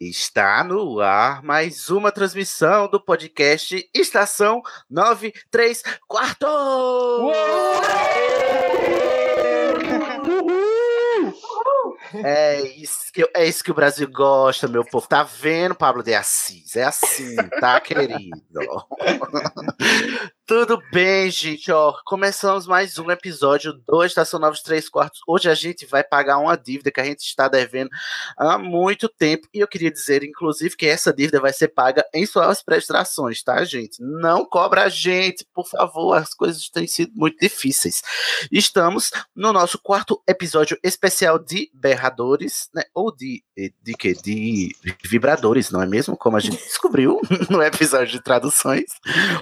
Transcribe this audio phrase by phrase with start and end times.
[0.00, 6.46] Está no ar mais uma transmissão do podcast Estação 93 Quarto!
[12.22, 15.08] É isso, que, é isso que o Brasil gosta, meu povo.
[15.08, 16.76] Tá vendo, Pablo de Assis?
[16.76, 18.14] É assim, tá, querido?
[20.46, 21.72] Tudo bem, gente?
[21.72, 25.22] Ó, começamos mais um episódio do Estação 93 Quartos.
[25.26, 27.88] Hoje a gente vai pagar uma dívida que a gente está devendo
[28.36, 29.48] há muito tempo.
[29.54, 33.64] E eu queria dizer, inclusive, que essa dívida vai ser paga em suas prestações, tá,
[33.64, 34.02] gente?
[34.02, 36.12] Não cobra a gente, por favor.
[36.12, 38.02] As coisas têm sido muito difíceis.
[38.52, 42.82] Estamos no nosso quarto episódio especial de berradores, né?
[42.92, 44.12] Ou de, de quê?
[44.12, 46.18] De vibradores, não é mesmo?
[46.18, 48.90] Como a gente descobriu no episódio de traduções.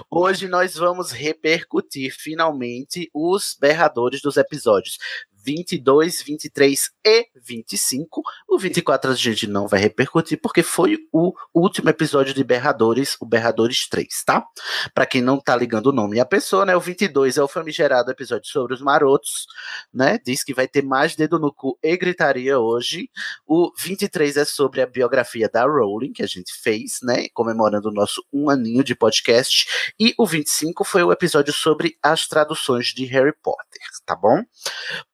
[0.09, 4.99] Hoje nós vamos vamos repercutir finalmente os berradores dos episódios
[5.43, 8.21] 22, 23 e 25.
[8.47, 13.25] O 24 a gente não vai repercutir, porque foi o último episódio de Berradores, o
[13.25, 14.45] Berradores 3, tá?
[14.93, 16.75] Para quem não tá ligando o nome e a pessoa, né?
[16.75, 19.45] O 22 é o famigerado episódio sobre os marotos,
[19.93, 20.19] né?
[20.25, 23.09] Diz que vai ter mais dedo no cu e gritaria hoje.
[23.45, 27.27] O 23 é sobre a biografia da Rowling, que a gente fez, né?
[27.33, 29.93] Comemorando o nosso um aninho de podcast.
[29.99, 34.43] E o 25 foi o episódio sobre as traduções de Harry Potter, tá bom?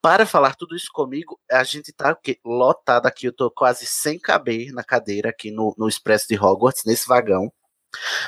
[0.02, 4.20] Para falar tudo isso comigo, a gente tá o lotado aqui, eu tô quase sem
[4.20, 7.52] caber na cadeira aqui no, no Expresso de Hogwarts, nesse vagão.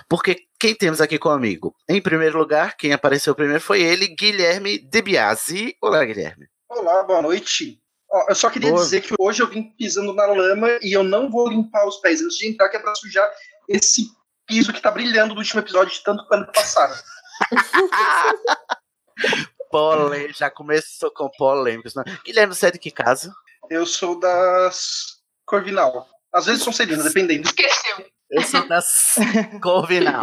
[0.09, 1.75] Porque quem temos aqui comigo?
[1.87, 5.75] Em primeiro lugar, quem apareceu primeiro foi ele, Guilherme Debiase.
[5.81, 6.47] Olá, Guilherme.
[6.69, 7.79] Olá, boa noite.
[8.11, 8.83] Ó, eu só queria boa.
[8.83, 12.21] dizer que hoje eu vim pisando na lama e eu não vou limpar os pés
[12.21, 13.29] antes de entrar, que é pra sujar
[13.69, 14.07] esse
[14.47, 16.95] piso que tá brilhando do último episódio de tanto quanto passaram.
[19.71, 21.95] Polêmica, já começou com polêmicas.
[21.95, 22.03] Né?
[22.25, 23.33] Guilherme, você é de que casa?
[23.69, 26.07] Eu sou das Corvinal.
[26.33, 27.47] Às vezes são Celina, dependendo.
[27.47, 28.05] Esqueceu.
[28.29, 29.15] Eu sou das
[29.61, 30.21] Corvinal.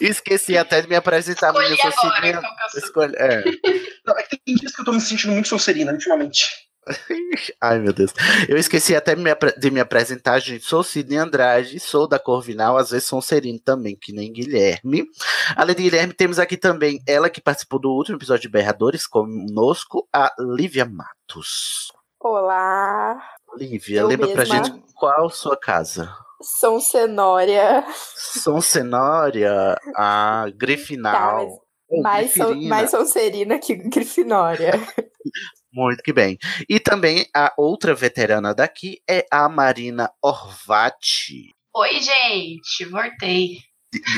[0.00, 2.42] Esqueci até de me apresentar, mas eu sou Celina.
[2.76, 3.14] Escolhe...
[3.16, 3.44] É.
[4.06, 6.69] Não, é que tem dias que eu tô me sentindo muito Sonserina ultimamente.
[7.60, 8.12] Ai, meu Deus.
[8.48, 10.64] Eu esqueci até de me apresentar, gente.
[10.64, 15.06] Sou Sidney Andrade, sou da Corvinal, às vezes sou serino também, que nem Guilherme.
[15.56, 20.08] Além de Guilherme, temos aqui também ela que participou do último episódio de Berradores conosco,
[20.12, 21.92] a Lívia Matos.
[22.18, 23.18] Olá.
[23.56, 24.44] Lívia, eu lembra mesma.
[24.44, 26.14] pra gente qual sua casa?
[26.42, 27.84] São Cenória.
[28.14, 31.62] São Cenória, a Grifinal.
[31.90, 34.72] Tá, mais, mais, mais Sonserina que Grifinória.
[35.72, 36.38] Muito que bem.
[36.68, 41.54] E também a outra veterana daqui é a Marina Orvati.
[41.74, 43.58] Oi, gente, voltei.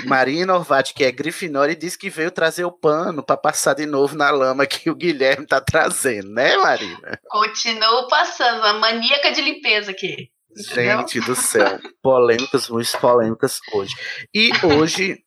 [0.04, 3.86] Marina Orvati, que é Grifinória, e disse que veio trazer o pano para passar de
[3.86, 7.18] novo na lama que o Guilherme tá trazendo, né, Marina?
[7.28, 10.30] Continuo passando, a maníaca de limpeza aqui.
[10.54, 13.94] Gente do céu, polêmicas, muito polêmicas hoje.
[14.34, 15.18] E hoje,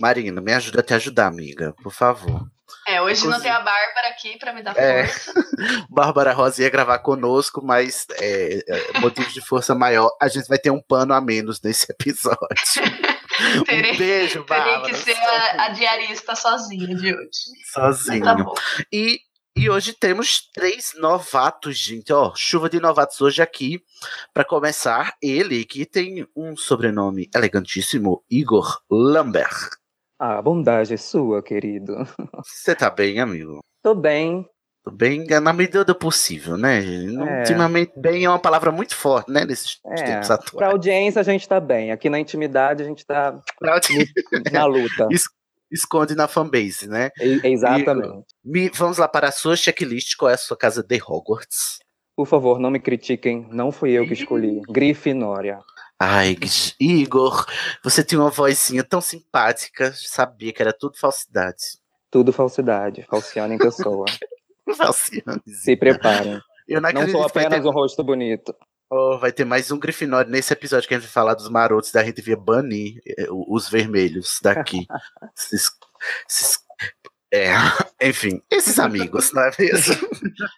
[0.00, 2.46] Marina, me ajuda a te ajudar, amiga, por favor.
[2.86, 5.32] É, hoje Inclusive, não tem a Bárbara aqui para me dar é, força.
[5.88, 10.58] Bárbara Rosa ia gravar conosco, mas é, é, motivo de força maior, a gente vai
[10.58, 12.38] ter um pano a menos nesse episódio.
[13.66, 14.82] terei, um beijo, Bárbara.
[14.82, 17.30] Terei que ser a, a, diarista sozinha de hoje.
[17.72, 18.24] Sozinho.
[18.24, 18.36] Tá.
[18.92, 19.20] E
[19.54, 22.10] e hoje temos três novatos, gente.
[22.10, 23.82] Ó, chuva de novatos hoje aqui.
[24.32, 29.81] Para começar, ele que tem um sobrenome elegantíssimo, Igor Lambert.
[30.22, 31.96] A bondade é sua, querido.
[32.46, 33.58] Você tá bem, amigo?
[33.82, 34.46] Tô bem.
[34.84, 36.78] Tô bem na medida do possível, né?
[36.78, 37.38] É.
[37.40, 39.44] Ultimamente, bem é uma palavra muito forte, né?
[39.44, 39.94] Nesses é.
[39.94, 40.52] tempos atuais.
[40.52, 41.90] Pra audiência, a gente tá bem.
[41.90, 43.36] Aqui na intimidade, a gente tá
[44.52, 45.08] na luta.
[45.10, 45.24] Es
[45.72, 47.10] esconde na fanbase, né?
[47.42, 48.26] exatamente.
[48.44, 50.16] E, vamos lá para a sua checklist.
[50.16, 51.80] Qual é a sua casa de Hogwarts?
[52.14, 53.48] Por favor, não me critiquem.
[53.50, 54.60] Não fui eu que escolhi.
[54.70, 55.58] Grifinória.
[56.04, 56.36] Ai,
[56.80, 57.46] Igor,
[57.80, 61.78] você tinha uma vozinha tão simpática, sabia que era tudo falsidade.
[62.10, 64.06] Tudo falsidade, falciane em pessoa.
[64.76, 65.40] falciane.
[65.46, 66.40] Se preparem.
[66.66, 67.68] Eu não, não sou apenas ter...
[67.68, 68.52] um rosto bonito.
[68.90, 71.92] Oh, vai ter mais um Grifinório nesse episódio que a gente vai falar dos marotos,
[71.92, 74.84] da gente via banir eh, os vermelhos daqui.
[75.38, 75.70] esses,
[76.28, 76.58] esses
[77.32, 77.52] É,
[78.02, 80.08] enfim, esses amigos, não é mesmo?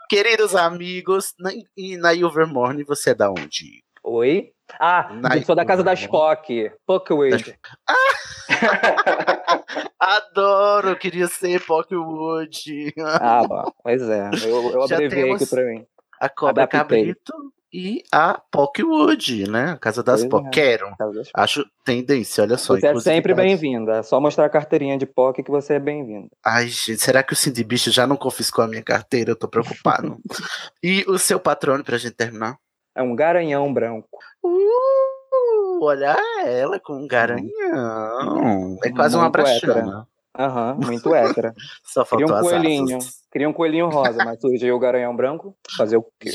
[0.08, 3.83] Queridos amigos, na, e na Ilvermorny você é da onde?
[4.04, 4.50] Oi?
[4.78, 6.70] Ah, eu sou da casa da Spock.
[6.86, 7.58] Pockwood.
[9.98, 12.92] Adoro, eu queria ser Pockwood.
[12.98, 14.30] Ah, bom, pois é.
[14.44, 15.84] Eu, eu abreviei aqui pra mim.
[16.20, 16.78] A Cobra Adaptei.
[17.06, 17.32] Cabrito
[17.72, 19.72] e a Pockwood, né?
[19.72, 20.46] A casa das Pock.
[20.46, 20.50] é.
[20.50, 20.94] Quero.
[20.98, 22.74] Das- Acho tendência, olha só.
[22.74, 23.96] Você é sempre bem-vinda.
[23.98, 26.28] É só mostrar a carteirinha de POC que você é bem-vinda.
[26.44, 29.30] Ai, gente, será que o Cindy Bicho já não confiscou a minha carteira?
[29.32, 30.18] Eu tô preocupado.
[30.82, 32.56] e o seu patrono, pra gente terminar?
[32.94, 34.18] É um garanhão branco.
[34.42, 38.78] Uh, olha ela com um garanhão.
[38.84, 40.06] É quase uma brachana.
[40.36, 41.54] Aham, muito hétera.
[41.84, 42.96] Só Queria faltou um as coelhinho.
[42.98, 43.14] asas.
[43.30, 45.56] Queria um coelhinho rosa, mas surgiu o garanhão branco.
[45.76, 46.30] Fazer o quê?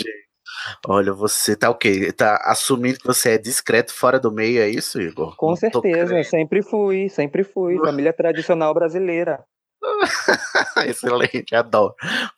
[0.87, 2.11] Olha, você tá o quê?
[2.11, 5.35] Tá assumindo que você é discreto fora do meio, é isso, Igor?
[5.35, 7.77] Com Não certeza, sempre fui, sempre fui.
[7.83, 9.43] Família tradicional brasileira.
[10.85, 11.95] Excelente, adoro.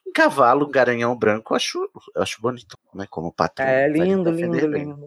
[0.08, 3.06] Um cavalo, um garanhão branco, eu acho, eu acho bonito, né?
[3.10, 3.66] Como patrão.
[3.68, 4.84] É lindo, lindo, bem.
[4.86, 5.06] lindo.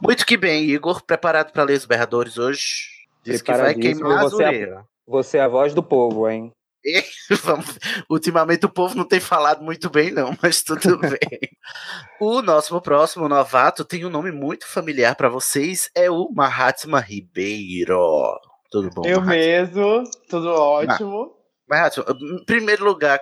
[0.00, 1.02] Muito que bem, Igor.
[1.04, 2.86] Preparado para ler os berradores hoje?
[3.22, 4.84] Diz que vai queimar a você é- orelha.
[5.06, 6.52] Você é a voz do povo, hein?
[7.44, 7.78] Vamos-
[8.10, 11.20] Ultimamente o povo não tem falado muito bem, não, mas tudo bem.
[12.20, 18.00] o nosso próximo novato tem um nome muito familiar para vocês, é o Mahatma Ribeiro.
[18.70, 19.02] Tudo bom?
[19.04, 19.34] Eu Mahatma?
[19.34, 21.36] mesmo, tudo ótimo.
[21.72, 23.18] Mahatma, em primeiro lugar,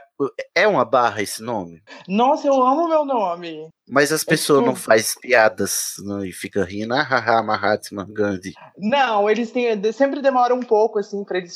[0.55, 1.81] é uma barra esse nome?
[2.09, 3.69] Nossa, eu amo meu nome.
[3.89, 8.55] Mas as pessoas não tipo- fazem piadas não, e ficam rindo, ah, haha, Mahatma Gandhi.
[8.77, 11.55] Não, eles têm, sempre demora um pouco assim para eles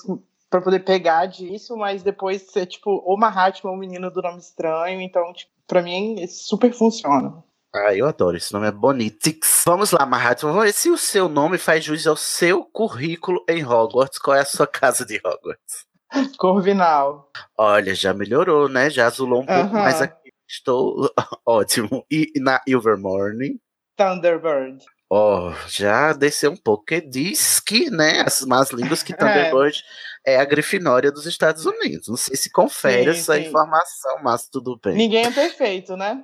[0.49, 5.01] para poder pegar disso, mas depois é tipo o Mahatma, o menino do nome estranho,
[5.01, 7.43] então tipo, para mim super funciona.
[7.75, 9.65] Ah, eu adoro, esse nome é Bonitix.
[9.67, 13.65] Vamos lá, Mahatma, vamos ver se o seu nome faz jus ao seu currículo em
[13.67, 14.21] Hogwarts.
[14.21, 15.85] Qual é a sua casa de Hogwarts?
[16.39, 17.31] Corvinal.
[17.59, 18.91] Olha, já melhorou, né?
[18.91, 19.83] Já azulou um pouco Aham.
[19.83, 20.31] mais aqui.
[20.49, 21.11] Estou
[21.47, 22.05] ótimo.
[22.11, 23.61] E na Ilvermorny,
[23.97, 24.85] Thunderbird.
[25.11, 26.85] ó, já desceu um pouco.
[26.85, 29.83] Que diz que, né, as más línguas que Thunderbird
[30.27, 30.37] é.
[30.39, 32.09] a Grifinória dos Estados Unidos.
[32.09, 33.47] Não sei se confere Sim, essa sim.
[33.49, 34.95] informação, mas tudo bem.
[34.97, 36.23] Ninguém é perfeito, né?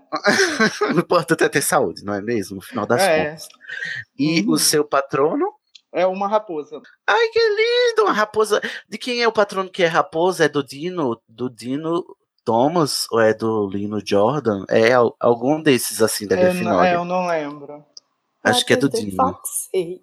[0.94, 2.56] o importante é ter saúde, não é mesmo?
[2.56, 3.24] No final das É.
[3.30, 3.48] contas.
[4.18, 4.52] E Uhum.
[4.52, 5.46] o seu patrono?
[5.92, 6.80] É uma raposa.
[7.06, 8.02] Ai, que lindo!
[8.04, 8.60] Uma raposa.
[8.88, 10.44] De quem é o patrono que é raposa?
[10.44, 11.20] É do Dino?
[11.28, 12.04] Do Dino
[12.44, 13.06] Thomas?
[13.10, 14.64] Ou é do Lino Jordan?
[14.68, 16.90] É al- algum desses, assim, da Grifinória.
[16.90, 17.84] é, eu não lembro.
[18.42, 19.38] Acho que é do Dino.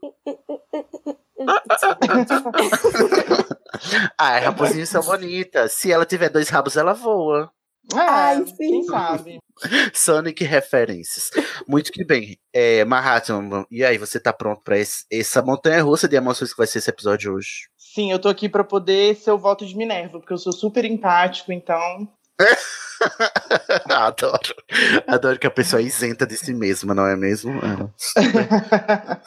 [4.17, 5.73] Ah, as raposinhas são bonitas.
[5.73, 7.51] Se ela tiver dois rabos, ela voa.
[7.93, 8.83] É, Ai, quem sim.
[8.83, 9.37] sabe?
[9.93, 11.29] Sonic referências.
[11.67, 12.37] Muito que bem.
[12.53, 16.57] É, Mahatma, e aí, você tá pronto pra esse- essa montanha russa de emoções que
[16.57, 17.69] vai ser esse episódio hoje?
[17.77, 20.85] Sim, eu tô aqui pra poder ser o voto de Minerva, porque eu sou super
[20.85, 22.07] empático, então.
[23.89, 24.55] Adoro.
[25.07, 27.51] Adoro que a pessoa é isenta de si mesma, não é mesmo?
[27.53, 27.89] É.
[27.97, 29.21] Super,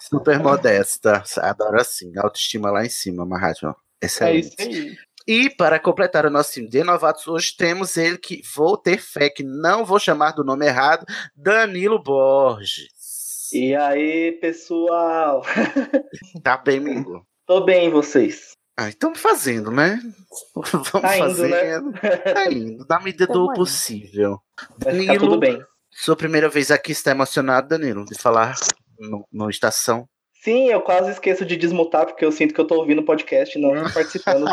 [0.00, 1.22] super modesta.
[1.38, 2.12] Adoro assim.
[2.18, 3.74] Autoestima lá em cima, Mahatma.
[4.00, 4.46] É Excelente.
[4.48, 4.96] isso aí.
[5.26, 9.30] E para completar o nosso time de novatos, hoje temos ele que vou ter fé,
[9.30, 11.04] que não vou chamar do nome errado,
[11.36, 13.50] Danilo Borges.
[13.52, 15.42] E aí, pessoal?
[16.42, 17.24] Tá bem, amigo?
[17.46, 18.52] Tô bem, vocês?
[18.76, 20.00] Ah, estamos fazendo, né?
[20.56, 21.58] Vamos Tá indo, né?
[21.58, 21.92] fazendo.
[22.34, 24.38] Tá indo, na medida do possível.
[24.82, 25.62] Ficar tudo bem.
[25.90, 28.54] Sua primeira vez aqui, está emocionado, Danilo, de falar
[28.98, 30.08] no, no Estação?
[30.42, 33.56] Sim, eu quase esqueço de desmutar, porque eu sinto que eu tô ouvindo o podcast
[33.56, 34.46] e não participando.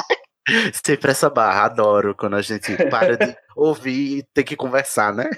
[0.85, 5.29] Sempre essa barra, adoro quando a gente para de ouvir e tem que conversar, né?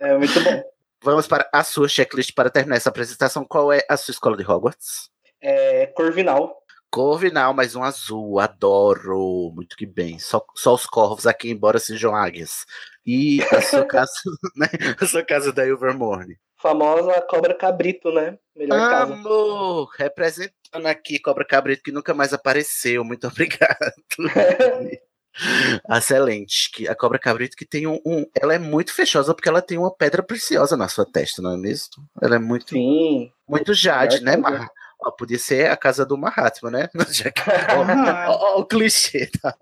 [0.00, 0.62] É muito bom.
[1.02, 3.44] Vamos para a sua checklist para terminar essa apresentação.
[3.44, 5.10] Qual é a sua escola de Hogwarts?
[5.40, 6.62] É Corvinal.
[6.90, 9.50] Corvinal, mais um azul, adoro.
[9.54, 10.18] Muito que bem.
[10.18, 12.66] Só, só os corvos aqui, embora sejam águias.
[13.04, 14.12] E a sua casa,
[14.54, 14.68] né?
[15.00, 16.38] A sua casa da Ilvermorny.
[16.62, 18.38] Famosa Cobra Cabrito, né?
[18.56, 19.12] Melhor casa.
[19.14, 23.04] Amor, representando aqui Cobra Cabrito que nunca mais apareceu.
[23.04, 23.92] Muito obrigado.
[25.90, 26.70] Excelente.
[26.72, 29.78] Que a Cobra Cabrito que tem um, um- Ela é muito fechosa porque ela tem
[29.78, 31.90] uma pedra preciosa na sua testa, não é mesmo?
[32.20, 33.30] Ela é muito, Sim.
[33.48, 34.58] muito jade, né, casa.
[34.58, 34.70] Mar?
[35.04, 36.88] Ó, Podia ser a casa do Mahatma, né?
[37.10, 39.54] Já que- ó, ó, ó o clichê, tá?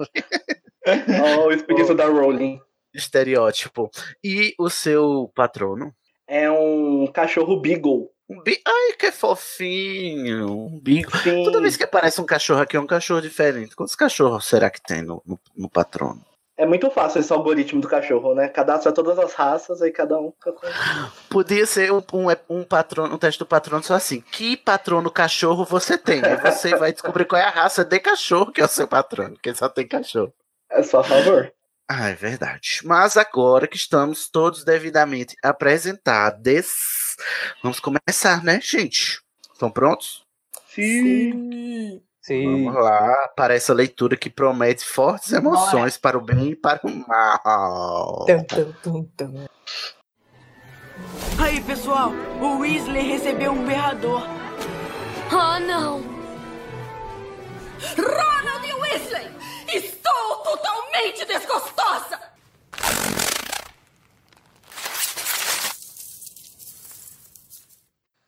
[1.24, 2.60] Ó, o espírito da Rowling.
[2.92, 3.88] Estereótipo.
[4.24, 5.94] E o seu patrono?
[6.32, 8.08] É um cachorro Beagle.
[8.28, 8.62] Um bi...
[8.64, 10.46] Ai, que fofinho.
[10.48, 11.18] Um bico.
[11.18, 11.42] Sim.
[11.42, 13.74] Toda vez que aparece um cachorro aqui, é um cachorro diferente.
[13.74, 16.24] Quantos cachorros será que tem no, no, no patrono?
[16.56, 18.46] É muito fácil esse algoritmo do cachorro, né?
[18.46, 20.32] Cadastra todas as raças aí cada um.
[21.28, 24.20] Podia ser um, um, um patrono, um teste do patrono só assim.
[24.20, 26.24] Que patrono cachorro você tem?
[26.24, 29.32] Aí você vai descobrir qual é a raça de cachorro que é o seu patrono,
[29.32, 30.32] porque só tem cachorro.
[30.70, 31.52] É só a favor.
[31.92, 32.82] Ah, é verdade.
[32.84, 37.16] Mas agora que estamos todos devidamente apresentados,
[37.64, 39.20] vamos começar, né, gente?
[39.52, 40.22] Estão prontos?
[40.68, 42.00] Sim.
[42.22, 42.44] Sim.
[42.44, 47.08] Vamos lá para essa leitura que promete fortes emoções para o bem e para o
[47.08, 48.24] mal.
[48.24, 49.46] Tum, tum, tum, tum.
[51.42, 54.22] Aí, pessoal, o Weasley recebeu um berrador.
[55.32, 56.02] Oh, não!
[57.96, 59.39] Ronald Weasley!
[59.72, 62.20] Estou totalmente desgostosa!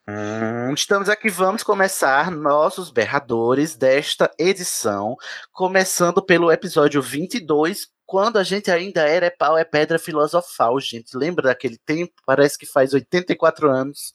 [0.08, 5.16] Hum, estamos aqui, vamos começar nossos berradores desta edição,
[5.50, 11.16] começando pelo episódio 22, quando a gente ainda era pau é pedra filosofal, gente.
[11.16, 12.12] Lembra daquele tempo?
[12.26, 14.12] Parece que faz 84 anos.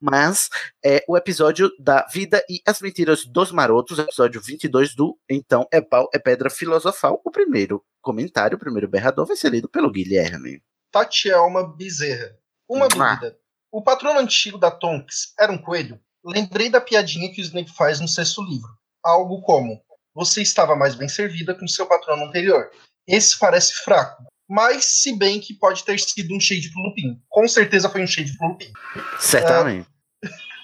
[0.00, 0.48] Mas
[0.80, 5.80] é o episódio da Vida e as Mentiras dos Marotos, episódio 22 do Então é
[5.80, 7.20] pau é pedra filosofal.
[7.24, 10.62] O primeiro comentário, o primeiro berrador vai ser lido pelo Guilherme.
[10.92, 12.38] Tatielma Bezerra.
[12.68, 13.36] Uma dúvida.
[13.72, 15.98] O patrono antigo da Tonks era um coelho?
[16.24, 18.70] Lembrei da piadinha que o Snape faz no sexto livro.
[19.04, 19.82] Algo como:
[20.14, 22.70] Você estava mais bem servida com seu patrono anterior.
[23.06, 27.20] Esse parece fraco, mas se bem que pode ter sido um shade pro Lupin.
[27.28, 28.72] Com certeza foi um shade pro Lupin.
[29.18, 29.88] Certamente.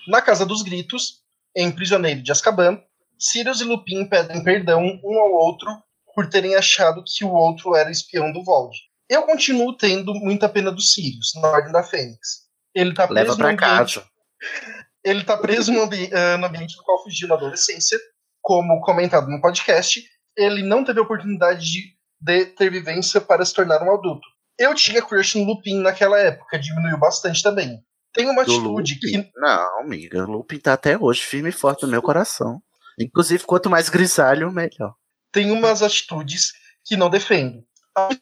[0.07, 1.23] Na Casa dos Gritos,
[1.55, 2.81] em Prisioneiro de Azkaban,
[3.19, 5.69] Sirius e Lupin pedem perdão um ao outro
[6.15, 8.77] por terem achado que o outro era espião do Vold.
[9.09, 12.47] Eu continuo tendo muita pena do Sirius, na Ordem da Fênix.
[12.75, 14.07] Ele tá Leva preso pra no ambiente, casa.
[15.03, 17.99] ele tá preso no, ambi- ah, no ambiente do qual fugiu na adolescência,
[18.41, 20.03] como comentado no podcast.
[20.37, 24.27] Ele não teve a oportunidade de, de ter vivência para se tornar um adulto.
[24.59, 27.81] Eu tinha crush no Lupin naquela época, diminuiu bastante também.
[28.13, 29.23] Tem uma Do atitude Lupin?
[29.23, 32.61] que Não, amiga, o Lupin tá até hoje firme e forte no meu coração.
[32.99, 34.95] Inclusive, quanto mais grisalho, melhor.
[35.33, 36.53] tem umas atitudes
[36.85, 37.63] que não defendo.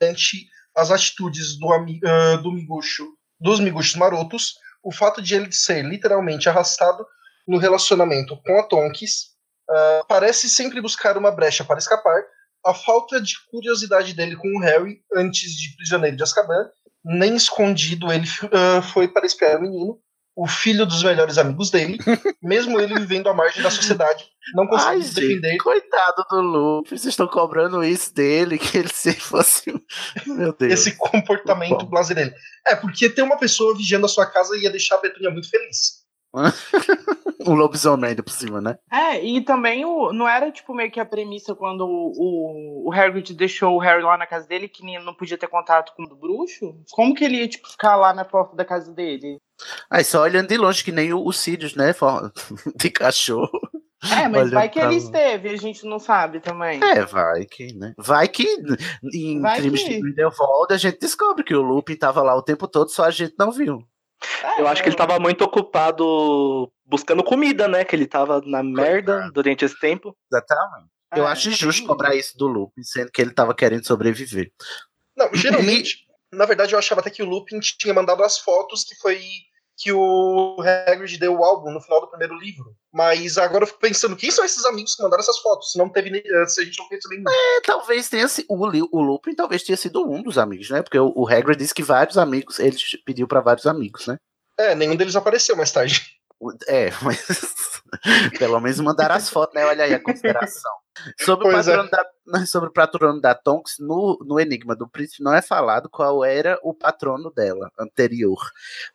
[0.03, 3.07] Ante as atitudes do, ah, do miguxo,
[3.41, 7.07] dos miguxos marotos, o fato de ele ser literalmente arrastado
[7.49, 9.29] no relacionamento com a Tonks,
[9.71, 12.23] ah, parece sempre buscar uma brecha para escapar,
[12.67, 16.69] a falta de curiosidade dele com o Harry antes de Prisioneiro de Azkaban,
[17.05, 20.01] nem escondido ele ah, foi para espiar o menino,
[20.37, 21.99] o filho dos melhores amigos dele,
[22.43, 26.91] mesmo ele vivendo à margem da sociedade, não conseguiu gente, defender coitado do Lupin.
[26.91, 29.73] Vocês estão cobrando isso dele, que ele se fosse.
[30.27, 30.73] Meu Deus.
[30.73, 32.35] esse comportamento blazer dele.
[32.67, 36.06] É, porque ter uma pessoa vigiando a sua casa ia deixar a Petunia muito feliz.
[37.47, 38.79] um lobisomem ainda por cima, né?
[38.93, 42.93] É, e também o, não era tipo meio que a premissa quando o, o, o
[42.93, 46.03] Hagrid deixou o Harry lá na casa dele que nem- não podia ter contato com
[46.05, 46.75] o bruxo?
[46.93, 49.39] Como que ele ia tipo ficar lá na porta da casa dele?
[49.91, 51.95] Aí só olhando de longe, que nem o, o Sirius, né?
[52.77, 53.51] De cachorro.
[54.05, 56.79] É, mas Olhando vai que ele esteve, a gente não sabe também.
[56.85, 57.95] É, vai que, né?
[57.97, 58.47] Vai que
[59.15, 62.43] em Vai crimes que- de Grindelwald a gente descobre que o Lupin tava lá o
[62.43, 63.79] tempo todo, só a gente não viu.
[64.59, 67.85] Eu acho que ele tava muito ocupado buscando comida, né?
[67.85, 70.17] Que ele tava na merda durante esse tempo.
[70.33, 70.91] Exatamente.
[71.15, 74.51] Eu É, acho injusto cobrar isso do Lupin, sendo que ele tava querendo sobreviver.
[75.17, 78.97] Não, geralmente, na verdade, eu achava até que o Lupin tinha mandado as fotos que
[78.97, 79.21] foi
[79.79, 80.57] que o
[80.89, 82.75] Hagrid deu o álbum no final do primeiro livro.
[82.93, 85.73] Mas agora eu fico pensando, quem são esses amigos que mandaram essas fotos?
[85.73, 87.25] Se não teve, nem- eh, se a gente não conhece nenhum.
[87.29, 88.47] É, talvez tenha sido.
[88.49, 88.57] O,
[88.99, 90.83] o Lupin talvez tenha sido um dos amigos, né?
[90.83, 92.59] Porque o, o Hagrid disse que vários amigos.
[92.59, 94.17] Ele pediu pra vários amigos, né?
[94.59, 96.01] É, nenhum deles apareceu mais tarde.
[96.39, 97.25] O- É, mas
[98.39, 99.65] pelo menos mandaram as fotos, né?
[99.65, 100.71] Olha aí a consideração.
[101.19, 101.71] Sobre o, Pois é.
[101.71, 102.05] patrono da,
[102.47, 106.59] sobre o patrono da Tonks, no, no Enigma do Príncipe não é falado qual era
[106.63, 108.39] o patrono dela anterior.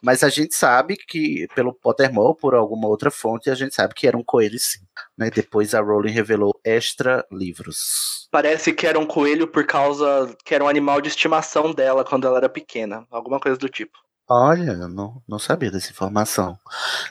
[0.02, 4.08] Mas a gente sabe que, pelo Pottermore, por alguma outra fonte, a gente sabe que
[4.08, 4.80] era um coelho sim.
[5.18, 5.30] Né?
[5.30, 8.28] Depois a Rowling revelou extra livros.
[8.32, 12.28] Parece que era um coelho por causa que era um animal de estimação dela quando
[12.28, 13.06] ela era pequena.
[13.10, 13.98] Alguma coisa do tipo.
[14.34, 16.58] Olha, eu não, não sabia dessa informação.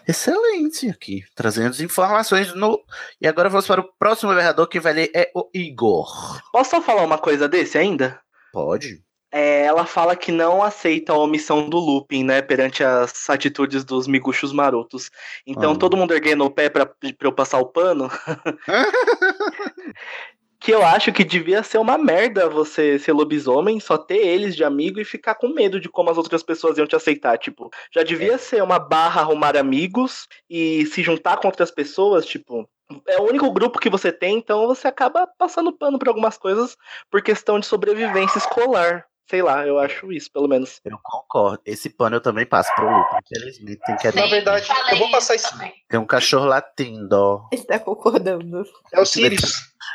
[0.09, 2.83] Excelente aqui, trazendo as informações no.
[3.21, 6.41] E agora vamos para o próximo vereador que vai ler é o Igor.
[6.51, 8.19] Posso só falar uma coisa desse ainda?
[8.55, 9.03] Pode.
[9.31, 14.07] É, ela fala que não aceita a omissão do Lupin, né, perante as atitudes dos
[14.09, 15.11] miguxos marotos.
[15.47, 15.79] Então, Ah.
[15.79, 18.11] todo mundo erguendo o pé pra eu passar o pano.
[20.61, 24.63] que eu acho que devia ser uma merda você ser lobisomem, só ter eles de
[24.63, 27.39] amigo e ficar com medo de como as outras pessoas iam te aceitar.
[27.39, 32.69] Tipo, já devia ser uma barra arrumar amigos e se juntar com outras pessoas, tipo.
[33.07, 36.77] É o único grupo que você tem, então você acaba passando pano pra algumas coisas
[37.09, 39.07] por questão de sobrevivência escolar.
[39.31, 40.81] Sei lá, eu acho isso, pelo menos.
[40.85, 41.61] Eu concordo.
[41.65, 43.15] Esse pano eu também passo pro Luke.
[43.33, 45.49] Infelizmente, tem que Na verdade, eu vou passar esse.
[45.89, 47.47] Tem um cachorro latindo.
[47.53, 48.65] Ele tá concordando.
[48.93, 49.53] É o Sirius.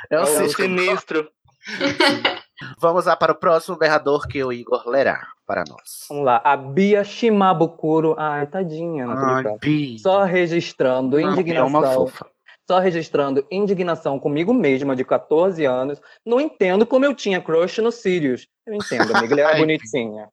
[0.10, 0.56] É o É o Sirius.
[0.56, 1.30] sinistro.
[2.80, 6.06] Vamos lá para o próximo berrador que o Igor lerá para nós.
[6.08, 8.16] Vamos lá, a Bia Shimabukuro.
[8.18, 9.58] Ai, tadinha, tô Ai.
[9.60, 10.00] Bia.
[10.00, 11.94] Só registrando Não, é uma indignação.
[12.08, 12.26] fofa.
[12.70, 16.02] Só registrando indignação comigo mesma, de 14 anos.
[16.26, 18.48] Não entendo como eu tinha crush no Sirius.
[18.66, 20.30] Eu entendo, amiga, ele era bonitinha.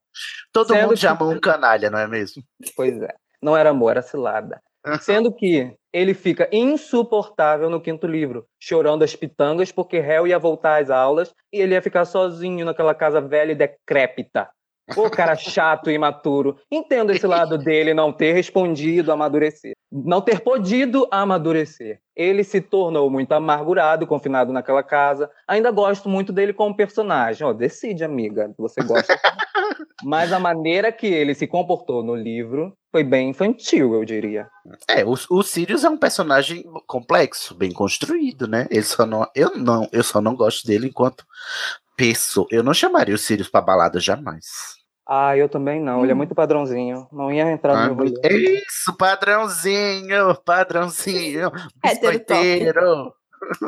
[0.52, 2.42] Todo Sendo mundo que- chamou um canalha, não é mesmo?
[2.74, 3.14] Pois é.
[3.42, 4.60] Não era amor, era cilada.
[5.00, 10.82] Sendo que ele fica insuportável no quinto livro, chorando as pitangas porque Hel ia voltar
[10.82, 14.48] às aulas e ele ia ficar sozinho naquela casa velha e decrépita.
[14.96, 16.58] Ô cara chato e imaturo.
[16.70, 19.72] Entendo esse lado dele não ter respondido, amadurecer.
[19.92, 22.00] Não ter podido amadurecer.
[22.16, 25.30] Ele se tornou muito amargurado, confinado naquela casa.
[25.46, 27.46] Ainda gosto muito dele como personagem.
[27.46, 28.54] Ó, decide, amiga.
[28.56, 29.14] Você gosta.
[30.02, 34.48] Mas a maneira que ele se comportou no livro foi bem infantil, eu diria.
[34.88, 38.66] É, o, o Sirius é um personagem complexo, bem construído, né?
[38.70, 41.24] Ele só não, eu não, eu só não gosto dele enquanto
[41.96, 42.46] pessoa.
[42.50, 44.81] Eu não chamaria o Sirius pra balada jamais.
[45.06, 46.02] Ah, eu também não.
[46.02, 47.08] Ele é muito padrãozinho.
[47.12, 48.20] Não ia entrar Ah, no meu rolê.
[48.22, 51.50] é isso, padrãozinho, padrãozinho,
[51.82, 51.98] top.
[52.00, 53.12] biscoiteiro.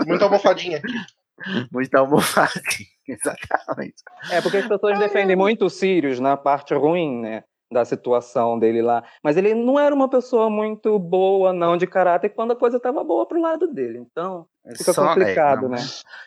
[0.07, 0.81] Muita almofadinha.
[1.73, 3.97] Muita almofadinha, exatamente.
[4.31, 7.43] É, porque as pessoas defendem muito o Sirius na parte ruim, né?
[7.71, 9.03] Da situação dele lá.
[9.23, 13.03] Mas ele não era uma pessoa muito boa, não, de caráter, quando a coisa estava
[13.03, 13.99] boa pro lado dele.
[13.99, 15.71] Então, fica Só- é, complicado, não.
[15.71, 15.79] né?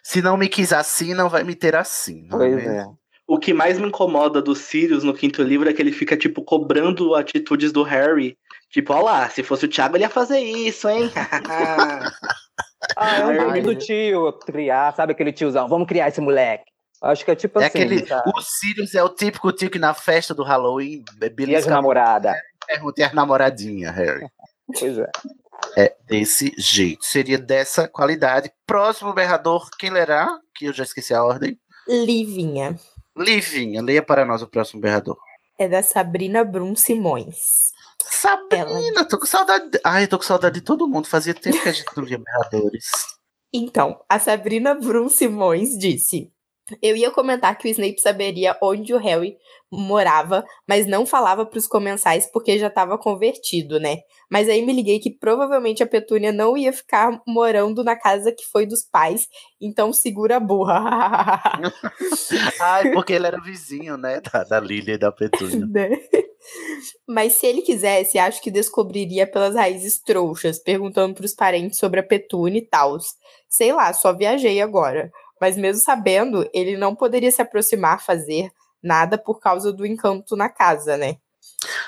[0.04, 2.28] Se não me quis assim, não vai me ter assim.
[2.28, 2.70] não Pois mesmo?
[2.72, 2.86] é.
[3.28, 6.42] O que mais me incomoda do Sirius no quinto livro é que ele fica, tipo,
[6.44, 8.38] cobrando atitudes do Harry.
[8.72, 11.12] Tipo, ó lá, se fosse o Thiago, ele ia fazer isso, hein?
[12.96, 15.68] Ah, é um filme do tio, criar, sabe aquele tiozão?
[15.68, 16.66] Vamos criar esse moleque.
[17.02, 17.80] Acho que é tipo É assim.
[17.80, 18.24] aquele, tá?
[18.26, 22.36] o Sirius é o típico tio que na festa do Halloween E as belisca namoradas.
[22.66, 24.28] pergunta e as namoradinha, Harry.
[24.80, 25.10] Pois é.
[25.76, 27.04] É desse jeito.
[27.04, 28.52] Seria dessa qualidade.
[28.66, 30.30] Próximo berrador, quem lerá?
[30.56, 31.60] Que eu já esqueci a ordem.
[31.88, 32.80] Livinha.
[33.18, 35.18] Livinha, leia para nós o próximo berrador.
[35.58, 37.72] É da Sabrina Brum Simões.
[38.10, 39.70] Sabrina, tô com saudade.
[39.72, 41.08] de- Ai, tô com saudade de todo mundo.
[41.08, 42.86] Fazia tempo que a gente não via berradores.
[43.52, 46.32] Então, a Sabrina Brum Simões disse:
[46.82, 49.38] Eu ia comentar que o Snape saberia onde o Harry
[49.72, 54.00] morava, mas não falava para os comensais porque já estava convertido, né?
[54.30, 58.46] Mas aí me liguei que provavelmente a Petúnia não ia ficar morando na casa que
[58.46, 59.28] foi dos pais,
[59.60, 61.42] então segura a burra.
[62.60, 64.22] Ai, porque ele era vizinho, né?
[64.22, 65.66] Da, da Lilia e da Petúnia.
[65.68, 65.90] né?
[67.08, 72.04] Mas se ele quisesse, acho que descobriria pelas raízes trouxas, perguntando pros parentes sobre a
[72.04, 72.98] Petúnia e tal.
[73.50, 75.12] Sei lá, só viajei agora.
[75.40, 78.50] Mas mesmo sabendo, ele não poderia se aproximar, fazer
[78.82, 81.18] nada por causa do encanto na casa, né?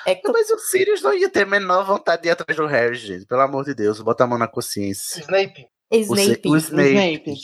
[0.06, 2.66] É Não, Mas o Sirius não ia ter a menor vontade de ir atrás do
[2.66, 3.26] Harry, gente.
[3.26, 5.22] Pelo amor de Deus, bota a mão na consciência.
[5.22, 5.68] Snape.
[5.92, 6.42] O, Snape.
[6.42, 6.90] Se- o Snape.
[6.90, 7.36] Snape.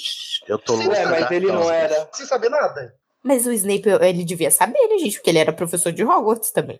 [0.47, 0.89] Eu tô louco.
[0.89, 2.07] Ué, mas ele não era.
[2.13, 2.95] Sem saber nada.
[3.23, 5.15] Mas o Snape, ele devia saber, né, gente?
[5.17, 6.79] Porque ele era professor de Hogwarts também.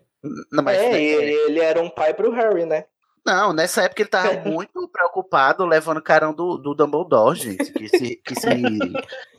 [0.52, 2.84] Não, mas É, ele, ele era um pai pro Harry, né?
[3.26, 7.72] Não, nessa época ele tava muito preocupado levando o carão do, do Dumbledore, gente.
[7.72, 8.52] Que se, que, se,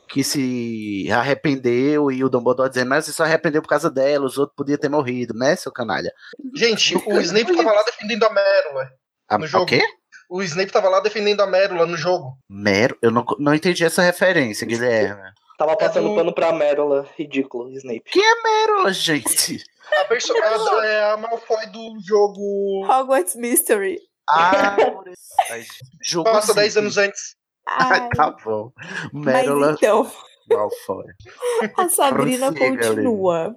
[0.08, 4.36] que se arrependeu e o Dumbledore dizendo, mas você só arrependeu por causa dela, os
[4.38, 6.12] outros podiam ter morrido, né, seu canalha?
[6.54, 8.90] Gente, o Snape tava lá defendendo a Mérula.
[9.28, 9.64] A, No jogo.
[9.64, 9.82] O quê?
[10.30, 12.36] O Snape tava lá defendendo a Mérula no jogo.
[12.48, 12.96] Mero?
[13.00, 15.22] Eu não, não entendi essa referência, Guilherme.
[15.56, 17.06] Tava passando do- pano pra Mérola.
[17.16, 18.02] Ridículo, Snape.
[18.12, 19.64] Quem é Meryl, gente?
[20.00, 22.86] A, perso a, é a Malfoy do jogo.
[22.86, 23.98] Hogwarts Mystery.
[24.30, 24.76] Ah,
[26.02, 27.34] Jogo Passa 10 anos antes.
[27.66, 28.70] Ai, Tá bom.
[29.12, 30.10] mas Meryl então,
[30.48, 31.06] Malfoy.
[31.76, 33.56] a Sabrina Prossiga, continua.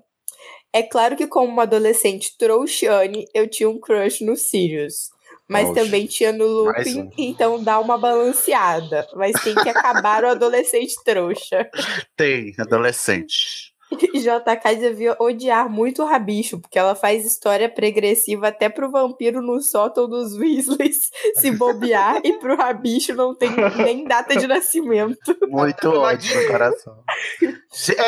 [0.74, 5.10] É claro que como uma adolescente trouxiane, eu tinha um crush no Sirius.
[5.50, 7.12] Mas Oxe, também tinha no Lupin, um.
[7.17, 9.06] então dá uma balanceada.
[9.15, 11.70] Mas tem que acabar o adolescente trouxa.
[12.15, 13.71] Tem, adolescente.
[14.13, 19.62] JK devia odiar muito o Rabicho, porque ela faz história pregressiva até pro vampiro no
[19.62, 25.36] sótão dos Weasleys se bobear, e pro Rabicho não tem nem data de nascimento.
[25.47, 27.04] Muito ódio no coração.
[27.41, 27.45] É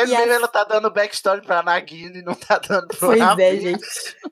[0.04, 3.20] E mesmo, a- ela tá dando backstory pra Nagini e não tá dando pro Pois
[3.20, 3.60] é, Rabi.
[3.60, 3.86] gente.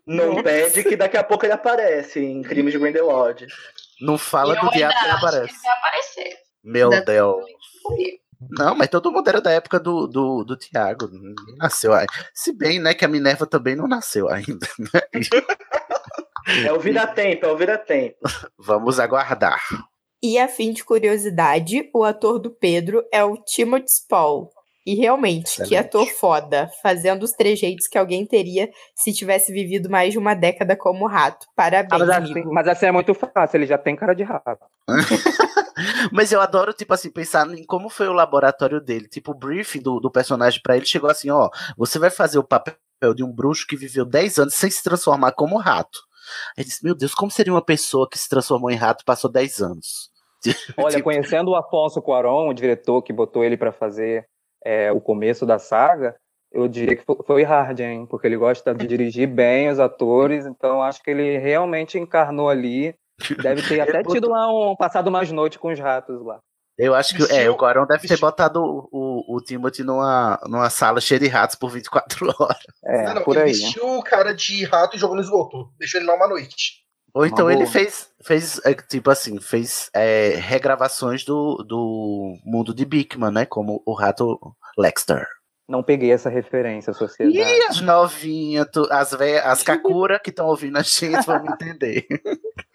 [0.06, 3.46] Não pede que daqui a pouco ele aparece em Crimes de Grindelwald.
[4.00, 5.46] Não fala E do diabo que ele aparece.
[5.48, 6.36] que ele vai aparecer.
[6.64, 7.44] Meu Da- Deus.
[8.50, 11.08] Não, mas todo mundo era da época do, do, do Tiago.
[11.56, 12.06] Nasceu aí.
[12.34, 14.66] Se bem, né, que a Minerva também não nasceu ainda.
[14.78, 15.00] né?
[16.64, 18.16] É o vira-tempo, é o vira-tempo.
[18.58, 19.62] Vamos aguardar.
[20.22, 24.50] E a fim de curiosidade, o ator do Pedro é o Timothy Spall.
[24.84, 25.76] E realmente, que Excelente.
[25.76, 30.74] ator foda, fazendo os trejeitos que alguém teria se tivesse vivido mais de uma década
[30.74, 31.46] como rato.
[31.50, 32.52] Ah, Parabéns, mas, assim, amigo.
[32.52, 34.58] mas assim é muito fácil, ele já tem cara de rato.
[36.12, 39.08] Mas eu adoro, tipo assim, pensar em como foi o laboratório dele.
[39.08, 42.44] Tipo, o briefing do, do personagem pra ele chegou assim: ó, você vai fazer o
[42.44, 42.76] papel
[43.14, 45.98] de um bruxo que viveu 10 anos sem se transformar como rato.
[46.56, 49.30] Ele disse: Meu Deus, como seria uma pessoa que se transformou em rato e passou
[49.30, 50.10] 10 anos?
[50.76, 54.26] Olha, Tipo, conhecendo o Afonso Cuarón, o diretor que botou ele pra fazer
[54.64, 56.14] é, o começo da saga,
[56.52, 58.06] eu diria que fo- foi hard, hein?
[58.06, 62.94] Porque ele gosta de dirigir bem os atores, então acho que ele realmente encarnou ali.
[63.42, 66.38] Deve ter até tido lá um passado umas noites com os ratos lá.
[66.78, 70.70] Eu acho que é, o Corão deve ter botado o, o, o Timothy numa, numa
[70.70, 72.58] sala cheia de ratos por 24 horas.
[72.84, 73.52] É, não, não, por ele aí.
[73.52, 73.58] né?
[73.58, 75.70] vestiu o cara de rato e jogou no esgoto.
[75.78, 76.82] Deixou ele lá uma noite.
[77.14, 77.72] Ou então Uma ele boa.
[77.72, 83.44] fez, fez é, tipo assim, fez é, regravações do, do mundo de Bickman, né?
[83.44, 84.38] Como o rato
[84.78, 85.26] Lexter.
[85.68, 87.38] Não peguei essa referência, sociedade.
[87.38, 92.06] E as novinhas, as, as Kakura que estão ouvindo a gente vão me entender.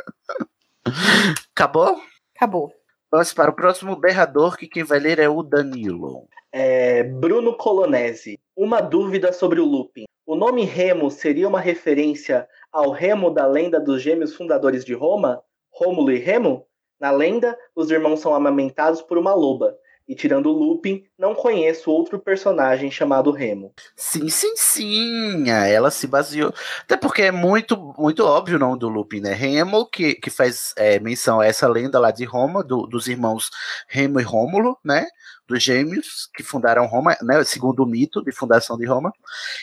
[1.56, 2.02] Acabou?
[2.36, 2.72] Acabou.
[3.12, 6.28] Vamos para o próximo berrador, que quem vai ler é o Danilo.
[6.52, 8.40] É, Bruno Colonese.
[8.56, 10.06] Uma dúvida sobre o Lupin.
[10.26, 15.42] O nome Remo seria uma referência ao Remo da lenda dos gêmeos fundadores de Roma?
[15.72, 16.66] Rômulo e Remo?
[17.00, 19.78] Na lenda, os irmãos são amamentados por uma loba.
[20.08, 23.74] E tirando o Lupin, não conheço outro personagem chamado Remo.
[23.96, 25.50] Sim, sim, sim.
[25.52, 26.54] ah, Ela se baseou.
[26.84, 29.34] Até porque é muito, muito óbvio o nome do Lupin, né?
[29.34, 33.50] Remo, que, que faz é, menção a essa lenda lá de Roma, do- dos irmãos
[33.90, 35.06] Remo e Rômulo, né?
[35.48, 37.44] Dos gêmeos que fundaram Roma, né?
[37.44, 39.12] Segundo o mito de fundação de Roma.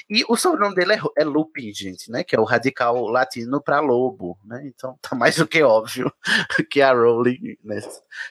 [0.08, 2.24] E o sobrenome dele é, é Lupin, gente, né?
[2.24, 4.62] Que é o radical latino para lobo, né?
[4.66, 6.12] Então tá mais do que óbvio
[6.70, 7.80] que a Rowling né,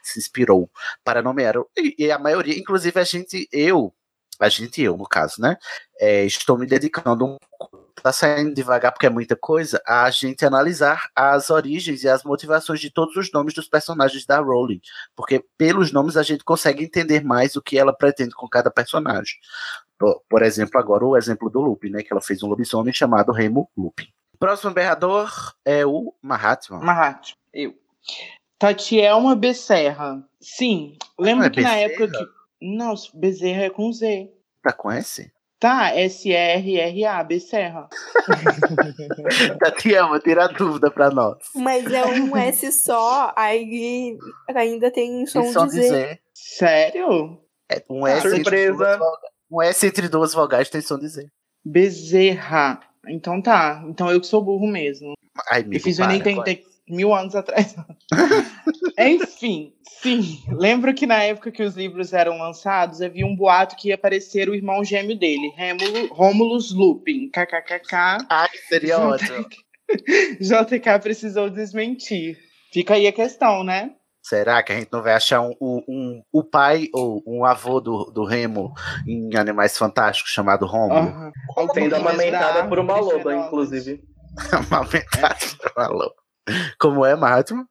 [0.01, 0.69] se inspirou
[1.03, 1.55] para nomear.
[1.77, 3.93] E, e a maioria, inclusive a gente, eu,
[4.39, 5.57] a gente eu, no caso, né?
[6.03, 7.37] é, estou me dedicando um
[8.01, 12.79] tá saindo devagar porque é muita coisa, a gente analisar as origens e as motivações
[12.79, 14.81] de todos os nomes dos personagens da Rowling,
[15.15, 19.35] porque pelos nomes a gente consegue entender mais o que ela pretende com cada personagem.
[20.29, 23.69] Por, exemplo, agora o exemplo do Lupin, né, que ela fez um lobisomem chamado Remo
[23.77, 24.07] Lupin.
[24.37, 25.31] Próximo berrador
[25.63, 26.79] é o Mahatma.
[26.79, 27.73] Mahat, eu.
[28.59, 30.21] Tatielma Becerra.
[30.41, 31.91] Sim, lembro Não é que na Bezerra?
[31.91, 32.25] época que.
[32.61, 34.29] Não, Bezerra é com Z.
[34.61, 35.31] Tá com S?
[35.63, 37.87] Tá, S-R-R-A, Becerra.
[39.59, 41.37] Tatiana, tira a dúvida pra nós.
[41.55, 44.17] Mas é um S só, aí
[44.53, 45.79] ainda tem som, E só de Z.
[45.81, 46.19] dizer.
[46.33, 47.39] Sério?
[47.71, 48.97] É, um, S entre Surpresa.
[48.97, 48.99] duas
[49.49, 51.27] um S entre duas vogais tem som de Z.
[51.63, 52.81] Bezerra.
[53.07, 53.81] Então tá.
[53.87, 55.13] Então eu que sou burro mesmo.
[55.49, 56.43] Ai, Eu amigo, fiz o Enem para, tem, vai.
[56.43, 57.75] tem mil anos atrás.
[58.99, 60.43] Enfim, sim.
[60.49, 64.49] Lembro que na época que os livros eram lançados, havia um boato que ia aparecer
[64.49, 67.29] o irmão gêmeo dele, Rêmulo, Rômulus Lupin.
[67.29, 68.25] KKKK.
[68.29, 69.45] Ai, seria ótimo.
[70.39, 72.37] JK precisou desmentir.
[72.71, 73.91] Fica aí a questão, né?
[74.21, 77.81] Será que a gente não vai achar um, um, um- o pai ou um avô
[77.81, 78.73] do, do Remo
[79.05, 80.65] em Animais Fantásticos chamado?
[80.65, 81.31] Aham.
[81.73, 84.01] Sendo Algumas amamentada da por uma loba, inclusive.
[84.71, 86.22] Amamentado por uma loba.
[86.79, 87.67] Como é, Mahatma?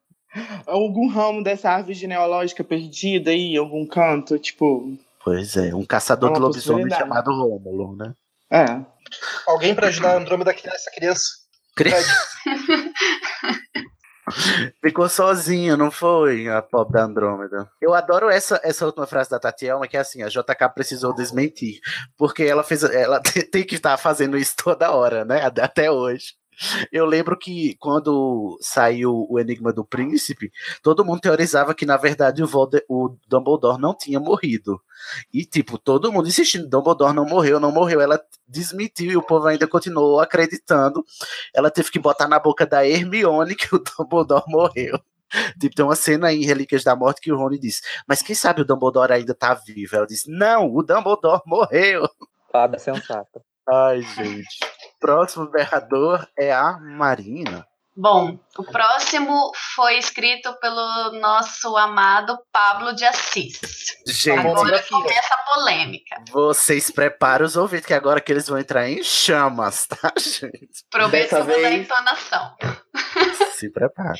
[0.65, 4.97] Algum ramo dessa árvore genealógica perdida aí, em algum canto, tipo.
[5.23, 8.13] Pois é, um caçador É de lobisomem chamado Rômulo, né?
[8.51, 8.83] É.
[9.47, 11.25] Alguém pra ajudar a Andrômeda a criar essa criança.
[14.81, 16.47] Ficou sozinho, não foi?
[16.47, 17.69] A pobre Andrômeda.
[17.81, 21.79] Eu adoro essa, essa última frase da Tatiana, que é assim: a JK precisou desmentir.
[22.17, 22.83] Porque ela fez.
[22.83, 23.19] Ela
[23.51, 25.41] tem que estar fazendo isso toda hora, né?
[25.61, 26.33] Até hoje.
[26.91, 32.43] Eu lembro que quando saiu o Enigma do Príncipe, todo mundo teorizava que, na verdade,
[32.43, 34.81] o, Volde- o Dumbledore não tinha morrido.
[35.33, 37.99] E, tipo, todo mundo insistindo: Dumbledore não morreu, não morreu.
[38.01, 41.03] Ela desmentiu e o povo ainda continuou acreditando.
[41.53, 44.99] Ela teve que botar na boca da Hermione que o Dumbledore morreu.
[45.59, 48.35] Tipo, tem uma cena aí em Relíquias da Morte que o Rony diz: Mas quem
[48.35, 49.95] sabe o Dumbledore ainda tá vivo?
[49.95, 52.07] Ela diz: Não, o Dumbledore morreu.
[52.51, 53.41] Fada sensata.
[53.67, 54.59] Ai, gente.
[55.07, 57.67] Próximo berrador é a Marina.
[57.95, 63.59] Bom, o próximo foi escrito pelo nosso amado Pablo de Assis.
[64.07, 66.15] Gente, Agora começa a polêmica.
[66.31, 70.85] vocês preparam os ouvidos, que agora que eles vão entrar em chamas, tá, gente?
[70.89, 72.55] Prometo que Dessa eu vou dar vez- entonação.
[73.59, 74.13] Se prepara.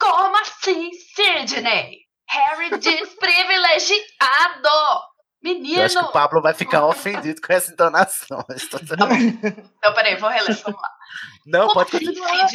[0.00, 1.98] Como assim, Sidney?
[2.30, 4.00] Harry desprivilegiado!
[5.42, 6.00] Eu acho que Menino!
[6.02, 8.44] o Pablo vai ficar ofendido com essa entonação.
[8.50, 10.90] Então, peraí, vou reler, vamos lá.
[11.46, 12.48] Não, Como pode continuar.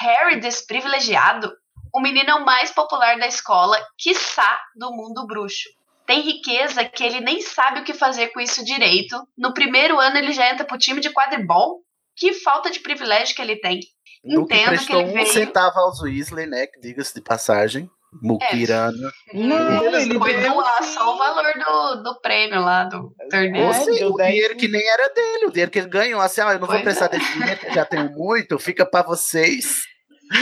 [0.00, 1.52] Harry desprivilegiado?
[1.92, 5.68] O menino é o mais popular da escola, quiçá do mundo bruxo.
[6.06, 9.16] Tem riqueza que ele nem sabe o que fazer com isso direito.
[9.36, 11.82] No primeiro ano ele já entra pro time de quadribol?
[12.16, 13.80] Que falta de privilégio que ele tem.
[13.80, 13.88] Que
[14.24, 15.26] Entendo que prestou ele um veio.
[15.26, 16.66] centavo aos Weasley, né?
[16.66, 17.90] Que diga-se de passagem.
[18.22, 19.12] Mukirana.
[19.32, 20.94] Não, Eles ele Foi deu doar sim.
[20.94, 23.66] só o valor do, do prêmio lá, do torneio.
[23.66, 26.20] Ou seja, deu o 10 dinheiro que nem era dele, o dinheiro que ele ganhou.
[26.20, 27.08] Assim, ó, eu não vou Pois precisar é.
[27.10, 29.74] desse dinheiro, que eu já tenho muito, fica pra vocês.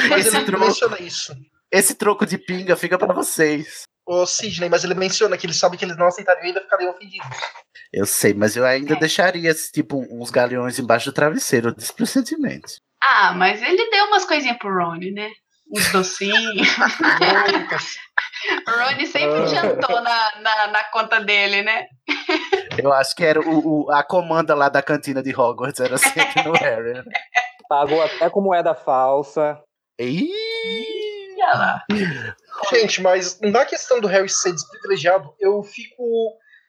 [0.08, 1.34] Mas Esse ele troco, menciona isso.
[1.72, 3.82] esse troco de pinga fica pra vocês.
[4.06, 6.90] O Sidney, mas ele menciona que ele sabe que eles não aceitariam e ainda ficariam
[6.92, 7.26] ofendidos.
[7.92, 8.98] Eu sei, mas eu ainda É.
[8.98, 12.80] deixaria, tipo, uns galeões embaixo do travesseiro, desprecentemente.
[13.02, 15.28] Ah, mas ele deu umas coisinhas pro Rony, né?
[15.70, 16.68] Uns docinhos.
[18.66, 19.46] o Rony sempre Ah.
[19.46, 21.86] jantou na, na, na conta dele, né?
[22.82, 26.42] Eu acho que era o, o- a comanda lá da cantina de Hogwarts, era sempre
[26.44, 26.94] no Harry.
[26.94, 27.04] né?
[27.68, 29.60] Pagou até com moeda falsa.
[29.98, 30.28] Ih!
[31.40, 31.84] Olha lá.
[32.72, 36.04] Gente, mas na questão do Harry ser desprivilegiado, eu fico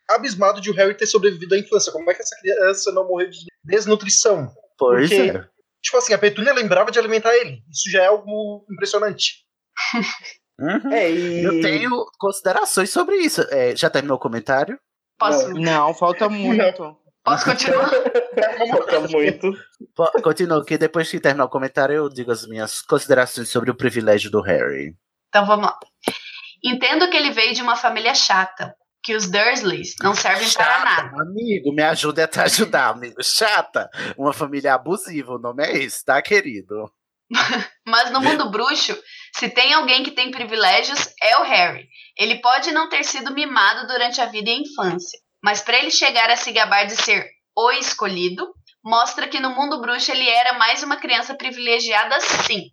[0.09, 1.91] abismado de o Harry ter sobrevivido à infância.
[1.91, 4.51] Como é que essa criança não morreu de desnutrição?
[4.77, 5.43] Pois Porque, é.
[5.81, 7.61] Tipo assim, a Petúnia lembrava de alimentar ele.
[7.69, 9.45] Isso já é algo impressionante.
[10.59, 10.91] Uhum.
[10.91, 11.41] É, e.
[11.41, 13.41] Eu tenho considerações sobre isso.
[13.49, 14.77] É, já terminou o comentário?
[15.17, 16.97] Posso, Não, falta muito.
[17.23, 17.89] posso continuar?
[18.69, 19.51] Falta muito.
[20.23, 24.31] Continua, que depois que terminar o comentário eu digo as minhas considerações sobre o privilégio
[24.31, 24.95] do Harry.
[25.27, 25.77] Então vamos lá.
[26.63, 31.21] Entendo que ele veio de uma família chata, que os Dursleys não servem para nada.
[31.21, 33.23] Amigo, me ajuda a te ajudar, amigo.
[33.23, 33.89] Chata.
[34.17, 36.91] Uma família abusiva, o nome é esse, tá, querido?
[37.87, 38.97] Mas no mundo bruxo,
[39.35, 41.87] se tem alguém que tem privilégios, é o Harry.
[42.17, 45.91] Ele pode não ter sido mimado durante a vida e a infância, mas para ele
[45.91, 48.45] chegar a se gabar de ser o escolhido,
[48.83, 52.71] mostra que no mundo bruxo ele era mais uma criança privilegiada sim.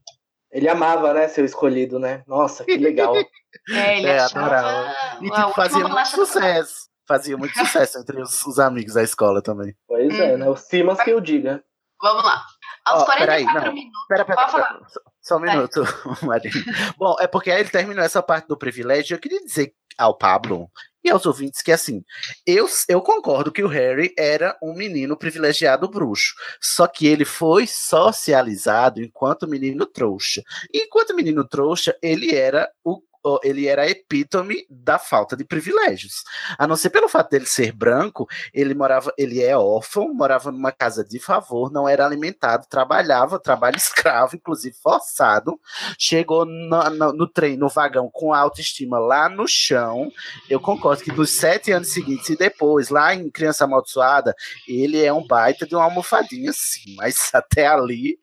[0.50, 2.22] Ele amava, né, ser o escolhido, né?
[2.26, 3.14] Nossa, que legal.
[3.70, 4.94] É, ele É, adorava.
[5.20, 6.74] E a tipo, fazia muito sucesso.
[7.08, 9.74] Fazia muito sucesso entre os, os amigos da escola também.
[9.86, 10.48] Pois é, né?
[10.48, 11.62] O Simas que eu diga.
[12.02, 12.42] Vamos lá.
[12.84, 13.74] Aos peraí, 44 não.
[13.74, 14.00] minutos.
[14.08, 14.88] Pera, pera, Pode pera, falar.
[14.88, 15.56] só- Só um Vai.
[15.56, 15.82] minuto,
[16.22, 16.94] Marina.
[16.98, 19.14] Bom, é porque aí ele terminou essa parte do privilégio.
[19.14, 20.68] Eu queria dizer ao Pablo
[21.02, 22.02] e aos ouvintes que, assim,
[22.46, 26.34] eu, eu concordo que o Harry era um menino privilegiado bruxo.
[26.60, 30.42] Só que ele foi socializado enquanto menino trouxa.
[30.72, 33.00] E enquanto menino trouxa, ele era o-
[33.42, 36.22] ele era a epítome da falta de privilégios.
[36.58, 40.72] A não ser pelo fato dele ser branco, ele morava, ele é órfão, morava numa
[40.72, 45.58] casa de favor, não era alimentado, trabalhava, trabalho escravo, inclusive forçado,
[45.98, 50.10] chegou na- na- no trem, no vagão, com a autoestima lá no chão.
[50.48, 54.34] Eu concordo que nos sete anos seguintes e depois, lá em Criança Amaldiçoada,
[54.68, 58.18] ele é um baita de uma almofadinha, sim, mas até ali,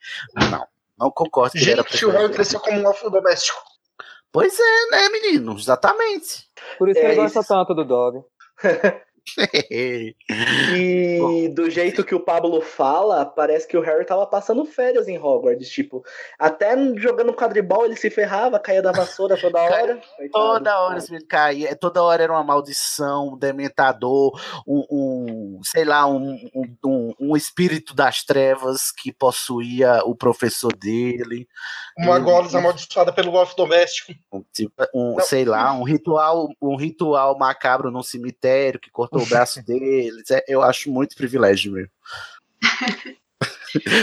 [0.50, 0.66] não.
[0.96, 3.60] Não concordo Gente, o Harry cresceu como um elfo doméstico.
[4.34, 5.56] Pois é, né, menino?
[5.56, 6.48] Exatamente.
[6.78, 8.22] Por isso que É, ele gosta isso- tanto do Dog.
[10.76, 15.18] E do jeito que o Pablo fala, parece que o Harry tava passando férias em
[15.18, 15.70] Hogwarts.
[15.70, 16.04] Tipo,
[16.38, 20.02] até jogando quadribol ele se ferrava, caía da vassoura toda hora.
[20.32, 26.06] Toda hora menino caía, toda hora era uma maldição, um dementador, um, um, sei lá,
[26.08, 31.48] um, um, um- um espírito das trevas que possuía o professor dele.
[31.98, 34.14] Uma goles amaldiçoada pelo elfo doméstico.
[34.32, 39.26] um, tipo, um, sei lá, um ritual, um ritual macabro num cemitério que cortou o
[39.26, 40.30] braço deles.
[40.32, 41.92] É, eu acho muito privilégio mesmo.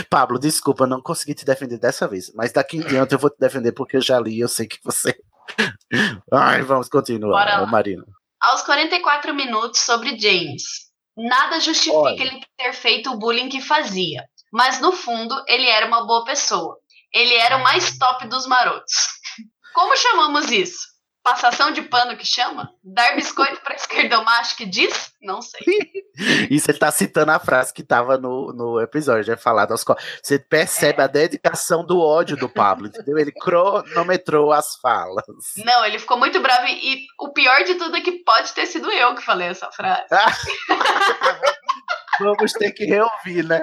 [0.09, 3.39] Pablo, desculpa, não consegui te defender dessa vez, mas daqui em diante eu vou te
[3.39, 5.17] defender porque eu já li, eu sei que você.
[6.31, 7.65] Ai, vamos continuar.
[7.67, 8.05] Marina.
[8.39, 10.90] Aos 44 minutos sobre James.
[11.15, 12.21] Nada justifica Olha.
[12.21, 16.77] ele ter feito o bullying que fazia, mas no fundo ele era uma boa pessoa.
[17.13, 18.93] Ele era o mais top dos marotos.
[19.73, 20.90] Como chamamos isso?
[21.23, 22.73] Passação de pano que chama?
[22.83, 25.13] Dar biscoito pra esquerdomacho que diz?
[25.21, 25.61] Não sei.
[26.49, 29.85] Isso ele tá citando a frase que tava no, no episódio, é falado aos
[30.21, 33.19] Você percebe a dedicação do ódio do Pablo, entendeu?
[33.19, 35.23] Ele cronometrou as falas.
[35.57, 38.65] Não, ele ficou muito bravo e, e o pior de tudo é que pode ter
[38.65, 40.07] sido eu que falei essa frase.
[42.19, 43.61] Vamos ter que reouvir, né?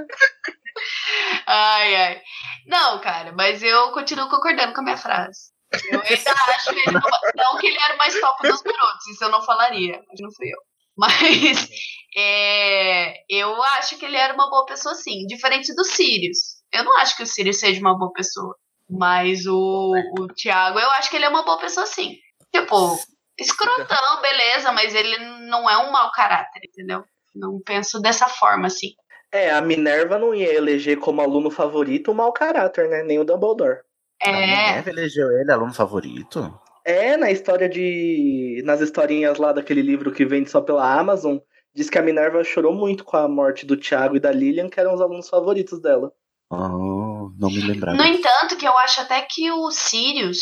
[1.46, 2.22] Ai, ai.
[2.66, 5.50] Não, cara, mas eu continuo concordando com a minha frase.
[5.90, 7.00] Eu ainda acho ele, não,
[7.36, 10.30] não que ele era o mais top dos garotos, isso eu não falaria, mas não
[10.32, 10.58] fui eu.
[10.96, 11.68] Mas
[12.16, 15.26] é, eu acho que ele era uma boa pessoa, sim.
[15.26, 16.58] Diferente do Sirius.
[16.72, 18.56] Eu não acho que o Sirius seja uma boa pessoa.
[18.90, 22.16] Mas o, o Thiago, eu acho que ele é uma boa pessoa, sim.
[22.52, 22.98] Tipo,
[23.38, 27.04] escrotão, beleza, mas ele não é um mau caráter, entendeu?
[27.34, 28.88] Não penso dessa forma, assim.
[29.30, 33.02] É, a Minerva não ia eleger como aluno favorito o mau caráter, né?
[33.02, 33.80] Nem o Dumbledore.
[34.22, 36.58] A É, Minerva elegeu ele aluno favorito?
[36.84, 38.62] É, na história de.
[38.64, 41.38] Nas historinhas lá daquele livro que vende só pela Amazon,
[41.74, 44.80] diz que a Minerva chorou muito com a morte do Thiago e da Lilian, que
[44.80, 46.10] eram os alunos favoritos dela.
[46.50, 47.96] Oh, não me lembrava.
[47.96, 50.38] No entanto, que eu acho até que o Sirius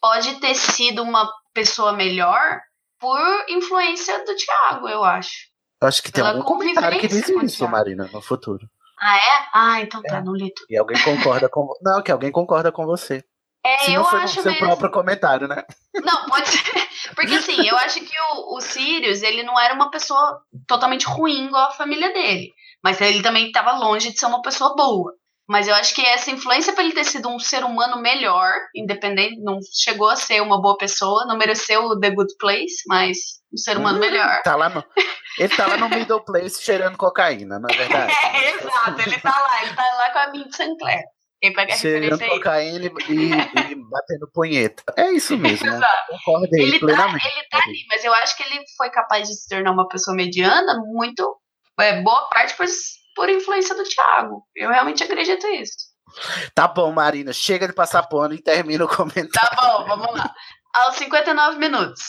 [0.00, 2.60] pode ter sido uma pessoa melhor
[3.00, 5.50] por influência do Thiago, eu acho.
[5.82, 7.68] Eu acho que tem Pela algum comentário que diz convivência com o isso.
[7.68, 8.68] Marina, no futuro.
[9.00, 9.48] Ah, é?
[9.54, 10.66] Ah, então tá, não li tudo.
[10.68, 11.68] E alguém concorda com.
[11.82, 13.24] Não, que alguém concorda com você.
[13.64, 14.66] É, Se eu não foi acho no seu mesmo.
[14.66, 15.62] próprio comentário, né?
[16.02, 16.88] Não, pode ser.
[17.14, 21.46] Porque assim, eu acho que o, o Sirius, ele não era uma pessoa totalmente ruim
[21.46, 22.52] igual a família dele.
[22.82, 25.12] Mas ele também estava longe de ser uma pessoa boa.
[25.50, 29.40] Mas eu acho que essa influência para ele ter sido um ser humano melhor, independente,
[29.40, 33.18] não chegou a ser uma boa pessoa, não mereceu o The Good Place, mas
[33.52, 34.42] um ser humano melhor.
[34.44, 34.84] Tá lá no...
[35.36, 38.12] Ele tá lá no middle place cheirando cocaína, não é verdade?
[38.32, 41.02] É, exato, ele tá lá, ele tá lá com a Mint Sinclair.
[41.40, 42.28] Quem pega a cheirando aí?
[42.28, 44.84] cocaína e, e- batendo punheta.
[44.96, 45.66] É isso mesmo.
[45.66, 45.80] né?
[46.24, 47.26] Concordo Ele tá, plenamente.
[47.26, 50.14] ele tá ali, mas eu acho que ele foi capaz de se tornar uma pessoa
[50.16, 51.36] mediana muito,
[51.80, 52.66] é, boa parte por,
[53.14, 54.42] por influência do Thiago.
[54.54, 55.74] Eu realmente acredito nisso.
[56.54, 59.30] Tá bom, Marina, chega de passar pano e termina o comentário.
[59.56, 60.32] Tá bom, vamos lá.
[60.74, 62.02] Aos 59 minutos,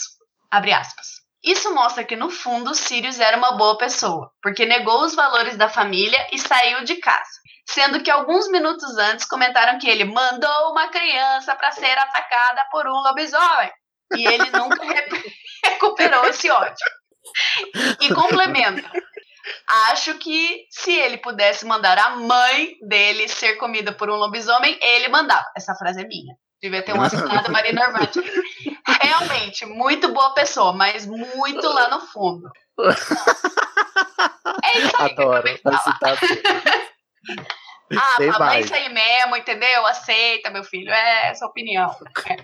[0.50, 1.06] abre aspas.
[1.44, 5.68] Isso mostra que, no fundo, Sirius era uma boa pessoa, porque negou os valores da
[5.68, 7.30] família e saiu de casa.
[7.68, 12.86] Sendo que alguns minutos antes comentaram que ele mandou uma criança para ser atacada por
[12.86, 13.72] um lobisomem.
[14.16, 15.08] E ele nunca re-
[15.64, 16.86] recuperou esse ódio.
[18.00, 18.88] E complementa.
[19.90, 25.08] Acho que se ele pudesse mandar a mãe dele ser comida por um lobisomem, ele
[25.08, 25.44] mandava.
[25.56, 26.34] Essa frase é minha.
[26.62, 28.20] Devia ter um assinado Marina Arvati.
[29.02, 32.50] Realmente, muito boa pessoa, mas muito lá no fundo.
[34.64, 35.12] É isso aí.
[35.12, 35.48] Adoro.
[37.94, 38.64] Ah, Tem mamãe, mais.
[38.64, 39.86] isso aí mesmo, entendeu?
[39.86, 40.90] Aceita, meu filho.
[40.90, 41.94] É essa a opinião.
[42.26, 42.36] É.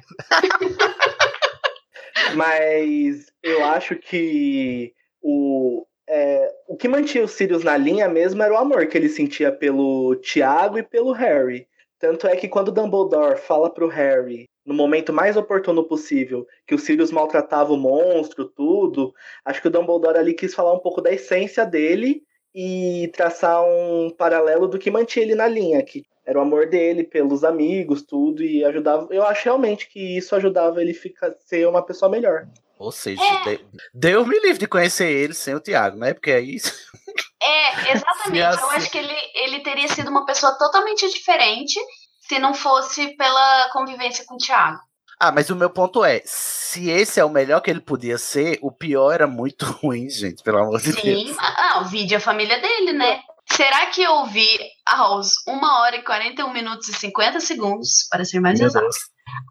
[2.34, 4.92] Mas eu acho que
[5.22, 9.08] o, é, o que mantinha o Sirius na linha mesmo era o amor que ele
[9.08, 11.68] sentia pelo Tiago e pelo Harry.
[11.98, 16.78] Tanto é que quando Dumbledore fala pro Harry, no momento mais oportuno possível, que o
[16.78, 19.12] Sirius maltratava o monstro, tudo,
[19.44, 22.22] acho que o Dumbledore ali quis falar um pouco da essência dele
[22.54, 27.04] e traçar um paralelo do que mantinha ele na linha, que era o amor dele
[27.04, 29.08] pelos amigos, tudo, e ajudava.
[29.10, 32.46] Eu acho realmente que isso ajudava ele ficar ser uma pessoa melhor.
[32.78, 36.14] Ou seja, de- Deus me livre de conhecer ele sem o Thiago, né?
[36.14, 36.56] Porque aí.
[37.40, 38.30] É, exatamente.
[38.32, 41.78] Se Eu assim- acho que ele, ele teria sido uma pessoa totalmente diferente
[42.20, 44.78] se não fosse pela convivência com o Thiago.
[45.20, 48.58] Ah, mas o meu ponto é: se esse é o melhor que ele podia ser,
[48.60, 51.36] o pior era muito ruim, gente, pelo amor de Sim, Deus.
[51.38, 53.20] ah, o vídeo a família dele, né?
[53.50, 58.40] Será que eu vi aos 1 hora e 41 minutos e 50 segundos, para ser
[58.40, 58.96] mais Meu exato, Deus.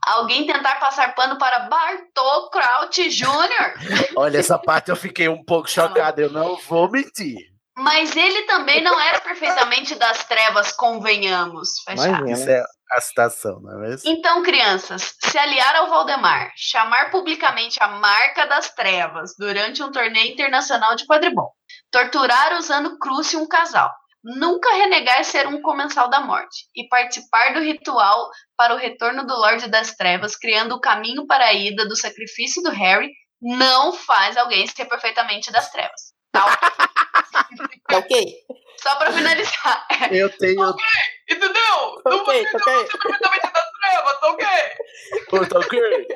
[0.05, 4.13] Alguém tentar passar pano para Bartol Kraut Jr.?
[4.15, 7.37] Olha, essa parte eu fiquei um pouco chocado, eu não vou mentir.
[7.77, 11.69] Mas ele também não era perfeitamente das trevas, convenhamos.
[11.87, 12.29] Aspas.
[12.31, 14.09] Isso é a citação, não é mesmo?
[14.09, 20.31] Então, crianças, se aliar ao Valdemar, chamar publicamente a marca das trevas durante um torneio
[20.31, 21.53] internacional de quadribol,
[21.91, 27.59] torturar usando cruce um casal, nunca renegar ser um comensal da morte e participar do
[27.59, 31.95] ritual para o retorno do Lorde das Trevas, criando o caminho para a ida do
[31.95, 36.13] sacrifício do Harry, não faz alguém ser perfeitamente das trevas.
[36.31, 36.45] Tá
[37.97, 38.33] ok?
[38.77, 39.87] Só para finalizar.
[40.11, 40.75] Eu tenho.
[41.29, 42.01] Entendeu?
[42.05, 42.87] Não ok, tá ok.
[43.01, 44.47] perfeitamente das trevas, tá ok?
[45.49, 46.07] Tá ok?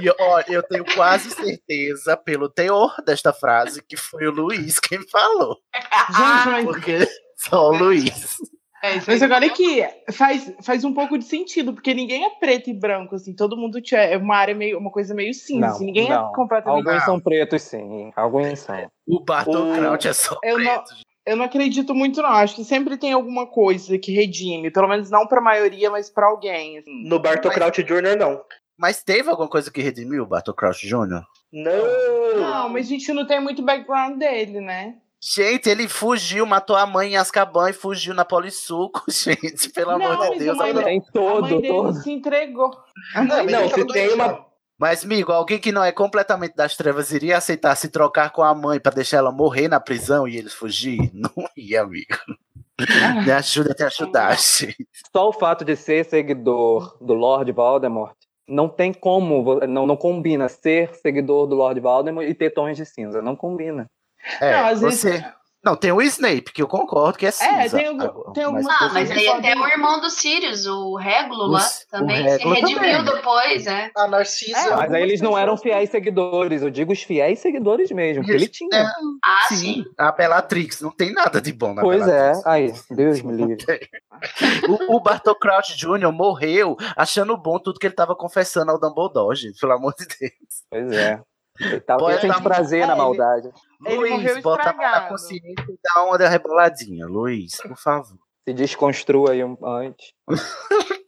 [0.00, 5.00] E ó, eu tenho quase certeza, pelo teor desta frase, que foi o Luiz quem
[5.08, 5.56] falou.
[5.74, 6.98] Gente, mas, Porque
[7.36, 8.36] só o Luiz.
[8.82, 12.70] É mas agora é que faz, faz um pouco de sentido, porque ninguém é preto
[12.70, 15.68] e branco, assim, todo mundo tinha, é uma área meio, uma coisa meio cinza, Não,
[15.68, 16.30] assim, ninguém não.
[16.30, 16.88] é completamente.
[16.88, 18.10] Alguns são pretos, sim.
[18.16, 18.90] Alguns são.
[19.06, 20.94] O Bartol O- Kraut é só Eu não, preto.
[21.26, 22.30] eu não acredito muito, não.
[22.30, 26.28] Acho que sempre tem alguma coisa que redime, pelo menos não pra maioria, mas pra
[26.28, 26.78] alguém.
[26.78, 27.06] assim.
[27.06, 28.40] No Bartol Kraut Jr., não.
[28.80, 31.22] Mas teve alguma coisa que redimiu o Bartol Kraut Jr.?
[31.52, 32.40] Não!
[32.40, 34.94] Não, mas a gente não tem muito background dele, né?
[35.22, 39.68] Gente, ele fugiu, matou a mãe em Azkaban e fugiu na Polissuco, gente.
[39.68, 40.54] Pelo Não, amor de mas Deus.
[40.54, 41.92] a mãe agora- dele- Tem todo, a mãe dele todo.
[42.02, 42.70] se entregou.
[43.14, 44.50] A mãe Não, dele se tem uma- não.
[44.78, 48.54] Mas, amigo, alguém que não é completamente das trevas iria aceitar se trocar com a
[48.54, 50.98] mãe pra deixar ela morrer na prisão e eles fugir?
[51.12, 52.16] Não ia, amigo.
[53.26, 54.88] Me ajuda a te ajudar, gente.
[55.14, 58.14] Só o fato de ser seguidor do Lord Voldemort
[58.50, 62.84] não tem como, não, não combina ser seguidor do Lord Voldemort e ter tons de
[62.84, 63.22] cinza.
[63.22, 63.86] Não combina.
[64.40, 65.24] É, Não, às vezes- você,
[65.62, 67.76] Não, tem o Snape, que eu concordo que é cinza.
[67.76, 70.64] tem algum- Agora, tem algumas- Ah, mas Mas aí só até o irmão do Sirius,
[70.66, 73.04] o Regulo O lá, o também se redimiu também.
[73.04, 73.90] depois, é.
[73.94, 74.56] A Narcisa.
[74.58, 78.30] É, Mas aí eles não eram fiéis seguidores, eu digo os fiéis seguidores mesmo, que
[78.30, 78.70] ele tinha.
[78.74, 78.84] É,
[79.22, 79.84] Ah, sim, sim.
[79.98, 82.46] a Bellatrix, não tem nada de bom na Pois é, Bellatrix.
[82.46, 83.56] aí, Deus me livre.
[84.68, 86.12] O, o Bartol Crouch Jr.
[86.12, 90.32] morreu achando bom tudo que ele tava confessando ao Dumbledore, gente, pelo amor de Deus.
[90.70, 91.22] Pois é.
[91.98, 93.50] Pode sente dar- prazer É, na maldade.
[93.84, 97.06] Ele Luiz, bota a consciência e dá uma reboladinha.
[97.06, 98.18] Luiz, por favor.
[98.48, 100.12] Se desconstrua aí um antes.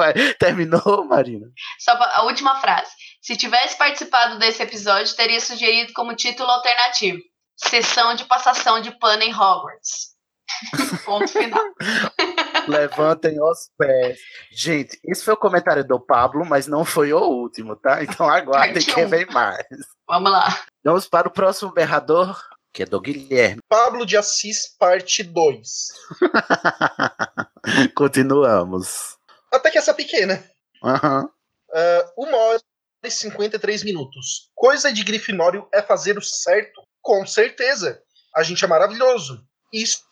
[0.00, 0.32] É?
[0.34, 1.48] Terminou, Marina?
[1.80, 2.88] Só a última frase.
[3.20, 7.18] Se tivesse participado desse episódio, teria sugerido como título alternativo:
[7.56, 10.14] Sessão de passação de pano em Hogwarts.
[11.04, 11.62] Ponto final.
[12.68, 14.18] Levantem os pés.
[14.50, 18.02] Gente, esse foi o comentário do Pablo, mas não foi o último, tá?
[18.02, 19.66] Então aguardem que vem mais.
[20.06, 20.64] Vamos lá.
[20.84, 22.40] Vamos para o próximo berrador,
[22.72, 23.60] que é do Guilherme.
[23.68, 25.88] Pablo de Assis, parte 2.
[27.94, 29.16] Continuamos.
[29.52, 30.44] Até que essa pequena.
[30.82, 31.28] Aham.
[31.72, 32.60] Ah, uma hora
[33.04, 34.50] e 53 minutos.
[34.54, 36.82] Coisa de Grifinório é fazer o certo?
[37.00, 38.02] Com certeza.
[38.34, 39.44] A gente é maravilhoso.
[39.72, 40.02] Isso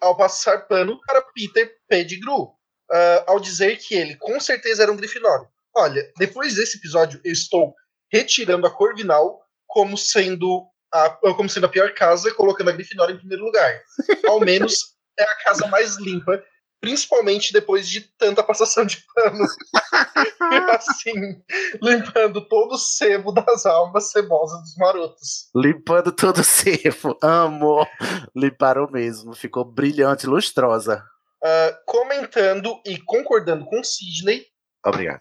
[0.00, 2.52] ao passar pano para Peter Pettigrew.
[2.90, 5.48] ah, ao dizer que ele com certeza era um Grifinório.
[5.76, 7.74] Olha, depois desse episódio, eu estou
[8.10, 13.18] retirando a Corvinal como sendo a, como sendo a pior casa, colocando a Grifinória em
[13.18, 13.80] primeiro lugar.
[14.26, 16.42] Ao menos é a casa mais limpa,
[16.80, 19.44] principalmente depois de tanta passação de pano.
[20.72, 21.42] assim,
[21.82, 25.50] limpando todo o sebo das almas cebosas dos marotos.
[25.54, 27.16] Limpando todo o cervo.
[27.22, 27.86] Amo.
[28.34, 29.34] Limparam mesmo.
[29.34, 31.04] Ficou brilhante, lustrosa.
[31.42, 34.46] Ah, comentando e concordando com Sidney
[34.84, 35.20] Obrigado.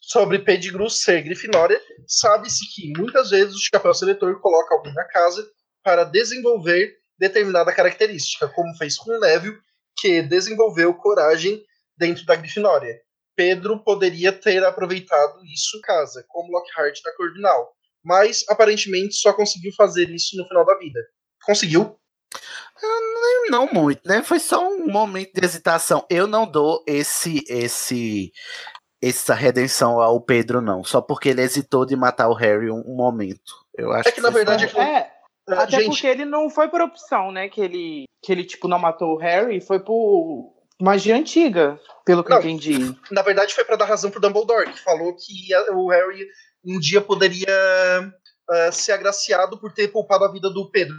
[0.00, 5.48] sobre Pettigrew ser Grifinória, sabe-se que muitas vezes o chapéu seletor coloca alguém na casa
[5.82, 9.58] para desenvolver determinada característica, como fez com Neville,
[9.96, 11.62] que desenvolveu coragem
[11.96, 13.00] dentro da Grifinória.
[13.34, 17.72] Pedro poderia ter aproveitado isso em casa, como Lockhart na Corvinal,
[18.04, 21.00] mas aparentemente só conseguiu fazer isso no final da vida.
[21.44, 21.98] Conseguiu?
[23.50, 24.22] Não muito, né?
[24.22, 26.04] Foi só um momento de hesitação.
[26.10, 28.32] Eu não dou esse esse
[29.02, 30.82] essa redenção ao Pedro, não.
[30.82, 33.52] Só porque ele hesitou de matar o Harry um, um momento.
[33.76, 35.05] Eu acho É que na foi só- verdade É, Ah,
[35.48, 37.48] até gente, porque ele não foi por opção, né?
[37.48, 42.30] Que ele, que ele tipo, não matou o Harry, foi por magia antiga, pelo que
[42.30, 42.36] Não.
[42.36, 42.94] eu entendi.
[43.10, 46.26] na verdade foi para dar razão pro Dumbledore, que falou que o Harry
[46.64, 47.46] um dia poderia
[48.50, 50.96] ah, ser agraciado por ter poupado a vida do Pedro.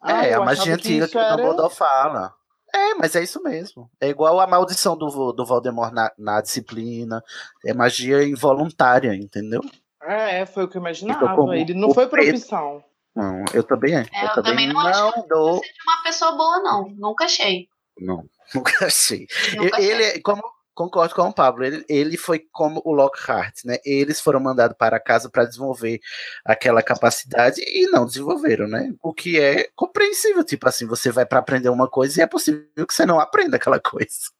[0.00, 2.34] Ah, é, a magia antiga que, o era- Dumbledore fala.
[2.74, 3.90] É, mas é isso mesmo.
[4.00, 7.22] É igual a maldição do, do Voldemort na, na disciplina.
[7.64, 9.62] É magia involuntária, entendeu?
[10.02, 11.56] É, foi o que eu imaginava.
[11.56, 12.84] Ele não foi por opção.
[13.16, 14.06] Não, eu também é.
[14.12, 15.60] É, eu, eu também, também não não dou.
[15.60, 16.88] Seja uma pessoa boa, não.
[16.90, 17.66] Nunca achei.
[17.98, 19.26] Não, nunca achei.
[19.56, 20.18] Nunca ele, achei.
[20.18, 20.42] é- como
[20.74, 23.78] concordo com o Pablo, ele, ele foi como o Lockhart, né?
[23.82, 25.98] Eles foram mandados para casa para desenvolver
[26.44, 28.92] aquela capacidade e não desenvolveram, né?
[29.02, 32.86] O que é compreensível, tipo assim, você vai para aprender uma coisa e é possível
[32.86, 34.30] que você não aprenda aquela coisa.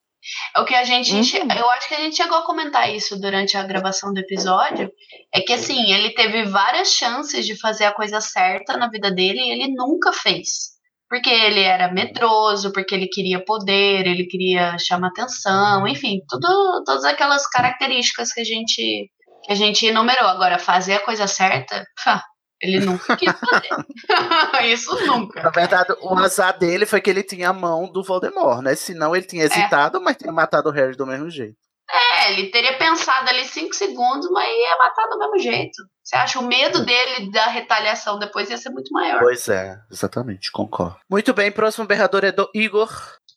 [0.55, 1.13] É o que a gente.
[1.13, 1.47] Uhum.
[1.57, 4.91] Eu acho que a gente chegou a comentar isso durante a gravação do episódio.
[5.33, 9.39] É que assim, ele teve várias chances de fazer a coisa certa na vida dele
[9.39, 10.75] e ele nunca fez.
[11.09, 17.05] Porque ele era medroso, porque ele queria poder, ele queria chamar atenção, enfim, tudo, todas
[17.05, 19.09] aquelas características que a gente
[19.43, 20.27] que a gente enumerou.
[20.27, 21.85] Agora, fazer a coisa certa,
[22.61, 24.67] ele nunca quis fazer.
[24.73, 25.43] isso nunca.
[25.43, 28.75] Na verdade, o azar dele foi que ele tinha a mão do Voldemort, né?
[28.75, 31.57] Senão ele tinha hesitado, mas tinha matado o Harry do mesmo jeito.
[31.89, 35.83] É, ele teria pensado ali cinco segundos, mas ia matar do mesmo jeito.
[36.03, 39.19] Você acha o medo dele da retaliação depois ia ser muito maior.
[39.19, 40.97] Pois é, exatamente, concordo.
[41.09, 42.89] Muito bem, próximo berrador é do Igor.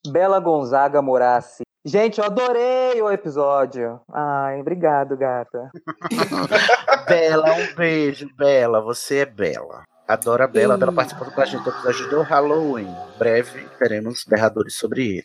[0.09, 1.63] Bela Gonzaga Morassi.
[1.85, 4.01] Gente, eu adorei o episódio.
[4.13, 5.71] Ai, obrigado, gata.
[7.09, 8.81] Bela, um beijo, Bela.
[8.83, 9.83] Você é Bela.
[10.07, 10.79] Adoro a Bela, Ih.
[10.79, 12.95] Bela participando com a gente do episódio do Halloween.
[13.19, 15.25] Breve teremos berradores sobre ele.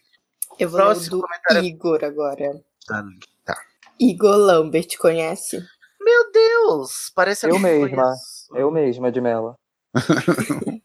[0.59, 1.63] Eu vou ler o Próximo do comentário.
[1.63, 2.61] Igor agora.
[2.87, 3.03] Tá,
[3.43, 3.57] tá.
[3.99, 5.61] Igor Lambert, conhece?
[5.99, 7.89] Meu Deus, parece Eu mesma.
[8.03, 8.55] conheço.
[8.55, 9.55] Eu mesma, de Mela.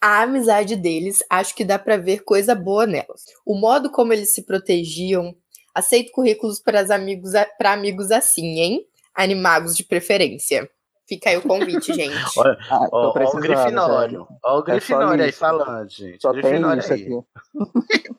[0.00, 3.24] A amizade deles, acho que dá pra ver coisa boa nelas.
[3.44, 5.34] O modo como eles se protegiam.
[5.74, 8.86] Aceito currículos para amigos, para amigos assim, hein?
[9.14, 10.68] Animagos de preferência.
[11.06, 12.14] Fica aí o convite, gente.
[12.38, 14.26] Olha, Ah, tô ó, ó o Grifinório.
[14.42, 15.38] Ó o É só Grifinório aí lixo.
[15.38, 16.22] falando, gente.
[16.22, 17.02] Só tem Grifinório lixo aí.
[17.02, 18.10] aqui.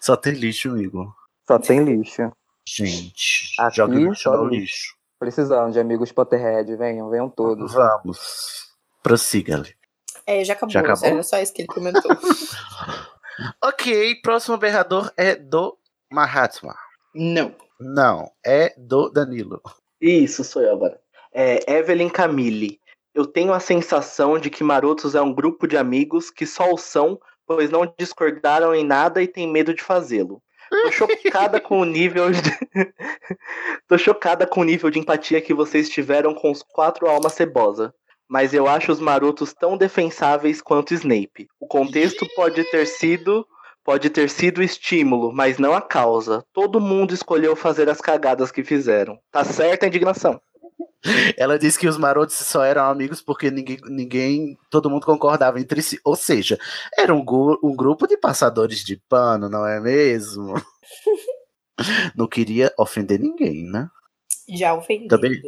[0.00, 1.12] Só tem lixo, Igor.
[1.46, 2.32] Só tem lixo.
[2.66, 4.94] Gente, Aqui, joga o lixo só no lixo.
[5.18, 6.74] Precisando de amigos Potterhead.
[6.76, 7.72] Venham, venham todos.
[7.72, 8.68] Vamos.
[9.02, 9.74] Prossiga, ali.
[10.28, 10.70] É, já acabou.
[10.70, 11.08] Já acabou?
[11.08, 12.10] Era só isso que ele comentou.
[13.62, 15.78] Ok, próximo berrador é do
[16.10, 16.74] Mahatma.
[17.14, 17.54] Não.
[17.78, 19.62] Não, é do Danilo.
[20.00, 21.00] Isso, sou eu agora.
[21.32, 22.80] É, Evelyn Camille.
[23.14, 26.76] Eu tenho a sensação de que Marotos é um grupo de amigos que só o
[26.76, 27.16] são,
[27.46, 30.42] pois não discordaram em nada e têm medo de fazê-lo.
[30.68, 32.40] Tô chocada com o nível de...
[33.86, 37.94] Tô chocada com o nível de empatia que vocês tiveram com os quatro almas cebosa.
[38.28, 41.48] Mas eu acho os marotos tão defensáveis quanto Snape.
[41.58, 43.46] O contexto pode ter sido
[43.84, 46.44] pode ter sido o estímulo, mas não a causa.
[46.52, 49.18] Todo mundo escolheu fazer as cagadas que fizeram.
[49.32, 50.38] Tá certa a indignação.
[51.38, 55.80] Ela disse que os marotos só eram amigos porque ninguém, ninguém todo mundo concordava entre
[55.80, 55.98] si.
[56.04, 56.58] Ou seja,
[56.98, 57.24] era um,
[57.62, 60.54] um grupo de passadores de pano, não é mesmo?
[62.16, 63.88] Não queria ofender ninguém, né?
[64.48, 65.08] Já ofendi.
[65.08, 65.40] Também,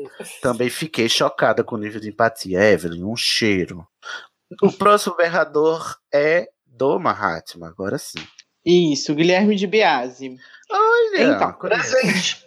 [0.43, 2.61] também fiquei chocada com o nível de empatia.
[2.61, 3.87] Evelyn, um cheiro.
[4.63, 8.19] O próximo berrador é do Mahatma, agora sim.
[8.65, 10.37] Isso, Guilherme de Biase.
[10.71, 12.47] Olha, então, presente.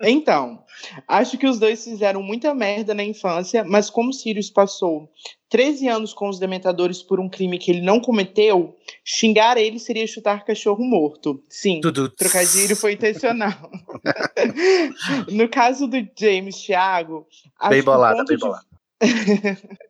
[0.00, 0.62] Então,
[1.06, 5.10] acho que os dois fizeram muita merda na infância, mas como Sirius passou
[5.48, 10.06] 13 anos com os Dementadores por um crime que ele não cometeu, xingar ele seria
[10.06, 11.42] chutar cachorro morto.
[11.48, 11.80] Sim,
[12.16, 13.70] trocadilho foi intencional.
[15.30, 17.26] no caso do James Thiago,
[17.58, 18.70] acho Bem que o bolada, ponto bem de- bolada.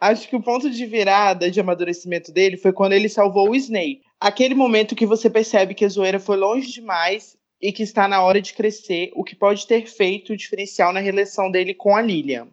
[0.00, 4.02] Acho que o ponto de virada de amadurecimento dele foi quando ele salvou o Snape.
[4.20, 8.22] Aquele momento que você percebe que a zoeira foi longe demais e que está na
[8.22, 12.00] hora de crescer, o que pode ter feito o diferencial na relação dele com a
[12.00, 12.48] Lilian.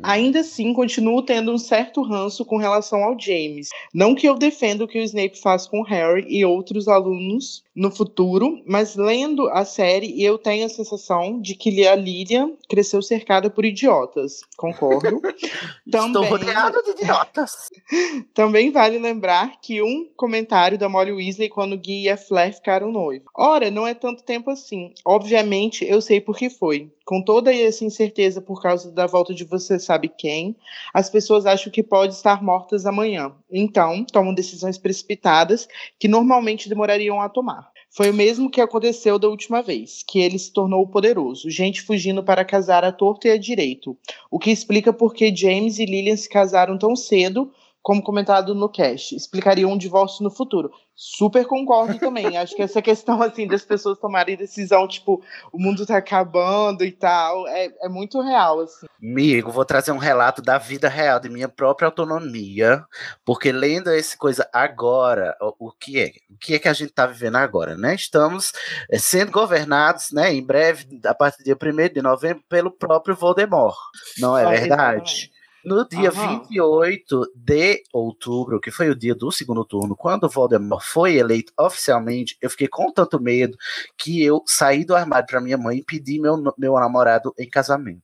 [0.00, 3.68] Ainda assim, continuo tendo um certo ranço com relação ao James.
[3.92, 7.64] Não que eu defenda o que o Snape faz com o Harry e outros alunos
[7.76, 13.02] no futuro, mas lendo a série, eu tenho a sensação de que a Lilian cresceu
[13.02, 14.40] cercada por idiotas.
[14.56, 15.20] Concordo.
[15.86, 17.68] Estou rodeado de idiotas.
[18.32, 22.90] Também vale lembrar que um comentário da Molly Weasley quando Guy e a Flair ficaram
[22.90, 23.28] noivos.
[23.34, 24.94] Ora, não é tanto tempo assim.
[25.04, 26.90] Obviamente, eu sei por que foi.
[27.04, 30.56] Com toda essa incerteza por causa da volta de você sabe quem,
[30.92, 33.32] as pessoas acham que pode estar mortas amanhã.
[33.50, 35.68] Então, tomam decisões precipitadas
[35.98, 37.70] que normalmente demorariam a tomar.
[37.88, 42.22] Foi o mesmo que aconteceu da última vez, que ele se tornou poderoso, gente fugindo
[42.22, 43.96] para casar à torta e à direito,
[44.30, 47.50] o que explica por que James e Lillian se casaram tão cedo,
[47.86, 50.72] como comentado no cast, explicaria um divórcio no futuro.
[50.92, 52.36] Super concordo também.
[52.36, 55.22] Acho que essa questão assim das pessoas tomarem decisão, tipo,
[55.52, 58.86] o mundo tá acabando e tal, é, é muito real, assim.
[59.00, 62.84] Amigo, vou trazer um relato da vida real, de minha própria autonomia,
[63.24, 66.10] porque lendo essa coisa agora, o, o que é?
[66.28, 67.94] O que é que a gente está vivendo agora, né?
[67.94, 68.50] Estamos
[68.90, 73.14] eh, sendo governados, né, em breve, a partir do dia 1 de novembro, pelo próprio
[73.14, 73.76] Voldemort,
[74.18, 74.66] não é verdade?
[74.66, 75.35] exatamente.
[75.66, 76.42] No dia Aham.
[76.44, 81.52] 28 de outubro, que foi o dia do segundo turno, quando o Voldemort foi eleito
[81.58, 83.58] oficialmente, eu fiquei com tanto medo
[83.98, 88.00] que eu saí do armário para minha mãe e pedi meu, meu namorado em casamento.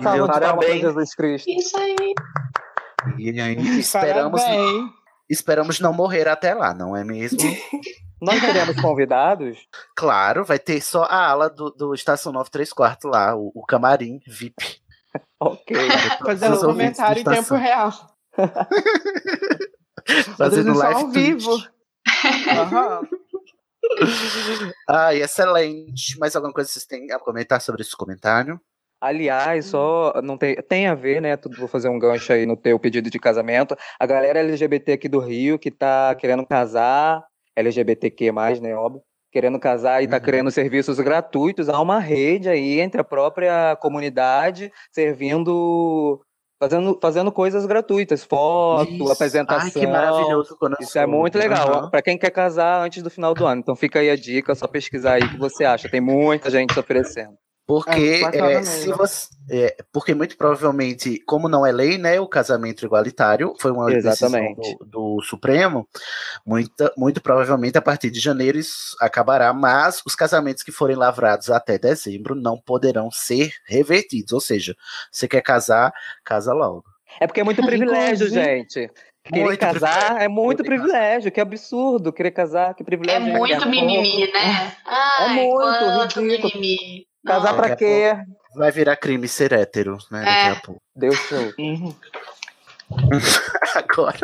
[0.00, 0.80] E deu de palmas para parabéns.
[0.80, 1.48] Jesus Cristo.
[1.48, 2.14] Isso aí.
[3.16, 5.03] E aí esperamos, Parabéns.
[5.34, 7.38] Esperamos não morrer até lá, não é mesmo?
[8.22, 9.58] Nós teremos convidados?
[9.94, 13.66] Claro, vai ter só a ala do, do Estação 9 3 quartos lá, o, o
[13.66, 14.80] camarim VIP.
[15.38, 15.76] Ok.
[16.24, 17.92] Fazendo um comentário em tempo real.
[20.38, 21.50] Fazendo live ao vivo.
[22.48, 23.02] Aham.
[24.88, 26.18] Ai, excelente.
[26.18, 28.60] Mais alguma coisa que vocês têm a comentar sobre esse comentário?
[29.04, 31.36] Aliás, só não tem, tem a ver, né?
[31.36, 33.76] Tudo vou fazer um gancho aí no teu pedido de casamento.
[34.00, 37.22] A galera LGBT aqui do Rio que tá querendo casar,
[37.54, 38.32] LGBTQ+,
[38.62, 43.04] né, óbvio, querendo casar e tá querendo serviços gratuitos, há uma rede aí entre a
[43.04, 46.18] própria comunidade servindo
[46.58, 49.12] fazendo, fazendo coisas gratuitas, foto, Isso.
[49.12, 49.66] apresentação.
[49.66, 51.68] Ai, que maravilhoso Isso é muito legal.
[51.68, 51.90] Aham.
[51.90, 53.60] Para quem quer casar antes do final do ano.
[53.60, 55.90] Então fica aí a dica, é só pesquisar aí o que você acha.
[55.90, 57.36] Tem muita gente oferecendo.
[57.66, 58.64] Porque, é, mesmo.
[58.64, 63.70] se você, é, porque muito provavelmente, como não é lei, né, o casamento igualitário foi
[63.72, 64.56] uma Exatamente.
[64.56, 65.88] decisão do, do Supremo,
[66.44, 71.48] muita, muito provavelmente a partir de janeiro isso acabará, mas os casamentos que forem lavrados
[71.48, 74.74] até dezembro não poderão ser revertidos, ou seja,
[75.10, 75.92] você quer casar,
[76.22, 76.84] casa logo.
[77.18, 78.90] É porque é muito privilégio, gente.
[79.24, 82.12] Querer Muito casar é muito privilégio, que absurdo.
[82.12, 83.34] Querer casar, que É privilégio.
[83.34, 84.76] a muito mimimi, né?
[84.84, 86.52] Ai, muito quanto ridículo.
[86.60, 87.06] mimimi.
[87.26, 87.56] Casar Não.
[87.56, 88.12] pra quê?
[88.56, 90.24] Vai virar crime ser hétero, né, É.
[90.48, 90.80] daqui a pouco.
[90.94, 91.52] Deus show.
[93.74, 94.18] Agora.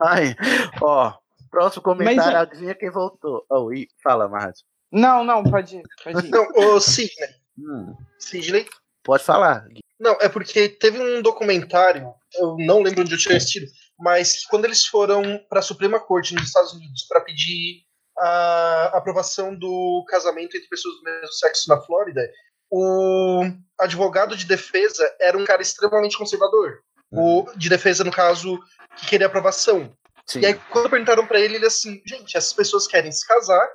[0.00, 0.34] Ai,
[0.80, 1.14] ó,
[1.50, 3.44] próximo comentário, Mas, é- adivinha quem voltou.
[3.50, 4.64] Oh, e fala, Márcio.
[4.92, 5.82] Não, não, pode ir.
[6.02, 6.28] Pode ir.
[6.28, 7.28] Então, ô Sidney.
[7.58, 8.66] Hum, Sidney,
[9.02, 9.64] pode falar.
[9.98, 13.66] Não, é porque teve um documentário, eu não lembro onde eu tinha assistido,
[13.98, 17.82] mas quando eles foram para a Suprema Corte nos Estados Unidos para pedir
[18.20, 22.28] a aprovação do casamento entre pessoas do mesmo sexo na Flórida,
[22.70, 23.44] o
[23.78, 26.80] advogado de defesa era um cara extremamente conservador.
[27.10, 28.58] O de defesa, no caso,
[28.96, 29.92] que queria aprovação.
[30.26, 30.40] Sim.
[30.40, 33.66] E aí, quando perguntaram para ele, ele assim: gente, essas pessoas querem se casar,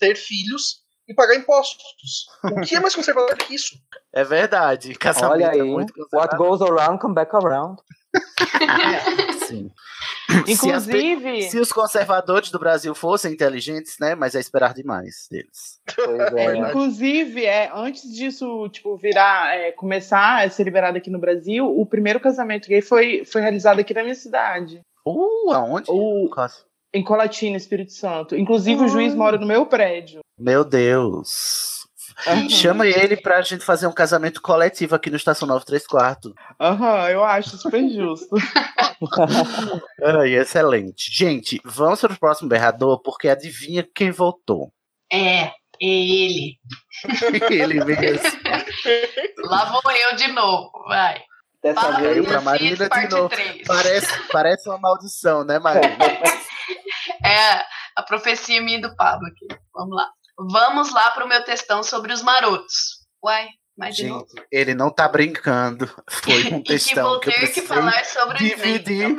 [0.00, 2.26] ter filhos e pagar impostos.
[2.44, 3.76] O que é mais conservador que isso?
[4.12, 4.94] É verdade.
[4.94, 7.80] Casamento Olha aí, é muito what goes around come back around.
[9.46, 9.70] Sim.
[10.46, 14.14] Inclusive- Se, as se os conservadores do Brasil fossem inteligentes, né?
[14.14, 15.80] Mas é esperar demais deles.
[16.36, 21.66] É, inclusive, é, antes disso, tipo, virar, é, começar a ser liberado aqui no Brasil,
[21.66, 24.80] o primeiro casamento gay foi, foi realizado aqui na minha cidade.
[25.04, 25.90] Uh, aonde?
[25.90, 26.28] O,
[26.92, 28.36] em Colatina, Espírito Santo.
[28.36, 30.20] Inclusive, o juiz mora no meu prédio.
[30.38, 31.79] Meu Deus.
[32.26, 32.48] Aham.
[32.48, 36.32] Chama ele pra gente fazer um casamento coletivo aqui no Estação 9 3 quartos.
[36.60, 38.28] Aham, eu acho super justo.
[40.02, 41.10] Ai, excelente.
[41.12, 44.72] Gente, vamos para o próximo berrador, porque adivinha quem voltou?
[45.12, 46.58] É, é ele.
[47.50, 48.30] ele mesmo.
[49.38, 51.22] Lá vou eu de novo, vai.
[51.74, 53.30] Fala pra Veio pra Marina de novo.
[53.66, 55.96] Parece, parece uma maldição, né, Marina?
[57.22, 57.64] É
[57.96, 59.46] a profecia minha do Pablo aqui.
[59.74, 60.10] Vamos lá.
[60.48, 63.00] Vamos lá pro meu textão sobre os marotos.
[63.22, 64.26] Uai, mas de novo.
[64.28, 65.86] Gente, ele não tá brincando.
[66.08, 69.16] Foi um E que textão vou que eu ter que falar sobre o dividir.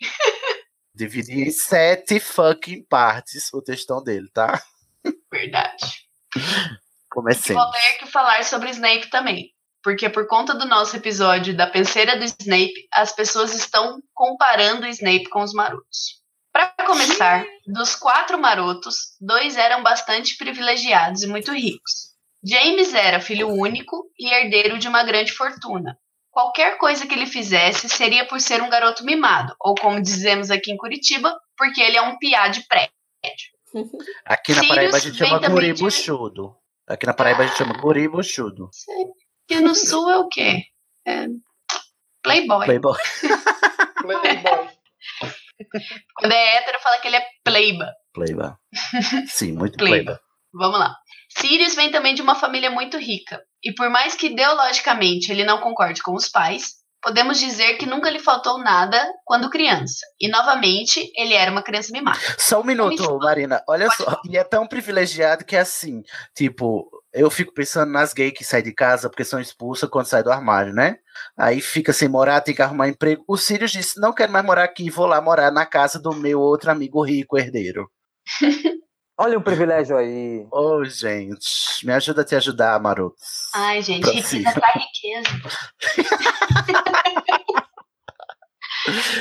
[0.94, 4.60] dividir em sete fucking partes o textão dele, tá?
[5.32, 6.04] Verdade.
[7.10, 7.62] Comecemos.
[7.62, 9.52] Vou ter que falar sobre Snape também.
[9.82, 14.88] Porque por conta do nosso episódio da penseira do Snape, as pessoas estão comparando o
[14.88, 16.23] Snape com os marotos.
[16.54, 22.14] Para começar, dos quatro marotos, dois eram bastante privilegiados e muito ricos.
[22.44, 25.98] James era filho único e herdeiro de uma grande fortuna.
[26.30, 30.70] Qualquer coisa que ele fizesse seria por ser um garoto mimado, ou como dizemos aqui
[30.70, 32.94] em Curitiba, porque ele é um piá de prédio.
[34.24, 36.56] Aqui na Sirius Paraíba a gente chama guri de- buchudo.
[36.86, 38.70] Aqui na Paraíba a gente chama guri buchudo.
[39.50, 40.62] E no sul é o quê?
[41.04, 41.26] É
[42.22, 42.64] playboy.
[42.66, 42.98] Playboy.
[44.00, 44.68] Playboy.
[46.16, 47.92] Quando é hétero, fala que ele é playba.
[48.12, 48.52] Playboy.
[49.28, 50.16] Sim, muito playboy.
[50.52, 50.94] Vamos lá.
[51.36, 53.42] Sirius vem também de uma família muito rica.
[53.62, 56.74] E por mais que ideologicamente ele não concorde com os pais,
[57.04, 60.06] podemos dizer que nunca lhe faltou nada quando criança.
[60.18, 62.18] E novamente, ele era uma criança mimada.
[62.38, 63.62] Só um minuto, Marina.
[63.68, 64.18] Olha só.
[64.28, 66.02] E é tão privilegiado que é assim,
[66.34, 70.24] tipo, eu fico pensando nas gays que saem de casa porque são expulsas quando saem
[70.24, 70.96] do armário, né?
[71.36, 73.22] Aí fica sem morar, tem que arrumar emprego.
[73.28, 76.40] O Sirius disse: não quero mais morar aqui, vou lá morar na casa do meu
[76.40, 77.90] outro amigo rico, herdeiro.
[79.16, 80.44] Olha um privilégio aí.
[80.50, 83.16] Ô, gente, me ajuda a te ajudar, maroto.
[83.54, 85.40] Ai, gente, riqueza traz riqueza.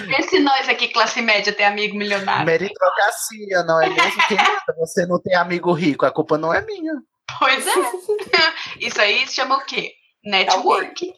[0.07, 2.45] Vê se nós aqui, classe média, tem amigo milionário.
[2.45, 4.27] Meritocracia, não é mesmo?
[4.27, 6.05] Quem manda você não tem amigo rico?
[6.05, 6.93] A culpa não é minha.
[7.39, 7.71] Pois é.
[8.85, 9.91] Isso aí se chama o quê?
[10.25, 11.13] Network.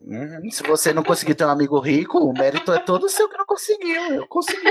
[0.00, 3.36] Uhum, Se você não conseguir ter um amigo rico, o mérito é todo seu que
[3.36, 4.00] não conseguiu.
[4.14, 4.62] Eu consegui.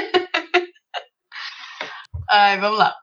[2.30, 2.96] Ai, vamos lá.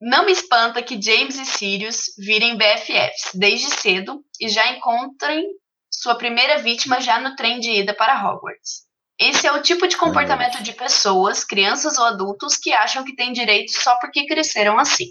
[0.00, 5.44] Não me espanta que James e Sirius virem BFFs desde cedo e já encontrem
[5.90, 8.86] sua primeira vítima já no trem de ida para Hogwarts.
[9.18, 13.32] Esse é o tipo de comportamento de pessoas, crianças ou adultos, que acham que têm
[13.32, 15.06] direito só porque cresceram assim.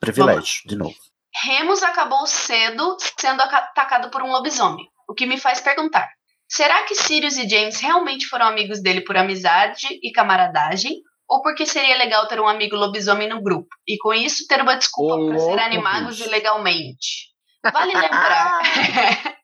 [0.00, 0.96] Privilégio, de novo.
[1.44, 6.10] Remus acabou cedo sendo aca- atacado por um lobisomem, o que me faz perguntar:
[6.48, 11.00] será que Sirius e James realmente foram amigos dele por amizade e camaradagem?
[11.28, 14.74] Ou porque seria legal ter um amigo lobisomem no grupo e com isso ter uma
[14.76, 17.32] desculpa para louco, ser animados ilegalmente?
[17.72, 18.60] Vale lembrar.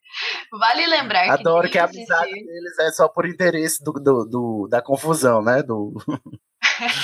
[0.58, 4.68] vale lembrar Adoro que que a amizade deles é só por interesse do, do, do-
[4.68, 5.62] da confusão, né?
[5.62, 5.94] Do...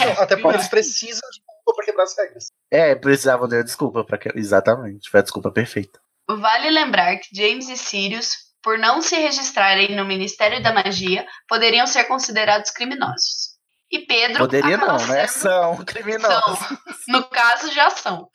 [0.01, 2.47] Não, até porque eles precisam de desculpa pra quebrar as regras.
[2.70, 4.29] É, precisavam de desculpa para que.
[4.37, 6.01] Exatamente, foi a desculpa perfeita.
[6.29, 8.31] Vale lembrar que James e Sirius,
[8.62, 13.53] por não se registrarem no Ministério da Magia, poderiam ser considerados criminosos.
[13.95, 14.38] E Pedro.
[14.38, 15.26] Poderia não, né?
[15.28, 16.59] sendo- São criminosos.
[16.59, 16.78] São.
[17.09, 18.28] No caso, já são.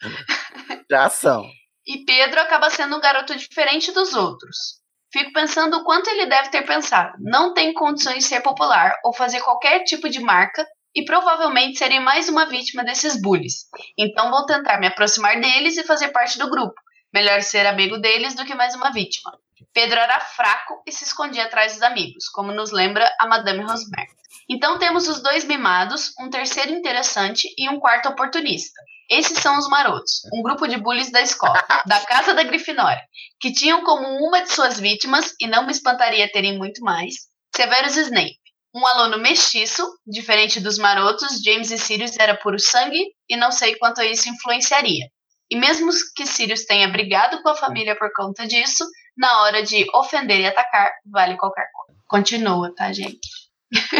[0.90, 1.44] Já são.
[1.86, 4.80] E Pedro acaba sendo um garoto diferente dos outros.
[5.12, 7.12] Fico pensando o quanto ele deve ter pensado.
[7.20, 12.00] Não tem condições de ser popular ou fazer qualquer tipo de marca e provavelmente serei
[12.00, 13.66] mais uma vítima desses bullies.
[13.98, 16.74] Então vou tentar me aproximar deles e fazer parte do grupo.
[17.12, 19.32] Melhor ser amigo deles do que mais uma vítima.
[19.74, 24.06] Pedro era fraco e se escondia atrás dos amigos, como nos lembra a Madame Rosmer.
[24.52, 28.82] Então temos os dois mimados, um terceiro interessante e um quarto oportunista.
[29.08, 33.00] Esses são os marotos, um grupo de bullies da escola, da casa da Grifinória,
[33.40, 37.14] que tinham como uma de suas vítimas, e não me espantaria terem muito mais,
[37.54, 38.40] Severus Snape.
[38.74, 43.76] Um aluno mestiço, diferente dos marotos, James e Sirius era puro sangue, e não sei
[43.76, 45.06] quanto isso influenciaria.
[45.48, 48.84] E mesmo que Sirius tenha brigado com a família por conta disso,
[49.16, 52.00] na hora de ofender e atacar, vale qualquer coisa.
[52.08, 53.39] Continua, tá, gente?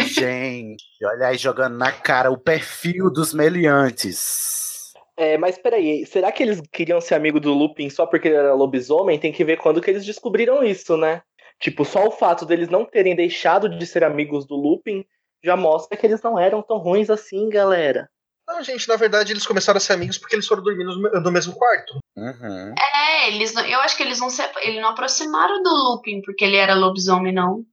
[0.07, 4.91] Gente, olha aí jogando na cara o perfil dos meliantes.
[5.17, 8.53] É, mas peraí, será que eles queriam ser amigo do Lupin só porque ele era
[8.53, 9.19] lobisomem?
[9.19, 11.21] Tem que ver quando que eles descobriram isso, né?
[11.59, 15.05] Tipo, só o fato deles não terem deixado de ser amigos do Lupin
[15.43, 18.09] já mostra que eles não eram tão ruins assim, galera.
[18.47, 21.31] Não, gente, na verdade eles começaram a ser amigos porque eles foram dormir no, no
[21.31, 21.99] mesmo quarto.
[22.17, 22.73] Uhum.
[22.77, 26.43] É, eles não, eu acho que eles não se, eles não aproximaram do Lupin porque
[26.43, 27.63] ele era lobisomem, não.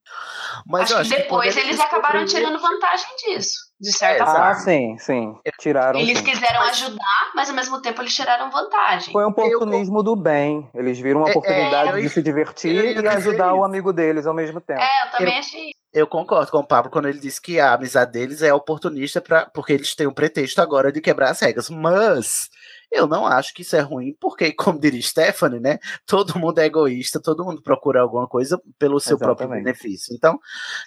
[0.67, 4.25] Mas eu acho que acho que depois quando eles acabaram tirando vantagem disso, de certa
[4.25, 4.55] Ah, forma.
[4.55, 5.37] sim, sim.
[5.59, 6.25] Tiraram Eles sim.
[6.25, 9.13] quiseram ajudar, mas ao mesmo tempo eles tiraram vantagem.
[9.13, 10.69] Foi um oportunismo do bem.
[10.75, 13.93] Eles viram uma É, é, oportunidade eu de se divertir eu e ajudar o amigo
[13.93, 14.81] deles ao mesmo tempo.
[14.81, 15.71] É, eu também Eu- achei.
[15.91, 19.47] Eu concordo com o Pablo quando ele disse que a amizade deles é oportunista pra,
[19.47, 21.71] porque eles têm um pretexto agora de quebrar as regras.
[21.71, 22.49] Mas
[22.91, 25.79] eu não acho que isso é ruim, porque, como diria Stephanie, né?
[26.07, 29.65] Todo mundo é egoísta, todo mundo procura alguma coisa pelo seu próprio Exatamente.
[29.65, 30.15] benefício.
[30.15, 30.39] Então,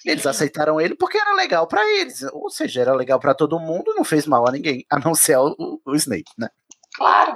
[0.05, 2.23] eles aceitaram ele porque era legal pra eles.
[2.33, 5.37] Ou seja, era legal pra todo mundo, não fez mal a ninguém, a não ser
[5.37, 6.49] o, o Snape, né?
[6.95, 7.35] Claro,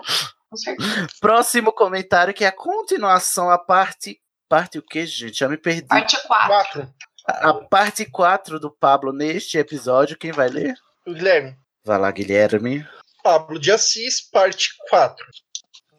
[0.49, 1.07] com certeza.
[1.19, 4.19] Próximo comentário que é a continuação, a parte.
[4.47, 5.39] Parte o que, gente?
[5.39, 5.87] Já me perdi.
[5.87, 6.47] Parte 4.
[6.47, 6.93] Quatro.
[7.27, 10.75] A parte 4 do Pablo neste episódio, quem vai ler?
[11.05, 11.57] O Guilherme.
[11.83, 12.85] Vai lá, Guilherme.
[13.25, 15.25] Pablo de Assis, parte 4.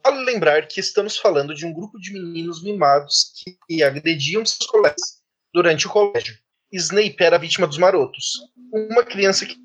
[0.05, 3.33] Vale lembrar que estamos falando de um grupo de meninos mimados
[3.69, 5.21] que agrediam seus colegas
[5.53, 6.39] durante o colégio.
[6.73, 8.39] Snape era vítima dos marotos.
[8.73, 9.57] Uma criança que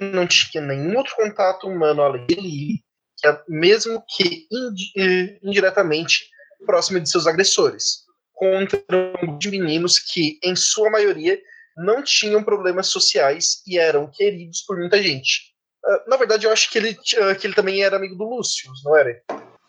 [0.00, 2.84] não tinha nenhum outro contato humano além de Lily,
[3.18, 4.46] que é mesmo que
[4.96, 6.30] eh, indiretamente
[6.64, 11.36] próxima de seus agressores, contra um grupo de meninos que, em sua maioria,
[11.76, 15.49] não tinham problemas sociais e eram queridos por muita gente.
[15.84, 18.70] Ah, na verdade, eu acho que ele, ah, que ele também era amigo do Lúcio,
[18.84, 19.22] não era?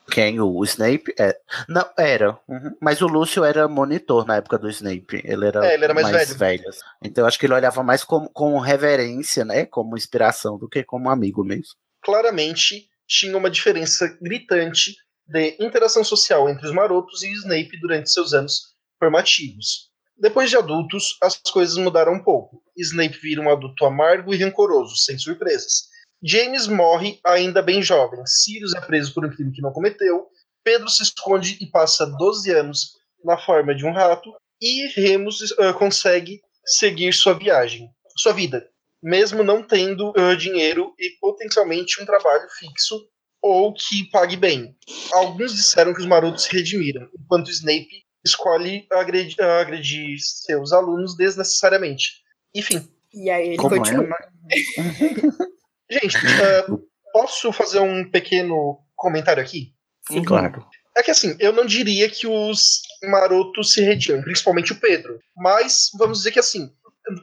[0.10, 0.40] Quem?
[0.42, 1.14] O Snape?
[1.18, 1.38] É.
[1.70, 2.38] Não, era.
[2.48, 2.76] Uhum.
[2.82, 5.22] Mas o Lúcio era monitor na época do Snape.
[5.24, 6.64] Ele era, É, ele era mais velho.
[7.04, 9.66] Então eu acho que ele olhava mais como, com reverência, né?
[9.66, 11.74] Como inspiração, do que como amigo mesmo.
[12.04, 14.96] Claramente tinha uma diferença gritante
[15.28, 19.92] de interação social entre os marotos e Snape durante seus anos formativos.
[20.18, 22.62] Depois de adultos, as coisas mudaram um pouco.
[22.78, 25.90] Snape vira um adulto amargo e rancoroso, sem surpresas.
[26.24, 28.20] James morre ainda bem jovem.
[28.26, 30.28] Sirius é preso por um crime que não cometeu.
[30.64, 34.32] Pedro se esconde e passa 12 anos na forma de um rato.
[34.62, 38.70] E Remus ah, consegue seguir sua viagem, sua vida,
[39.02, 43.00] mesmo não tendo ah, dinheiro e potencialmente um trabalho fixo
[43.42, 44.76] ou que pague bem.
[45.14, 52.22] Alguns disseram que os marotos se redimiram, enquanto Snape escolhe agredir, agredir seus alunos desnecessariamente.
[52.54, 54.18] Enfim, E aí ele Como é, continua.
[55.92, 56.78] gente, ah,
[57.14, 59.74] posso fazer um pequeno comentário aqui?
[60.08, 60.66] Sim, claro.
[60.96, 65.20] É que assim, eu não diria que os marotos se redimem, principalmente o Pedro.
[65.38, 66.70] Mas vamos dizer que assim,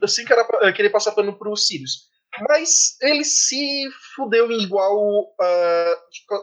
[0.07, 2.09] sem querer querer passar pano pro Sirius.
[2.47, 5.93] Mas ele se fudeu em igual, ah,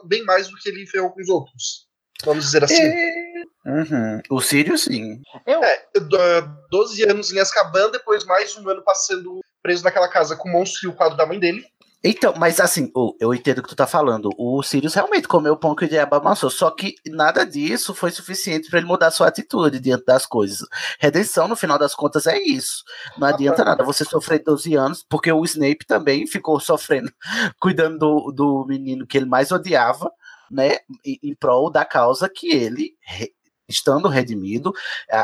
[0.04, 1.86] bem mais do que ele fez com os outros.
[2.24, 2.82] Vamos dizer assim.
[3.64, 4.20] Uhum.
[4.30, 5.20] O Sirius, sim.
[5.46, 10.48] É, do- 12 anos em Azkaban, depois mais um ano passando preso naquela casa com
[10.48, 11.66] o monstro e o quadro da mãe dele.
[12.05, 14.30] Então, mas assim, o- eu entendo o que tu tá falando.
[14.38, 18.68] O Sirius realmente comeu pão que o diabo amassou, só que nada disso foi suficiente
[18.70, 20.61] pra ele mudar sua atitude diante das coisas.
[21.01, 22.84] Redenção, no final das contas, é isso.
[23.18, 27.11] Não adianta nada você sofrer 12 anos, porque o Snape também ficou sofrendo,
[27.61, 30.11] cuidando do, do menino que ele mais odiava,
[30.49, 33.32] né, em, em prol da causa que ele, re-
[33.68, 34.72] estando redimido,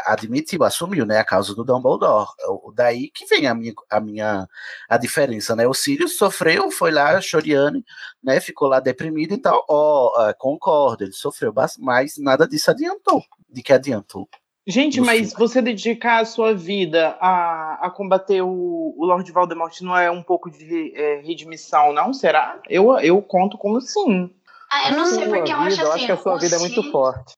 [0.07, 2.29] admitiu, assumiu, né, a causa do Dumbledore.
[2.49, 4.49] O- Daí que vem a minha, a minha
[4.89, 5.67] a diferença, né?
[5.67, 7.85] O Sirius sofreu, foi lá choriane,
[8.23, 8.41] né?
[8.41, 9.65] Ficou lá deprimido e tal.
[9.69, 13.23] Ó, ah, concordo, ele sofreu, mas nada disso adiantou.
[13.49, 14.29] De que adiantou?
[14.67, 19.81] Gente, No mas você dedicar a sua vida a, a combater o, o Lord Voldemort
[19.81, 22.13] não é um pouco de é, redimissão, não?
[22.15, 22.61] Será?
[22.69, 24.31] Eu, eu conto como sim.
[24.75, 25.97] Ah, eu não sei porque eu acho vida, eu assim.
[25.99, 27.35] acho que a sua vida é muito Sirius- forte.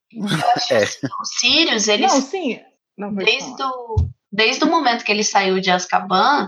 [0.70, 0.84] É.
[1.20, 2.60] O Sirius, ele Não, sim.
[2.96, 3.96] Não, desde o,
[4.30, 6.46] desde o momento que ele saiu de Azkaban,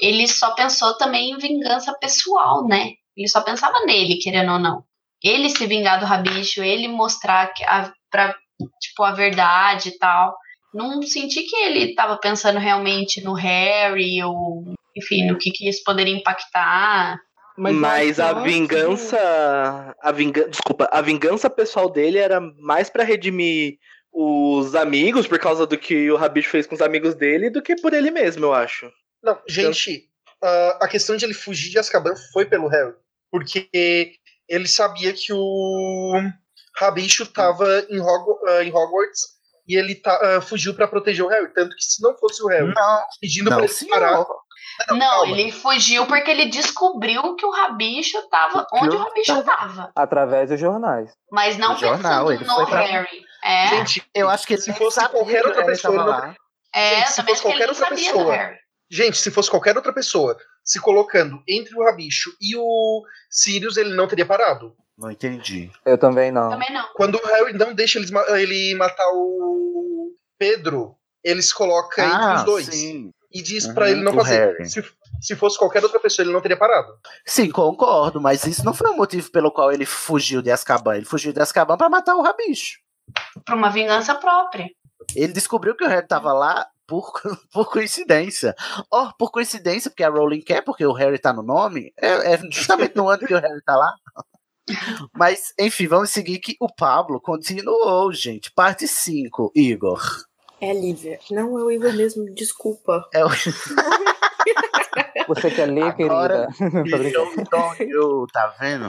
[0.00, 2.92] ele só pensou também em vingança pessoal, né?
[3.16, 4.82] Ele só pensava nele, querendo ou não.
[5.22, 8.34] Ele se vingar do rabicho, ele mostrar que a, pra,
[8.80, 10.34] tipo, a verdade e tal.
[10.72, 14.64] Não senti que ele estava pensando realmente no Harry ou,
[14.96, 17.18] enfim, no que, que isso poderia impactar.
[17.56, 19.94] Mas, Mas a vingança.
[20.00, 20.48] A vingança.
[20.48, 23.78] Desculpa, a vingança pessoal dele era mais pra redimir
[24.12, 27.74] os amigos, por causa do que o Rabicho fez com os amigos dele, do que
[27.76, 28.90] por ele mesmo, eu acho.
[29.22, 30.08] Não, gente,
[30.42, 32.94] ah, a questão de ele fugir de Azkaban foi pelo Harry.
[33.30, 33.68] Porque
[34.48, 36.12] ele sabia que o
[36.76, 39.34] Rabicho tava em, Hogw- ah, em Hogwarts
[39.66, 41.52] e ele tá, ah, fugiu pra proteger o Harry.
[41.52, 44.12] Tanto que se não fosse o Harry Não, pedindo não, pra ele parar.
[44.12, 44.26] Não,
[44.88, 45.28] calma.
[45.28, 49.90] ele fugiu porque ele descobriu que o Rabicho tava onde o Rabicho tava.
[49.94, 51.10] Através dos jornais.
[51.30, 53.22] Mas não jornal, pensando ele no foi pra- Harry.
[53.42, 56.08] É, Gente, Eu acho que ele se fosse qualquer que o outra pessoa, ele não-
[56.10, 56.34] lá.
[56.74, 58.36] é, gente, se fosse qualquer não outra pessoa.
[58.90, 63.94] Gente, se fosse qualquer outra pessoa se colocando entre o Rabicho e o Sirius, ele
[63.94, 64.74] não teria parado.
[64.96, 65.70] Não entendi.
[65.84, 66.50] Eu também não.
[66.50, 66.86] Também não.
[66.94, 72.34] Quando o Harry não deixa eles ele matar o Pedro, ele se coloca entre Ah,
[72.36, 72.66] os dois.
[72.66, 73.10] sim.
[73.34, 74.54] E diz Uhum, pra ele não fazer.
[74.54, 74.70] Harry.
[74.70, 74.84] Se,
[75.20, 76.96] se fosse qualquer outra pessoa, ele não teria parado.
[77.26, 80.96] Sim, concordo, mas isso não foi o motivo pelo qual ele fugiu de Azkaban.
[80.96, 82.78] Ele fugiu de Azkaban pra matar o Rabicho.
[83.44, 84.70] Pra uma vingança própria.
[85.16, 87.12] Ele descobriu que o Harry tava lá por,
[87.52, 88.54] por coincidência.
[88.90, 91.92] Ó, por coincidência, porque a Rowling quer, porque o Harry tá no nome.
[91.98, 93.92] É, é justamente no ano que o Harry tá lá.
[95.12, 98.52] Mas, enfim, vamos seguir que o Pablo continuou, gente.
[98.52, 100.00] Parte 5, Igor.
[100.60, 101.18] É a Lívia.
[101.30, 103.06] Não, é o Igor mesmo, desculpa.
[103.12, 103.28] É o
[105.28, 106.82] Você quer ler, Agora, querida?
[106.84, 107.40] Tô brincando.
[107.40, 108.88] Antônio, tá vendo?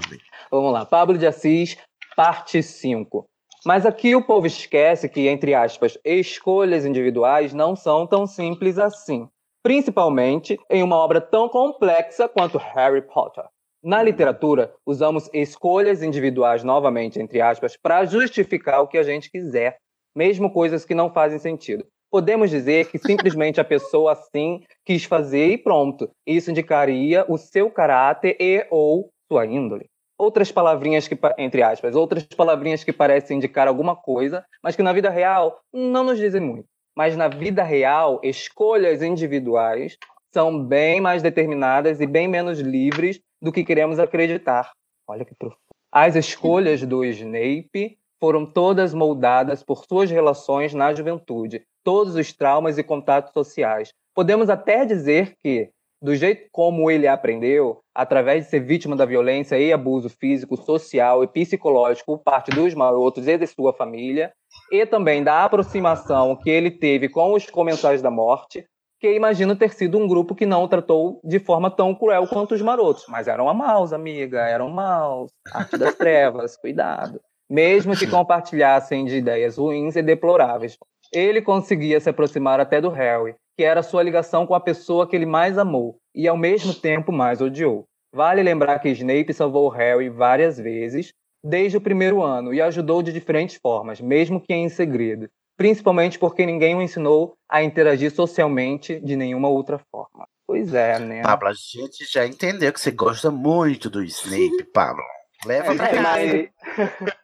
[0.52, 1.78] Vamos lá, Pablo de Assis,
[2.16, 3.26] parte 5.
[3.66, 9.28] Mas aqui o povo esquece que, entre aspas, escolhas individuais não são tão simples assim.
[9.64, 13.44] Principalmente em uma obra tão complexa quanto Harry Potter.
[13.84, 19.78] Na literatura, usamos escolhas individuais, novamente, entre aspas, para justificar o que a gente quiser,
[20.16, 21.86] mesmo coisas que não fazem sentido.
[22.10, 26.10] Podemos dizer que simplesmente a pessoa assim quis fazer e pronto.
[26.26, 29.86] Isso indicaria o seu caráter e ou sua índole
[30.18, 34.94] outras palavrinhas que, entre aspas, outras palavrinhas que parecem indicar alguma coisa, mas que na
[34.94, 36.68] vida real não nos dizem muito.
[36.96, 39.98] Mas na vida real, escolhas individuais
[40.34, 44.72] são bem mais determinadas e bem menos livres do que queremos acreditar.
[45.08, 45.60] Olha que profundo.
[45.92, 52.76] As escolhas do Snape foram todas moldadas por suas relações na juventude, todos os traumas
[52.80, 53.94] e contatos sociais.
[54.16, 55.70] Podemos até dizer que,
[56.02, 61.24] do jeito como ele aprendeu, através de ser vítima da violência e abuso físico, social
[61.24, 64.34] e psicológico por parte dos marotos e de sua família,
[64.72, 68.66] e também da aproximação que ele teve com os comensais da morte,
[69.00, 72.56] que imagino ter sido um grupo que não o tratou de forma tão cruel quanto
[72.56, 73.06] os marotos.
[73.08, 75.30] Mas eram maus, amiga, eram maus.
[75.54, 77.22] Arte das trevas, cuidado.
[77.50, 80.78] Mesmo que compartilhassem de ideias ruins e deploráveis.
[81.14, 85.16] Ele conseguia se aproximar até do Harry, que era sua ligação com a pessoa que
[85.16, 87.86] ele mais amou e ao mesmo tempo mais odiou.
[88.14, 93.14] Vale lembrar que Snape salvou Harry várias vezes desde o primeiro ano e ajudou de
[93.14, 99.16] diferentes formas, mesmo que em segredo, principalmente porque ninguém o ensinou a interagir socialmente de
[99.16, 100.28] nenhuma outra forma.
[100.48, 101.22] Pois é, né?
[101.24, 105.04] Pablo, a gente já entendeu que você gosta muito do Snape, Pablo.
[105.46, 106.50] Leva É, pra casa.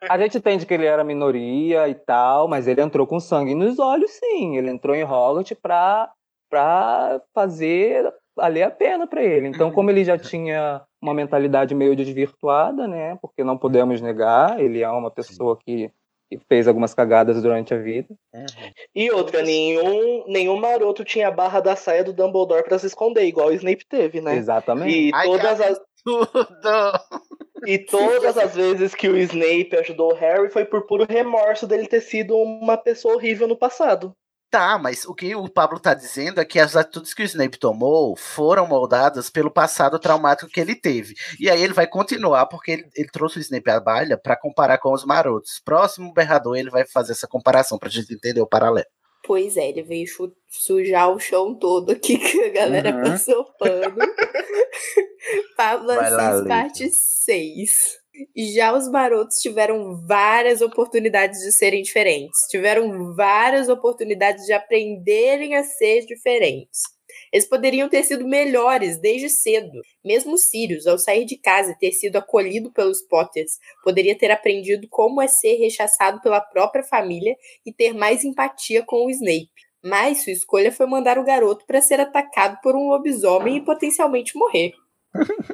[0.02, 3.56] mas a gente entende que ele era minoria e tal, mas ele entrou com sangue
[3.56, 4.58] nos olhos, sim.
[4.58, 6.10] Ele entrou em Hogwarts pra,
[6.50, 9.48] pra fazer valer a pena pra ele.
[9.48, 13.18] Então, como ele já tinha uma mentalidade meio desvirtuada, né?
[13.22, 15.92] Porque não podemos negar, ele é uma pessoa que,
[16.30, 18.08] que fez algumas cagadas durante a vida.
[18.96, 23.24] E outra, nenhum, nenhum maroto tinha a barra da saia do Dumbledore pra se esconder,
[23.26, 24.36] igual o Snape teve, né?
[24.36, 25.10] Exatamente.
[25.10, 26.30] E todas as, Tudo.
[27.66, 31.88] e todas as vezes que o Snape ajudou o Harry foi por puro remorso dele
[31.88, 34.16] ter sido uma pessoa horrível no passado.
[34.52, 37.58] Tá, mas o que o Pablo tá dizendo é que as atitudes que o Snape
[37.58, 41.14] tomou foram moldadas pelo passado traumático que ele teve.
[41.40, 44.78] E aí ele vai continuar, porque ele, ele trouxe o Snape à balha pra comparar
[44.78, 45.62] com os marotos.
[45.64, 48.88] Próximo berrador ele vai fazer essa comparação pra gente entender o paralelo.
[49.24, 50.06] Pois é, ele veio
[50.50, 53.04] sujar o chão todo aqui que a galera Uhum.
[53.04, 53.96] passou pano.
[55.56, 57.72] Pablo Assis, parte 6.
[58.56, 62.40] Já os marotos tiveram várias oportunidades de serem diferentes.
[62.50, 66.82] Tiveram várias oportunidades de aprenderem a ser diferentes.
[67.32, 69.82] Eles poderiam ter sido melhores desde cedo.
[70.04, 74.88] Mesmo Sirius, ao sair de casa e ter sido acolhido pelos Potters, poderia ter aprendido
[74.90, 79.50] como é ser rechaçado pela própria família e ter mais empatia com o Snape.
[79.84, 84.38] Mas sua escolha foi mandar o garoto para ser atacado por um lobisomem e potencialmente
[84.38, 84.74] morrer.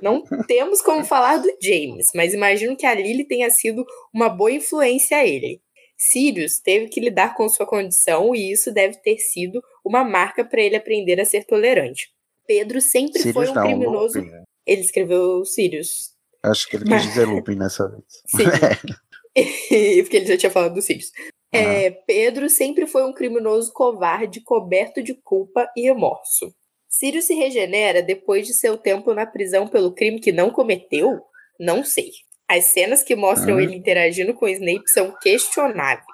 [0.01, 4.51] Não temos como falar do James, mas imagino que a Lily tenha sido uma boa
[4.51, 5.61] influência a ele.
[5.97, 10.61] Sirius teve que lidar com sua condição e isso deve ter sido uma marca para
[10.61, 12.09] ele aprender a ser tolerante.
[12.45, 14.19] Pedro sempre foi Sirius um não, criminoso.
[14.19, 14.31] Lupin.
[14.65, 16.11] Ele escreveu Sirius.
[16.43, 18.03] Acho que ele quis dizer Lupin nessa vez.
[18.27, 18.45] Sim.
[20.03, 21.11] Porque ele já tinha falado do Sirius.
[21.51, 26.53] É, Pedro sempre foi um criminoso covarde coberto de culpa e remorso.
[26.89, 31.21] Sirius se regenera depois de seu tempo na prisão pelo crime que não cometeu?
[31.59, 32.11] Não sei.
[32.47, 33.63] As cenas que mostram Ah.
[33.63, 36.05] ele interagindo com Snape são questionáveis.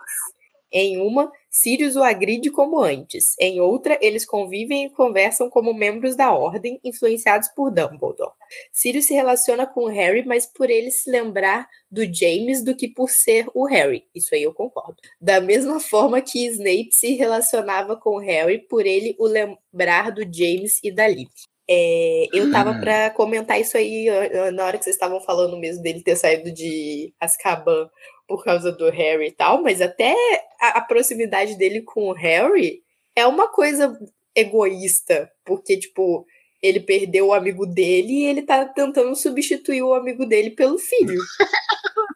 [0.76, 3.36] Em uma, Sirius o agride como antes.
[3.40, 8.32] Em outra, eles convivem e conversam como membros da Ordem, influenciados por Dumbledore.
[8.72, 13.12] Sirius se relaciona com Harry, mas por ele se lembrar do James do que por
[13.12, 14.08] ser o Harry.
[14.16, 14.96] Isso aí eu concordo.
[15.22, 20.80] Da mesma forma que Snape se relacionava com Harry, por ele o lembrar do James
[20.84, 21.30] e da Lily.
[21.76, 22.80] É, eu tava Hum.
[22.80, 24.06] pra comentar isso aí
[24.54, 27.90] na hora que vocês estavam falando mesmo dele ter saído de Azkaban
[28.28, 30.16] por causa do Harry e tal, mas até
[30.62, 32.82] a, a proximidade dele com o Harry
[33.16, 33.98] é uma coisa
[34.36, 36.26] egoísta, porque, tipo,
[36.64, 41.20] ele perdeu o amigo dele e ele tá tentando substituir o amigo dele pelo filho.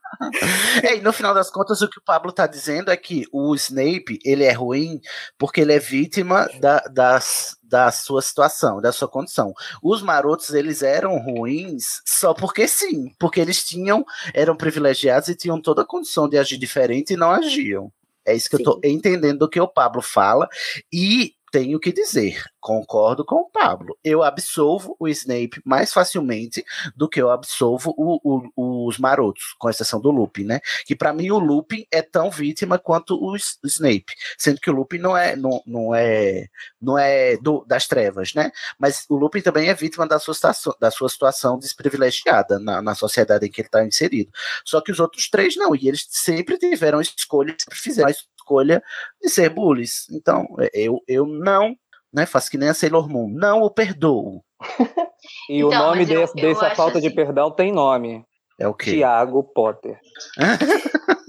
[0.82, 3.54] É, e no final das contas, o que o Pablo tá dizendo é que o
[3.54, 5.00] Snape, ele é ruim
[5.38, 9.54] porque ele é vítima da, das, da sua situação, da sua condição.
[9.82, 15.62] Os marotos, eles eram ruins só porque sim, porque eles tinham, eram privilegiados e tinham
[15.62, 17.92] toda a condição de agir diferente e não agiam.
[18.26, 20.50] É isso que eu tô entendendo do que o Pablo fala
[20.92, 23.98] e tenho que dizer, concordo com o Pablo.
[24.04, 26.64] Eu absolvo o Snape mais facilmente
[26.96, 28.20] do que eu absolvo o-
[28.56, 30.60] o- os marotos, com exceção do Lupin, né?
[30.86, 34.98] Que pra mim o Lupin é tão vítima quanto o, Snape, sendo que o Lupin
[34.98, 36.48] não é não, não é
[36.82, 38.52] não é do- das trevas, né?
[38.78, 42.96] Mas o Lupin também é vítima da sua situação, da sua situação desprivilegiada na, na
[42.96, 44.32] sociedade em que ele está inserido.
[44.66, 48.10] Só que os outros três não, e eles sempre tiveram escolha, sempre fizeram
[48.48, 48.82] escolha
[49.22, 50.06] de ser bullies.
[50.12, 51.76] Então, é, eu, eu não,
[52.14, 54.42] né, faço que nem a Sailor Moon, não o perdoo.
[55.50, 58.24] E o Então, nome mas eu- desse, eu dessa falta de assim- perdão tem nome.
[58.60, 58.92] É o quê?
[58.92, 60.00] Tiago Potter.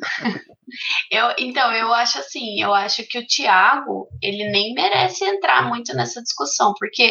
[1.10, 5.94] Eu, então, eu acho assim, eu acho que o Thiago, ele nem merece entrar muito
[5.96, 7.10] nessa discussão, porque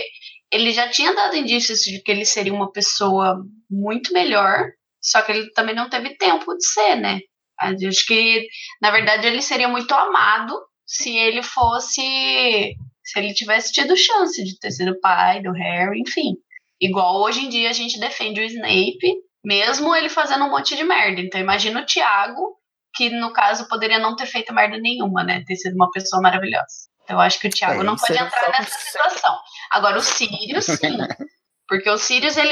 [0.51, 4.65] ele já tinha dado indícios de que ele seria uma pessoa muito melhor,
[5.01, 7.19] só que ele também não teve tempo de ser, né?
[7.59, 8.47] Acho que,
[8.81, 10.53] na verdade, ele seria muito amado
[10.85, 12.75] se ele fosse.
[13.03, 16.33] Se ele tivesse tido chance de ter sido pai do Harry, enfim.
[16.79, 20.83] Igual hoje em dia a gente defende o Snape, mesmo ele fazendo um monte de
[20.83, 21.21] merda.
[21.21, 22.55] Então, imagina o Thiago
[22.95, 25.43] que no caso poderia não ter feito merda nenhuma, né?
[25.47, 26.65] Ter sido uma pessoa maravilhosa.
[27.03, 29.37] Então eu acho que o Thiago É, não isso pode entrar nessa situação.
[29.71, 30.97] Agora o Sirius, sim.
[31.69, 32.51] Porque o Sirius, ele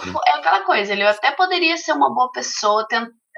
[0.00, 2.86] fu- é aquela coisa, ele até poderia ser uma boa pessoa,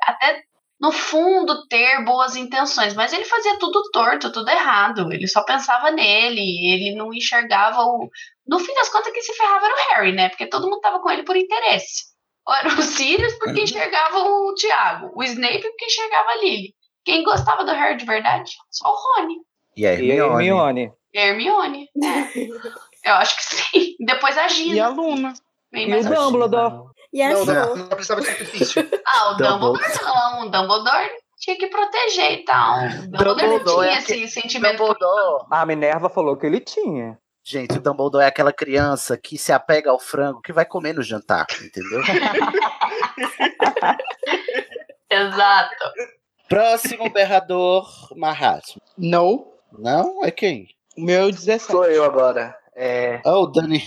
[0.05, 0.43] até
[0.81, 5.13] no fundo ter boas intenções, mas ele fazia tudo torto, tudo errado.
[5.13, 8.11] Ele só pensava nele, ele não enxergava o.
[8.47, 10.29] No fim das contas, quem se ferrava era o Harry, né?
[10.29, 12.05] Porque todo mundo tava com ele por interesse.
[12.47, 16.75] Ou era o Sirius porque enxergava o Thiago, o Snape porque enxergava a Lily.
[17.05, 18.53] Quem gostava do Harry de verdade?
[18.71, 19.37] Só o Rony.
[19.77, 20.47] E a E a Hermione.
[20.47, 20.93] Hermione.
[21.13, 21.89] E a Hermione.
[22.05, 22.47] É.
[23.11, 23.97] Eu acho que sim.
[24.01, 24.75] Depois a Gina.
[24.75, 25.33] E a Luna.
[25.71, 26.91] Bem E o Dumbledore.
[27.19, 27.53] E Não, Jo?
[27.55, 28.83] não, não precisava ser difícil.
[29.07, 29.79] Ah, o Dumbledore.
[29.79, 30.47] Dumbledore não.
[30.47, 32.79] O Dumbledore tinha que proteger e tal.
[32.79, 34.77] O Dumbledore, Dumbledore não é tinha aquele- esse sentimento.
[34.79, 35.47] Dumbledore.
[35.51, 37.19] A Minerva falou que ele tinha.
[37.43, 41.03] Gente, o Dumbledore é aquela criança que se apega ao frango que vai comer no
[41.03, 42.03] jantar, entendeu?
[45.11, 45.75] Exato.
[46.49, 47.87] Próximo berrador,
[48.17, 48.81] Mahatma.
[48.99, 49.53] Não.
[49.79, 50.25] Não?
[50.25, 50.69] É quem?
[50.97, 51.73] O meu é o 17.
[51.73, 52.57] Sou eu agora.
[52.75, 53.85] É, Oh, Danilo.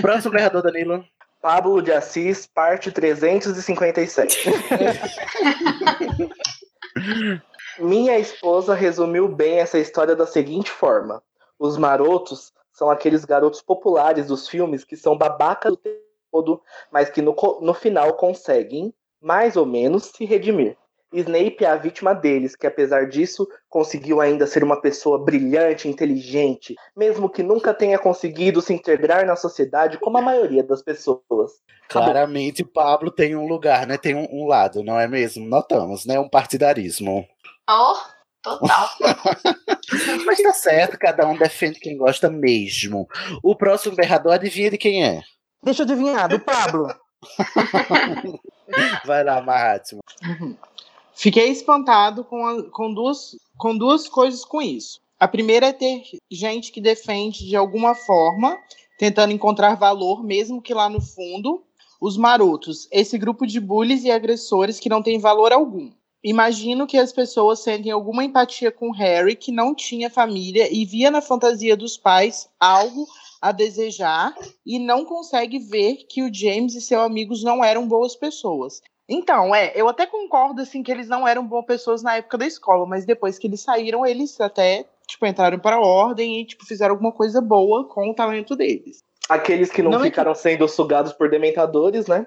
[0.00, 1.04] Próximo berrador, Danilo.
[1.44, 4.48] Pablo de Assis, parte 357.
[7.78, 11.22] Minha esposa resumiu bem essa história da seguinte forma:
[11.58, 16.00] os marotos são aqueles garotos populares dos filmes que são babacas o tempo
[16.32, 20.78] todo, mas que no, no final conseguem, mais ou menos, se redimir.
[21.20, 26.74] Snape é a vítima deles, que apesar disso conseguiu ainda ser uma pessoa brilhante, inteligente,
[26.96, 31.52] mesmo que nunca tenha conseguido se integrar na sociedade como a maioria das pessoas.
[31.88, 33.96] Claramente, Pablo tem um lugar, né?
[33.96, 35.46] Tem um, um lado, não é mesmo?
[35.46, 36.18] Notamos, né?
[36.18, 37.26] Um partidarismo.
[37.68, 37.96] Oh,
[38.42, 38.88] total.
[40.26, 43.06] Mas tá certo, cada um defende quem gosta mesmo.
[43.42, 45.22] O próximo berrador, adivinha de quem é?
[45.62, 46.88] Deixa eu adivinhar, do Pablo.
[49.04, 50.00] Vai lá, Mahatma.
[51.14, 55.00] Fiquei espantado com, a- com, duas, com duas coisas com isso.
[55.18, 58.58] A primeira é ter gente que defende de alguma forma,
[58.98, 61.62] tentando encontrar valor, mesmo que lá no fundo,
[62.00, 65.90] os marotos, esse grupo de bullies e agressores que não tem valor algum.
[66.22, 71.10] Imagino que as pessoas sentem alguma empatia com Harry, que não tinha família e via
[71.10, 73.06] na fantasia dos pais algo
[73.42, 74.34] a desejar
[74.64, 78.80] e não consegue ver que o James e seus amigos não eram boas pessoas.
[79.08, 82.46] Então, é, eu até concordo assim que eles não eram boas pessoas na época da
[82.46, 86.64] escola, mas depois que eles saíram, eles até tipo entraram para a ordem e tipo
[86.64, 89.02] fizeram alguma coisa boa com o talento deles.
[89.28, 92.26] Aqueles que não, Não é que- ficaram sendo sugados por dementadores, né?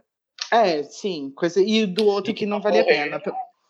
[0.51, 3.21] É, sim, coisa e do outro que não valia a pena.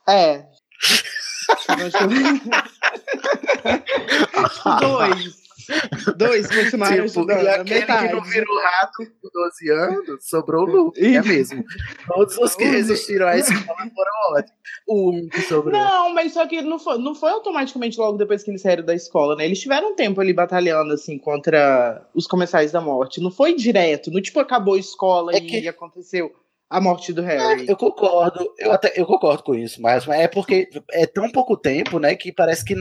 [0.07, 0.45] É.
[4.79, 5.43] Dois.
[6.17, 7.43] Dois continuaram Tipo, ajudando.
[7.43, 8.07] e aquele metade.
[8.07, 11.63] que não virou rato com 12 anos, sobrou o Luke, é mesmo.
[12.07, 13.63] Todos os que resistiram à escola
[13.95, 14.57] foram ótimos.
[14.87, 15.73] O único que sobrou.
[15.77, 18.95] Não, mas só que não foi, não foi automaticamente logo depois que eles saíram da
[18.95, 19.45] escola, né?
[19.45, 23.21] Eles tiveram um tempo ali batalhando, assim, contra os comensais da morte.
[23.21, 26.31] Não foi direto, não tipo acabou a escola e aconteceu
[26.69, 27.65] a morte do Harry.
[27.67, 31.55] Eu concordo, eu até eu concordo com isso, mas mas é porque é tão pouco
[31.55, 32.75] tempo, né, que parece que,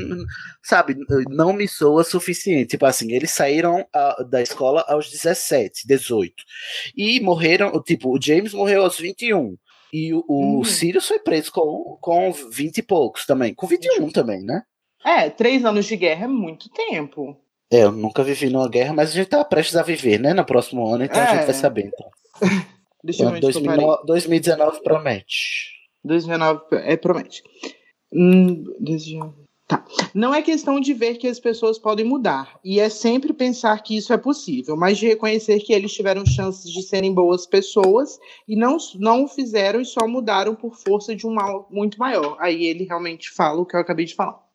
[0.63, 0.97] sabe,
[1.29, 2.71] não me soa suficiente.
[2.71, 6.35] Tipo assim, eles saíram ah, da escola aos 17, 18
[6.97, 9.57] e morreram, tipo, o James morreu aos 21
[9.93, 10.65] e o, o Uhum.
[10.65, 14.63] Sirius foi preso com, com 20 e poucos também, com 21 também, né?
[15.05, 17.37] É, três anos de guerra é muito tempo.
[17.73, 20.45] É, eu nunca vivi numa guerra, mas a gente tá prestes a viver, né, no
[20.45, 21.47] próximo ano, então a gente É.
[21.47, 21.87] vai saber.
[21.93, 22.11] Então.
[23.03, 25.73] Deixa eu ver onde que eu 2009 2019 promete.
[26.05, 27.43] 2019 é promete.
[28.13, 29.47] Hum, 2019.
[29.67, 29.85] Tá.
[30.15, 33.97] Não é questão de ver que as pessoas podem mudar, e é sempre pensar que
[33.97, 38.17] isso é possível, mas de reconhecer que eles tiveram chances de serem boas pessoas
[38.47, 42.37] e não, não o fizeram e só mudaram por força de um mal muito maior.
[42.39, 44.46] Aí ele realmente fala o que eu acabei de falar.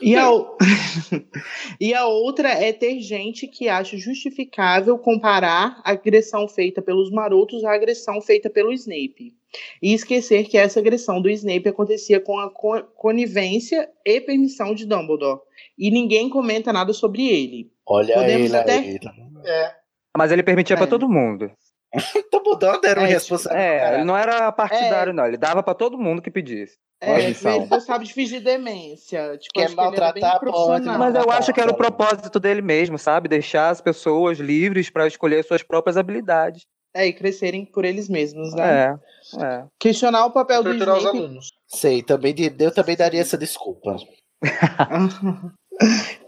[0.00, 0.28] E a,
[1.80, 7.64] e a outra é ter gente que acha justificável comparar a agressão feita pelos marotos
[7.64, 9.34] à agressão feita pelo Snape.
[9.82, 14.84] E esquecer que essa agressão do Snape acontecia com a co- conivência e permissão de
[14.84, 15.40] Dumbledore.
[15.78, 17.70] E ninguém comenta nada sobre ele.
[17.86, 18.98] Olha Podemos ele até- aí.
[19.46, 19.72] É,
[20.16, 21.50] Mas ele permitia pra todo mundo.
[22.32, 23.58] Dumbledore era um É, responsável.
[23.58, 25.26] É, ele não era partidário, não.
[25.26, 26.76] Ele dava pra todo mundo que pedisse.
[27.04, 29.36] É, gostava de fingir demência.
[29.38, 30.98] Tipo, Quer maltratar, pode, profissional.
[30.98, 33.28] Mas eu acho que era o propósito dele mesmo, sabe?
[33.28, 36.62] Deixar as pessoas livres pra escolher suas próprias habilidades.
[36.96, 38.96] É, e crescerem por eles mesmos, né?
[39.38, 39.64] É, é.
[39.80, 41.48] Questionar o papel do Torturar os Snape alunos.
[41.66, 43.96] Sei, também, de- eu também daria essa desculpa.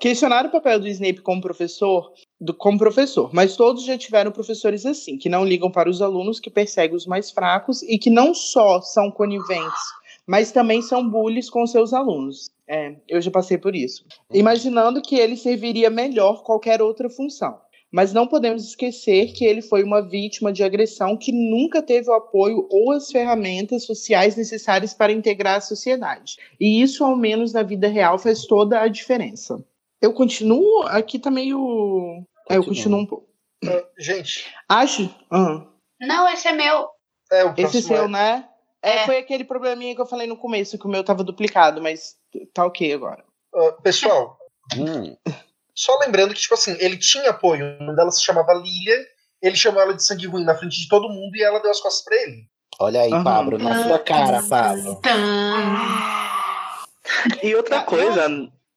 [0.01, 4.85] Questionar o papel do Snape como professor, do, como professor, mas todos já tiveram professores
[4.85, 8.35] assim, que não ligam para os alunos, que perseguem os mais fracos e que não
[8.35, 9.83] só são coniventes,
[10.27, 12.51] mas também são bullies com seus alunos.
[12.69, 14.05] É, eu já passei por isso.
[14.33, 17.61] Imaginando que ele serviria melhor qualquer outra função.
[17.93, 22.15] Mas não podemos esquecer que ele foi uma vítima de agressão que nunca teve o
[22.15, 26.37] apoio ou as ferramentas sociais necessárias para integrar a sociedade.
[26.61, 29.65] E isso, ao menos na vida real, faz toda a diferença.
[30.03, 30.83] Eu continuo.
[30.89, 32.25] Aqui tá meio.
[32.51, 33.27] É, eu continuo um pouco.
[33.99, 35.09] Gente, Acho.
[35.31, 35.65] Ah,
[36.01, 36.89] Não, esse é meu.
[37.33, 38.49] é o esse próximo seu, é- né?
[38.87, 39.05] É, É.
[39.07, 42.15] foi aquele probleminha que eu falei no começo, que o meu tava duplicado, mas
[42.55, 43.25] tá ok agora.
[43.55, 44.39] Ah, pessoal,
[44.77, 45.17] Hum,
[45.75, 47.77] só lembrando que, tipo assim, ele tinha apoio.
[47.81, 48.97] O nome dela se chamava Lilia.
[49.43, 51.81] Ele chamou ela de sangue ruim na frente de todo mundo e ela deu as
[51.81, 52.49] costas pra ele.
[52.81, 53.23] olha aí, Aham.
[53.25, 55.01] Pablo, na sua cara, Pablo.
[57.43, 58.29] E outra Ah, coisa,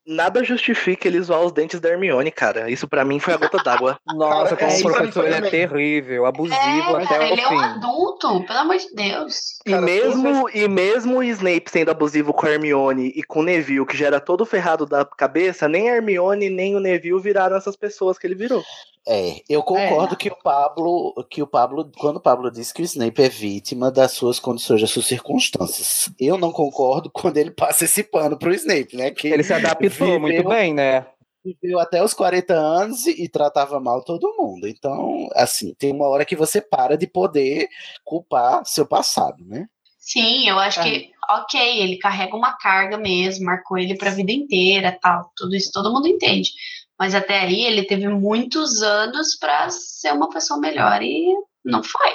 [0.09, 2.69] nada justifica ele zoar os dentes da Hermione, cara.
[2.69, 3.99] Isso pra mim foi a gota d'água.
[4.15, 7.49] Nossa, como é, professor ele é terrível, abusivo É, até cara, o ele é um
[7.49, 7.63] fim.
[7.63, 9.59] adulto, pelo amor de Deus.
[9.65, 13.43] E Cara, mesmo, e mesmo o Snape sendo abusivo com a Hermione e com o
[13.43, 17.55] Neville, que já era todo ferrado da cabeça, nem a Hermione nem o Neville viraram
[17.55, 18.63] essas pessoas que ele virou.
[19.11, 22.85] É, eu concordo que o Pablo, que o Pablo, quando o Pablo disse que o
[22.85, 26.13] Snape é vítima das suas condições, das suas circunstâncias.
[26.19, 29.09] Eu não concordo quando ele passa esse pano pro Snape, né?
[29.09, 31.07] Que Ele se adaptou viveu- muito bem, né?
[31.43, 34.67] viveu até os 40 anos e, e tratava mal todo mundo.
[34.67, 37.67] Então, assim, tem uma hora que você para de poder
[38.03, 39.65] culpar seu passado, né?
[39.97, 44.97] Sim, eu acho que, ok, ele carrega uma carga mesmo, marcou ele pra vida inteira,
[45.01, 46.51] tal, tudo isso todo mundo entende.
[46.99, 52.11] Mas até aí ele teve muitos anos pra ser uma pessoa melhor e não foi.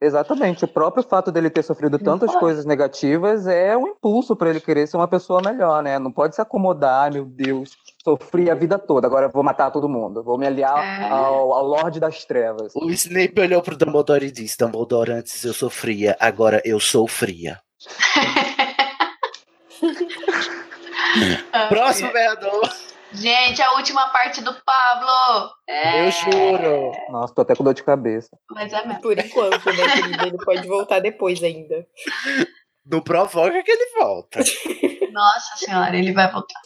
[0.00, 0.64] Exatamente.
[0.64, 2.38] O próprio fato dele ter sofrido tantas foi.
[2.40, 5.98] coisas negativas é um impulso pra ele querer ser uma pessoa melhor, né?
[5.98, 9.72] Não pode se acomodar, "Ai, meu Deus, sofri a vida toda, agora eu vou matar
[9.72, 11.08] todo mundo, vou me aliar É.
[11.10, 12.72] ao, ao Lorde das Trevas.
[12.76, 17.58] O Snape olhou pro Dumbledore e disse: Dumbledore, antes eu sofria, agora eu sou fria.
[21.68, 22.70] Próximo vereador.
[23.12, 25.50] Gente, a última parte do Pablo.
[25.66, 26.92] É, Eu juro.
[27.10, 28.28] Nossa, tô até com dor de cabeça.
[28.50, 29.00] mas é mesmo.
[29.00, 30.26] Por enquanto, né, querida?
[30.26, 31.86] Ele pode voltar depois ainda.
[32.84, 34.40] Não provoca que ele volta.
[35.12, 36.60] Nossa senhora, ele vai voltar.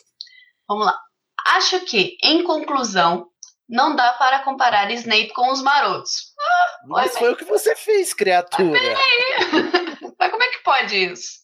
[0.68, 0.96] Vamos lá.
[1.56, 3.28] Acho que, em conclusão,
[3.68, 6.32] Não dá para comparar Snape com os marotos.
[6.38, 8.78] Ah, Mas foi o que você fez, criatura.
[10.18, 11.40] Mas como é que pode isso?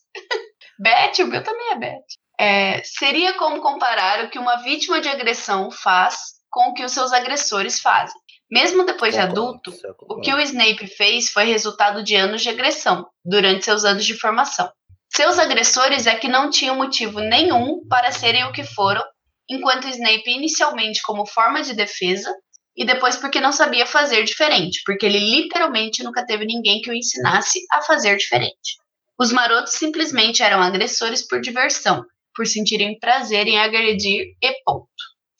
[0.79, 2.05] Beth, o meu também é Beth.
[2.39, 6.17] É, seria como comparar o que uma vítima de agressão faz
[6.49, 8.15] com o que os seus agressores fazem.
[8.49, 9.71] Mesmo depois de adulto,
[10.09, 14.17] o que o Snape fez foi resultado de anos de agressão durante seus anos de
[14.17, 14.71] formação.
[15.13, 19.03] Seus agressores é que não tinham motivo nenhum para serem o que foram,
[19.49, 22.33] enquanto Snape inicialmente como forma de defesa
[22.75, 26.95] e depois porque não sabia fazer diferente, porque ele literalmente nunca teve ninguém que o
[26.95, 28.77] ensinasse a fazer diferente.
[29.19, 32.05] Os marotos simplesmente eram agressores por diversão,
[32.39, 34.87] por sentirem prazer em agredir e ponto.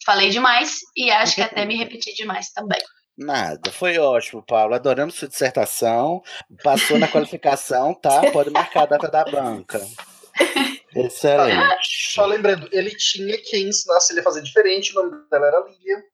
[0.04, 2.78] Falei demais e acho que até me repeti demais também.
[3.16, 4.74] Nada, foi ótimo, Paulo.
[4.74, 6.22] Adoramos sua dissertação.
[6.62, 8.30] Passou na qualificação, tá?
[8.30, 9.80] Pode marcar a data da banca.
[10.94, 12.12] Excelente.
[12.12, 16.04] Só lembrando, ele tinha quem ensinasse ele a fazer diferente, o nome dela era Lilia.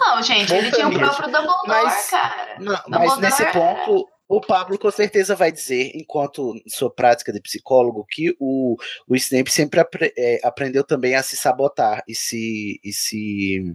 [0.00, 2.56] Não, gente, ele tinha o próprio Dumbledore, Mas- cara.
[2.58, 7.32] Não, mas Dumbledore nesse é- ponto, o Pablo com certeza vai dizer, enquanto sua prática
[7.32, 8.76] de psicólogo, que o,
[9.06, 13.74] o Snape sempre apre- é, aprendeu também a se sabotar e se, e se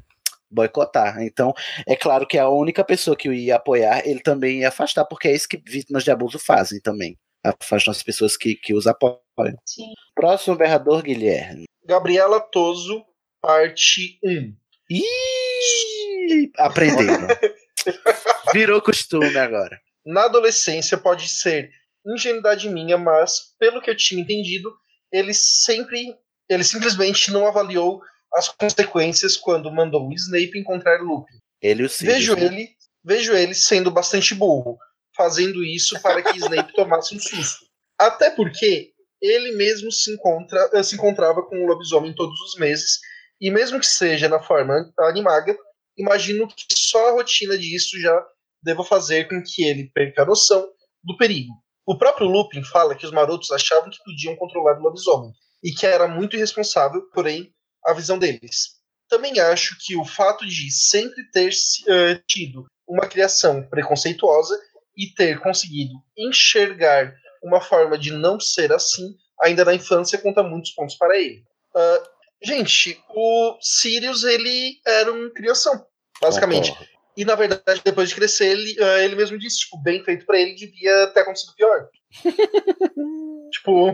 [0.49, 1.21] boicotar.
[1.21, 1.53] Então,
[1.87, 5.29] é claro que a única pessoa que o ia apoiar, ele também ia afastar, porque
[5.29, 7.17] é isso que vítimas de abuso fazem também.
[7.43, 9.19] Afastam as pessoas que, que os apoiam.
[9.65, 9.93] Sim.
[10.13, 11.63] Próximo berrador, Guilherme.
[11.85, 13.03] Gabriela Toso,
[13.41, 14.53] parte 1.
[14.89, 17.27] Ih, aprenderam.
[18.53, 19.79] Virou costume agora.
[20.05, 21.71] Na adolescência pode ser
[22.05, 24.73] ingenuidade minha, mas pelo que eu tinha entendido,
[25.11, 26.15] ele sempre,
[26.49, 28.01] ele simplesmente não avaliou
[28.33, 31.37] as consequências quando mandou o Snape encontrar Lupin.
[31.61, 32.45] Ele o Sirius, Vejo né?
[32.45, 32.69] ele,
[33.03, 34.77] vejo ele sendo bastante burro,
[35.15, 37.65] fazendo isso para que Snape tomasse um susto.
[37.99, 38.91] Até porque
[39.21, 42.99] ele mesmo se, encontra, eh, se encontrava com o lobisomem todos os meses,
[43.39, 45.55] e mesmo que seja na forma animaga,
[45.97, 48.25] imagino que só a rotina disso já
[48.63, 50.67] deva fazer com que ele perca a noção
[51.03, 51.53] do perigo.
[51.85, 55.31] O próprio Lupin fala que os marotos achavam que podiam controlar o lobisomem,
[55.63, 57.53] e que era muito irresponsável, porém,
[57.85, 58.79] a visão deles.
[59.09, 61.51] Também acho que o fato de sempre ter
[61.87, 64.57] eh, tido uma criação preconceituosa
[64.97, 67.13] e ter conseguido enxergar
[67.43, 71.43] uma forma de não ser assim, ainda na infância, conta muitos pontos para ele.
[71.75, 72.03] Ah,
[72.43, 75.85] gente, o Sirius, ele era um criação,
[76.21, 76.71] basicamente.
[76.71, 76.90] Concordo.
[77.15, 80.39] E, na verdade, depois de crescer, ele, ah, ele mesmo disse, tipo, bem feito pra
[80.39, 81.89] ele, devia ter acontecido pior.
[83.51, 83.93] tipo,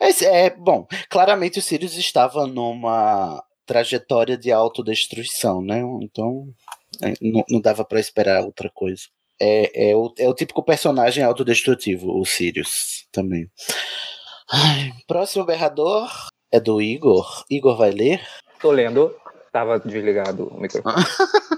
[0.00, 5.80] Mas, é, bom, claramente o Sirius estava numa trajetória de autodestruição, né?
[6.02, 6.46] Então,
[7.02, 9.02] é, não, não dava pra esperar outra coisa.
[9.40, 13.50] É, é, o, é o típico personagem autodestrutivo, o Sirius também.
[14.50, 16.08] Ai, próximo berrador
[16.52, 17.44] é do Igor.
[17.50, 18.24] Igor vai ler?
[18.60, 19.14] Tô lendo.
[19.54, 20.96] Tava desligado o microfone.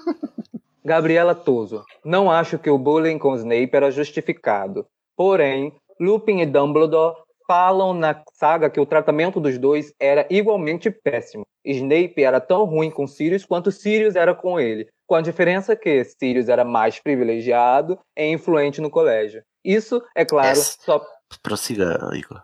[0.85, 1.83] Gabriela Toso.
[2.05, 4.87] Não acho que o bullying com Snape era justificado.
[5.17, 7.17] Porém, Lupin e Dumbledore
[7.47, 11.47] falam na saga que o tratamento dos dois era igualmente péssimo.
[11.65, 16.05] Snape era tão ruim com Sirius quanto Sirius era com ele, com a diferença que
[16.05, 19.43] Sirius era mais privilegiado e influente no colégio.
[19.65, 21.03] Isso, é claro, Essa- só
[21.43, 22.43] Prossiga, Igor.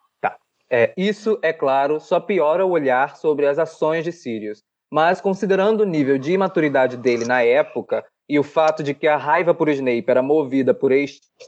[0.70, 4.62] é, isso, é claro, só piora o olhar sobre as ações de Sirius.
[4.92, 9.16] Mas, considerando o nível de imaturidade dele na época e o fato de que a
[9.16, 10.92] raiva por Snape era movida por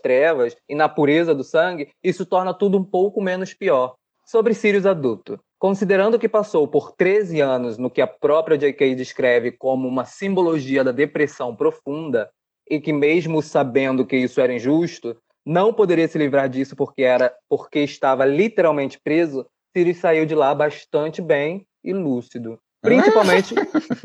[0.02, 3.96] trevas e na pureza do sangue, isso torna tudo um pouco menos pior.
[4.24, 5.38] Sobre Sirius adulto.
[5.58, 8.94] Considerando que passou por 13 anos no que a própria J.K.
[8.94, 12.30] descreve como uma simbologia da depressão profunda,
[12.66, 17.30] e que mesmo sabendo que isso era injusto, não poderia se livrar disso porque era
[17.46, 19.46] porque estava literalmente preso,
[19.76, 22.58] Sirius saiu de lá bastante bem e lúcido.
[22.85, 23.55] Principalmente.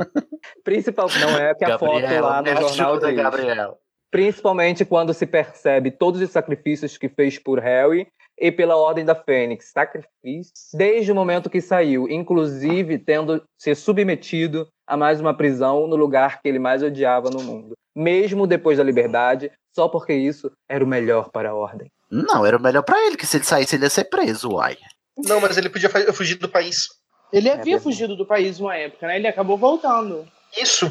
[0.63, 3.15] principal, não é que a foto lá no me jornal diz.
[3.15, 3.77] Gabriel.
[4.09, 8.07] Principalmente quando se percebe todos os sacrifícios que fez por Harry
[8.39, 9.71] e pela Ordem da Fênix.
[9.71, 10.53] Sacrifício?
[10.73, 16.41] Desde o momento que saiu, inclusive tendo se submetido a mais uma prisão no lugar
[16.41, 17.73] que ele mais odiava no mundo.
[17.93, 21.91] Mesmo depois da liberdade, só porque isso era o melhor para a Ordem.
[22.09, 24.77] Não, era o melhor pra ele, que se ele saísse, ele ia ser preso, uai.
[25.17, 26.87] não, mas ele podia fugir do país.
[27.31, 27.83] Ele É havia verdade.
[27.83, 29.17] fugido do país uma época, né?
[29.17, 30.27] Ele acabou voltando.
[30.57, 30.85] Isso.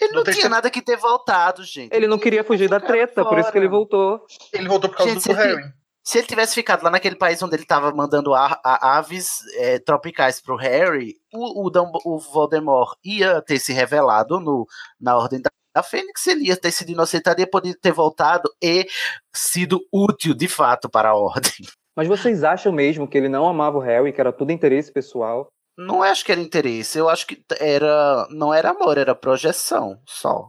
[0.00, 1.94] Ele não No tinha nada que ter voltado, gente.
[1.94, 4.24] Ele não queria fugir da treta, por isso que ele voltou.
[4.52, 5.72] Ele voltou por causa Gente, do se ele- Harry.
[6.06, 9.78] Se ele tivesse ficado lá naquele país onde ele estava mandando a- a- aves é,
[9.78, 11.70] tropicais pro Harry, o, o,
[12.04, 14.66] o Voldemort ia ter se revelado no,
[15.00, 18.50] na Ordem da, da Fênix, ele ia ter sido inocentado e ia poder ter voltado
[18.62, 18.86] e
[19.34, 21.52] sido útil de fato para a Ordem.
[21.96, 25.48] Mas vocês acham mesmo que ele não amava o Harry, que era tudo interesse pessoal?
[25.76, 28.28] Não acho que era interesse, eu acho que era.
[28.30, 30.46] Não era amor, era projeção só.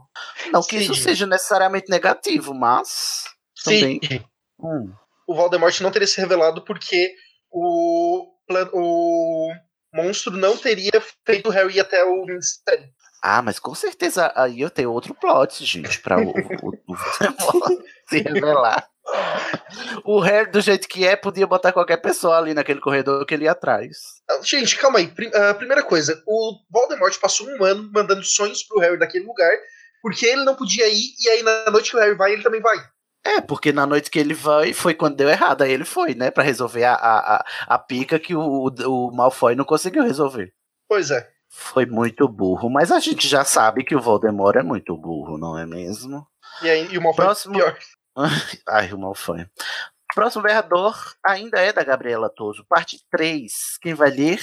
[0.51, 1.01] Não que isso Sim.
[1.01, 3.25] seja necessariamente negativo, mas.
[3.55, 3.99] Sim.
[3.99, 4.25] Também.
[4.59, 4.93] Hum.
[5.27, 7.11] O Voldemort não teria se revelado porque
[7.51, 8.27] o,
[8.73, 9.51] o
[9.91, 12.87] monstro não teria feito o Harry ir até o Ministério.
[13.23, 17.83] Ah, mas com certeza aí eu tenho outro plot, gente, pra o, o, o Voldemort
[18.07, 18.87] se revelar.
[20.03, 23.45] O Harry, do jeito que é, podia botar qualquer pessoa ali naquele corredor que ele
[23.45, 23.97] ia atrás.
[24.29, 25.11] Ah, Gente, calma aí.
[25.33, 29.51] Ah, primeira coisa, o Voldemort passou um ano mandando sonhos pro Harry daquele lugar,
[30.01, 32.61] porque ele não podia ir, e aí na noite que o Harry vai, ele também
[32.61, 32.77] vai.
[33.25, 35.63] É, porque na noite que ele vai, foi quando deu errado.
[35.63, 36.29] Aí ele foi, né?
[36.29, 40.53] Pra resolver a, a, a, a pica que o, o Malfoy não conseguiu resolver.
[40.87, 41.27] Pois é.
[41.49, 42.69] Foi muito burro.
[42.69, 46.23] Mas a gente já sabe que o Voldemort é muito burro, não é mesmo?
[46.61, 47.75] E, aí, e o Malfoy Próximo- pior.
[48.67, 49.45] Ai, o Malfoy.
[50.13, 52.65] Próximo berrador ainda é da Gabriela Toso.
[52.69, 53.77] Parte 3.
[53.81, 54.39] Quem vai ler?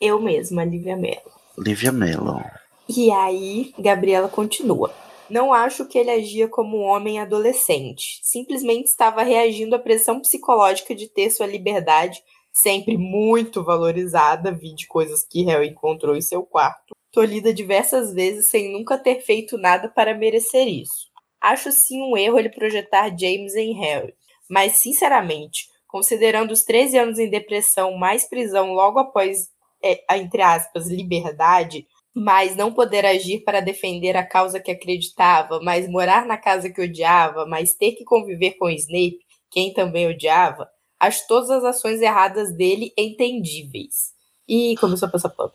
[0.00, 1.30] Eu mesma, Lívia Mello.
[1.58, 2.42] Lívia Mello.
[2.88, 4.92] E aí, Gabriela continua.
[5.28, 8.20] Não acho que ele agia como um homem adolescente.
[8.22, 12.22] Simplesmente estava reagindo à pressão psicológica de ter sua liberdade
[12.52, 18.50] sempre muito valorizada, vi de coisas que Harry encontrou em seu quarto, tolhida diversas vezes
[18.50, 21.11] sem nunca ter feito nada para merecer isso.
[21.42, 24.14] Acho sim um erro ele projetar James em Harry,
[24.48, 29.48] mas sinceramente, considerando os 13 anos em depressão mais prisão logo após,
[29.82, 35.88] é, entre aspas, liberdade, mas não poder agir para defender a causa que acreditava, mas
[35.88, 39.18] morar na casa que odiava, mas ter que conviver com Snape,
[39.50, 40.68] quem também odiava,
[41.00, 44.12] acho todas as ações erradas dele entendíveis.
[44.48, 45.52] E começou a passar pano.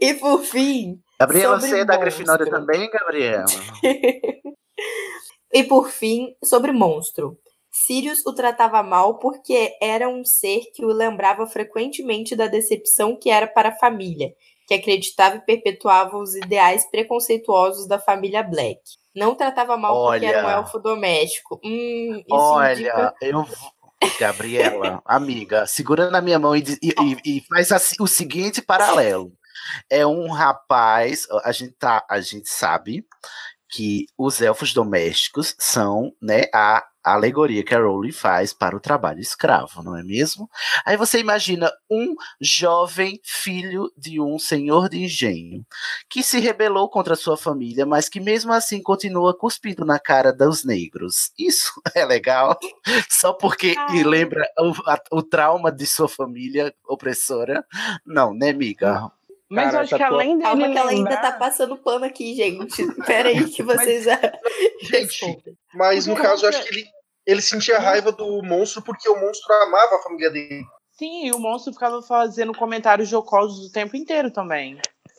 [0.00, 0.98] e por fim.
[1.26, 1.96] Gabriela, sobre você é da.
[1.96, 3.44] Grifinória também, Gabriela?
[5.54, 7.36] E por fim, sobre monstro.
[7.70, 13.28] Sirius o tratava mal porque era um ser que o lembrava frequentemente da decepção que
[13.30, 14.32] era para a família,
[14.66, 18.80] que acreditava e perpetuava os ideais preconceituosos da família Black.
[19.14, 20.56] Não tratava mal porque era um Olha.
[20.56, 21.60] elfo doméstico.
[21.62, 23.14] Hum, isso Olha, indica...
[23.20, 23.44] eu.
[24.18, 26.94] Gabriela, amiga, segura na minha mão e, e-
[27.24, 29.32] e- e faz assim, o seguinte paralelo.
[29.90, 33.04] É um rapaz, a gente, tá, a gente sabe
[33.68, 39.18] que os elfos domésticos são né, a alegoria que a Rowling faz para o trabalho
[39.18, 40.48] escravo, não é mesmo?
[40.84, 45.66] Aí você imagina um jovem filho de um senhor de engenho
[46.08, 50.64] que se rebelou contra sua família, mas que mesmo assim continua cuspindo na cara dos
[50.64, 51.32] negros.
[51.38, 52.56] Isso é legal,
[53.10, 57.64] só porque e lembra o, a- o trauma de sua família opressora?
[58.06, 59.10] Não, né, amiga?
[59.52, 62.34] Mas eu acho que além dele Calma que ela ainda lembrar- tá passando pano aqui,
[62.34, 62.86] gente.
[63.06, 64.06] Pera aí que vocês...
[64.82, 66.84] Gente, mas no caso eu acho que ele,
[67.26, 70.64] ele sentia raiva do monstro porque o monstro amava a família dele.
[70.92, 74.78] Sim, e o monstro ficava fazendo comentários jocosos o tempo inteiro também.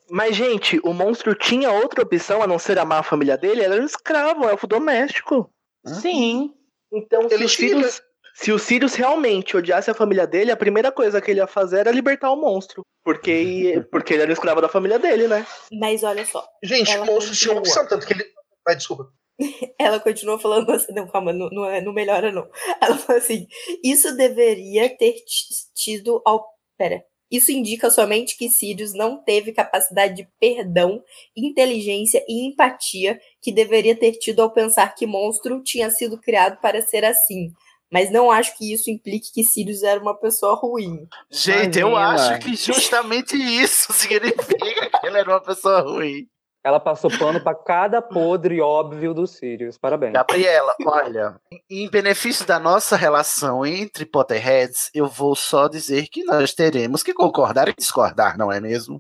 [0.10, 3.62] Mas, gente, o monstro tinha outra opção a não ser amar a família dele?
[3.64, 5.50] Ele era um escravo, um elfo doméstico.
[5.86, 6.54] Sim.
[6.92, 8.02] Então, se Ele o, Sirius,
[8.34, 11.80] se o Sirius realmente odiasse a família dele, a primeira coisa que ele ia fazer
[11.80, 12.82] era libertar o monstro.
[13.04, 15.46] Porque, porque ele era escravo da família dele, né?
[15.80, 16.44] Mas olha só.
[16.64, 18.26] Gente, o monstro tinha opção, tanto que ele.
[18.68, 19.08] Ai, desculpa.
[19.80, 22.48] Ela continuou falando assim, não, calma, não, não, é- não melhora não.
[22.82, 23.48] Ela falou assim,
[23.84, 26.46] isso deveria ter ti- tido ao...
[26.78, 27.04] Pera.
[27.32, 31.04] Isso indica somente que Sirius não teve capacidade de perdão,
[31.36, 36.82] inteligência e empatia que deveria ter tido ao pensar que monstro tinha sido criado para
[36.82, 37.52] ser assim.
[37.94, 41.08] Mas não acho que isso implique que Sirius era uma pessoa ruim.
[41.30, 46.28] Gente, eu acho que justamente isso significa que ele era uma pessoa ruim.
[46.64, 49.78] Ela passou pano pra cada podre óbvio do Sirius.
[49.78, 50.14] Parabéns.
[50.14, 51.40] Gabriela, olha,
[51.70, 57.14] em benefício da nossa relação entre Potterheads, eu vou só dizer que nós teremos que
[57.14, 59.00] concordar e discordar, não é mesmo?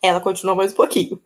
[0.00, 1.20] Ela continuou mais um pouquinho.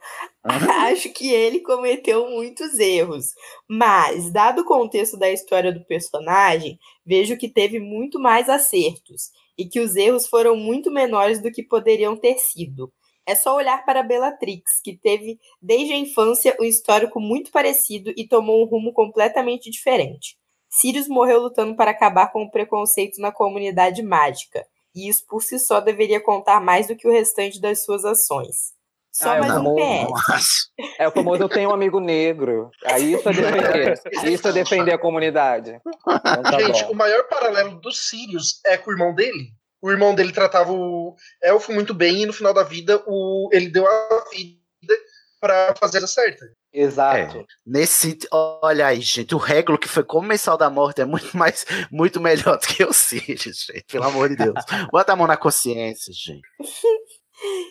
[0.90, 3.28] Acho que ele cometeu muitos erros,
[3.68, 9.66] mas, dado o contexto da história do personagem, vejo que teve muito mais acertos e
[9.66, 12.92] que os erros foram muito menores do que poderiam ter sido.
[13.26, 18.28] É só olhar para Bellatrix, que teve desde a infância um histórico muito parecido e
[18.28, 20.36] tomou um rumo completamente diferente.
[20.68, 25.58] Sirius morreu lutando para acabar com o preconceito na comunidade mágica, e isso por si
[25.58, 28.73] só deveria contar mais do que o restante das suas ações.
[29.14, 30.48] Só Ah, é o mais um famoso- PS.
[30.98, 32.70] É o famoso eu tenho um amigo negro.
[32.84, 34.00] Aí isso é defender.
[34.32, 35.78] Isso é defender a comunidade.
[36.06, 36.90] Então tá Gente, bom.
[36.92, 39.52] o maior paralelo do Sirius é com o irmão dele.
[39.80, 43.68] O irmão dele tratava o elfo muito bem e no final da vida o, ele
[43.68, 44.58] deu a vida
[45.40, 46.44] pra fazer a certa.
[46.72, 47.38] Exato.
[47.38, 51.64] É, nesse olha aí, gente, o Regulo que foi comensal da morte é muito mais,
[51.92, 54.54] muito melhor do que o Sirius, gente, pelo amor de Deus.
[54.90, 56.40] Bota a mão na consciência, gente.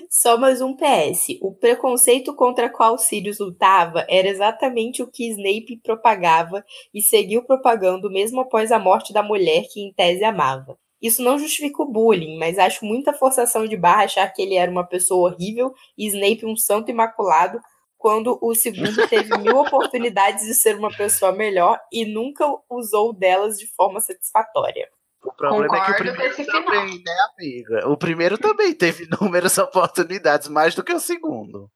[0.10, 1.38] Só mais um PS.
[1.42, 6.64] O preconceito contra qual Sirius lutava era exatamente o que Snape propagava
[6.94, 10.78] e seguiu propagando mesmo após a morte da mulher que em tese amava.
[11.02, 14.72] Isso não justifica o bullying, mas acho muita forçação de barra achar que ele era
[14.72, 17.60] uma pessoa horrível e Snape um santo imaculado,
[17.98, 23.58] quando o segundo teve mil oportunidades de ser uma pessoa melhor e nunca usou delas
[23.58, 24.88] de forma satisfatória.
[25.24, 26.64] O problema é que o Concordo primeiro esse final.
[26.64, 27.88] também, né, amiga?
[27.90, 31.70] O primeiro também teve inúmeras oportunidades, mais do que o segundo.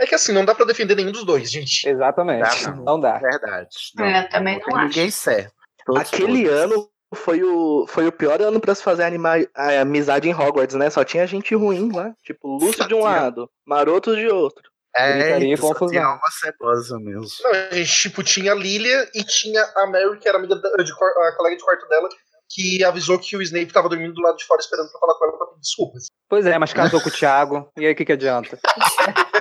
[0.00, 1.88] É que assim, não dá pra defender nenhum dos dois, gente.
[1.88, 2.64] Exatamente.
[2.64, 2.84] Dá, não.
[2.84, 3.00] não.
[3.00, 3.18] dá.
[3.18, 3.68] Verdade.
[3.96, 5.52] Não, É, também não não tem ninguém certo.
[5.84, 6.50] Todos Aquele podres.
[6.52, 10.76] ano foi o, foi o pior ano pra se fazer anima, a amizade em Hogwarts,
[10.76, 10.88] né?
[10.90, 12.12] Só tinha gente ruim lá.
[12.22, 14.62] Tipo, Lúcio de um lado, Marotos de outro.
[14.96, 15.88] É, e confusão.
[15.88, 17.24] tinha uma cebosa mesmo.
[17.42, 20.82] Não, a gente, tipo, tinha a Lilia e tinha a Mary, que era amiga da-
[20.82, 22.08] de, a colega de quarto dela,
[22.48, 25.24] que avisou que o Snape tava dormindo do lado de fora esperando pra falar com
[25.24, 26.06] ela pra pedir desculpas.
[26.28, 27.70] Pois é, mas casou com o Thiago.
[27.76, 28.58] E aí o que, que adianta?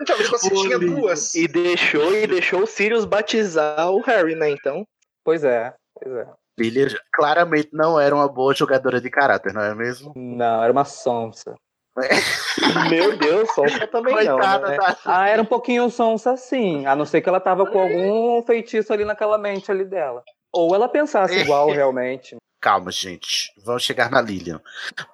[0.00, 1.34] Então, tipo assim, tinha duas.
[1.34, 4.50] E deixou, e deixou o Sirius batizar o Harry, né?
[4.50, 4.86] Então.
[5.24, 6.26] Pois é, pois é.
[6.58, 10.12] Lilia claramente não era uma boa jogadora de caráter, não é mesmo?
[10.16, 11.54] Não, era uma sonsa.
[12.90, 14.68] Meu Deus, Sonsa também Coitada não.
[14.68, 14.76] Né?
[14.76, 14.96] da.
[15.04, 16.84] Ah, era um pouquinho sonsa sim.
[16.84, 20.22] A não ser que ela tava com algum feitiço ali naquela mente ali dela.
[20.56, 22.36] Ou ela pensasse igual realmente.
[22.60, 23.52] Calma, gente.
[23.64, 24.60] Vamos chegar na Lilian.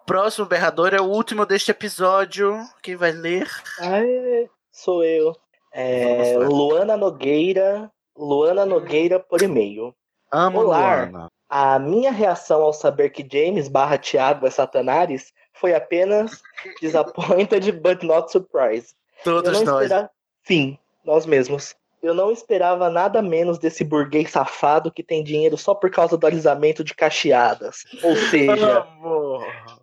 [0.06, 2.59] Próximo berrador é o último deste episódio.
[2.82, 3.48] Quem vai ler?
[3.81, 5.36] Ai, sou eu.
[5.73, 6.36] É.
[6.39, 7.90] Luana Nogueira.
[8.16, 9.94] Luana Nogueira por e-mail.
[10.31, 10.78] Amo Olá.
[11.05, 11.28] Luana.
[11.48, 16.40] A minha reação ao saber que James barra Thiago é Satanares foi apenas
[16.81, 18.94] disappointed but not surprised.
[19.24, 19.82] Todos nós.
[19.85, 20.10] espera-
[20.44, 21.74] Sim, nós mesmos.
[22.03, 26.27] Eu não esperava nada menos desse burguês safado que tem dinheiro só por causa do
[26.27, 27.85] alisamento de cacheadas.
[28.03, 28.85] Ou seja,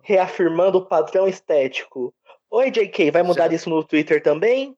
[0.02, 2.12] reafirmando o padrão estético.
[2.50, 4.76] Oi, JK, vai mudar isso no Twitter também?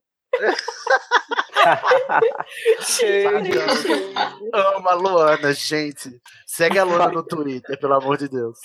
[4.52, 6.10] Amo a Luana, gente.
[6.46, 8.58] Segue a Luana no Twitter, pelo amor de Deus.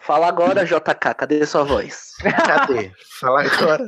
[0.00, 2.12] Fala agora, JK, cadê sua voz?
[2.46, 2.92] Cadê?
[3.18, 3.84] Fala agora.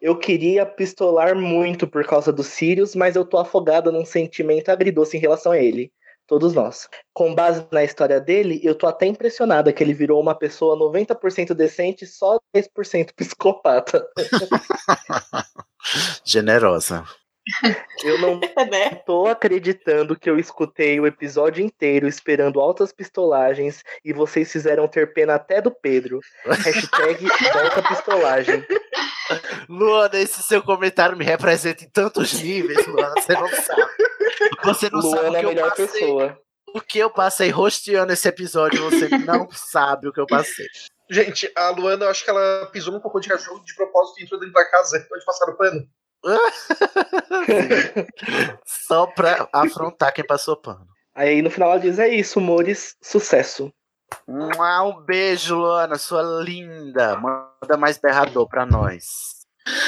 [0.00, 5.16] Eu queria pistolar muito por causa do Sirius, mas eu tô afogada num sentimento agridoce
[5.16, 5.92] em relação a ele.
[6.26, 6.88] Todos nós.
[7.12, 11.52] Com base na história dele, eu tô até impressionada que ele virou uma pessoa 90%
[11.54, 14.06] decente e só 10% psicopata.
[16.24, 17.04] Generosa.
[18.04, 18.40] Eu não
[18.70, 18.94] né?
[19.04, 25.12] tô acreditando que eu escutei o episódio inteiro esperando altas pistolagens e vocês fizeram ter
[25.12, 26.20] pena até do Pedro.
[26.46, 28.64] Hashtag volta pistolagem.
[29.68, 33.14] Luana, esse seu comentário me representa em tantos níveis, Luana.
[33.20, 33.82] Você não sabe.
[34.64, 35.86] Você não sabe o Luana é que a eu melhor passei.
[35.86, 36.38] pessoa.
[36.74, 40.66] O que eu passei rosteando esse episódio, você não sabe o que eu passei.
[41.10, 44.24] Gente, a Luana, eu acho que ela pisou num cocô de cachorro de propósito e
[44.24, 45.88] entrou dentro da casa onde passaram o pano.
[48.64, 50.86] Só pra afrontar quem passou pano.
[51.14, 53.72] Aí no final ela diz: É isso, Mores, sucesso.
[54.26, 57.16] Um beijo, Luana, sua linda.
[57.18, 59.40] Manda mais berrador pra nós.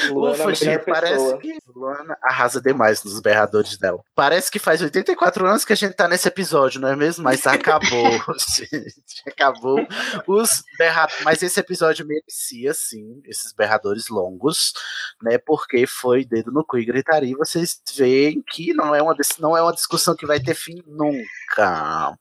[0.09, 1.39] Luana é Ufa, gente, melhor parece pessoa.
[1.39, 3.99] que Luana arrasa demais nos berradores dela.
[4.15, 7.23] Parece que faz 84 anos que a gente tá nesse episódio, não é mesmo?
[7.23, 7.89] Mas acabou,
[8.55, 8.95] gente.
[9.27, 9.85] Acabou
[10.27, 11.23] os berradores.
[11.23, 14.73] Mas esse episódio merecia, sim, esses berradores longos,
[15.21, 15.37] né?
[15.37, 17.31] Porque foi dedo no cu e gritaria.
[17.31, 20.83] E vocês veem que não é, uma, não é uma discussão que vai ter fim
[20.85, 22.15] nunca.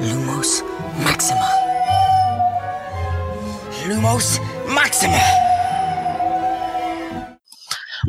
[0.00, 0.62] Lumos
[1.04, 1.48] Maxima.
[3.86, 5.47] Lumos Maxima.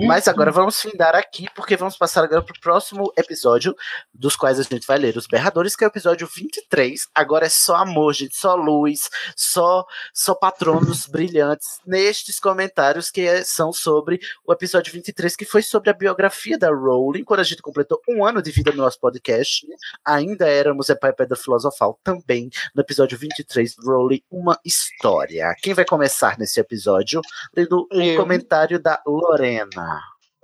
[0.08, 3.76] Mas agora vamos findar aqui, porque vamos passar agora pro próximo episódio,
[4.14, 7.08] dos quais a gente vai ler os berradores, que é o episódio 23.
[7.14, 13.44] Agora é só amor, gente, só luz, só, só patronos brilhantes nestes comentários que é-
[13.44, 17.62] são sobre o episódio 23, que foi sobre a biografia da Rowling, quando a gente
[17.62, 19.66] completou um ano de vida no nosso podcast.
[20.06, 25.54] Ainda éramos Epai Pedra Filosofal também, no episódio 23, Rowling, uma história.
[25.62, 27.22] Quem vai começar nesse episódio?
[27.56, 28.18] Lendo o Eu.
[28.18, 29.89] comentário da Lorena.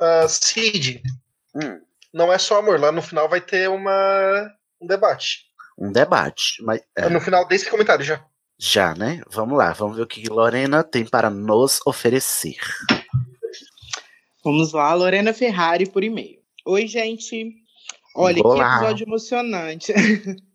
[0.02, 1.02] Ah, Cid,
[1.56, 1.80] Hum,
[2.14, 2.80] não é só amor.
[2.80, 4.52] Lá no final vai ter uma,
[4.82, 5.46] um debate.
[5.78, 8.24] um debate, mas é, No final desse comentário já.
[8.60, 9.22] já, né?
[9.32, 12.58] Vamos lá, vamos ver o que Lorena tem para nos oferecer.
[14.44, 16.40] Vamos lá, Lorena Ferrari por e-mail.
[16.66, 17.54] Oi, gente.
[18.16, 18.56] Olha, Olá.
[18.70, 19.94] que episódio emocionante.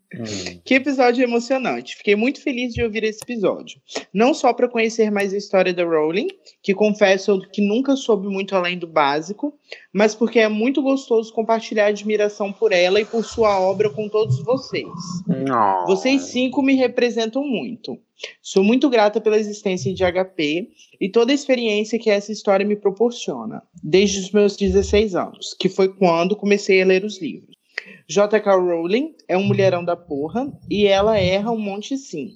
[0.65, 1.95] Que episódio emocionante.
[1.95, 3.79] Fiquei muito feliz de ouvir esse episódio.
[4.13, 6.27] Não só para conhecer mais a história da Rowling,
[6.61, 9.53] que confesso que nunca soube muito além do básico,
[9.93, 14.43] mas porque é muito gostoso compartilhar admiração por ela e por sua obra com todos
[14.43, 14.87] vocês.
[15.27, 15.85] Não.
[15.85, 17.97] Vocês cinco me representam muito.
[18.41, 20.69] Sou muito grata pela existência de HP
[20.99, 25.69] e toda a experiência que essa história me proporciona, desde os meus 16 anos, que
[25.69, 27.50] foi quando comecei a ler os livros.
[28.11, 28.57] J.K.
[28.57, 32.33] Rowling é um mulherão da porra e ela erra um monte sim.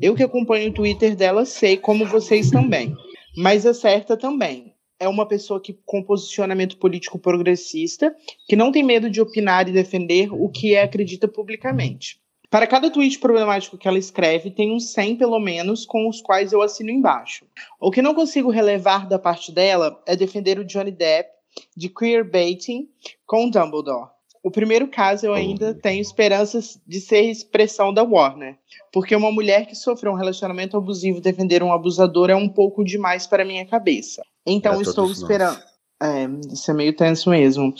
[0.00, 2.92] Eu que acompanho o Twitter dela sei, como vocês também.
[3.36, 4.74] Mas acerta também.
[4.98, 8.12] É uma pessoa que com posicionamento político progressista,
[8.48, 12.20] que não tem medo de opinar e defender o que é acredita publicamente.
[12.50, 16.52] Para cada tweet problemático que ela escreve, tem uns 100 pelo menos com os quais
[16.52, 17.46] eu assino embaixo.
[17.78, 21.30] O que não consigo relevar da parte dela é defender o Johnny Depp
[21.76, 22.88] de queerbaiting
[23.24, 24.11] com Dumbledore.
[24.42, 28.56] O primeiro caso eu ainda tenho esperanças de ser expressão da Warner,
[28.92, 33.24] porque uma mulher que sofreu um relacionamento abusivo defender um abusador é um pouco demais
[33.26, 34.22] para minha cabeça.
[34.44, 35.60] Então Pra estou esperando.
[36.02, 37.72] É, isso é meio tenso mesmo.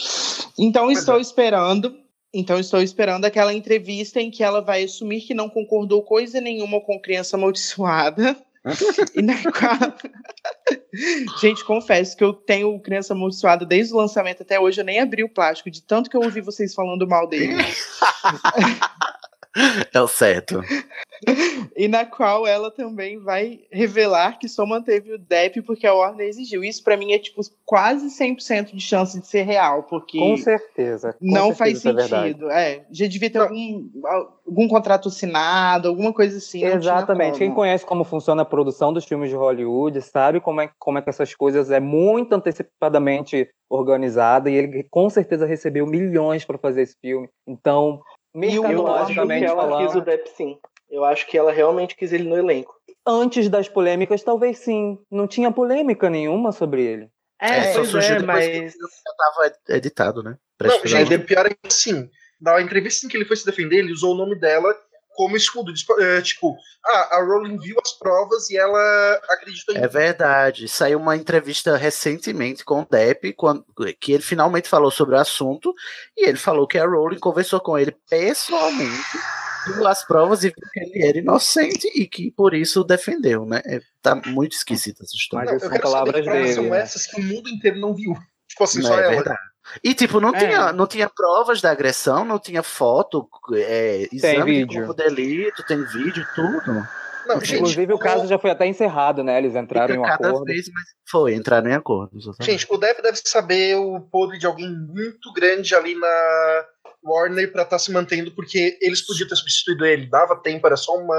[0.56, 2.00] Então estou esperando.
[2.32, 6.80] Então estou esperando aquela entrevista em que ela vai assumir que não concordou coisa nenhuma
[6.80, 8.36] com criança amaldiçoada.
[9.14, 9.34] E na.
[11.40, 14.80] Gente, confesso que eu tenho criança amaldiçoada desde o lançamento até hoje.
[14.80, 17.56] Eu nem abri o plástico, de tanto que eu ouvi vocês falando mal dele.
[19.92, 20.62] É o certo.
[21.76, 26.26] e na qual ela também vai revelar que só manteve o Depp porque a Warner
[26.26, 26.64] exigiu.
[26.64, 31.12] Isso pra mim é tipo quase 100% de chance de ser real, porque Com certeza.
[31.12, 32.50] com não certeza faz é sentido.
[32.50, 33.90] É, já devia ter algum,
[34.46, 36.64] algum contrato assinado, alguma coisa assim.
[36.64, 37.38] Exatamente.
[37.38, 41.02] Quem conhece como funciona a produção dos filmes de Hollywood sabe como é, como é
[41.02, 46.82] que essas coisas é muito antecipadamente organizada e ele com certeza recebeu milhões para fazer
[46.82, 47.28] esse filme.
[47.46, 48.00] Então,
[48.34, 50.58] Eu acho que mercadologicamente ela quis o Depp sim.
[50.90, 52.74] Eu acho que ela realmente quis ele no elenco.
[53.06, 54.98] antes das polêmicas, talvez sim.
[55.10, 57.08] Não tinha polêmica nenhuma sobre ele.
[57.40, 60.36] É, só pois surgiu é, depois que mas- já tava editado, né?
[60.60, 62.08] Não, gente, o pior é que assim,
[62.40, 64.72] na entrevista em que ele foi se defender, ele usou o nome dela
[65.14, 65.72] como escudo.
[65.72, 70.68] Diz- é, Tipo, ah, a Rowling viu as provas e ela acreditou em É verdade.
[70.68, 73.64] Saiu uma entrevista recentemente com o Depp, quando,
[74.00, 75.74] que ele finalmente falou sobre o assunto,
[76.16, 79.18] e ele falou que a Rowling conversou com ele pessoalmente,
[79.66, 83.44] viu as provas e viu que ele era inocente e que por isso o defendeu,
[83.46, 83.62] né?
[83.64, 85.52] É, tá muito esquisita essa história.
[85.52, 88.14] Não, eu quero saber que provas são essas que o mundo inteiro não viu.
[88.48, 89.14] Tipo assim, Não, só é ela.
[89.14, 89.38] verdade.
[89.82, 90.38] E, tipo, não, É.
[90.38, 94.86] tinha, não tinha provas da agressão, não tinha foto, é, exame de vídeo.
[94.86, 96.86] corpo de delito, tem vídeo, tudo.
[97.24, 99.38] Não, Inclusive, o caso já foi até encerrado, né?
[99.38, 100.44] Eles entraram em um cada acordo.
[100.44, 102.18] vez mais foi, entraram em acordo.
[102.18, 102.50] exatamente.
[102.50, 106.64] Gente, o Depp deve saber o podre de alguém muito grande ali na
[107.04, 110.06] Warner pra estar se mantendo, porque eles podiam ter substituído ele.
[110.06, 111.16] Dava tempo, era só uma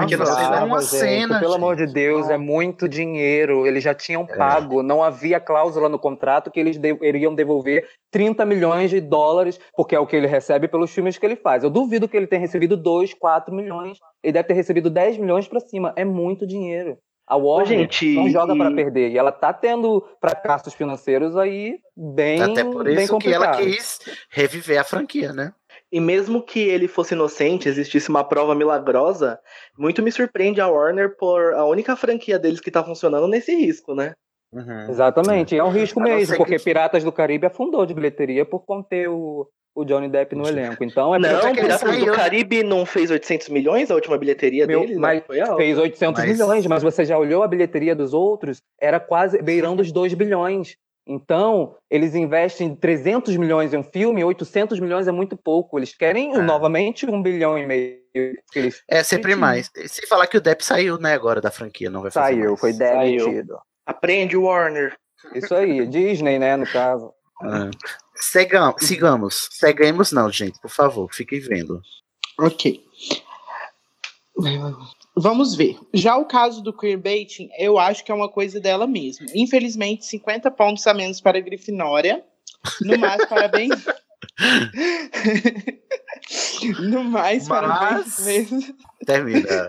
[0.00, 0.64] pequena Dava, cena.
[0.64, 3.66] uma gente, cena, Pelo amor de Deus, é muito dinheiro.
[3.66, 4.36] Eles já tinham É.
[4.36, 4.82] pago.
[4.82, 9.94] Não havia cláusula no contrato que eles de- iriam devolver 30 milhões de dólares, porque
[9.94, 11.64] é o que ele recebe pelos filmes que ele faz.
[11.64, 13.98] Eu duvido que ele tenha recebido 2, 4 milhões.
[14.22, 15.92] Ele deve ter recebido 10 milhões pra cima.
[15.96, 16.96] É muito dinheiro.
[17.26, 19.10] A Warner gente, não joga e- pra perder.
[19.10, 23.98] E ela tá tendo fracassos financeiros aí bem, Até por bem isso que ela quis
[24.30, 25.52] reviver a franquia, né?
[25.90, 29.38] E mesmo que ele fosse inocente, existisse uma prova milagrosa,
[29.78, 33.94] muito me surpreende a Warner por a única franquia deles que tá funcionando nesse risco,
[33.94, 34.12] né?
[34.88, 39.08] Exatamente, é um risco mesmo, porque que- Piratas do Caribe afundou de bilheteria por conter
[39.08, 40.84] o, o Johnny Depp no elenco.
[40.84, 42.14] Então é não, que ele Piratas do saiu.
[42.14, 44.96] Caribe não fez 800 milhões a última bilheteria Meu, deles?
[44.96, 45.56] mas né?
[45.56, 48.62] Fez 800 Mas- milhões, mas você já olhou a bilheteria dos outros?
[48.80, 50.76] Era quase beirando os 2 bilhões.
[51.06, 55.78] Então, eles investem 300 milhões em um filme, 800 milhões é muito pouco.
[55.78, 57.98] Eles querem, novamente, um bilhão e meio.
[58.50, 58.82] que Eles...
[58.88, 59.70] É sempre mais.
[59.86, 62.60] Se falar que o Depp saiu, né, agora da franquia, não vai fazer Saiu, mais.
[62.60, 63.58] foi demitido.
[63.84, 64.96] Aprende, Warner.
[65.34, 67.12] Isso aí, Disney, né, no caso.
[67.42, 67.70] É.
[68.30, 69.48] Segam- sigamos.
[69.52, 71.80] Seguemos não, gente, por favor, fiquem vendo.
[72.38, 72.82] Ok.
[75.16, 75.78] Vamos ver.
[75.92, 79.26] Já o caso do queerbaiting, eu acho que é uma coisa dela mesma.
[79.34, 82.24] Infelizmente, 50 pontos a menos para a Grifinória.
[82.80, 83.70] No mais, parabéns.
[86.80, 88.76] no mais, parabéns Mas- mesmo.
[89.06, 89.68] Termina.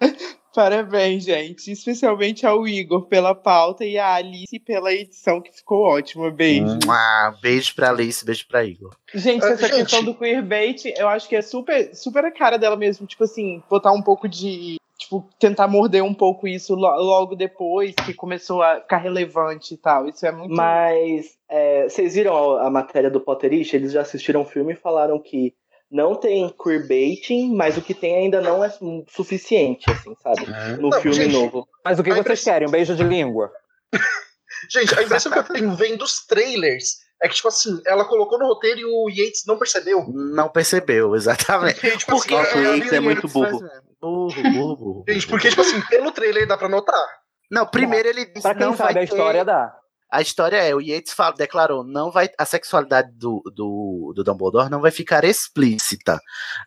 [0.54, 1.72] Parabéns, gente.
[1.72, 6.30] Especialmente ao Igor pela pauta e a Alice pela edição, que ficou ótima.
[6.30, 6.78] Beijo.
[6.88, 8.94] Ah, beijo pra Alice, beijo pra Igor.
[9.12, 9.80] Gente, Ah, essa gente.
[9.82, 13.06] questão do queerbait, eu acho que é super, super a cara dela mesmo.
[13.06, 14.76] Tipo assim, botar um pouco de.
[14.96, 19.76] Tipo, tentar morder um pouco isso lo- logo depois que começou a ficar relevante e
[19.76, 20.08] tal.
[20.08, 20.54] Isso é muito.
[20.54, 23.74] Mas é, vocês viram a, a matéria do Potterish?
[23.74, 25.52] Eles já assistiram o filme e falaram que
[25.90, 30.46] não tem queerbaiting, mas o que tem ainda não é su- suficiente, assim, sabe?
[30.80, 31.68] No Não, filme gente, novo.
[31.84, 32.68] Mas o que vocês impressão- querem?
[32.68, 33.50] Um beijo de língua?
[34.70, 38.38] Gente, a impressão que eu tenho vendo dos trailers é que, tipo assim, ela colocou
[38.38, 40.04] no roteiro e o Yates não percebeu.
[40.08, 41.74] Não percebeu, exatamente.
[41.80, 43.60] Porque, tipo assim, Nossa, o é- Yates é muito burro.
[44.00, 45.04] Burro, burro, burro.
[45.08, 47.06] Gente, porque, tipo assim, pelo trailer dá pra notar.
[47.50, 49.46] Não, primeiro ele disse Pra quem não sabe vai a história, ter...
[49.46, 49.76] dá.
[50.14, 54.70] A história é, o Yates fala, declarou, não vai, a sexualidade do, do, do Dumbledore
[54.70, 56.20] não vai ficar explícita.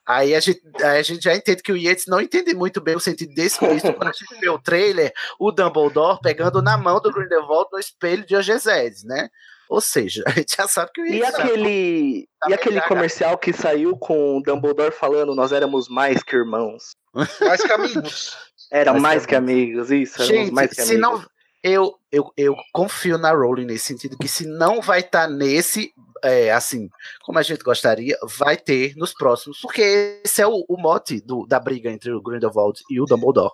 [0.06, 2.98] Aí a, gente, aí a gente já entende que o Yates não entende muito bem
[2.98, 3.94] o sentido desse explícito.
[3.94, 8.26] Quando a gente vê o trailer, o Dumbledore pegando na mão do Grindelwald no espelho
[8.26, 9.30] de Ogesedes, né?
[9.70, 11.40] Ou seja, a gente já sabe que o E Yates...
[11.40, 16.92] aquele, e aquele comercial que saiu com o Dumbledore falando nós éramos mais que irmãos.
[17.14, 18.36] Mais que amigos.
[18.70, 21.02] Era Mais mais que que amigos, isso, éramos Gente, mais que se amigos.
[21.02, 21.38] não.
[21.64, 25.92] Eu, eu, eu confio na Rowling nesse sentido, que se não vai estar nesse,
[26.24, 26.90] é, assim,
[27.24, 31.46] como a gente gostaria, vai ter nos próximos, porque esse é o, o mote do-
[31.46, 33.52] da briga entre o Grindelwald e o Dumbledore.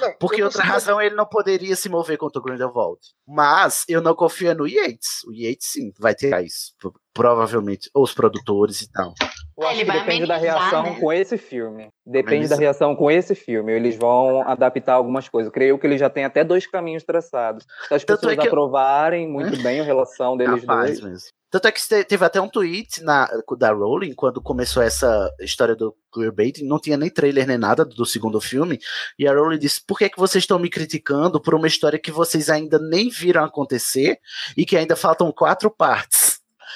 [0.00, 2.98] Não, Porque outra razão ele não poderia se mover contra o Grindelwald.
[3.26, 5.22] Mas eu não confio no Yates.
[5.26, 6.72] O Yates sim vai ter isso.
[6.78, 9.12] Pro- Provavelmente, ou os produtores e tal.
[9.58, 10.96] Eu acho Ele que depende da reação né?
[10.98, 11.88] com esse filme.
[12.06, 12.56] Depende Amenizar.
[12.58, 13.70] da reação com esse filme.
[13.70, 15.52] Eles vão adaptar algumas coisas.
[15.52, 17.66] Creio que ele já tem até dois caminhos traçados.
[17.92, 21.12] Se as Tanto pessoas é que aprovarem muito bem a relação deles Capaz dois.
[21.12, 21.28] mesmo.
[21.50, 23.28] Tanto é que te- teve até um tweet na,
[23.58, 28.06] da Rowling, quando começou essa história do queerbaiting, não tinha nem trailer nem nada do
[28.06, 28.78] segundo filme,
[29.18, 32.10] e a Rowling disse, por que, que vocês estão me criticando por uma história que
[32.10, 34.18] vocês ainda nem viram acontecer,
[34.56, 36.21] e que ainda faltam quatro partes?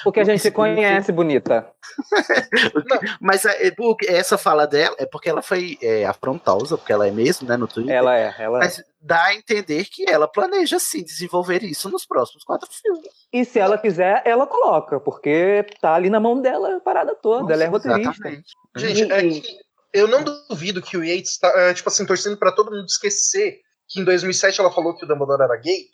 [0.03, 1.71] Porque a O que gente se significa- conhece, bonita.
[3.21, 7.07] Mas é, é, porque essa fala dela é porque ela foi é, afrontosa, porque ela
[7.07, 7.95] é mesmo, né, no Twitter.
[7.95, 8.59] Ela é, ela é.
[8.61, 13.07] Mas dá a entender que ela planeja, sim, desenvolver isso nos próximos quatro filmes.
[13.31, 17.53] E se ela quiser, ela coloca, porque tá ali na mão dela a parada toda.
[17.53, 18.09] ela é roteirista.
[18.11, 18.45] Exatamente.
[18.77, 19.57] Gente, é que
[19.93, 23.61] eu não duvido que o Yates tá, é, tipo assim, torcendo pra todo mundo esquecer
[23.89, 25.85] que em 2007 ela falou que o Dumbledore era gay,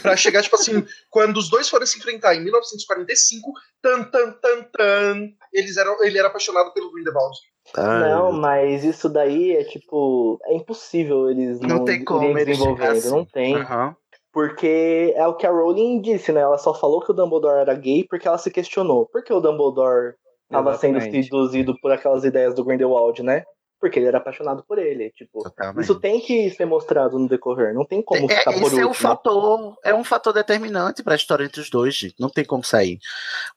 [0.00, 3.52] pra chegar, tipo assim, quando os dois foram se enfrentar em 1945,
[3.82, 7.36] tan, tan, tan, tan, eles eram, ele era apaixonado pelo Grindelwald.
[7.76, 10.38] Não, mas isso daí é tipo.
[10.46, 12.94] É impossível eles Não não, tem como eles desenvolvendo.
[13.00, 13.28] chegar Não assim.
[13.32, 13.54] tem.
[13.56, 13.96] Aham.
[14.32, 16.40] Porque é o que a Rowling disse, né?
[16.40, 19.06] Ela só falou que o Dumbledore era gay porque ela se questionou.
[19.06, 20.14] Por que o Dumbledore
[20.44, 23.44] estava sendo seduzido por aquelas ideias do Grindelwald, né?
[23.82, 25.10] Porque ele era apaixonado por ele.
[25.10, 25.82] Tipo, Totalmente.
[25.82, 27.74] isso tem que ser mostrado no decorrer.
[27.74, 31.14] Não tem como É, ficar por esse é um fator, é um fator determinante para
[31.14, 32.14] a história entre os dois, gente.
[32.20, 33.00] Não tem como sair.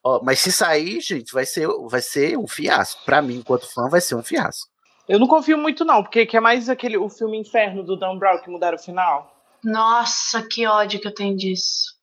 [0.02, 3.04] Ó, mas se sair, gente, vai ser, vai ser um fiasco.
[3.04, 4.68] Para mim, enquanto fã, vai ser um fiasco.
[5.08, 8.18] Eu não confio muito, não, porque que é mais aquele o filme Inferno do Dan
[8.18, 9.32] Brown que mudaram o final.
[9.62, 11.95] Nossa, que ódio que eu tenho disso.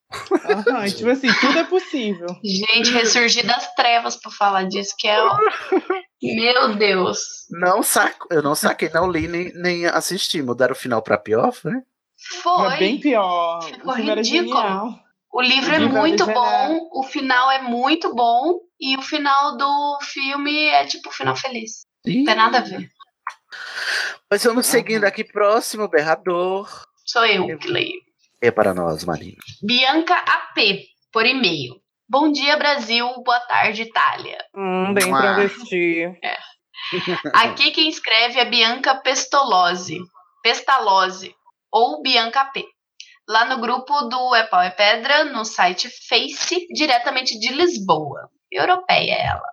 [0.45, 2.27] Aham, tipo assim, tudo é possível.
[2.43, 5.21] Gente, ressurgir das trevas pra falar disso, que é.
[5.23, 5.37] o-
[6.21, 7.19] Meu Deus.
[7.49, 10.41] Não saco, eu não saquei, não li nem, nem assisti.
[10.41, 11.81] Mudaram o final para pior, né?
[12.41, 12.73] Foi.
[12.75, 13.61] É bem pior.
[13.63, 14.99] Ficou ridículo.
[15.31, 20.67] O livro é muito bom, o final é muito bom, e o final do filme
[20.67, 21.81] é tipo o final feliz.
[22.05, 22.87] Não tem nada a ver.
[24.29, 26.69] Mas vamos seguindo aqui próximo, berrador.
[27.05, 28.01] Sou eu que leio.
[28.43, 29.37] É para nós, Marina.
[29.61, 30.57] Bianca AP,
[31.13, 31.75] por e-mail.
[32.09, 33.07] Bom dia, Brasil.
[33.23, 34.37] Boa tarde, Itália.
[34.53, 36.03] Hum, bem travesti.
[37.33, 39.97] Aqui quem escreve é Bianca Pestolose.
[40.43, 41.33] Pestalose.
[41.71, 42.65] Ou Bianca AP.
[43.29, 48.29] Lá no grupo do É Pau é Pedra, no site Face, diretamente de Lisboa.
[48.51, 49.47] Europeia ela.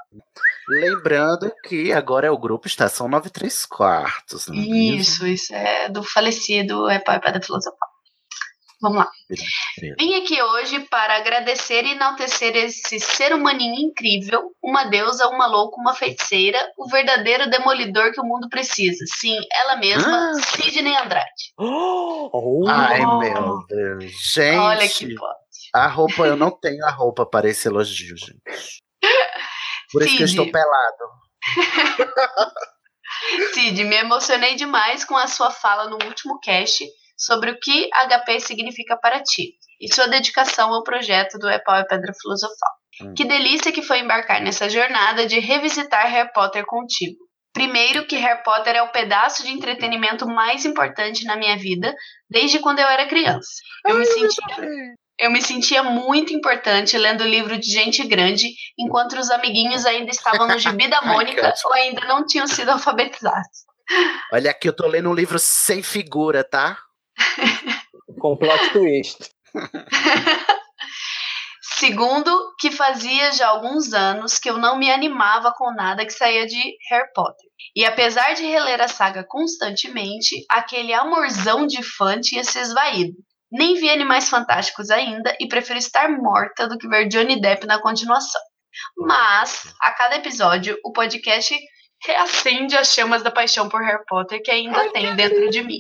[0.68, 4.48] Lembrando que agora é o grupo Estação 93 Quartos.
[4.48, 4.58] não é?
[4.58, 7.89] Isso, isso é do falecido É Pau é Pedra Filosofal.
[8.82, 9.10] Vamos lá.
[9.98, 15.76] Vim aqui hoje para agradecer e enaltecer esse ser humaninho incrível, uma deusa, uma louca,
[15.78, 19.04] uma feiticeira, o verdadeiro demolidor que o mundo precisa.
[19.18, 20.34] Sim, ela mesma, Ah.
[20.34, 21.52] Sidney Andrade.
[21.58, 24.12] Oh, Ai, meu Deus.
[24.32, 25.14] Gente, Olha que
[25.74, 28.40] a roupa, eu não tenho a roupa para esse elogio, gente.
[29.92, 30.40] Por isso que eu Cid.
[30.40, 31.10] estou pelado.
[33.54, 36.84] Cid, me emocionei demais com a sua fala no último cast
[37.20, 41.76] sobre o que HP significa para ti e sua dedicação ao projeto do É Pau
[41.76, 42.70] é Pedra Filosofal.
[43.02, 43.14] Hum.
[43.14, 47.18] Que delícia que foi embarcar nessa jornada de revisitar Harry Potter contigo.
[47.52, 51.94] Primeiro que Harry Potter é o pedaço de entretenimento mais importante na minha vida
[52.28, 53.48] desde quando eu era criança.
[53.86, 54.56] Eu me sentia,
[55.18, 58.48] eu me sentia muito importante lendo livro de gente grande,
[58.78, 63.64] enquanto os amiguinhos ainda estavam no gibi da Mônica ou ainda não tinham sido alfabetizados.
[64.32, 66.78] Olha aqui, eu tô lendo um livro sem figura, tá?
[68.20, 69.30] Com plot twist.
[71.80, 76.46] Segundo, que fazia já alguns anos que eu não me animava com nada que saía
[76.46, 77.48] de Harry Potter.
[77.74, 83.14] E apesar de reler a saga constantemente, aquele amorzão de fã tinha se esvaído.
[83.50, 87.80] Nem vi Animais Fantásticos ainda e prefiro estar morta do que ver Johnny Depp na
[87.80, 88.42] continuação.
[88.98, 91.58] Mas, a cada episódio, o podcast
[92.04, 95.78] reacende as chamas da paixão por Harry Potter que ainda tem dentro de mim.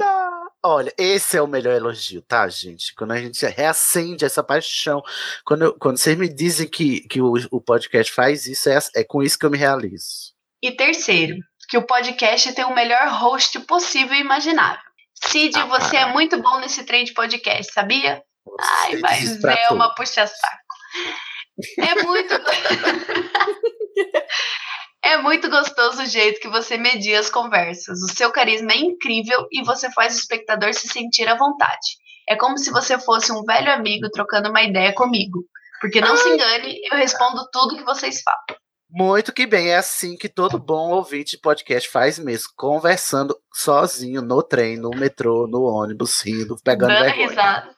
[0.62, 2.94] Olha, esse é o melhor elogio, tá, gente?
[2.94, 5.02] Quando a gente reacende essa paixão.
[5.44, 9.04] Quando, eu- quando vocês me dizem que, que o, o podcast faz isso, é, é
[9.04, 10.34] com isso que eu me realizo.
[10.62, 11.36] E terceiro,
[11.68, 14.82] que o podcast tem o melhor host possível e imaginável.
[15.24, 18.22] Cid, Ah, você é muito bom nesse trem de podcast, sabia?
[18.60, 20.58] Ai, mas é uma puxa-saco.
[21.78, 22.34] É muito.
[25.02, 28.02] É muito gostoso o jeito que você media as conversas.
[28.02, 31.98] O seu carisma é incrível e você faz o espectador se sentir à vontade.
[32.28, 35.44] É como se você fosse um velho amigo trocando uma ideia comigo.
[35.80, 38.60] Porque não se engane, eu respondo tudo que vocês falam.
[38.92, 44.20] Muito que bem, é assim que todo bom ouvinte de podcast faz mesmo, conversando sozinho
[44.20, 47.28] no trem, no metrô, no ônibus, rindo, pegando Dando vergonha.
[47.28, 47.70] risada.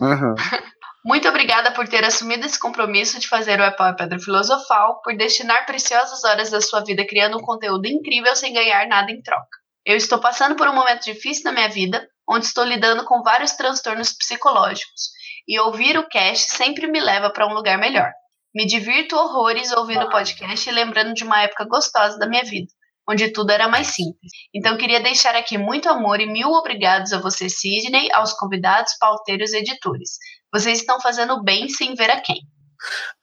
[0.00, 0.34] Uhum.
[1.06, 5.00] Muito obrigada por ter assumido esse compromisso de fazer o É Pau é Pedra Filosofal,
[5.02, 9.22] por destinar preciosas horas da sua vida criando um conteúdo incrível sem ganhar nada em
[9.22, 9.46] troca.
[9.84, 13.52] Eu estou passando por um momento difícil na minha vida, onde estou lidando com vários
[13.52, 15.10] transtornos psicológicos,
[15.46, 18.10] e ouvir o cast sempre me leva para um lugar melhor.
[18.52, 22.72] Me divirto horrores ouvindo o podcast e lembrando de uma época gostosa da minha vida,
[23.08, 24.32] onde tudo era mais simples.
[24.52, 29.52] Então queria deixar aqui muito amor e mil obrigados a você, Sidney, aos convidados, pauteiros
[29.52, 30.18] e editores.
[30.52, 32.40] Vocês estão fazendo bem sem ver a quem.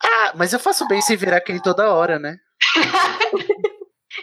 [0.04, 2.38] Ah, mas eu faço bem se virar quem toda hora, né?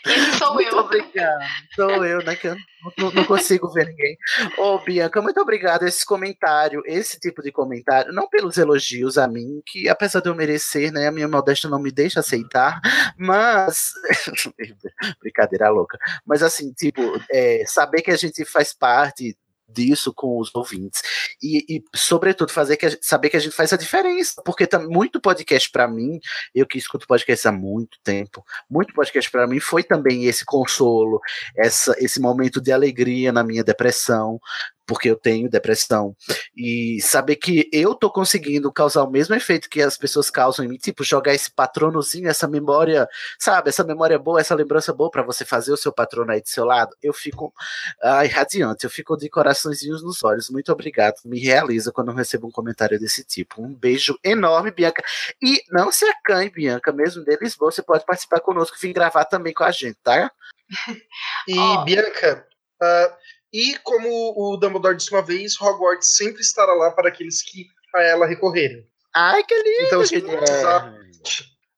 [0.06, 0.78] Esse sou muito eu.
[0.78, 1.44] obrigado.
[1.74, 2.36] Sou eu, né?
[2.36, 2.56] Que eu
[2.96, 4.16] não, não consigo ver ninguém.
[4.56, 5.86] Ô, Bianca, muito obrigado.
[5.86, 10.34] Esse comentário, esse tipo de comentário, não pelos elogios a mim, que apesar de eu
[10.34, 12.80] merecer, né, a minha modéstia não me deixa aceitar,
[13.18, 13.92] mas.
[15.20, 15.98] Brincadeira louca.
[16.24, 19.36] Mas assim, tipo, é, saber que a gente faz parte
[19.72, 21.02] disso com os ouvintes.
[21.42, 24.78] E, e, sobretudo fazer que a, saber que a gente faz a diferença porque tá
[24.78, 26.20] muito podcast para mim
[26.54, 31.20] eu que escuto podcast há muito tempo muito podcast para mim foi também esse consolo
[31.56, 34.40] essa esse momento de alegria na minha depressão
[34.90, 36.16] porque eu tenho depressão.
[36.56, 40.68] E saber que eu tô conseguindo causar o mesmo efeito que as pessoas causam em
[40.68, 43.08] mim tipo jogar esse patronozinho essa memória
[43.38, 46.48] sabe essa memória boa essa lembrança boa para você fazer o seu patrono aí do
[46.48, 47.54] seu lado eu fico
[48.02, 50.50] ai, radiante eu fico de coraçõezinhos nos olhos.
[50.50, 53.62] Muito obrigado me realiza quando eu recebo um comentário desse tipo.
[53.62, 55.04] Um beijo enorme Bianca.
[55.40, 59.54] E não se acanhe Bianca mesmo de Lisboa você pode participar conosco vir gravar também
[59.54, 60.32] com a gente tá?
[61.46, 62.44] E, Bianca,
[62.82, 63.16] ah,
[63.52, 68.02] e como o Dumbledore disse uma vez, Hogwarts sempre estará lá para aqueles que a
[68.02, 68.86] ela recorrerem.
[69.14, 69.86] Ai, que lindo!
[69.86, 70.94] Então, se precisar,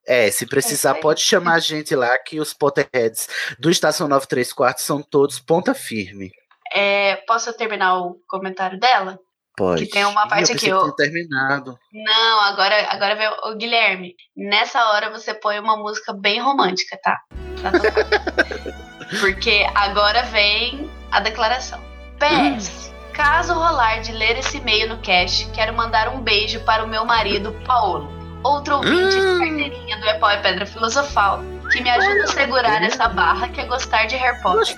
[0.07, 3.29] É, se precisar, pode chamar a gente lá, que os Potterheads
[3.59, 6.31] do Estação 93 Quartos são todos ponta firme.
[6.75, 9.19] É, posso terminar o comentário dela?
[9.57, 9.85] Pode.
[9.85, 11.79] Que tem uma Ih, parte eu aqui, tinha terminado.
[11.93, 14.15] Não, agora, agora veio o Guilherme.
[14.37, 17.21] Nessa hora você põe uma música bem romântica, tá?
[19.21, 21.79] Porque agora vem a declaração.
[22.19, 22.91] PS.
[23.13, 27.05] Caso rolar de ler esse e-mail no cast, quero mandar um beijo para o meu
[27.05, 28.11] marido, Paulo.
[28.43, 33.09] Outro ouvinte de carteirinha do Epau e Pedra Filosofal, que me ajuda a segurar essa
[33.09, 34.77] barra que é gostar de Harry Potter.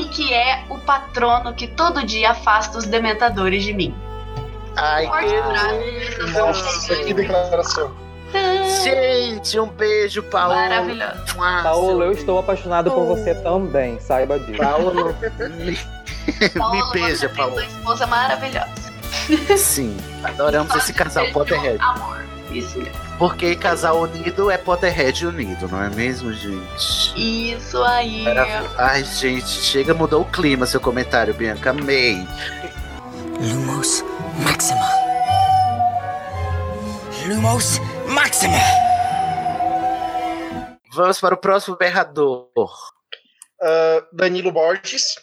[0.00, 3.94] E que é o patrono que todo dia afasta os dementadores de mim.
[4.76, 6.32] Ai, Forte abraço.
[6.32, 8.03] Nossa, que declaração.
[8.82, 10.54] Gente, um beijo, Paulo.
[10.54, 11.34] Maravilhoso.
[11.62, 14.58] Paulo, eu estou apaixonado por você também, saiba disso.
[14.58, 15.14] Paulo,
[15.62, 17.54] me, beija, você Paulo.
[17.56, 18.94] tem uma esposa maravilhosa.
[19.56, 21.78] Sim, adoramos esse casal Potterhead.
[21.80, 22.24] Amor.
[22.50, 23.04] Isso mesmo.
[23.18, 27.14] Porque casal unido é Potterhead unido, não é mesmo, gente?
[27.16, 28.24] Isso aí.
[28.24, 28.70] Maravilha.
[28.76, 31.70] Ai, gente, chega, mudou o clima seu comentário, Bianca.
[31.70, 32.26] Amei.
[33.40, 34.04] Lumos
[34.44, 34.80] Maxima.
[37.26, 37.93] Lumos Maxima.
[40.92, 42.48] Vamos para o próximo berrador.
[43.60, 45.14] Ah, Danilo Borges.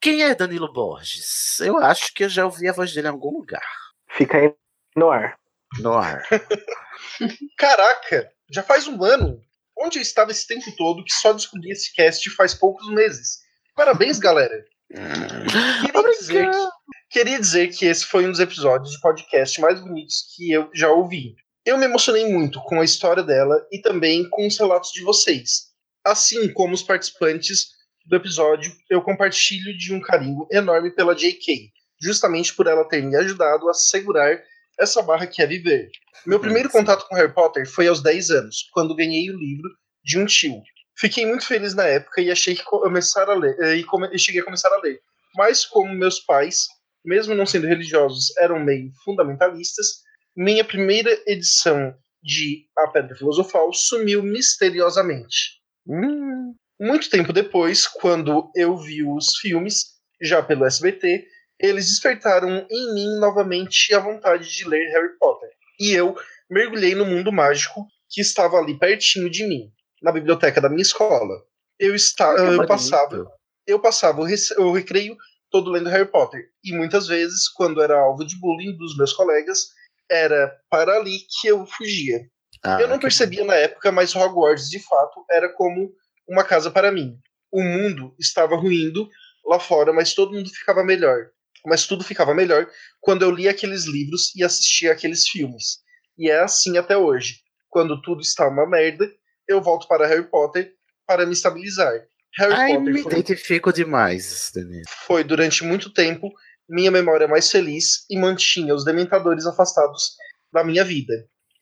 [0.00, 1.58] Quem é Danilo Borges?
[1.60, 3.66] Eu acho que eu já ouvi a voz dele em algum lugar.
[4.10, 4.54] Fica aí
[4.96, 5.38] no ar.
[5.80, 6.22] No ar.
[7.58, 9.40] Caraca, já faz um ano.
[9.76, 13.40] Onde eu estava esse tempo todo que só descobri esse cast faz poucos meses.
[13.74, 14.64] Parabéns, galera.
[14.90, 16.68] Queria dizer, que,
[17.10, 20.90] queria dizer que esse foi um dos episódios de podcast mais bonitos que eu já
[20.90, 21.34] ouvi.
[21.64, 25.68] Eu me emocionei muito com a história dela e também com os relatos de vocês.
[26.04, 27.68] Assim como os participantes
[28.04, 31.70] do episódio, eu compartilho de um carinho enorme pela JK,
[32.00, 34.42] justamente por ela ter me ajudado a segurar
[34.76, 35.88] essa barra que é viver.
[36.26, 39.70] Meu primeiro contato com Harry Potter foi aos 10 anos, quando ganhei o livro
[40.02, 40.60] de um tio.
[40.98, 44.40] Fiquei muito feliz na época e achei que começar a ler e, come, e cheguei
[44.40, 45.00] a começar a ler.
[45.36, 46.66] Mas como meus pais,
[47.04, 50.02] mesmo não sendo religiosos, eram meio fundamentalistas,
[50.36, 55.60] minha primeira edição de A Pedra Filosofal sumiu misteriosamente.
[55.86, 56.54] Hum.
[56.80, 59.84] Muito tempo depois, quando eu vi os filmes,
[60.20, 61.26] já pelo SBT,
[61.60, 65.48] eles despertaram em mim novamente a vontade de ler Harry Potter.
[65.78, 66.16] E eu
[66.50, 69.70] mergulhei no mundo mágico que estava ali pertinho de mim,
[70.02, 71.34] na biblioteca da minha escola.
[71.78, 73.26] Eu, está, eu passava,
[73.66, 75.16] eu passava o, rec- o recreio
[75.50, 76.48] todo lendo Harry Potter.
[76.64, 79.68] E muitas vezes, quando era alvo de bullying dos meus colegas,
[80.10, 82.20] era para ali que eu fugia.
[82.62, 85.92] Ah, eu não que percebia na época, mas Hogwarts de fato era como
[86.28, 87.18] uma casa para mim.
[87.50, 89.08] O mundo estava ruindo
[89.44, 91.30] lá fora, mas todo mundo ficava melhor.
[91.66, 92.68] Mas tudo ficava melhor
[93.00, 95.78] quando eu lia aqueles livros e assistia aqueles filmes.
[96.18, 97.40] E é assim até hoje.
[97.68, 99.10] Quando tudo está uma merda,
[99.48, 100.72] eu volto para Harry Potter
[101.06, 101.92] para me estabilizar.
[102.36, 104.84] Harry Ai, Potter me foi, identifico demais, Denise.
[105.06, 106.32] foi durante muito tempo
[106.68, 110.12] minha memória mais feliz e mantinha os dementadores afastados
[110.52, 111.12] da minha vida.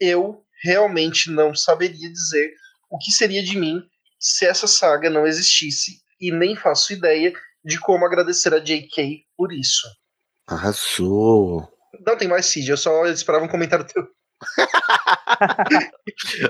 [0.01, 2.53] Eu realmente não saberia dizer
[2.91, 3.83] o que seria de mim
[4.19, 7.33] se essa saga não existisse e nem faço ideia
[7.65, 9.23] de como agradecer a J.K.
[9.37, 9.87] por isso.
[10.47, 11.69] Arrasou.
[12.07, 14.07] Não tem mais Cid, eu só esperava um comentário teu.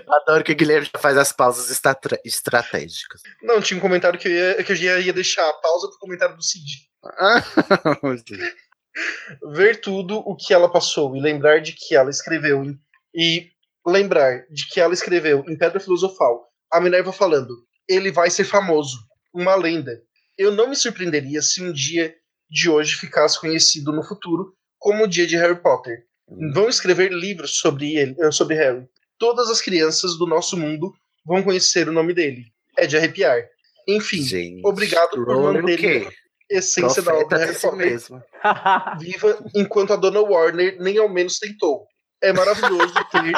[0.09, 3.23] Adoro que o Guilherme já faz as pausas estra- estratégicas.
[3.43, 5.99] Não, tinha um comentário que eu, ia, que eu já ia deixar a pausa pro
[5.99, 6.89] comentário do Cid.
[9.55, 12.79] Ver tudo o que ela passou e lembrar de que ela escreveu em,
[13.15, 13.51] e
[13.87, 17.57] lembrar de que ela escreveu em Pedra Filosofal a Minerva falando:
[17.89, 18.99] ele vai ser famoso,
[19.33, 20.03] uma lenda.
[20.39, 22.15] Eu não me surpreenderia se um dia
[22.49, 26.05] de hoje ficasse conhecido no futuro como o dia de Harry Potter.
[26.53, 28.87] Vão escrever livros sobre ele, eh, sobre Harry.
[29.19, 30.95] Todas as crianças do nosso mundo
[31.25, 32.47] vão conhecer o nome dele.
[32.77, 33.43] É de arrepiar.
[33.87, 36.09] Enfim, obrigado por manter
[36.51, 37.77] essência da obra si Potter.
[37.77, 38.23] mesmo.
[38.99, 41.87] Viva enquanto a dona Warner nem ao menos tentou.
[42.23, 43.33] É maravilhoso ter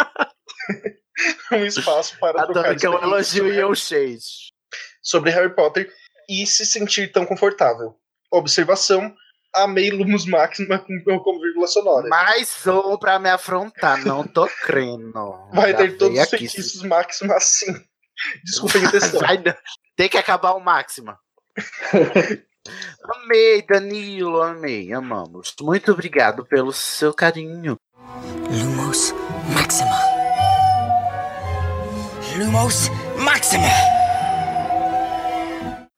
[1.53, 4.25] um espaço para Adoro trocar que é um elogio e um shade.
[5.03, 5.93] sobre Harry Potter
[6.29, 7.95] e se sentir tão confortável.
[8.31, 9.15] Observação:
[9.55, 12.09] amei Lumos Máxima com, com vírgula sonora.
[12.09, 15.13] Mais um pra me afrontar, não tô crendo.
[15.53, 17.73] Vai Já ter todos os feitiços Máxima assim.
[18.45, 19.21] Desculpa a intenção.
[19.21, 19.43] Vai.
[19.97, 21.19] Tem que acabar o Máxima.
[23.05, 25.55] Amei, Danilo, amei, amamos.
[25.61, 27.77] Muito obrigado pelo seu carinho.
[28.51, 29.13] Lumos
[29.55, 29.99] Maxima.
[32.37, 33.69] Lumos Maxima.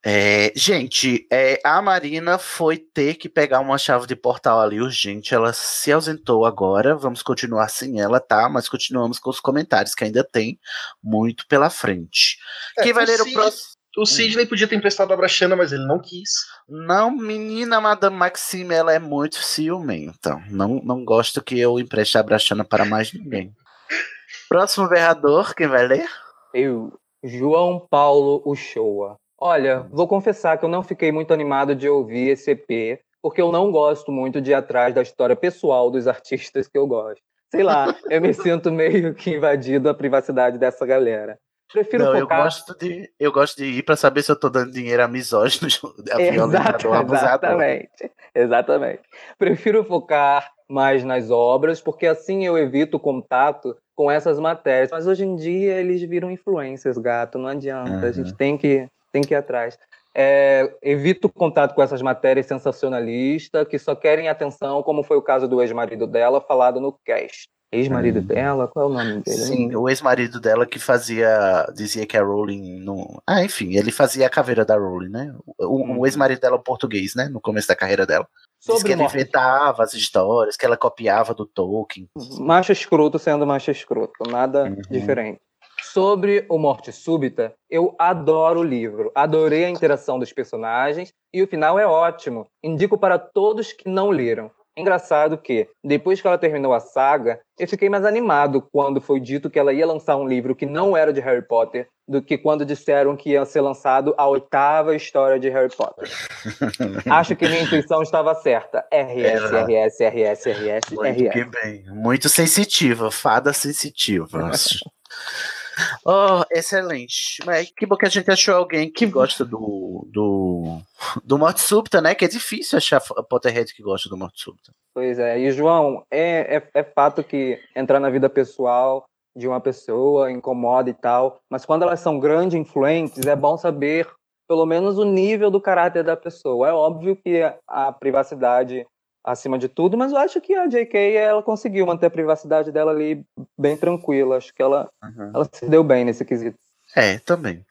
[0.07, 5.35] É, gente, é, a Marina foi ter que pegar uma chave de portal ali urgente.
[5.35, 6.95] Ela se ausentou agora.
[6.95, 8.47] Vamos continuar sem ela, tá?
[8.51, 10.59] Mas continuamos com os comentários, que ainda tem
[11.03, 12.36] muito pela frente.
[12.82, 13.74] Quem vai ler o próximo?
[13.97, 16.31] O Sidney podia ter emprestado a Brachana, mas ele não quis.
[16.69, 20.43] Não, menina, Madame Maxime, ela é muito ciumenta.
[20.51, 23.53] Não, não gosto que eu empreste a Brachana para mais ninguém.
[24.49, 26.09] Próximo vereador, quem vai ler?
[26.53, 26.93] Eu,
[27.23, 29.16] João Paulo Uchoa.
[29.41, 33.51] Olha, vou confessar que eu não fiquei muito animado de ouvir esse EP, porque eu
[33.51, 37.23] não gosto muito de ir atrás da história pessoal dos artistas que eu gosto.
[37.51, 41.39] Sei lá, eu me sinto meio que invadido a privacidade dessa galera.
[41.73, 42.45] Prefiro Não, eu focar.
[42.45, 45.69] gosto de eu gosto de ir para saber se eu tô dando dinheiro a misógino,
[46.12, 47.28] a violentador, abusador.
[47.28, 49.03] Exatamente, exatamente.
[49.39, 54.91] Prefiro focar mais nas obras, porque assim eu evito o contato com essas matérias.
[54.91, 58.07] Mas hoje em dia eles viram influências, gato, não adianta.
[58.07, 59.78] A gente tem que, tem que ir atrás.
[60.16, 65.49] É, evito contato com essas matérias sensacionalistas que só querem atenção, como foi o caso
[65.49, 67.49] do ex-marido dela, falado no cast.
[67.74, 68.68] Ex-marido dela?
[68.68, 69.36] Qual é o nome dele?
[69.36, 71.66] Sim, o ex-marido dela que fazia.
[71.74, 72.80] Dizia que a Rowling.
[72.80, 73.20] No...
[73.26, 75.34] Ah, enfim, ele fazia a caveira da Rowling, né?
[75.59, 75.98] O, Uhum.
[76.01, 77.28] o ex-marido dela, é português, né?
[77.28, 78.26] No começo da carreira dela.
[78.59, 79.14] Diz Sobre que ele morte.
[79.16, 82.09] inventava as histórias, que ela copiava do Tolkien.
[82.40, 84.76] Macho escroto sendo macho escroto, nada Uhum.
[84.90, 85.40] diferente.
[85.82, 91.46] Sobre o Morte Súbita, eu adoro o livro, adorei a interação dos personagens e o
[91.46, 92.46] final é ótimo.
[92.62, 94.51] Indico para todos que não leram.
[94.76, 99.48] Engraçado que, depois que ela terminou a saga, eu fiquei mais animado quando foi dito
[99.48, 102.66] que ela ia lançar um livro que não era de Harry Potter do que quando
[102.66, 106.10] disseram que ia ser lançado a oitava história de Harry Potter.
[107.10, 108.84] Acho que minha intuição estava certa.
[108.92, 109.64] RS, Era.
[109.64, 111.32] RS, RS, RS, Muito RS.
[111.32, 111.84] que bem.
[111.88, 114.51] Muito sensitiva, fada sensitiva.
[116.05, 117.42] Oh, excelente.
[117.44, 120.78] Mas que bom que a gente achou alguém que gosta do, do,
[121.24, 122.14] do Morte Súbita, né?
[122.14, 124.72] Que é difícil achar Potterhead que gosta do Morte Súbita.
[124.94, 125.38] Pois é.
[125.38, 129.05] E, João, é, é, é fato que entrar na vida pessoal
[129.36, 134.09] de uma pessoa incomoda e tal, mas quando elas são grandes influentes, é bom saber
[134.48, 136.68] pelo menos o nível do caráter da pessoa.
[136.68, 138.86] É óbvio que a privacidade
[139.24, 141.14] acima de tudo, mas eu acho que a J.K.
[141.16, 143.24] ela conseguiu manter a privacidade dela ali
[143.59, 144.36] bem tranquila.
[144.36, 145.30] Acho que ela, uhum.
[145.34, 146.59] ela se deu bem nesse quesito.
[146.94, 147.64] É, também.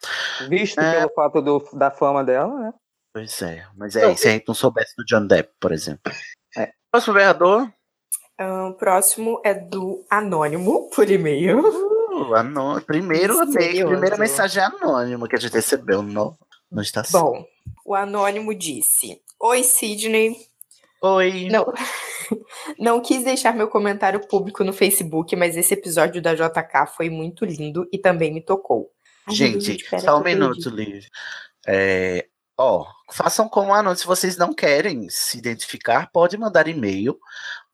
[0.49, 0.99] Visto é...
[0.99, 2.73] pelo fato do, da fama dela, né?
[3.13, 6.11] Pois é, mas é, se a gente não soubesse do John Depp, por exemplo.
[6.57, 6.71] É.
[6.91, 7.71] Próximo vereador?
[8.39, 11.59] O um, próximo é do Anônimo, por e-mail.
[11.59, 12.81] Uh, anô...
[12.81, 16.35] Primeiro, primeira mensagem anônima que a gente recebeu no,
[16.71, 17.21] no estação.
[17.21, 17.45] Bom,
[17.85, 20.35] o Anônimo disse: Oi, Sidney.
[21.05, 21.49] Oi.
[21.49, 21.65] Não,
[22.79, 27.43] não quis deixar meu comentário público no Facebook, mas esse episódio da JK foi muito
[27.43, 28.89] lindo e também me tocou.
[29.27, 31.05] Ai, gente, gente só um minuto, Liv.
[31.67, 32.25] É,
[32.57, 37.19] ó, façam como a Se vocês não querem se identificar, pode mandar e-mail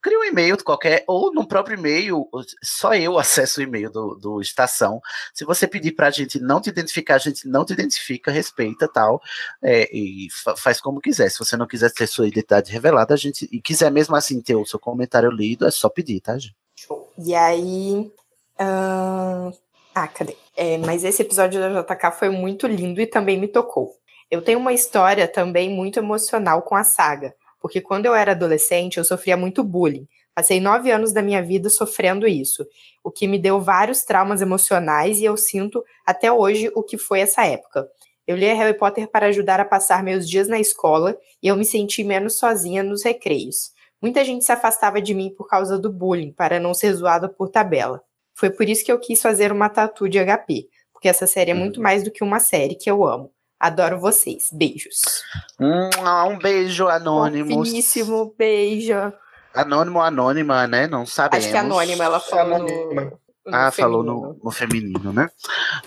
[0.01, 2.27] cria um e-mail qualquer, ou no próprio e-mail,
[2.63, 5.01] só eu acesso o e-mail do, do Estação.
[5.33, 8.87] Se você pedir para a gente não te identificar, a gente não te identifica, respeita
[8.87, 9.21] tal,
[9.61, 11.29] é, e fa faz como quiser.
[11.29, 14.55] Se você não quiser ter sua identidade revelada, a gente, e quiser mesmo assim ter
[14.55, 16.55] o seu comentário lido, é só pedir, tá, gente?
[16.75, 17.11] Show.
[17.17, 18.11] E aí.
[18.59, 19.53] Uh...
[19.93, 20.37] Ah, cadê?
[20.55, 23.97] É, mas esse episódio da JK foi muito lindo e também me tocou.
[24.31, 28.97] Eu tenho uma história também muito emocional com a saga porque quando eu era adolescente
[28.97, 30.07] eu sofria muito bullying.
[30.33, 32.65] Passei nove anos da minha vida sofrendo isso,
[33.03, 37.19] o que me deu vários traumas emocionais e eu sinto até hoje o que foi
[37.19, 37.87] essa época.
[38.25, 41.65] Eu li Harry Potter para ajudar a passar meus dias na escola e eu me
[41.65, 43.71] senti menos sozinha nos recreios.
[44.01, 47.49] Muita gente se afastava de mim por causa do bullying, para não ser zoada por
[47.49, 48.01] tabela.
[48.33, 51.53] Foi por isso que eu quis fazer uma tatu de HP, porque essa série é
[51.53, 51.83] muito uhum.
[51.83, 53.31] mais do que uma série que eu amo.
[53.59, 54.49] Adoro vocês.
[54.53, 55.23] Beijos.
[55.59, 55.89] Um,
[56.29, 57.65] um beijo, anônimo.
[57.65, 59.13] Finíssimo beijo.
[59.53, 60.87] Anônimo ou anônima, né?
[60.87, 61.45] Não sabemos.
[61.45, 63.19] Acho que é anônima, ela falou anônima.
[63.53, 64.03] Ah, feminino.
[64.03, 65.29] falou no, no, feminino, né?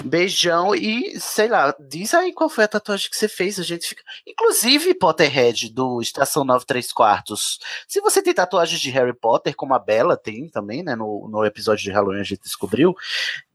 [0.04, 3.58] Beijão e, sei lá, diz aí qual foi a tatuagem que você fez.
[3.58, 4.02] A gente fica.
[4.26, 7.58] Inclusive, Potterhead, do Estação 9 3 Quartos.
[7.86, 10.94] Se você tem tatuagens de Harry Potter, como a Bela tem também, né?
[10.94, 12.94] No, no episódio de Halloween a gente descobriu.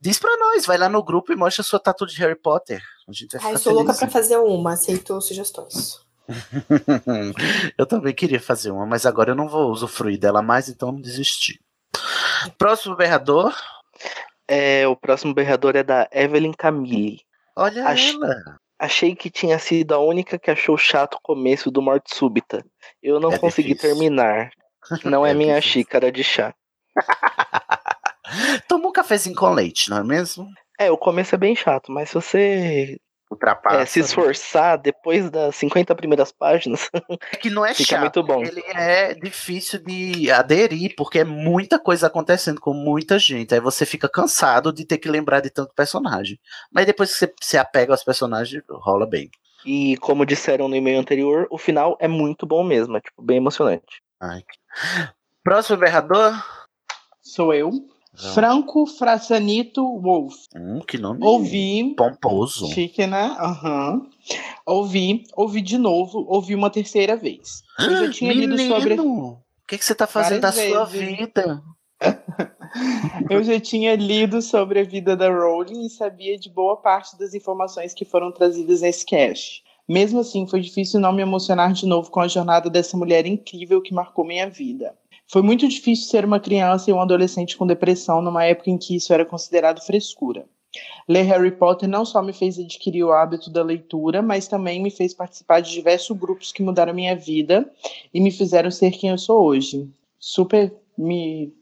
[0.00, 2.82] Diz pra nós, vai lá no grupo e mostra a sua tatu de Harry Potter.
[3.08, 6.00] A gente vai Ai, sou louca pra fazer uma, aceitou sugestões.
[7.78, 11.00] eu também queria fazer uma, mas agora eu não vou usufruir dela mais, então não
[11.00, 11.58] desisti.
[12.56, 13.54] Próximo berrador.
[14.46, 17.20] É, o próximo berrador é da Evelyn Camille.
[17.56, 18.14] Olha Ach...
[18.14, 18.58] ela.
[18.80, 22.64] Achei que tinha sido a única que achou chato o começo do Morte Súbita.
[23.02, 23.90] Eu não é consegui difícil.
[23.96, 24.50] terminar.
[25.04, 25.82] Não é, é minha difícil.
[25.82, 26.54] xícara de chá.
[28.68, 30.48] Toma um cafezinho com leite, não é mesmo?
[30.78, 32.98] É, o começo é bem chato, mas se você
[33.30, 33.82] ultrapassa.
[33.82, 36.90] É, se esforçar depois das 50 primeiras páginas.
[37.32, 38.42] É que não é fica chato, muito bom.
[38.42, 43.54] Ele é difícil de aderir, porque é muita coisa acontecendo com muita gente.
[43.54, 46.38] Aí você fica cansado de ter que lembrar de tanto personagem.
[46.72, 49.30] Mas depois que você se apega aos personagens, rola bem.
[49.64, 53.36] E como disseram no e-mail anterior, o final é muito bom mesmo, é tipo, bem
[53.36, 54.02] emocionante.
[54.20, 54.42] Ai.
[55.42, 56.32] Próximo berrador?
[57.22, 57.70] Sou eu.
[58.34, 60.34] Franco Frassanito Wolf.
[60.54, 62.66] Hum, que nome ouvi, pomposo.
[62.68, 63.36] Chique, né?
[63.40, 64.08] Uhum.
[64.66, 67.62] Ouvi, ouvi de novo, ouvi uma terceira vez.
[67.78, 69.00] Eu já tinha Menino, lido sobre.
[69.00, 71.62] O que, que você tá fazendo da sua vida?
[73.30, 77.34] Eu já tinha lido sobre a vida da Rowling e sabia de boa parte das
[77.34, 79.62] informações que foram trazidas nesse cast.
[79.88, 83.80] Mesmo assim, foi difícil não me emocionar de novo com a jornada dessa mulher incrível
[83.80, 84.94] que marcou minha vida.
[85.30, 88.96] Foi muito difícil ser uma criança e um adolescente com depressão numa época em que
[88.96, 90.46] isso era considerado frescura.
[91.08, 94.90] Ler Harry Potter não só me fez adquirir o hábito da leitura, mas também me
[94.90, 97.70] fez participar de diversos grupos que mudaram minha vida
[98.12, 99.88] e me fizeram ser quem eu sou hoje.
[100.18, 101.52] Super me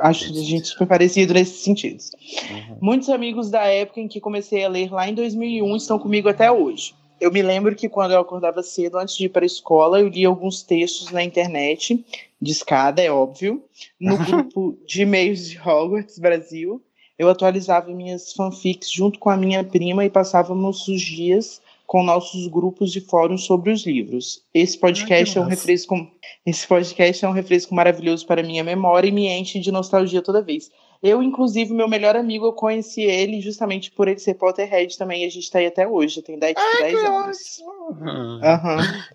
[0.00, 2.10] acho a gente super parecido nesses sentidos.
[2.50, 2.76] Uhum.
[2.82, 6.52] Muitos amigos da época em que comecei a ler lá em 2001 estão comigo até
[6.52, 6.94] hoje.
[7.20, 10.08] Eu me lembro que quando eu acordava cedo, antes de ir para a escola, eu
[10.08, 12.04] lia alguns textos na internet,
[12.44, 13.64] de escada, é óbvio,
[13.98, 16.80] no grupo de e-mails de Hogwarts Brasil.
[17.18, 22.46] Eu atualizava minhas fanfics junto com a minha prima e passávamos os dias com nossos
[22.48, 24.42] grupos de fóruns sobre os livros.
[24.52, 26.10] Esse podcast Ai, é um refresco,
[26.44, 30.42] esse podcast é um refresco maravilhoso para minha memória e me enche de nostalgia toda
[30.42, 30.70] vez.
[31.02, 35.26] Eu, inclusive, meu melhor amigo, eu conheci ele justamente por ele ser Potterhead também, e
[35.26, 37.38] a gente tá aí até hoje, tem 10, Ai, 10 anos.
[37.60, 38.40] Uhum.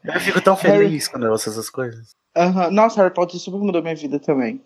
[0.06, 1.10] Eu fico tão feliz Harry...
[1.10, 2.19] quando eu ouço essas coisas.
[2.38, 2.72] Uhum.
[2.72, 4.62] Nossa, Harry Potter super mudou minha vida também.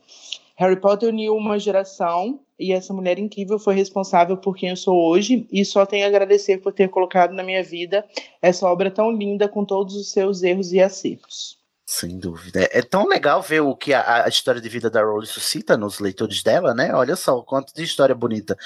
[0.55, 4.95] Harry Potter uniu uma geração e essa mulher incrível foi responsável por quem eu sou
[5.09, 8.05] hoje e só tenho a agradecer por ter colocado na minha vida
[8.41, 11.62] essa obra tão linda com todos os seus erros e acertos.
[11.95, 12.63] Sem dúvida.
[12.63, 15.77] É, é tão legal ver o que a, a, história de vida da Rowling suscita
[15.77, 16.91] nos leitores dela, né?
[16.91, 18.57] Olha só o quanto de história bonita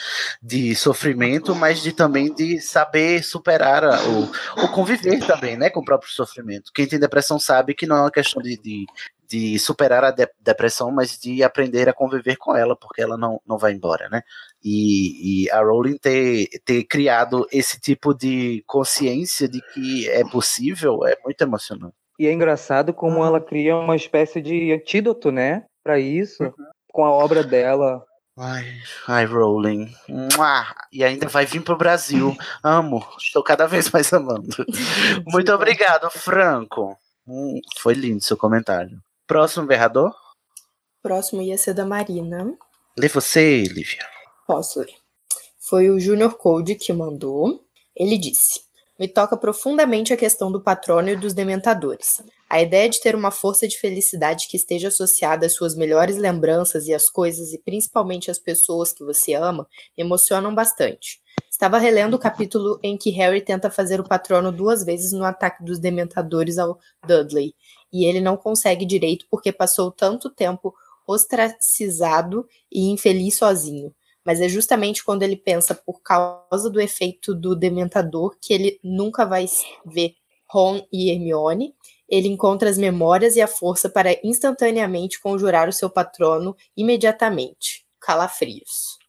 [0.41, 4.31] de sofrimento, mas de também de saber superar a, o,
[4.63, 5.69] o conviver também, né?
[5.69, 6.71] Com o próprio sofrimento.
[6.73, 8.85] Quem tem depressão sabe que não é uma questão de, de,
[9.27, 13.41] de superar a de, depressão, mas de aprender a conviver com ela, porque ela não,
[13.45, 14.21] não vai embora, né?
[14.63, 21.05] E, e, a Rowling ter, ter criado esse tipo de consciência de que é possível
[21.05, 22.06] é muito emocionante.
[22.19, 26.53] E é engraçado como ela cria uma espécie de antídoto, né, para isso, uhum.
[26.91, 28.03] com a obra dela.
[28.39, 28.65] Ai,
[29.07, 29.91] ai, Rowling.
[30.91, 32.37] E ainda vai vir pro Brasil.
[32.63, 33.03] Amo.
[33.17, 34.55] Estou cada vez mais amando.
[35.25, 36.95] Muito obrigado, Franco.
[37.27, 39.01] Hum, foi lindo seu comentário.
[39.25, 40.13] Próximo berrador?
[41.01, 42.55] Próximo ia ser da Marina.
[42.97, 44.07] Lê você, Lívia.
[44.45, 44.93] Posso ler.
[45.59, 47.65] Foi o Junior Code que mandou.
[47.95, 48.61] Ele disse:
[48.99, 52.21] me toca profundamente a questão do patrono e dos dementadores.
[52.49, 56.87] A ideia de ter uma força de felicidade que esteja associada às suas melhores lembranças
[56.87, 59.67] e às coisas e principalmente às pessoas que você ama
[59.97, 61.21] emocionam bastante.
[61.51, 65.63] Estava relendo o capítulo em que Harry tenta fazer o patrono duas vezes no ataque
[65.63, 67.53] dos dementadores ao Dudley,
[67.91, 70.73] e ele não consegue direito porque passou tanto tempo
[71.05, 73.93] ostracizado e infeliz sozinho
[74.27, 79.25] mas é justamente quando ele pensa por causa do efeito do dementador que ele nunca
[79.25, 79.45] vai
[79.85, 80.15] ver
[80.49, 81.73] Ron e Hermione.
[82.09, 87.85] Ele encontra as memórias e a força para instantaneamente conjurar o seu patrono imediatamente.
[88.01, 89.06] Calafrios.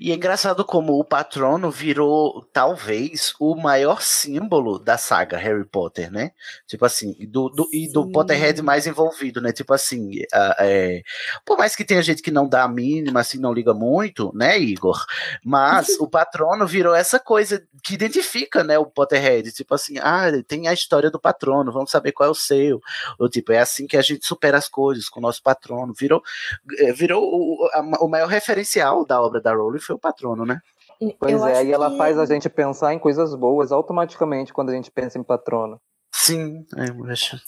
[0.00, 6.10] E é engraçado como o patrono virou, talvez, o maior símbolo da saga Harry Potter,
[6.10, 6.32] né?
[6.66, 9.52] Tipo assim, do, do e do Potterhead mais envolvido, né?
[9.52, 11.02] Tipo assim, uh, é,
[11.44, 14.58] por mais que tenha gente que não dá a mínima, assim, não liga muito, né,
[14.58, 15.04] Igor?
[15.44, 19.52] Mas o patrono virou essa coisa que identifica, né, o Potterhead.
[19.52, 22.80] Tipo assim, ah, tem a história do patrono, vamos saber qual é o seu.
[23.18, 25.92] Ou tipo, é assim que a gente supera as coisas com o nosso patrono.
[25.92, 26.22] Virou,
[26.78, 30.60] eh, virou o, a, o maior referencial da obra da Rowling foi o patrono, né?
[31.18, 31.96] Pois eu é, e ela que...
[31.96, 35.80] faz a gente pensar em coisas boas automaticamente quando a gente pensa em patrono.
[36.12, 37.40] Sim, é, eu acho.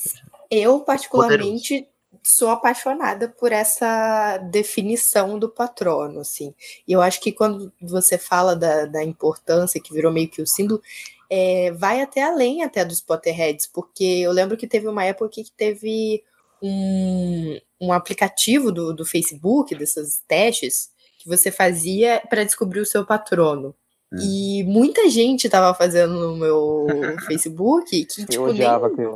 [0.51, 2.21] Eu, particularmente, Poderoso.
[2.23, 6.55] sou apaixonada por essa definição do patrono, assim.
[6.87, 10.47] E eu acho que quando você fala da, da importância, que virou meio que o
[10.47, 10.81] símbolo,
[11.29, 15.51] é, vai até além até dos Potterheads, porque eu lembro que teve uma época que
[15.57, 16.23] teve
[16.63, 20.92] um, um aplicativo do, do Facebook, desses testes,
[21.23, 23.75] que você fazia para descobrir o seu patrono.
[24.13, 24.19] Hum.
[24.21, 26.87] E muita gente tava fazendo no meu
[27.27, 28.69] Facebook que, tipo, nem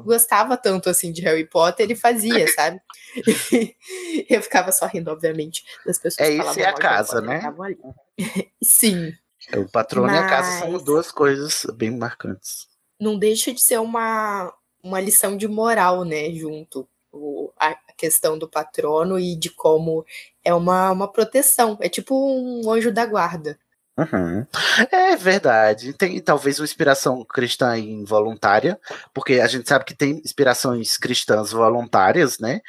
[0.02, 2.80] gostava tanto, assim, de Harry Potter e fazia, sabe?
[4.30, 7.20] eu ficava só rindo, obviamente, das pessoas é que falavam É isso e a casa,
[7.20, 7.42] né?
[8.62, 9.12] Sim.
[9.52, 10.16] É, o patrono Mas...
[10.16, 12.66] e a casa são duas coisas bem marcantes.
[13.00, 14.52] Não deixa de ser uma,
[14.82, 16.88] uma lição de moral, né, junto.
[17.12, 20.04] O, a, questão do patrono e de como
[20.44, 21.76] é uma, uma proteção.
[21.80, 23.58] É tipo um anjo da guarda.
[23.98, 24.46] Uhum.
[24.92, 25.94] É verdade.
[25.94, 28.78] Tem talvez uma inspiração cristã involuntária,
[29.14, 32.60] porque a gente sabe que tem inspirações cristãs voluntárias, né?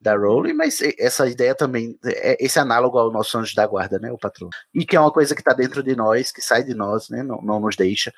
[0.00, 4.10] Da Rowling, mas essa ideia também, é esse análogo ao nosso anjo da guarda, né?
[4.10, 4.50] O patrono.
[4.74, 7.22] E que é uma coisa que está dentro de nós, que sai de nós, né?
[7.22, 8.10] Não, não nos deixa.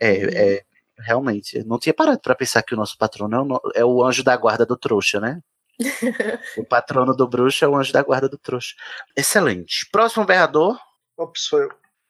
[0.00, 0.30] É, uhum.
[0.32, 0.62] é
[0.98, 1.62] realmente.
[1.64, 4.36] não tinha parado para pensar que o nosso patrono é o, é o anjo da
[4.36, 5.40] guarda do trouxa, né?
[6.56, 8.74] o patrono do bruxo é o anjo da guarda do trouxa.
[9.16, 9.88] Excelente.
[9.90, 10.78] Próximo berrador.
[11.16, 11.68] Ops, sou eu.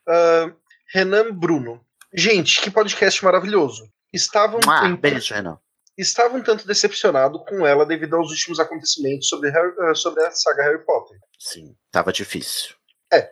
[0.08, 0.54] Uh,
[0.92, 1.84] Renan Bruno.
[2.14, 3.90] Gente, que podcast maravilhoso.
[4.12, 5.58] Estavam ah, tanto, beijo, Renan.
[5.98, 10.30] Estava um tanto decepcionado com ela devido aos últimos acontecimentos sobre, Harry, uh, sobre a
[10.30, 11.18] saga Harry Potter.
[11.38, 12.74] Sim, tava difícil.
[13.12, 13.30] É.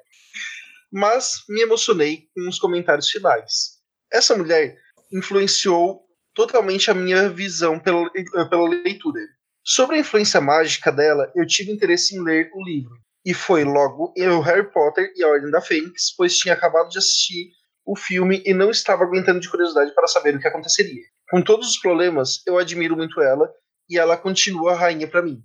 [0.93, 3.79] Mas me emocionei com os comentários finais.
[4.13, 4.79] Essa mulher
[5.13, 6.05] influenciou
[6.35, 8.11] totalmente a minha visão pela,
[8.51, 9.21] pela leitura.
[9.65, 12.99] Sobre a influência mágica dela, eu tive interesse em ler o livro.
[13.25, 16.99] E foi logo o Harry Potter e a Ordem da Fênix, pois tinha acabado de
[16.99, 17.51] assistir
[17.87, 21.03] o filme e não estava aguentando de curiosidade para saber o que aconteceria.
[21.31, 23.51] Com todos os problemas, eu admiro muito ela
[23.89, 25.43] e ela continua a rainha para mim.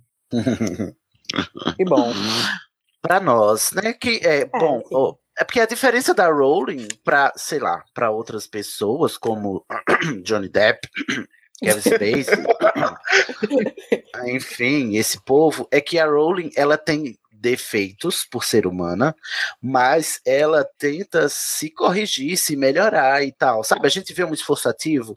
[1.76, 2.12] que bom.
[3.00, 3.94] para nós, né?
[3.94, 4.82] Que é, é bom.
[4.90, 9.64] Oh, é porque a diferença da Rowling para, sei lá, para outras pessoas como
[10.22, 10.86] Johnny Depp
[11.62, 12.44] Kevin Spacey.
[14.34, 19.16] Enfim, esse povo é que a Rowling ela tem defeitos por ser humana,
[19.60, 23.64] mas ela tenta se corrigir, se melhorar e tal.
[23.64, 25.16] Sabe, a gente vê um esforço ativo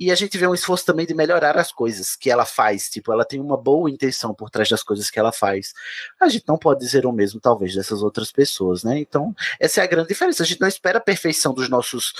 [0.00, 2.88] e a gente vê um esforço também de melhorar as coisas que ela faz.
[2.88, 5.74] Tipo, ela tem uma boa intenção por trás das coisas que ela faz.
[6.18, 8.98] A gente não pode dizer o mesmo, talvez, dessas outras pessoas, né?
[8.98, 10.42] Então, essa é a grande diferença.
[10.42, 12.14] A gente não espera a perfeição dos nossos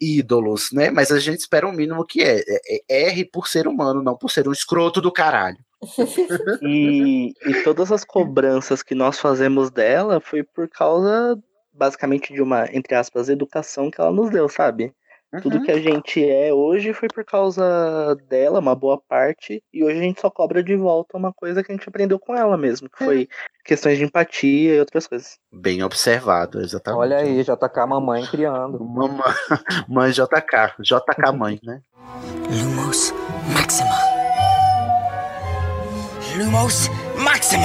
[0.00, 0.90] ídolos, né?
[0.90, 2.42] Mas a gente espera o mínimo que é.
[2.46, 5.58] é, é R por ser humano, não por ser um escroto do caralho.
[6.62, 11.38] E, e todas as cobranças que nós fazemos dela foi por causa,
[11.72, 14.92] basicamente, de uma, entre aspas, educação que ela nos deu, sabe?
[15.42, 15.64] Tudo Uhum.
[15.64, 20.02] que a gente é hoje foi por causa dela, uma boa parte, e hoje a
[20.02, 23.04] gente só cobra de volta uma coisa que a gente aprendeu com ela mesmo, que
[23.04, 23.28] foi
[23.64, 25.36] questões de empatia e outras coisas.
[25.52, 27.00] Bem observado, exatamente.
[27.00, 28.78] Olha aí, JK mamãe criando.
[28.84, 29.24] Mamãe,
[29.88, 31.80] mãe JK, JK mãe, né?
[32.48, 33.12] Lumos
[33.52, 34.03] Maxima.
[36.36, 37.62] Lumos Maxima.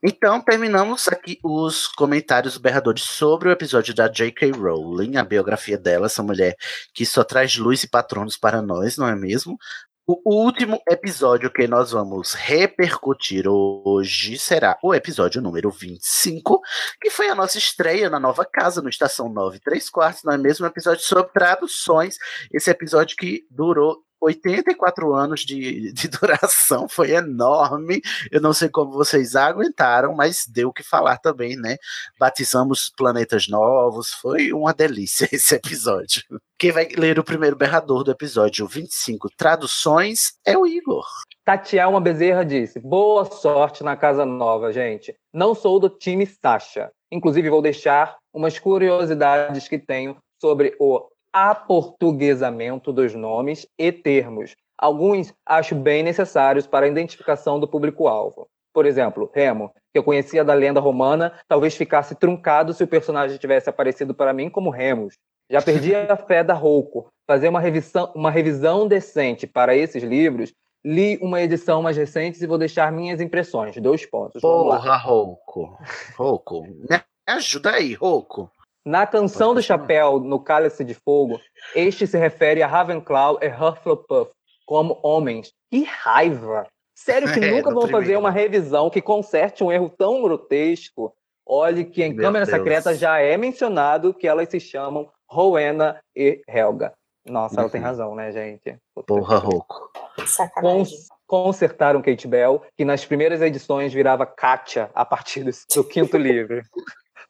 [0.00, 4.52] Então, terminamos aqui os comentários berradores sobre o episódio da J.K.
[4.52, 6.56] Rowling, a biografia dela, essa mulher
[6.94, 9.58] que só traz luz e patronos para nós, não é mesmo?
[10.06, 16.60] O último episódio que nós vamos repercutir hoje será o episódio número 25,
[17.00, 20.38] que foi a nossa estreia na nova casa, no Estação 9 3 quartos, não é
[20.38, 20.66] mesmo?
[20.66, 22.16] Um episódio sobre traduções.
[22.52, 28.00] Esse episódio que durou 84 anos de, de duração, foi enorme.
[28.30, 31.76] Eu não sei como vocês aguentaram, mas deu o que falar também, né?
[32.18, 36.22] Batizamos planetas novos, foi uma delícia esse episódio.
[36.58, 41.04] Quem vai ler o primeiro berrador do episódio 25, traduções, é o Igor.
[41.44, 45.12] Tatielma Bezerra disse: Boa sorte na casa nova, gente.
[45.32, 46.90] Não sou do time Sasha.
[47.10, 54.54] Inclusive, vou deixar umas curiosidades que tenho sobre o aportuguesamento dos nomes e termos.
[54.76, 58.48] Alguns acho bem necessários para a identificação do público-alvo.
[58.72, 63.38] Por exemplo, Remo, que eu conhecia da lenda romana, talvez ficasse truncado se o personagem
[63.38, 65.14] tivesse aparecido para mim como Remus.
[65.50, 67.08] Já perdi a fé da Rouco.
[67.26, 70.52] Fazer uma revisão, uma revisão decente para esses livros,
[70.84, 73.76] li uma edição mais recente e vou deixar minhas impressões.
[73.76, 74.40] Dois pontos.
[74.40, 75.78] Porra, Rouco.
[76.16, 78.50] Rouco, me ajuda aí, Rouco.
[78.84, 81.40] Na canção do chapéu, no Cálice de Fogo,
[81.74, 84.30] este se refere a Ravenclaw e Hufflepuff
[84.66, 85.52] como homens.
[85.70, 86.66] Que raiva!
[86.94, 91.14] Sério que É, nunca no vão fazer uma revisão que conserte um erro tão grotesco?
[91.46, 92.56] Olhe que em Meu Câmara Deus.
[92.56, 96.92] Secreta já é mencionado que elas se chamam Rowena e Helga.
[97.24, 97.86] Nossa, ela tem Uhum.
[97.86, 98.76] razão, né, gente?
[99.06, 99.90] Porra, Rouco.
[100.26, 100.96] Sacanagem.
[101.26, 106.60] Consertaram Kate Bell, que nas primeiras edições virava Katia a partir do, do quinto livro.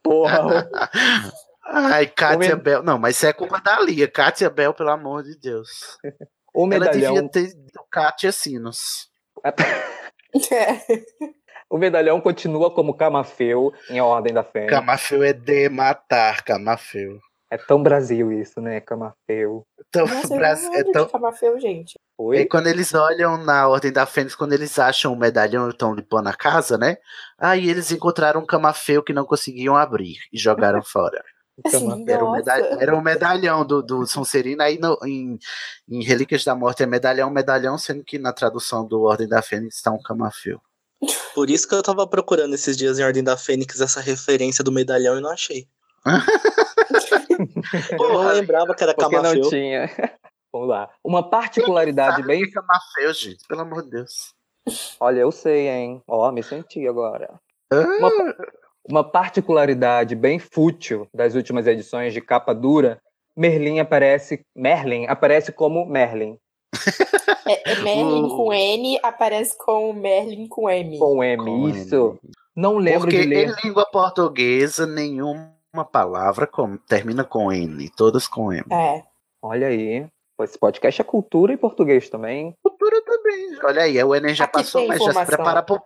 [0.02, 0.68] Porra,
[1.64, 2.82] Ai, Kátia Bell.
[2.82, 4.08] Não, mas isso é culpa da Lia.
[4.08, 5.96] Kátia Bell, pelo amor de Deus.
[6.54, 7.14] o Ela medalhão.
[7.14, 7.52] devia ter
[7.90, 9.08] Kátia Sinos.
[11.70, 14.70] O medalhão continua como Camafeu em A Ordem da Fênix.
[14.70, 17.18] Camafeu é de matar, Camafeu.
[17.52, 18.80] É tão Brasil isso, né?
[18.80, 19.66] Camafeu.
[19.88, 21.92] Então, Nossa, não é tão- de Camafeu, gente.
[21.96, 22.46] E Oi?
[22.46, 26.28] quando eles olham na Ordem da Fênix, quando eles acham o medalhão e estão limpando
[26.28, 26.96] a casa, né?
[27.38, 31.22] Aí eles encontraram um camafeu que não conseguiam abrir e jogaram fora.
[31.70, 32.04] Camafeu.
[32.08, 32.36] Era o, Nossa.
[32.38, 34.62] meda- era o medalhão do, do Sonserino.
[34.62, 35.38] Aí no- em,
[35.90, 39.76] em Relíquias da Morte é medalhão, medalhão, sendo que na tradução do Ordem da Fênix
[39.76, 40.58] está um camafeu.
[41.34, 44.72] Por isso que eu tava procurando esses dias em Ordem da Fênix essa referência do
[44.72, 45.66] medalhão e não achei.
[47.92, 49.90] eu não lembrava que era Porque não tinha.
[50.52, 50.90] Vamos lá.
[51.02, 52.42] Uma particularidade bem.
[52.42, 54.34] que é camafeu, gente, pelo amor de Deus.
[55.00, 56.02] Olha, eu sei, hein?
[56.06, 57.40] Ó, me senti agora.
[57.72, 58.10] Uma,
[58.88, 63.00] uma particularidade bem fútil das últimas edições de capa dura,
[63.34, 64.44] Merlin aparece.
[64.54, 66.38] Merlin aparece como Merlin,
[67.46, 70.98] É, é Merlin O- com N aparece com Merlin com M.
[70.98, 71.44] com M.
[71.44, 72.18] Com Isso.
[72.54, 73.48] Não lembro Porque de ler.
[73.48, 78.64] em língua portuguesa, nenhuma palavra com- termina com N, todas com M.
[78.70, 79.02] É.
[79.40, 80.06] Olha aí.
[80.40, 82.52] Esse podcast é cultura e português também.
[82.62, 83.58] Cultura também.
[83.64, 85.80] Olha aí, o Enem já Aqui passou, mas já se prepara pro,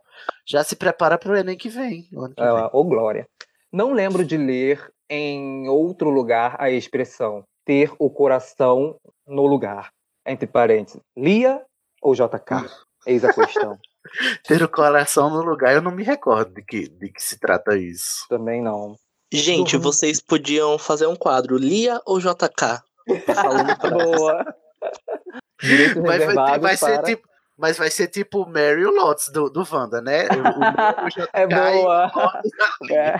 [0.47, 2.09] já se prepara pro Enem que vem.
[2.13, 2.51] o ano que vem.
[2.51, 3.29] Ah, Ô, Glória.
[3.71, 8.97] Não lembro de ler em outro lugar a expressão ter o coração
[9.27, 9.91] no lugar.
[10.27, 11.63] Entre parênteses, Lia
[12.01, 12.25] ou JK?
[13.07, 13.79] Eis a questão.
[14.45, 17.77] Ter o coração no lugar, eu não me recordo de que, de que se trata
[17.77, 18.25] isso.
[18.29, 18.97] Também não.
[19.33, 19.83] Gente, Uhum.
[19.83, 22.81] vocês podiam fazer um quadro Lia ou JK?
[23.35, 24.55] Falando pra Boa.
[25.63, 27.27] Mas vai, reservados vai ser tipo.
[27.59, 30.25] Mas vai ser tipo o Mary o Lotus do, do Wanda, né?
[30.29, 32.13] O, o, JK É boa.
[32.85, 33.15] e- É.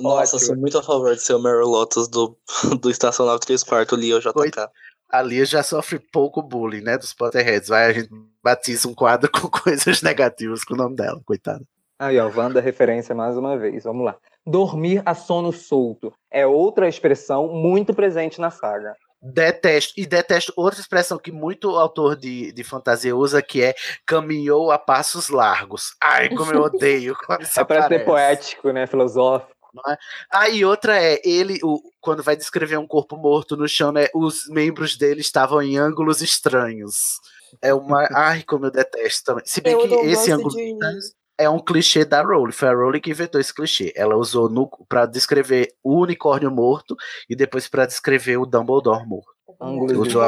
[0.00, 0.40] Nossa, Ótimo.
[0.40, 2.38] sou muito a favor de ser o Mary Lotus do,
[2.80, 4.68] do Estação 9 3 quartos Lia ou JK.
[5.10, 6.96] A Lia já sofre pouco bullying, né?
[6.96, 7.68] Dos Potterheads.
[7.68, 8.08] Vai, a gente
[8.42, 11.62] batiza um quadro com coisas negativas com o nome dela, coitada.
[11.98, 13.84] Aí, ó, Wanda referência mais uma vez.
[13.84, 14.16] Vamos lá.
[14.46, 18.94] Dormir a sono solto é outra expressão muito presente na saga.
[19.20, 19.94] Detesto.
[19.96, 23.74] E detesto outra expressão que muito autor de, de fantasia usa, que é
[24.06, 25.96] caminhou a passos largos.
[26.00, 28.04] Ai, como eu odeio quando isso É pra ser aparece.
[28.04, 28.86] poético, né?
[28.86, 29.50] Filosófico.
[29.88, 29.96] é?
[30.30, 34.06] Ah, e outra é, ele, o, quando vai descrever um corpo morto no chão, né?
[34.14, 37.18] Os membros dele estavam em ângulos estranhos.
[37.60, 38.06] É uma.
[38.14, 39.44] Ai, como eu detesto também.
[39.46, 42.52] Se bem Eu que esse ângulo de- estranhos é um clichê da Rowling.
[42.52, 43.92] Foi a Rowling que inventou esse clichê.
[43.96, 44.48] Ela usou
[44.88, 46.96] pra descrever o unicórnio morto
[47.28, 49.34] e depois pra descrever o Dumbledore morto.
[49.58, 49.66] A-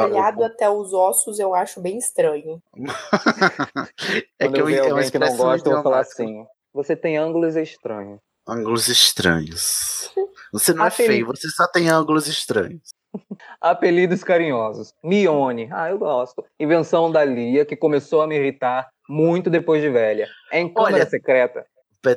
[0.07, 2.61] Molhado até os ossos eu acho bem estranho.
[4.39, 6.45] É Quando que eu ver é uma que não gosta, eu vou falar assim.
[6.73, 8.19] Você tem ângulos estranhos.
[8.47, 10.11] Ângulos estranhos.
[10.51, 11.13] Você não é Apelido.
[11.13, 12.81] feio, você só tem ângulos estranhos.
[13.61, 14.93] Apelidos carinhosos.
[15.03, 15.69] Mione.
[15.71, 16.43] Ah, eu gosto.
[16.59, 20.27] Invenção da Lia, que começou a me irritar muito depois de velha.
[20.53, 21.65] Em câmera Olha, secreta.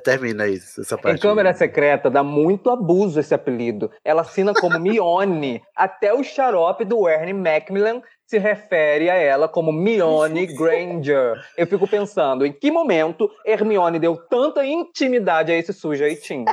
[0.05, 1.20] Termina isso, essa Em parte.
[1.20, 3.90] câmera secreta dá muito abuso esse apelido.
[4.05, 5.60] Ela assina como Mione.
[5.74, 11.35] Até o xarope do Ernie Macmillan se refere a ela como Mione Granger.
[11.56, 16.44] Eu fico pensando, em que momento Hermione deu tanta intimidade a esse sujeitinho?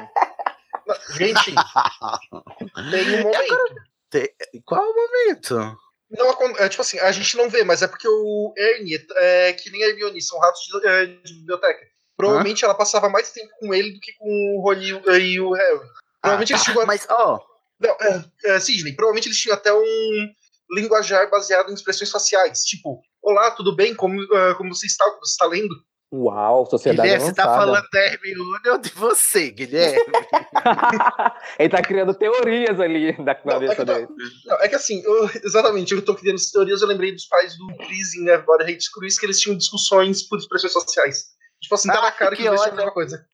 [1.16, 1.53] Gente,
[2.90, 4.30] tem um momento.
[4.66, 5.78] Qual o momento?
[6.11, 9.69] Não, é, tipo assim, a gente não vê, mas é porque o Ernie é que
[9.69, 11.80] nem a Hermione, são ratos de, é, de biblioteca.
[12.18, 15.53] Provavelmente ela passava mais tempo com ele do que com o Rony e o- o
[15.53, 15.80] Harry.
[16.22, 16.86] Provavelmente Ah, eles tá, tinham.
[16.86, 17.40] Mas, ó,
[17.80, 18.26] Não, é,
[18.56, 20.30] é, Sidney, provavelmente eles tinham até um
[20.72, 22.60] linguajar baseado em expressões faciais.
[22.64, 23.95] Tipo, olá, tudo bem?
[23.95, 25.06] Como, ah, como você está?
[25.11, 25.73] Como você está lendo?
[26.11, 27.65] Uau, sociedade Guilherme, você tá avançada.
[27.72, 29.99] falando da Hermione ou de você, Guilherme?
[31.60, 34.07] Ele tá criando teorias ali da cabeça dele.
[34.45, 37.56] Não, é que assim, eu- exatamente, eu tô criando essas teorias, eu lembrei dos pais
[37.57, 41.26] do Chris em Everybody Hates Chris, que eles tinham discussões por expressões sociais.
[41.61, 42.77] Tipo assim, tá na cara que, que dois tinham a ótimo.
[42.77, 43.26] mesma coisa.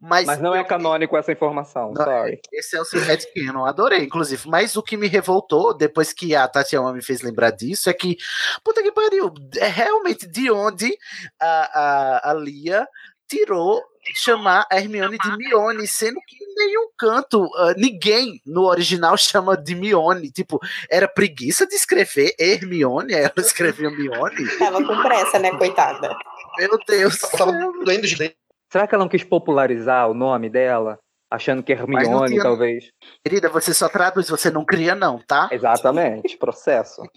[0.00, 2.40] Mas, Mas não é canônico essa informação, Não, sorry.
[2.52, 4.48] Esse é o seu headcanon, adorei, inclusive.
[4.48, 8.16] Mas o que me revoltou, depois que a Tatiana me fez lembrar disso, é que,
[8.64, 10.96] puta que pariu, é realmente de onde
[11.40, 12.86] a, a, a Lia
[13.28, 13.82] tirou
[14.14, 19.56] chamar a Hermione de Mione, sendo que em nenhum canto, ah, ninguém no original chama
[19.56, 20.30] de Mione.
[20.30, 20.58] Tipo,
[20.90, 24.48] era preguiça de escrever Hermione, ela escreveu Mione.
[24.58, 26.14] Tava com pressa, né, coitada?
[26.58, 27.18] Meu Deus.
[27.18, 27.52] Tava
[27.84, 28.36] doendo de ler.
[28.72, 30.98] Será que ela não quis popularizar o nome dela?
[31.30, 32.90] Achando que não Hermione, talvez.
[33.22, 35.50] Querida, você só traduz, você não cria, não, tá?
[35.52, 37.02] Exatamente, processo.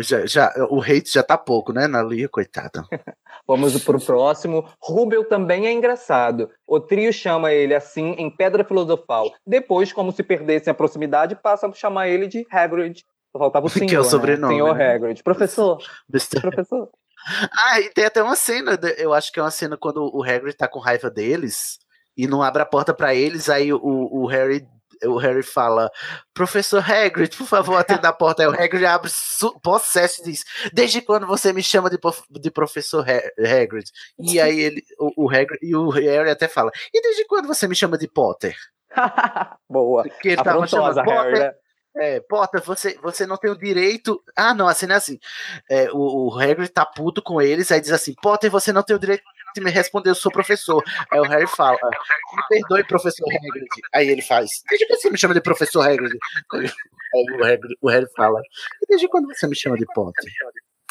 [0.00, 2.82] Já, já, o hate já tá pouco, né, na Lia, coitada.
[3.46, 4.66] Vamos pro próximo.
[4.80, 6.50] Rubel também é engraçado.
[6.66, 9.30] O trio chama ele assim em Pedra Filosofal.
[9.46, 13.04] Depois, como se perdessem a proximidade, passam a chamar ele de Hagrid.
[13.32, 14.10] Só faltava o Que é o senhor, né?
[14.10, 14.94] sobrenome, Senhor né?
[14.94, 15.22] Hagrid.
[15.22, 15.78] Professor,
[16.12, 16.40] Mr.
[16.40, 16.88] professor.
[17.52, 20.56] Ah, e tem até uma cena, eu acho que é uma cena quando o Hagrid
[20.56, 21.78] tá com raiva deles
[22.16, 24.66] e não abre a porta pra eles, aí o, o Harry
[25.02, 25.90] o Harry fala,
[26.34, 28.42] professor Hagrid, por favor, atenda a porta.
[28.42, 29.10] Aí o Hagrid abre
[29.62, 30.44] possesso e diz,
[30.74, 31.98] desde quando você me chama de,
[32.38, 33.30] de professor Ha-
[33.62, 33.90] Hagrid?
[34.18, 37.66] E aí ele, o, o Hagrid, e o Harry até fala, e desde quando você
[37.66, 38.54] me chama de Potter?
[39.68, 40.04] Boa.
[40.20, 41.54] Que ele tava chamando Afrontosa, Harry, Potter, né?
[41.96, 44.22] É, Potter, você, você não tem o direito.
[44.36, 45.18] Ah, não, a cena é assim.
[45.68, 48.94] É, o, o Hagrid tá puto com eles, aí diz assim: Potter, você não tem
[48.96, 49.22] o direito
[49.54, 50.82] de me responder, eu sou professor.
[51.10, 51.76] Aí o Harry fala:
[52.34, 53.66] Me perdoe, professor Hagrid.
[53.92, 56.16] Aí ele faz: Desde quando você me chama de professor Hagrid?
[56.54, 58.40] Aí o, Hagrid, o Harry fala:
[58.82, 60.24] "E Desde quando você me chama de Potter?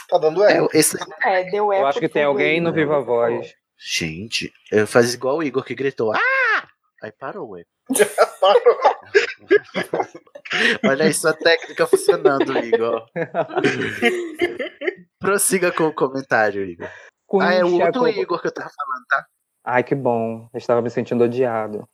[0.10, 0.70] Tá dando É, eco.
[0.74, 1.82] esse, É, deu eco.
[1.84, 3.54] Eu acho que tem alguém no Viva Voz.
[3.78, 6.68] gente, eu faz igual o Igor que gritou: Ah!
[7.02, 7.64] Aí parou, ué.
[10.88, 13.06] Olha aí sua técnica funcionando, Igor.
[15.20, 16.90] Prossiga com o comentário, Igor.
[17.30, 19.26] Queen ah, é o outro Igor que eu tava falando, tá?
[19.64, 20.50] Ai, que bom.
[20.54, 21.88] Eu estava me sentindo odiado.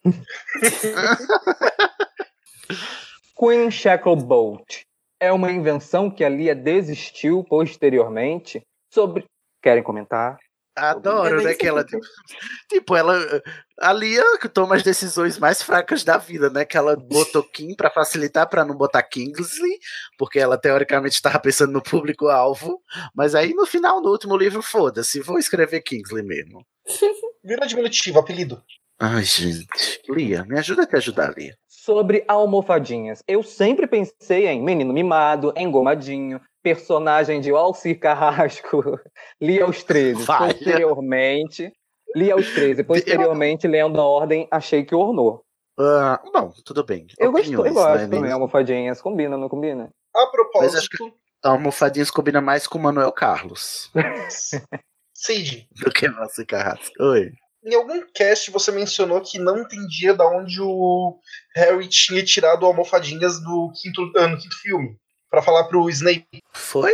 [3.38, 4.84] Queen Shacklebolt
[5.20, 8.62] é uma invenção que a Lia desistiu posteriormente
[8.94, 9.26] sobre...
[9.62, 10.38] Querem comentar?
[10.76, 11.54] Adoro, né?
[11.54, 11.98] Que ela, quê.
[12.70, 13.42] tipo, ela.
[13.80, 16.66] A Lia que toma as decisões mais fracas da vida, né?
[16.66, 19.80] Que ela botou Kim pra facilitar, pra não botar Kingsley,
[20.18, 22.82] porque ela teoricamente estava pensando no público-alvo.
[23.14, 26.66] Mas aí no final, no último livro, foda-se, vou escrever Kingsley mesmo.
[27.44, 28.62] Vira diminutivo, apelido.
[29.00, 30.02] Ai, gente.
[30.10, 31.56] Lia, me ajuda a te ajudar, Lia.
[31.68, 33.24] Sobre almofadinhas.
[33.28, 39.00] Eu sempre pensei em menino mimado, engomadinho, personagem de Alcir Carrasco,
[39.40, 40.24] Lia aos 13.
[40.24, 40.52] Vai.
[40.52, 41.72] Posteriormente,
[42.16, 42.84] Lia aos 13.
[42.84, 45.44] Posteriormente, lendo a ordem, achei que ornou.
[45.80, 47.06] Ah, bom, tudo bem.
[47.20, 49.00] Eu gosto, eu Opiniões, gosto né, também, almofadinhas.
[49.00, 49.92] Combina, não combina?
[50.16, 51.14] A propósito, Mas acho que-
[51.44, 53.92] Almofadinhas combina mais com o Manuel Carlos.
[55.14, 56.92] Cid, Do que você, Carrasco?
[57.00, 57.30] Oi.
[57.64, 61.20] em algum cast você mencionou que não entendia da onde o
[61.56, 64.98] Harry tinha tirado almofadinhas no quinto, ah, no quinto filme.
[65.36, 66.42] Pra falar pro Snape.
[66.54, 66.94] Foi?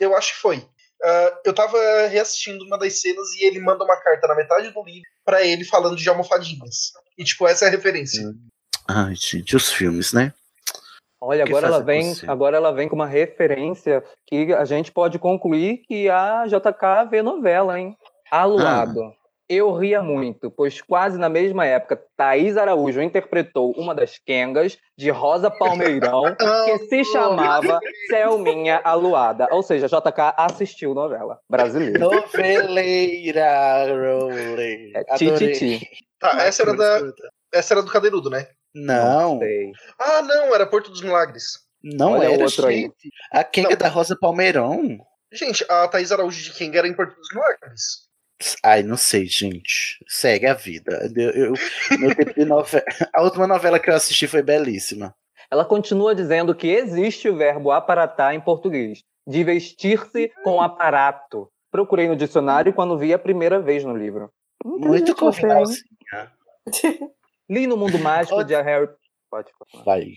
[0.00, 0.66] Eu acho que foi.
[1.04, 4.82] Ah, eu tava reassistindo uma das cenas e ele manda uma carta na metade do
[4.82, 6.92] livro pra ele falando de almofadinhas.
[7.18, 8.32] E, tipo, essa é a referência.
[8.88, 10.32] Ai, gente, os filmes, né?
[11.20, 15.18] Olha, agora ela fazer vem, agora ela vem com uma referência que a gente pode
[15.18, 17.94] concluir que a JK vê novela, hein?
[18.30, 19.02] Aluado.
[19.02, 19.21] Ah.
[19.54, 25.10] Eu ria muito, pois quase na mesma época, Thaís Araújo interpretou uma das Kengas de
[25.10, 26.22] Rosa Palmeirão,
[26.64, 29.46] que se chamava Selminha Aluada.
[29.50, 31.98] Ou seja, JK assistiu novela brasileira.
[31.98, 34.92] Noveleira, Rowley.
[34.94, 35.52] É Adorei.
[35.52, 35.86] tititi.
[36.18, 37.00] Tá, essa era da.
[37.52, 38.46] Essa era do Cadeirudo, né?
[38.74, 39.70] Não, sei.
[39.98, 41.58] Ah, não, era Porto dos Milagres.
[41.84, 42.80] não Olha o era, outro aí.
[42.82, 43.10] gente.
[43.30, 44.96] A Kenga da Rosa Palmeirão?
[45.30, 48.10] Gente, a Thaís Araújo de quem era em Porto dos Milagres.
[48.62, 50.04] Ai, não sei, gente.
[50.08, 51.10] Segue a vida.
[51.16, 51.54] Eu, eu-
[51.98, 52.84] meu tempo de novela...
[53.14, 55.14] A última novela que eu assisti foi belíssima.
[55.50, 61.48] Ela continua dizendo que existe o verbo aparatar em português, de vestir-se com aparato.
[61.70, 64.30] Procurei no dicionário quando vi a primeira vez no livro.
[64.64, 66.32] Muito convencionalzinha.
[67.50, 68.88] Li no mundo mágico de Harry.
[69.30, 69.84] Pode falar.
[69.84, 70.14] Vai.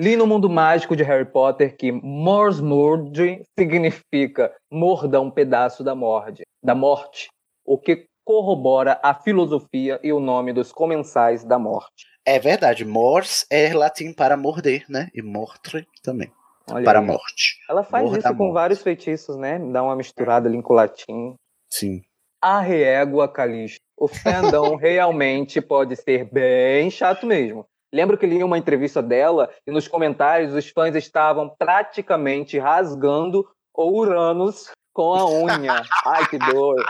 [0.00, 6.40] Li no mundo mágico de Harry Potter que Morsmord significa morda um pedaço da morte,
[6.64, 7.28] da morte,
[7.66, 12.06] o que corrobora a filosofia e o nome dos comensais da morte.
[12.24, 15.10] É verdade, mors é latim para morder, né?
[15.14, 16.32] E mortre também.
[16.72, 17.06] Olha para aí.
[17.06, 17.58] morte.
[17.68, 18.54] Ela faz Morda isso com morte.
[18.54, 19.58] vários feitiços, né?
[19.70, 21.34] Dá uma misturada ali com o latim.
[21.70, 22.00] Sim.
[22.40, 23.80] A régua, Calixto.
[23.98, 27.66] O fandom realmente pode ser bem chato mesmo.
[27.92, 33.98] Lembro que li uma entrevista dela e nos comentários os fãs estavam praticamente rasgando o
[33.98, 35.82] Uranus com a unha.
[36.06, 36.76] Ai, que dor.
[36.76, 36.84] Por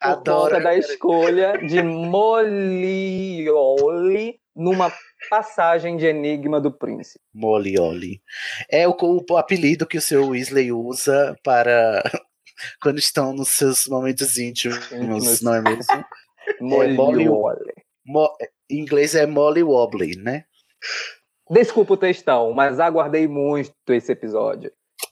[0.00, 0.50] Adoro.
[0.54, 1.82] conta da escolha de
[3.02, 4.92] Molioli numa
[5.30, 7.20] passagem de Enigma do Príncipe.
[7.34, 8.20] Molioli.
[8.70, 8.96] É o,
[9.30, 12.02] o apelido que o seu Weasley usa para
[12.82, 15.40] quando estão nos seus momentos íntimos, Íntimos.
[15.42, 16.04] não é mesmo?
[16.48, 17.28] É, Molioli.
[18.06, 18.34] Mo-
[18.70, 20.44] em inglês é Molly Wobbly, né?
[21.50, 24.70] Desculpa o textão, mas aguardei muito esse episódio.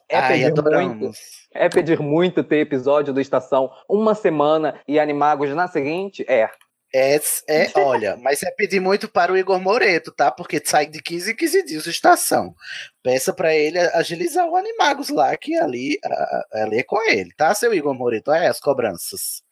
[0.08, 0.96] É Ai, pedir adoramos.
[0.98, 1.18] muito.
[1.54, 6.24] É pedir muito ter episódio do Estação uma semana e Animagos na seguinte?
[6.28, 6.50] É.
[6.94, 7.16] É,
[7.48, 10.30] é, olha, mas é pedir muito para o Igor Moreto, tá?
[10.30, 12.54] Porque sai de 15 em 15 dias a estação.
[13.02, 17.52] Peça para ele agilizar o Animagos lá, que ali, a- ali é com ele, tá,
[17.54, 18.32] seu Igor Moreto?
[18.32, 19.42] É, as cobranças.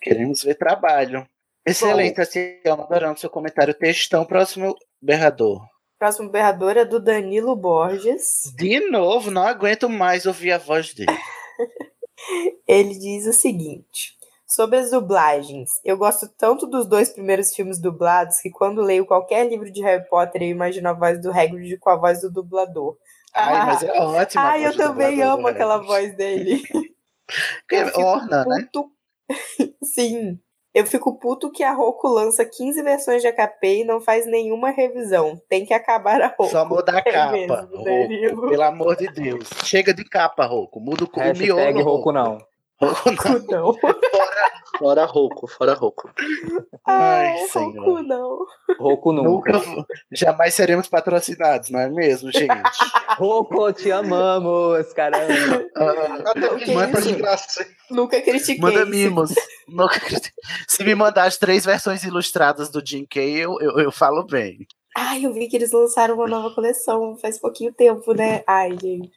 [0.00, 1.28] Queremos ver trabalho.
[1.70, 3.74] Excelente, assim, adorando seu comentário.
[3.74, 5.60] Textão, próximo berrador.
[5.98, 8.52] Próximo berrador é do Danilo Borges.
[8.56, 11.10] De novo, não aguento mais ouvir a voz dele.
[12.66, 14.16] Ele diz o seguinte:
[14.46, 19.46] Sobre as dublagens, eu gosto tanto dos dois primeiros filmes dublados que quando leio qualquer
[19.48, 22.96] livro de Harry Potter eu imagino a voz do Hagrid com a voz do dublador.
[23.34, 24.42] Ai, mas é ótimo.
[24.42, 26.62] Ai, eu também amo do aquela voz dele.
[27.68, 28.66] Que fico orna, né?
[29.84, 30.40] Sim.
[30.74, 34.70] Eu fico puto que a Roku lança 15 versões de AKP e não faz nenhuma
[34.70, 35.40] revisão.
[35.48, 36.46] Tem que acabar a Roku.
[36.50, 37.32] Só muda a É capa.
[37.32, 38.48] mesmo, Roco, Danilo.
[38.50, 39.48] pelo amor de Deus.
[39.64, 40.78] Chega de capa, Roco.
[40.78, 41.82] Muda o, miolo.
[41.82, 42.38] Roku não.
[42.80, 43.10] Roco
[43.50, 43.72] não.
[43.72, 43.74] Não.
[44.78, 46.10] Fora Roco, fora Roco.
[46.86, 47.74] Ai, Ai, senhor.
[47.74, 48.46] Roku não.
[48.78, 49.52] Roku nunca.
[49.52, 52.48] Nunca, jamais seremos patrocinados, não é mesmo, gente?
[53.18, 55.66] Roku, te amamos, caramba.
[55.74, 57.66] Ah, manda de graça.
[57.90, 58.60] Nunca critiquei.
[58.60, 59.34] manda mimos.
[59.66, 60.30] Nunca acredito.
[60.68, 64.66] Se me mandar as três versões ilustradas do Jim Kay, eu, eu, eu falo bem.
[64.96, 68.42] Ai, eu vi que eles lançaram uma nova coleção faz pouquinho tempo, né?
[68.46, 69.10] Ai, gente.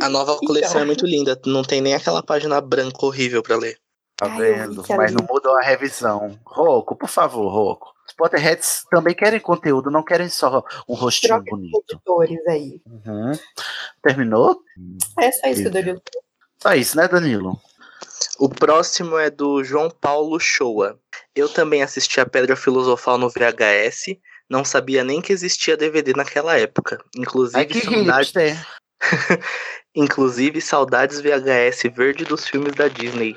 [0.00, 0.82] A nova coleção Então.
[0.82, 1.40] é muito linda.
[1.46, 3.78] Não tem nem aquela página branca horrível pra ler.
[4.16, 4.84] Tá Ai, vendo?
[4.88, 6.38] é Mas não mudou a revisão.
[6.46, 7.92] Roco, por favor, Roco.
[8.06, 12.00] Os Potterheads também querem conteúdo, não querem só um rostinho Troca bonito.
[12.48, 12.80] aí.
[12.86, 13.32] Uhum.
[14.02, 14.60] Terminou?
[15.18, 16.02] É só isso que o Danilo
[16.62, 17.58] Só isso, né, Danilo?
[18.38, 20.98] O próximo é do João Paulo Shoa.
[21.34, 24.16] Eu também assisti a Pedra Filosofal no VHS.
[24.48, 27.02] Não sabia nem que existia DVD naquela época.
[27.16, 28.66] Inclusive, Ai, que saudades, hipster.
[29.94, 33.36] inclusive saudades VHS verde dos filmes da Disney.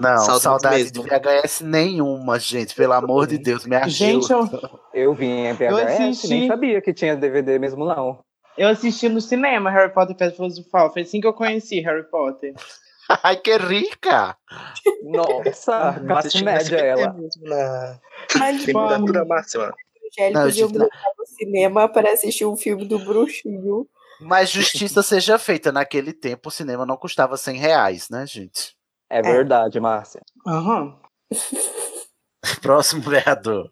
[0.00, 1.02] Não, Saudades saudade mesmo.
[1.04, 2.74] de VHS nenhuma, gente.
[2.74, 3.90] Pelo amor de Deus, me ajuda.
[3.90, 4.48] Gente, eu,
[4.92, 6.28] Eu vi em VHS, assisti.
[6.28, 8.18] nem sabia que tinha DVD mesmo, não.
[8.58, 10.92] eu assisti no cinema Harry Potter e Pedra Filosofal.
[10.92, 12.52] Foi assim que eu conheci Harry Potter.
[13.22, 14.36] Ai, que rica!
[15.04, 17.12] Nossa, classe média ela.
[17.12, 17.98] mesmo, Na
[18.38, 19.74] Mas temperatura máxima.
[20.18, 20.44] me não.
[20.86, 20.88] levar
[21.18, 23.86] no cinema para assistir um filme do bruxinho.
[24.22, 25.72] Mas justiça seja feita.
[25.72, 28.76] Naquele tempo, o cinema não custava 100 reais, né, gente?
[29.10, 30.22] É verdade, Márcia.
[30.46, 30.96] Aham.
[32.62, 33.70] Próximo vereador.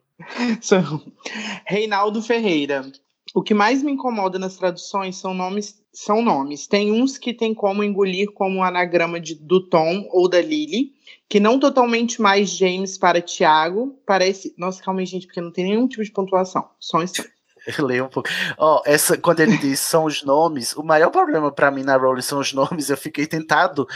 [1.65, 2.91] Reinaldo Ferreira.
[3.35, 5.81] O que mais me incomoda nas traduções são nomes.
[5.93, 6.67] São nomes.
[6.67, 10.93] Tem uns que tem como engolir como o anagrama de, do Tom ou da Lily,
[11.29, 13.99] que não totalmente mais James para Tiago.
[14.07, 14.55] Parece.
[14.59, 16.69] Nossa, calma aí, gente, porque não tem nenhum tipo de pontuação.
[16.79, 17.31] Só um instante.
[17.79, 18.29] Eu leio um pouco.
[18.59, 22.23] Ó, essa, quando ele diz são os nomes, o maior problema pra mim na Rowling
[22.23, 22.91] são os nomes.
[22.91, 23.87] Eu fiquei tentado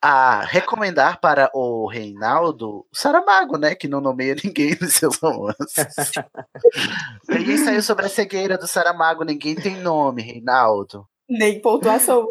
[0.00, 3.74] a recomendar para o Reinaldo Saramago, né?
[3.74, 6.12] Que não nomeia ninguém nos seus romances.
[7.28, 11.06] ninguém saiu sobre a cegueira do Saramago, ninguém tem nome, Reinaldo.
[11.28, 12.26] Nem pontuação.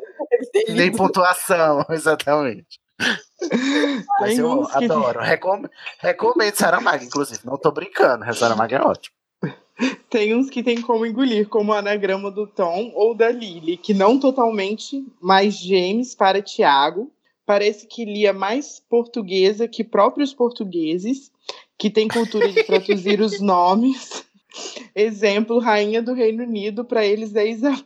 [0.69, 2.80] Nem pontuação, exatamente.
[4.19, 5.19] Mas eu adoro.
[5.19, 5.64] Recom
[5.99, 7.41] recomendo Saramago, inclusive.
[7.45, 9.16] Não tô brincando, Saramago é ótimo.
[10.10, 13.94] Tem uns que tem como engolir, como o anagrama do Tom ou da Lily, que
[13.94, 17.12] não totalmente mais James para Tiago.
[17.45, 21.32] Parece que lia mais portuguesa que próprios portugueses,
[21.78, 24.26] que tem cultura de traduzir os nomes.
[24.95, 27.86] Exemplo, Rainha do Reino Unido, para eles é Isabel.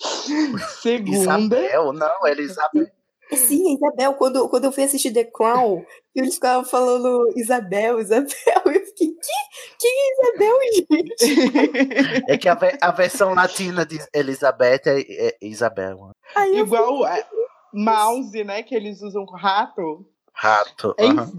[0.80, 1.58] Segunda.
[1.60, 2.90] Isabel, não, Elizabeth.
[3.32, 5.84] Sim, Isabel, quando, quando eu fui assistir The Crown,
[6.14, 12.24] eles ficavam falando Isabel, Isabel, eu fiquei, que, que é Isabel, gente?
[12.28, 16.10] É que a, a versão latina de Elizabeth é, é Isabel.
[16.34, 17.26] Aí eu Igual é,
[17.72, 18.62] mouse, né?
[18.62, 20.06] Que eles usam com rato.
[20.32, 20.94] Rato.
[20.98, 21.32] En- aham.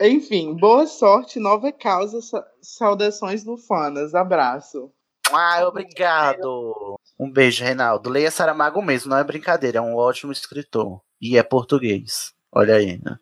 [0.00, 2.20] Enfim, boa sorte, nova causa.
[2.20, 4.14] sa- Saudações lufanas.
[4.14, 4.90] Abraço.
[5.32, 6.98] Ah, obrigado.
[7.18, 8.10] Um beijo, Reinaldo.
[8.10, 11.00] Leia Saramago mesmo, não é brincadeira, é um ótimo escritor.
[11.20, 12.32] E é português.
[12.52, 13.16] Olha aí, né?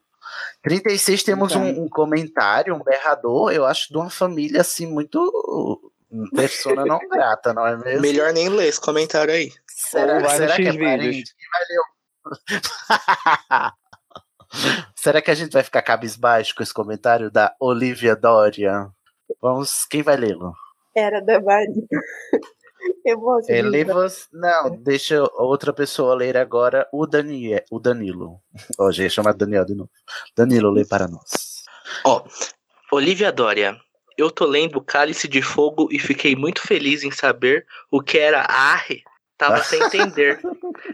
[0.63, 1.65] 36 temos Então.
[1.65, 5.21] um, um comentário, um berrador, eu acho, de uma família assim, muito.
[6.35, 8.03] Persona não grata, não é mesmo?
[8.03, 9.51] Melhor nem ler esse comentário aí.
[9.67, 11.35] Será, Ou será que é parente?
[11.35, 13.73] Quem vai ler o-
[14.95, 18.89] será que a gente vai ficar cabisbaixo com esse comentário da Olivia Doria?
[19.41, 20.53] Vamos, quem vai lê-lo?
[20.95, 21.73] Era da Maria.
[23.05, 23.63] Eu vou É,
[24.33, 28.41] Não, deixa outra pessoa ler agora o, Danie, o Danilo.
[28.79, 29.91] Ó, já ia chamar Daniel de novo.
[30.37, 31.65] Danilo, lê para nós.
[32.05, 32.25] Ó,
[32.91, 33.77] Olivia Dória.
[34.17, 38.43] Eu tô lendo Cálice de Fogo e fiquei muito feliz em saber o que era
[38.43, 39.03] arre.
[39.39, 40.41] Tava sem entender.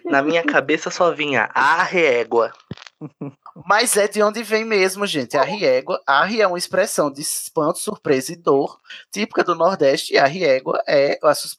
[0.05, 2.52] Na minha cabeça só vinha arre égua.
[3.66, 5.37] Mas é de onde vem mesmo, gente.
[5.37, 6.01] A riégua.
[6.07, 8.81] A ri é uma expressão de espanto, surpresa e dor,
[9.11, 10.15] típica do Nordeste.
[10.15, 11.19] E a riégua é,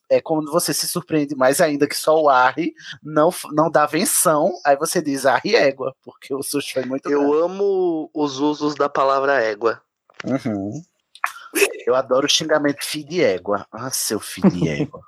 [0.09, 4.53] é quando você se surpreende mais ainda que só o arre não, não dá venção.
[4.65, 7.43] Aí você diz a riégua, porque o susto foi muito Eu grande.
[7.43, 9.81] amo os usos da palavra égua.
[10.25, 10.81] Uhum.
[11.85, 13.65] Eu adoro o xingamento filho de égua.
[13.71, 15.01] Ah, seu filho de égua.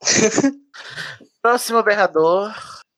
[1.42, 2.54] Próximo berrador.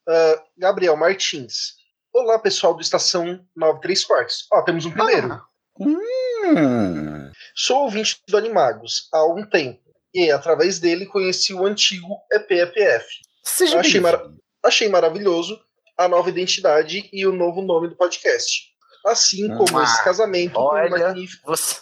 [0.08, 1.79] Ah, Gabriel Martins.
[2.12, 4.46] Olá, pessoal do Estação 93 Quartos.
[4.52, 5.40] Ó, temos um primeiro.
[5.78, 7.30] Hum.
[7.54, 9.80] Sou ouvinte do Animagos há algum tempo.
[10.12, 13.06] E, através dele, conheci o antigo EPEPF.
[13.44, 14.28] Seja achei, mara-
[14.64, 15.58] achei maravilhoso
[15.96, 18.68] a nova identidade e o novo nome do podcast.
[19.06, 21.80] Assim como Ah, esse casamento olha, magnífico Você,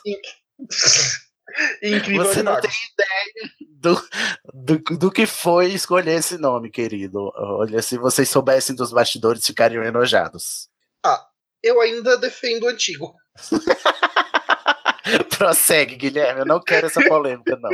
[1.83, 4.09] incrível você não tem ideia do,
[4.53, 7.33] do, do que foi escolher esse nome, querido.
[7.37, 10.69] Olha, se vocês soubessem dos bastidores, ficariam enojados.
[11.05, 11.25] Ah,
[11.62, 13.15] eu ainda defendo o antigo.
[15.39, 16.41] Prossegue, Guilherme.
[16.41, 17.70] Eu não quero essa polêmica, não.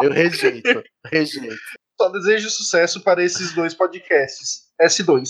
[0.00, 0.82] Eu rejeito.
[1.06, 1.56] Rejeito.
[2.00, 4.70] Só desejo sucesso para esses dois podcasts.
[4.80, 5.24] S2.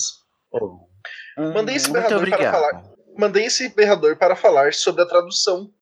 [0.51, 0.89] Oh.
[1.55, 2.93] Mandei esse Muito berrador para falar.
[3.17, 5.73] Mandei esse berrador para falar sobre a tradução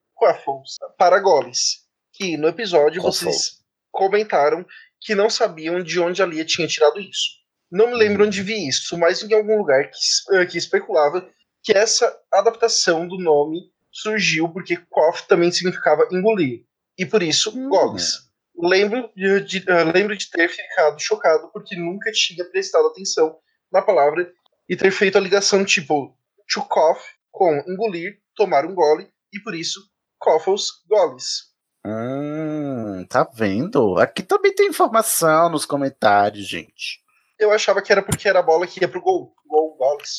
[0.98, 1.86] Para Goles.
[2.12, 3.60] Que no episódio vocês
[3.90, 4.64] comentaram
[5.00, 7.38] que não sabiam de onde a Lia tinha tirado isso.
[7.70, 11.26] Não me lembro onde vi isso, mas em algum lugar que, eh, que especulava
[11.62, 16.64] que essa adaptação do nome surgiu porque Quaff também significava engolir.
[16.98, 18.18] E por isso, Goles.
[18.58, 23.38] Lembro de, de- eh, lembro de ter ficado chocado porque nunca tinha prestado atenção
[23.72, 24.30] na palavra
[24.68, 26.14] e ter feito a ligação tipo
[26.52, 29.80] to cough com engolir, tomar um gole e por isso
[30.20, 31.50] Coffles goles.
[31.84, 33.98] Hum, tá vendo?
[33.98, 37.00] Aqui também tem informação nos comentários, gente.
[37.38, 39.34] Eu achava que era porque era a bola que ia pro gol.
[39.48, 40.18] Gol, goles.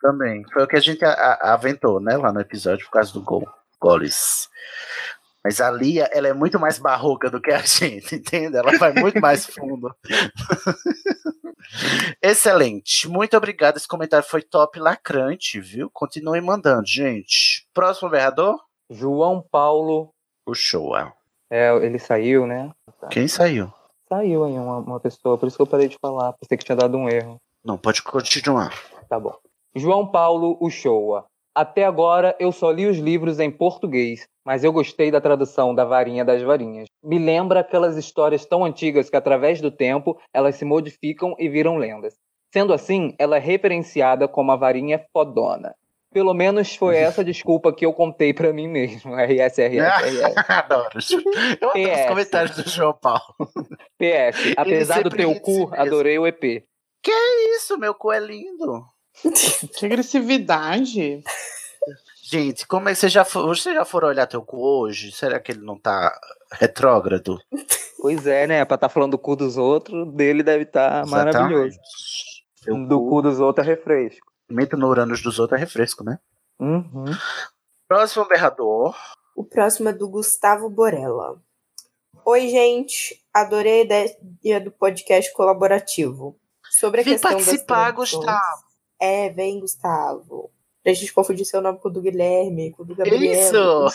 [0.00, 0.44] Também.
[0.52, 3.20] Foi o que a gente a- a- aventou, né, lá no episódio, por causa do
[3.20, 3.46] gol.
[3.80, 4.48] Goles.
[5.42, 8.56] Mas a Lia, ela é muito mais barroca do que a gente, entende?
[8.56, 9.92] Ela vai muito mais fundo.
[12.22, 13.08] Excelente.
[13.08, 13.76] Muito obrigado.
[13.76, 15.90] Esse comentário foi top lacrante, viu?
[15.92, 17.66] Continuem mandando, gente.
[17.74, 18.56] Próximo berrador?
[18.90, 20.10] João Paulo.
[20.44, 20.96] O show.
[21.48, 22.70] É, ele saiu, né?
[23.08, 23.72] Quem saiu?
[24.08, 26.32] Saiu aí uma, uma pessoa, por isso que eu parei de falar.
[26.32, 27.36] Pensei que tinha dado um erro.
[27.64, 28.74] Não, pode continuar.
[29.08, 29.36] Tá bom.
[29.76, 31.26] João Paulo Uchoa.
[31.54, 35.84] Até agora eu só li os livros em português, mas eu gostei da tradução da
[35.84, 36.86] Varinha das Varinhas.
[37.04, 41.76] Me lembra aquelas histórias tão antigas que, através do tempo, elas se modificam e viram
[41.76, 42.14] lendas.
[42.52, 45.74] Sendo assim, ela é referenciada como a Varinha Fodona.
[46.12, 49.14] Pelo menos foi essa desculpa que eu contei pra mim mesmo.
[49.20, 49.80] RSRS.
[50.48, 50.98] Adoro.
[51.60, 53.22] Eu adoro os comentários do João Paulo.
[53.98, 55.74] PS, apesar do teu cu, mesmo.
[55.80, 56.64] adorei o EP.
[57.02, 57.12] Que
[57.56, 58.84] isso, meu cu é lindo.
[59.78, 61.22] Que agressividade.
[62.22, 65.10] Gente, como é que você já, fo- você já foram olhar teu cu hoje?
[65.12, 66.12] Será que ele não tá
[66.52, 67.38] retrógrado?
[68.00, 68.64] Pois é, né?
[68.64, 71.76] Pra estar falando do cu dos outros, dele deve estar maravilhoso.
[72.62, 74.29] Seu Do cu dos outros é refresco.
[74.50, 76.18] Mito no Uranus dos outros é refresco, né?
[76.58, 77.04] Uhum.
[77.88, 78.94] Próximo berrador.
[79.34, 81.40] O próximo é do Gustavo Borella.
[82.24, 83.20] Oi, gente.
[83.32, 86.36] Adorei a ideia do podcast colaborativo.
[86.70, 87.92] Sobre a Vem questão das participar.
[87.92, 88.64] Gustavo.
[89.00, 90.50] É, vem, Gustavo.
[90.82, 93.32] Pra gente confundir seu nome com o do Guilherme, com o do Gabriel.
[93.32, 93.86] Isso!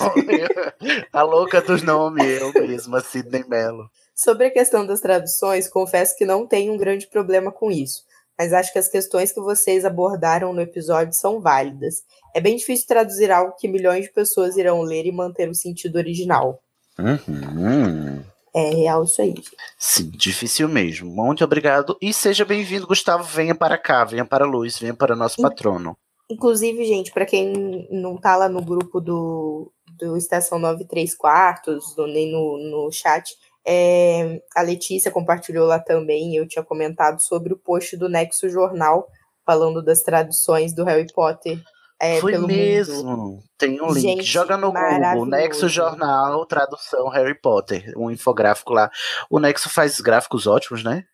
[1.11, 3.90] a louca dos nomes, eu mesma, Sidney Mello.
[4.14, 8.03] Sobre a questão das traduções, confesso que não tenho um grande problema com isso,
[8.38, 12.03] mas acho que as questões que vocês abordaram no episódio são válidas.
[12.34, 15.95] É bem difícil traduzir algo que milhões de pessoas irão ler e manter o sentido
[15.95, 16.62] original.
[16.99, 18.24] Uhum.
[18.53, 19.34] É real isso aí.
[19.36, 19.52] gente.
[19.78, 21.10] Sim, difícil mesmo.
[21.10, 21.98] Muito obrigado.
[22.02, 23.24] E seja bem-vindo, Gustavo.
[23.24, 25.98] Venha para cá, venha para a luz, venha para nosso patrono.
[26.30, 32.32] Inclusive, gente, para quem não tá lá no grupo do, do Estação 93 Quartos, nem
[32.32, 33.36] no, no chat,
[33.67, 36.35] é, a Letícia compartilhou lá também.
[36.35, 39.07] Eu tinha comentado sobre o post do Nexo Jornal,
[39.45, 41.61] falando das traduções do Harry Potter
[41.99, 43.03] é, Foi mesmo.
[43.03, 43.43] mundo.
[43.57, 44.01] Tem um link.
[44.01, 45.25] Gente, Joga no Google.
[45.25, 47.93] Nexo Jornal, tradução Harry Potter.
[47.95, 48.91] Um infográfico lá.
[49.29, 51.05] O Nexo faz gráficos ótimos, né?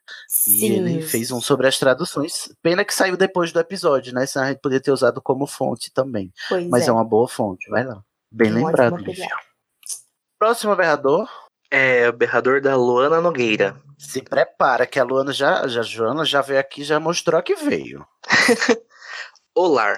[0.47, 0.73] E Sim.
[0.73, 2.51] ele fez um sobre as traduções.
[2.63, 4.25] Pena que saiu depois do episódio, né?
[4.25, 6.33] Senão a gente poderia ter usado como fonte também.
[6.49, 6.89] Pois Mas é.
[6.89, 6.91] é.
[6.91, 8.01] uma boa fonte, vai lá.
[8.31, 8.97] Bem Um lembrado.
[10.39, 11.29] Próximo berrador.
[11.73, 13.81] É o berrador da Luana Nogueira.
[13.98, 18.06] Se prepara, que a Luana já, já, Joana já veio aqui já mostrou que veio.
[19.56, 19.98] Olá.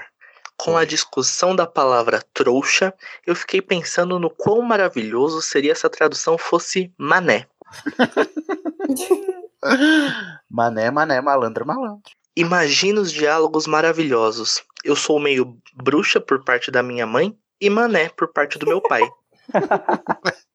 [0.56, 2.94] Com a discussão da palavra trouxa,
[3.26, 7.48] eu fiquei pensando no quão maravilhoso seria se a tradução fosse mané.
[10.48, 12.12] Mané, mané, malandro, malandro.
[12.36, 14.62] Imagina os diálogos maravilhosos.
[14.84, 18.82] Eu sou meio bruxa por parte da minha mãe e mané por parte do meu
[18.82, 19.02] pai.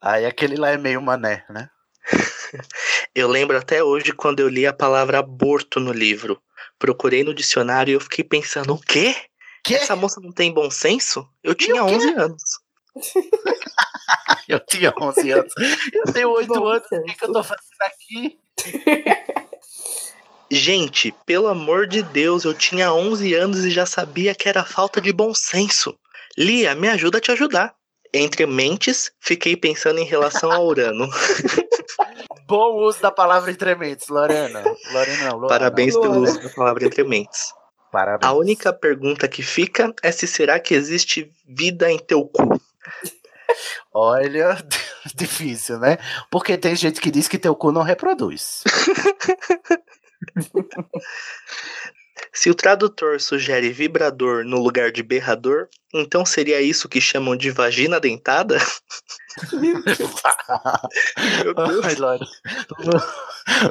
[0.00, 1.68] Aí aquele lá é meio mané, né?
[3.14, 6.42] Eu lembro até hoje quando eu li a palavra aborto no livro.
[6.78, 9.14] Procurei no dicionário e eu fiquei pensando, o quê?
[9.70, 11.26] Essa moça não tem bom senso?
[11.42, 12.42] Eu tinha 11 anos.
[14.48, 15.52] Eu tinha 11 anos.
[15.92, 16.86] Eu tenho 8 anos.
[16.92, 18.38] O que, que eu tô fazendo aqui?
[20.50, 25.00] Gente, pelo amor de Deus, eu tinha 11 anos e já sabia que era falta
[25.00, 25.98] de bom senso.
[26.36, 27.74] Lia, me ajuda a te ajudar.
[28.16, 31.08] Entre mentes, fiquei pensando em relação ao Urano.
[32.46, 34.62] Bom uso da palavra entre mentes, Lorena.
[34.92, 35.48] Lorena não, Luana.
[35.48, 36.20] Parabéns pelo Luana.
[36.20, 37.52] uso da palavra entre mentes.
[37.90, 38.30] Parabéns.
[38.30, 42.60] A única pergunta que fica é se será que existe vida em teu cu.
[43.92, 44.58] Olha,
[45.14, 45.98] difícil, né?
[46.30, 48.62] Porque tem gente que diz que teu cu não reproduz.
[52.34, 57.50] Se o tradutor sugere vibrador no lugar de berrador, então seria isso que chamam de
[57.50, 58.58] vagina dentada?
[61.84, 62.26] Ai, Lorena.
[62.78, 63.02] Lu-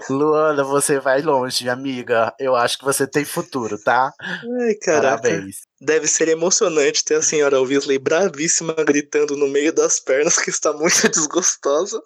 [0.09, 2.33] Luana, você vai longe, amiga.
[2.39, 4.11] Eu acho que você tem futuro, tá?
[4.21, 5.21] Ai, caraca.
[5.23, 5.57] Parabéns.
[5.81, 10.71] Deve ser emocionante ter a senhora Weasley bravíssima gritando no meio das pernas que está
[10.73, 12.01] muito desgostosa.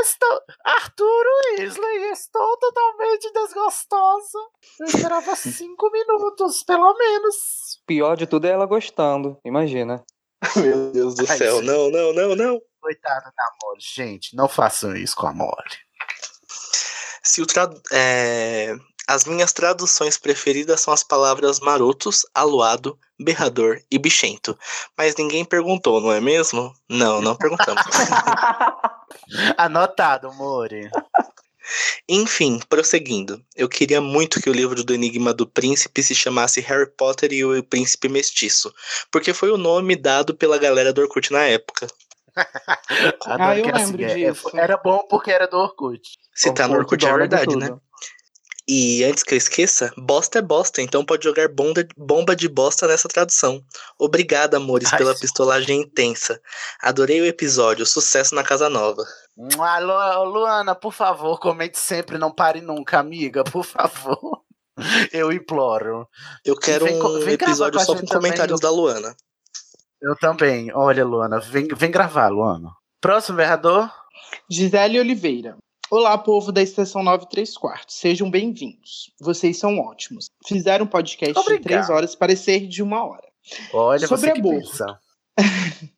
[0.00, 0.40] Estou...
[0.64, 4.38] Arturo Weasley, estou totalmente desgostosa.
[4.80, 7.82] Eu esperava cinco minutos, pelo menos.
[7.86, 10.04] Pior de tudo é ela gostando, imagina.
[10.56, 11.66] Meu Deus do Ai, céu, gente.
[11.66, 12.60] não, não, não, não.
[12.80, 13.80] Coitada da Mole.
[13.80, 15.78] Gente, não façam isso com a Mole.
[17.22, 17.80] Se o tradu...
[17.92, 18.74] é,
[19.08, 24.56] As minhas traduções preferidas são as palavras marotos, aluado, berrador e bichento.
[24.94, 26.74] Mas ninguém perguntou, não é mesmo?
[26.86, 27.82] Não, não perguntamos.
[29.56, 30.90] Anotado, More.
[32.06, 33.42] Enfim, prosseguindo.
[33.56, 37.42] Eu queria muito que o livro do Enigma do Príncipe se chamasse Harry Potter e
[37.46, 38.70] o Príncipe Mestiço,
[39.10, 41.86] porque foi o nome dado pela galera do Orkut na época.
[43.24, 44.50] Adoro Ah, eu que era lembro assim, é- disso.
[44.54, 46.02] Era bom porque era do Orkut.
[46.34, 47.74] Se tá no Orkut é verdade, né?
[48.70, 52.86] E antes que eu esqueça, bosta é bosta, então pode jogar bomba, bomba de bosta
[52.86, 53.62] nessa tradução.
[53.98, 55.22] Obrigada, amores, Ai, pela sim.
[55.22, 56.38] pistolagem intensa.
[56.82, 59.02] Adorei o episódio, sucesso na casa nova.
[59.58, 64.42] Alô, Luana, por favor, comente sempre, não pare nunca, amiga, por favor.
[65.12, 66.06] Eu imploro.
[66.44, 69.16] Eu quero Vem um vem episódio só com comentários também da Luana.
[70.00, 70.70] Eu também.
[70.74, 72.70] Olha, Luana, vem, vem gravar, Luana.
[73.00, 73.90] Próximo vereador.
[74.48, 75.56] Gisele Oliveira.
[75.90, 77.96] Olá, povo da Estação 93 Quartos.
[77.96, 79.10] Sejam bem-vindos.
[79.18, 80.30] Vocês são ótimos.
[80.46, 81.62] Fizeram um podcast de Obrigado.
[81.64, 83.26] três horas parecer de uma hora.
[83.72, 84.84] Olha, Sobre você que aborto.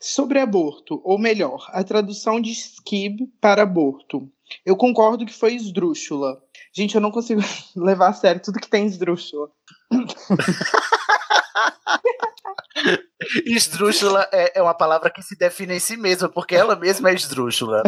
[0.00, 4.28] Sobre aborto, ou melhor, a tradução de skib para aborto.
[4.66, 6.42] Eu concordo que foi esdrúxula.
[6.72, 7.40] Gente, eu não consigo
[7.76, 9.48] levar a sério tudo que tem esdrúxula.
[13.46, 17.14] Esdrúxula é, é uma palavra que se define em si mesma, porque ela mesma é
[17.14, 17.82] esdrúxula.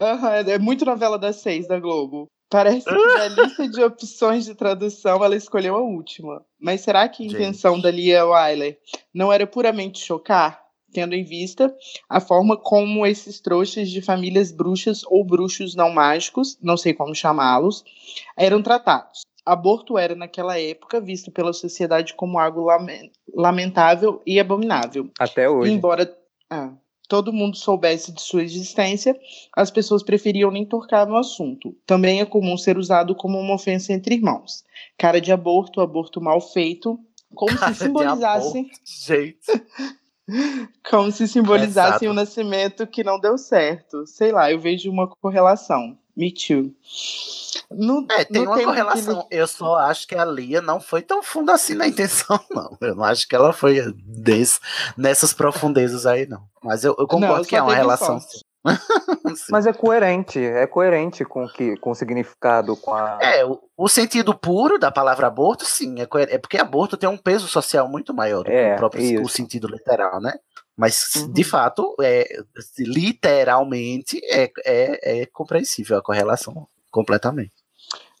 [0.00, 2.28] Aham, é muito novela das seis da Globo.
[2.50, 6.44] Parece que da lista de opções de tradução ela escolheu a última.
[6.60, 7.34] Mas será que a Gente.
[7.34, 8.78] intenção da Lia Wyler
[9.12, 10.62] não era puramente chocar?
[10.92, 11.74] Tendo em vista
[12.08, 17.12] a forma como esses trouxas de famílias bruxas ou bruxos não mágicos, não sei como
[17.12, 17.82] chamá-los,
[18.36, 19.22] eram tratados.
[19.44, 25.10] Aborto era, naquela época, visto pela sociedade como algo lamen- lamentável e abominável.
[25.18, 25.70] Até hoje.
[25.70, 26.16] Embora
[26.48, 26.72] ah,
[27.08, 29.18] todo mundo soubesse de sua existência,
[29.54, 31.76] as pessoas preferiam nem tocar no assunto.
[31.86, 34.64] Também é comum ser usado como uma ofensa entre irmãos.
[34.96, 36.98] Cara de aborto, aborto mal feito,
[37.34, 39.46] como Cara se simbolizassem, Gente.
[40.88, 44.06] como se simbolizassem o nascimento que não deu certo.
[44.06, 45.98] Sei lá, eu vejo uma correlação.
[46.16, 46.72] Me too.
[47.70, 49.26] No, É, tem no uma tempo que correlação.
[49.30, 52.76] Eu só acho que a Lia não foi tão fundo assim na intenção, não.
[52.80, 54.60] Eu não acho que ela foi desse,
[54.96, 56.42] nessas profundezas aí, não.
[56.62, 58.18] Mas eu, eu concordo Não, que é uma relação.
[59.50, 63.18] Mas é coerente, é coerente com, que, com o significado, com a.
[63.20, 67.08] É, o, o sentido puro da palavra aborto, sim, é, coer- é porque aborto tem
[67.08, 70.32] um peso social muito maior do que É, o próprio o sentido literal, né?
[70.76, 71.32] Mas, Uhum.
[71.32, 72.26] de fato, é,
[72.78, 77.52] literalmente é, é, é compreensível a correlação completamente.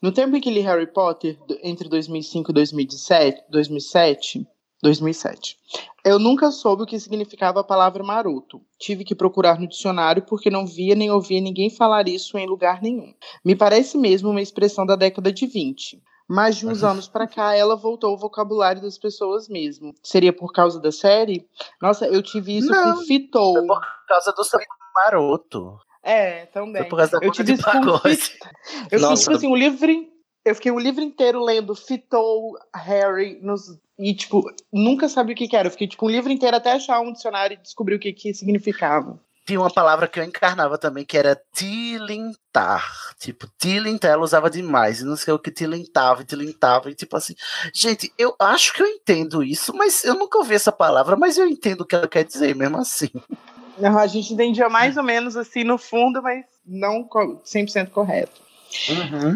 [0.00, 4.46] No tempo em que li Harry Potter, entre 2005 e 2017, 2007,
[4.82, 5.56] 2007,
[6.04, 8.60] eu nunca soube o que significava a palavra maroto.
[8.78, 12.82] Tive que procurar no dicionário porque não via nem ouvia ninguém falar isso em lugar
[12.82, 13.14] nenhum.
[13.42, 16.02] Me parece mesmo uma expressão da década de 20.
[16.28, 19.94] Mas de uns anos pra cá, ela voltou ao vocabulário das pessoas mesmo.
[20.02, 21.46] Seria por causa da série?
[21.82, 23.66] Nossa, eu tive isso Não, com Fitou.
[23.66, 24.58] Por causa do seu
[24.94, 25.78] maroto.
[26.02, 26.82] É, também.
[26.82, 27.98] Foi por causa da eu tive de isso com.
[27.98, 29.22] Fit- Eu fiquei, Nossa.
[29.22, 29.90] tipo assim, um livro.
[30.44, 33.62] Eu fiquei um livro inteiro lendo Fitou, Harry, nos,
[33.98, 35.68] e, tipo, nunca sabia o que, que era.
[35.68, 38.34] Eu fiquei, tipo, um livro inteiro até achar um dicionário e descobrir o que, que
[38.34, 39.18] significava.
[39.46, 43.14] Tinha uma palavra que eu encarnava também, que era tilintar.
[43.18, 45.00] Tipo, tilintar, ela usava demais.
[45.00, 46.90] E não sei o que tilintava e tilintava.
[46.90, 47.34] E tipo assim,
[47.72, 51.46] gente, eu acho que eu entendo isso, mas eu nunca ouvi essa palavra, mas eu
[51.46, 53.10] entendo o que ela quer dizer mesmo assim.
[53.76, 58.40] Não, A gente entendia mais ou menos assim no fundo, mas não co- 100% correto.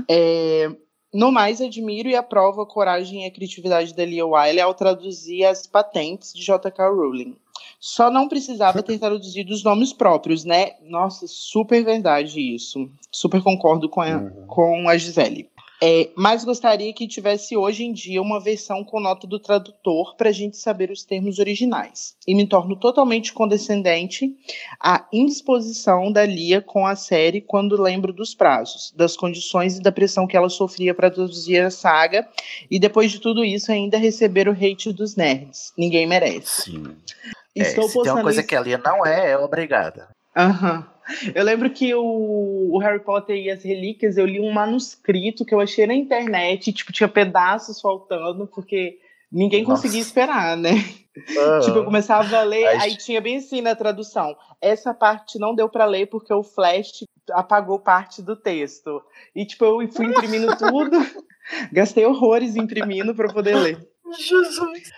[0.08, 0.70] É,
[1.12, 5.44] no mais, admiro e aprovo a coragem e a criatividade da Lia Wiley ao traduzir
[5.44, 6.88] as patentes de J.K.
[6.88, 7.36] Rowling.
[7.80, 10.72] Só não precisava ter traduzido os nomes próprios, né?
[10.82, 12.90] Nossa, super verdade isso.
[13.10, 15.48] Super concordo com a, com a Gisele.
[15.80, 20.30] É, mas gostaria que tivesse hoje em dia uma versão com nota do tradutor para
[20.30, 22.16] a gente saber os termos originais.
[22.26, 24.34] E me torno totalmente condescendente
[24.80, 29.92] à indisposição da Lia com a série quando lembro dos prazos, das condições e da
[29.92, 32.28] pressão que ela sofria para traduzir a saga,
[32.68, 35.72] e depois de tudo isso ainda receber o hate dos nerds.
[35.76, 36.72] Ninguém merece.
[36.72, 36.96] Sim.
[37.62, 40.08] Estou é, se tem uma coisa isso- que a Lia não é, é obrigada.
[40.36, 40.86] Aham.
[41.34, 45.54] Eu lembro que o, o Harry Potter e as Relíquias, eu li um manuscrito que
[45.54, 48.98] eu achei na internet, tipo, tinha pedaços faltando, porque
[49.32, 49.76] ninguém Nossa.
[49.82, 50.70] conseguia esperar, né?
[51.36, 51.60] Ah.
[51.60, 54.36] Tipo, eu começava a ler, Aí- aí tinha bem assim na tradução.
[54.60, 59.02] Essa parte não deu pra ler porque o Flash apagou parte do texto.
[59.34, 60.90] E, tipo, eu fui imprimindo tudo,
[61.72, 63.88] gastei horrores imprimindo pra poder ler.
[64.16, 64.90] Jesus.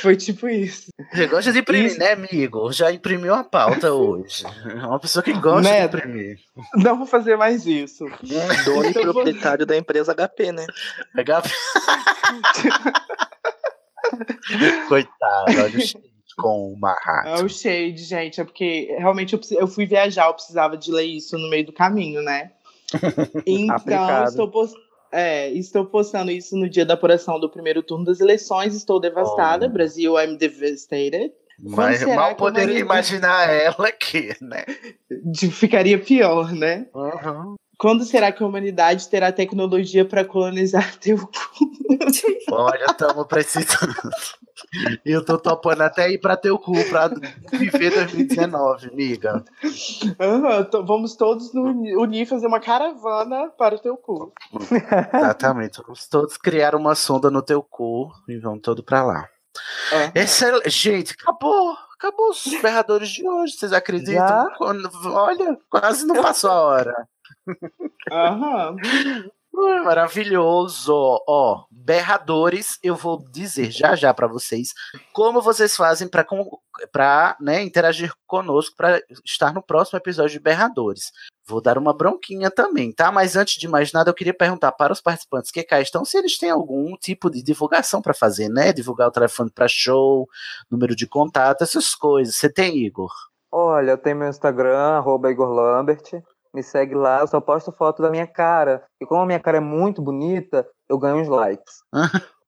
[0.00, 0.90] Foi tipo isso.
[1.12, 1.98] Você gosta de imprimir, Isso.
[1.98, 2.72] né, amigo?
[2.72, 4.44] Já imprimiu a pauta hoje.
[4.66, 5.86] É uma pessoa que gosta Né?
[5.88, 6.38] de imprimir.
[6.74, 8.04] Não vou fazer mais isso.
[8.64, 10.66] Dono e proprietário da empresa HP, né?
[11.14, 11.42] Pegar...
[14.88, 16.04] Coitado, olha o shade
[16.36, 17.28] com o Marrato.
[17.28, 18.40] É o shade, gente.
[18.40, 21.72] É porque realmente eu, eu fui viajar, eu precisava de ler isso no meio do
[21.72, 22.52] caminho, né?
[23.46, 24.72] Então, estou, pos-
[25.12, 28.74] é, estou postando isso no dia da apuração do primeiro turno das eleições.
[28.74, 29.66] Estou devastada.
[29.66, 29.70] Oh.
[29.70, 31.32] Brasil, I'm devastated.
[31.74, 34.64] Quando Mas mal poderia imaginar ela aqui, né?
[35.10, 36.86] De- Ficaria pior, né?
[36.94, 37.56] Uhum.
[37.78, 41.30] Quando será que a humanidade terá tecnologia para colonizar teu cu?
[42.50, 43.94] Olha, estamos precisando.
[45.04, 47.08] Eu tô topando até ir pra teu cu pra
[47.52, 49.44] viver 2019, amiga.
[50.70, 54.32] To- vamos todos unir e fazer uma caravana para o teu cu.
[55.14, 55.80] Exatamente.
[55.82, 59.28] Vamos todos criar uma sonda no teu cu e vamos todos pra lá.
[60.14, 61.76] Excel- Gente, acabou.
[61.98, 64.24] Acabou os berradores de hoje, vocês acreditam?
[64.24, 64.46] Já?
[65.10, 67.08] Olha, quase não passou a hora.
[68.10, 68.76] Aham.
[69.84, 70.92] Maravilhoso.
[71.28, 74.68] Ó, berradores, eu vou dizer já já pra vocês
[75.12, 76.58] como vocês fazem pra com-
[76.92, 81.10] pra, né, interagir conosco pra estar no próximo episódio de berradores.
[81.46, 83.10] Vou dar uma bronquinha também, tá?
[83.10, 86.16] Mas antes de mais nada, eu queria perguntar para os participantes que cá estão se
[86.18, 88.72] eles têm algum tipo de divulgação pra fazer, né?
[88.72, 90.28] Divulgar o telefone pra show,
[90.70, 92.36] número de contato, essas coisas.
[92.36, 93.10] Você tem, Igor?
[93.50, 96.02] Olha, eu tenho meu Instagram, arroba Igor Lambert.
[96.54, 98.84] Me segue lá, eu só posto foto da minha cara.
[99.00, 101.82] E como a minha cara é muito bonita, eu ganho uns likes.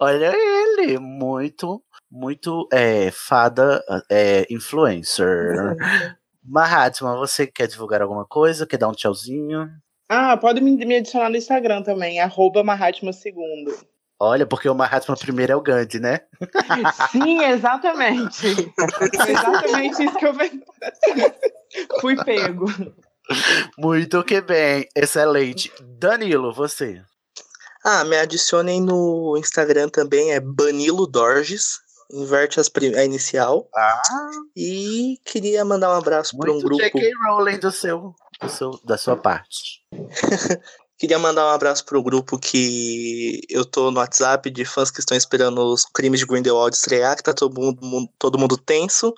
[0.00, 5.76] Olha ele, muito, muito é, fada é, influencer.
[6.44, 8.66] Mahatma, você quer divulgar alguma coisa?
[8.66, 9.68] Quer dar um tchauzinho?
[10.08, 13.74] Ah, pode me, me adicionar no Instagram também, arroba Mahatma segundo.
[14.20, 16.20] Olha, porque o Mahatma primeiro é o Gandhi, né?
[17.12, 18.54] Sim, exatamente.
[19.14, 20.34] Foi exatamente isso que eu
[22.00, 22.66] fui pego.
[23.78, 25.72] Muito que bem, excelente.
[25.80, 27.02] Danilo, você.
[27.84, 31.80] Ah, me adicionem no Instagram também, é Banilo Dorges.
[32.10, 33.68] Inverte as a inicial.
[33.76, 34.02] Ah.
[34.56, 36.82] E queria mandar um abraço para um grupo.
[36.82, 37.10] J.K.
[37.26, 39.82] Rowling do seu, do seu, da sua parte.
[40.98, 45.16] Queria mandar um abraço pro grupo que eu tô no WhatsApp de fãs que estão
[45.16, 49.14] esperando os crimes de Grindelwald estrear, que tá todo mundo, mundo- todo mundo tenso.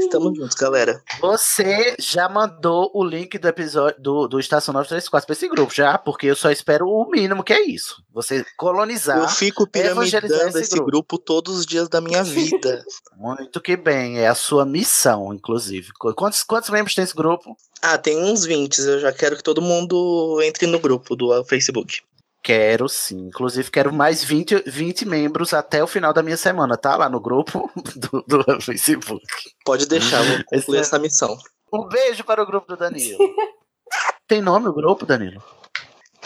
[0.00, 1.00] Estamos juntos, galera.
[1.20, 5.96] Você já mandou o link do episódio do, do Estação 934 pra esse grupo, já?
[5.96, 8.02] Porque eu só espero o mínimo que é isso.
[8.12, 9.18] Você colonizar.
[9.18, 11.18] Eu fico piramidando esse grupo.
[11.18, 12.84] todos os dias da minha vida.
[13.16, 15.92] Muito que bem, é a sua missão, inclusive.
[15.98, 17.56] Qu- Quantos, quantos membros tem esse grupo?
[17.82, 22.00] Ah, tem uns 20, eu já quero que todo mundo entre no grupo do Facebook.
[22.42, 23.28] Quero sim.
[23.28, 26.96] Inclusive, quero mais 20, 20 membros até o final da minha semana, tá?
[26.96, 29.24] Lá no grupo do, do Facebook.
[29.64, 31.38] Pode deixar, vou concluir Esse é- essa missão.
[31.72, 33.18] Um beijo para o grupo do Danilo.
[34.26, 35.42] Tem nome o grupo, Danilo?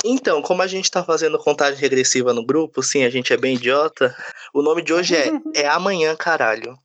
[0.04, 3.56] Então, como a gente tá fazendo contagem regressiva no grupo, sim, a gente é bem
[3.56, 4.14] idiota.
[4.52, 6.78] O nome de hoje é, é Amanhã, caralho.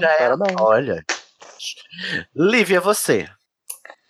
[0.00, 0.30] Já é.
[0.58, 1.04] Olha.
[2.34, 3.28] Lívia, você.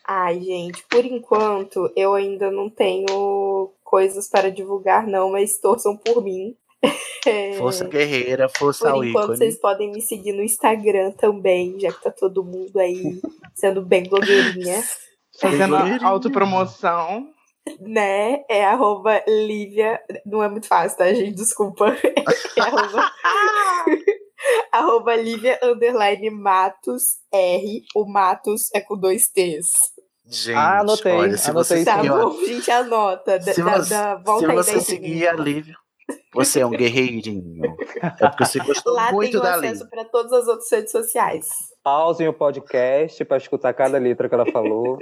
[0.07, 6.23] Ai, gente, por enquanto eu ainda não tenho coisas para divulgar, não, mas torçam por
[6.23, 6.57] mim.
[7.27, 9.39] É, Força guerreira, força Por enquanto, ícone.
[9.39, 13.21] vocês podem me seguir no Instagram também, já que tá todo mundo aí
[13.53, 14.81] sendo bem blogueirinha.
[15.41, 17.29] Fazendo a autopromoção.
[17.81, 18.45] Né?
[18.49, 20.01] É arroba Lívia.
[20.25, 21.35] Não é muito fácil, tá, gente?
[21.35, 21.97] Desculpa.
[22.57, 23.11] É arroba,
[24.73, 27.83] arroba Lívia underline Matos R.
[27.95, 29.67] O Matos é com dois T's.
[30.29, 33.39] Gente, Ah, anotei, olha, se anotei você Tá seguir, bom, gente, anota.
[33.39, 35.75] Da, se da- você, da- volta se aí você da seguir a Lívia,
[36.35, 37.63] você é um guerreirinho.
[38.03, 39.89] É porque você gostou Lá muito tem o da acesso Lívia.
[39.89, 41.49] para todas as outras redes sociais.
[41.83, 44.99] Pausem o podcast para escutar cada letra que ela falou.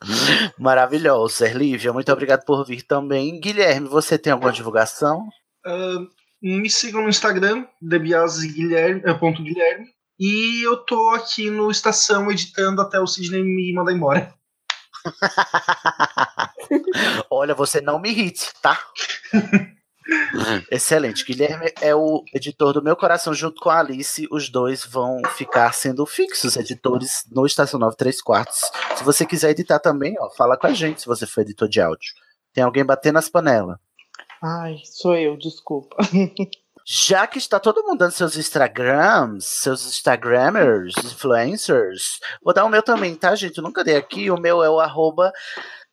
[0.58, 1.92] Maravilhosa, Lívia.
[1.92, 3.38] Muito obrigado por vir também.
[3.40, 5.26] Guilherme, você tem alguma divulgação?
[5.64, 5.98] Ah,
[6.44, 9.86] me sigam no Instagram, debiasguilherme, é, ponto Guilherme.
[10.20, 14.34] E eu tô aqui no Estação editando até o Sidney me mandar embora.
[17.30, 18.78] Olha, você não me irrite, tá?
[20.70, 21.24] Excelente.
[21.24, 24.28] Guilherme é o editor do meu coração junto com a Alice.
[24.30, 28.70] Os dois vão ficar sendo fixos editores no Estação 9 3 quartos.
[28.96, 31.80] Se você quiser editar também, ó, fala com a gente se você for editor de
[31.80, 32.12] áudio.
[32.52, 33.78] Tem alguém batendo nas panelas.
[34.46, 35.96] Ai, sou eu, desculpa.
[36.86, 42.82] Já que está todo mundo dando seus Instagrams, seus Instagrammers, influencers, vou dar o meu
[42.82, 43.56] também, tá, gente?
[43.56, 44.30] Eu nunca dei aqui.
[44.30, 45.32] O meu é o arroba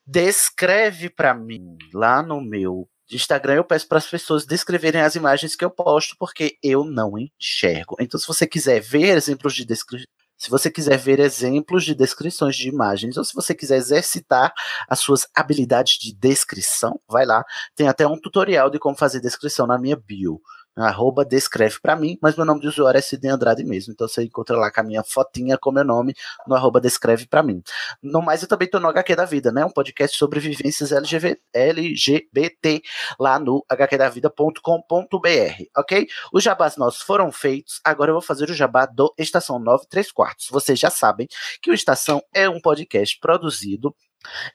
[0.05, 1.77] descreve pra mim.
[1.93, 6.17] Lá no meu Instagram eu peço para as pessoas descreverem as imagens que eu posto,
[6.19, 7.95] porque eu não enxergo.
[8.01, 10.11] Então, se você quiser ver exemplos de descrição.
[10.41, 14.51] Se você quiser ver exemplos de descrições de imagens, ou se você quiser exercitar
[14.89, 17.45] as suas habilidades de descrição, vai lá.
[17.75, 20.41] Tem até um tutorial de como fazer descrição na minha bio.
[20.75, 23.93] Arroba descreve pra mim, mas meu nome de usuário é Sidney Andrade mesmo.
[23.93, 26.15] Então você encontra lá com a minha fotinha com meu nome
[26.47, 27.61] no arroba descreve pra mim.
[28.01, 29.65] No mais, eu também tô no HQ da Vida, né?
[29.65, 32.81] Um podcast sobre vivências LGBT
[33.19, 36.07] lá no hqdavida.com.br, ok?
[36.33, 40.11] Os jabás nossos foram feitos, agora eu vou fazer o jabá do Estação 9 3
[40.11, 40.47] quartos.
[40.49, 41.27] Vocês já sabem
[41.61, 43.93] que o Estação é um podcast produzido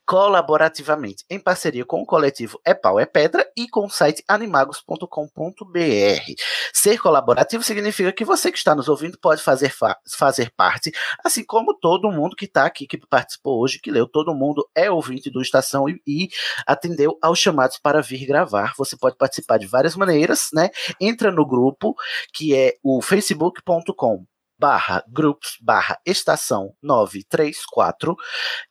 [0.04, 5.06] colaborativamente em parceria com o coletivo É Pau é Pedra e com o site animagos.com.br.
[6.72, 10.92] Ser colaborativo significa que você que está nos ouvindo pode fazer, fa fazer parte,
[11.24, 14.90] assim como todo mundo que está aqui, que participou hoje, que leu, todo mundo é
[14.90, 16.28] ouvinte do Estação e, e
[16.66, 18.74] atendeu aos chamados para vir gravar.
[18.76, 20.70] Você pode participar de várias maneiras, né?
[21.00, 21.94] Entra no grupo
[22.32, 24.24] que é o facebook.com
[24.58, 28.16] barra grupos barra estação 934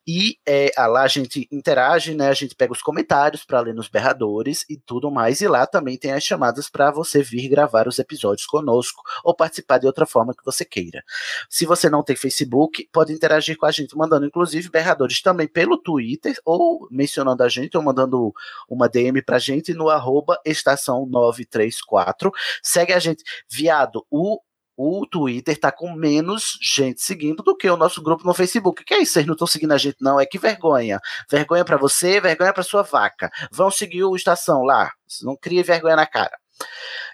[0.06, 2.28] e é, lá a gente interage, né?
[2.28, 5.40] A gente pega os comentários para ler nos berradores e tudo mais.
[5.40, 9.78] E lá também tem as chamadas para você vir gravar os episódios conosco ou participar
[9.78, 11.02] de outra forma que você queira.
[11.48, 15.78] Se você não tem Facebook, pode interagir com a gente, mandando inclusive berradores também pelo
[15.78, 18.32] Twitter ou mencionando a gente ou mandando
[18.68, 22.30] uma DM pra gente no arroba estação 934.
[22.62, 24.40] Segue a gente, viado, o
[24.76, 28.84] o Twitter tá com menos gente seguindo do que o nosso grupo no Facebook.
[28.84, 29.14] Que é isso?
[29.14, 30.20] Vocês não estão seguindo a gente, não?
[30.20, 31.00] É que vergonha.
[31.30, 33.30] Vergonha para você, vergonha para sua vaca.
[33.50, 34.92] Vão seguir o Estação lá.
[35.22, 36.36] Não crie vergonha na cara.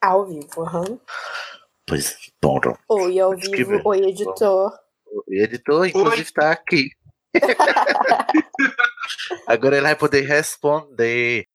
[0.00, 1.00] Ao vivo, aham.
[1.86, 2.60] Pois, bom.
[2.88, 3.80] Oi, ao vivo.
[3.84, 4.72] Oi, editor.
[5.10, 6.90] O editor, inclusive, está aqui.
[9.46, 11.46] Agora ele vai poder responder.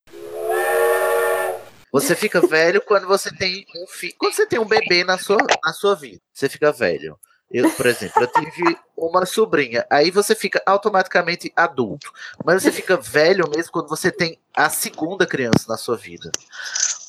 [1.91, 4.15] Você fica velho quando você tem um filho.
[4.17, 6.19] Quando você tem um bebê na sua, na sua vida.
[6.33, 7.19] Você fica velho.
[7.51, 9.85] Eu, por exemplo, eu tive uma sobrinha.
[9.91, 12.11] Aí você fica automaticamente adulto.
[12.43, 16.31] Mas você fica velho mesmo quando você tem a segunda criança na sua vida.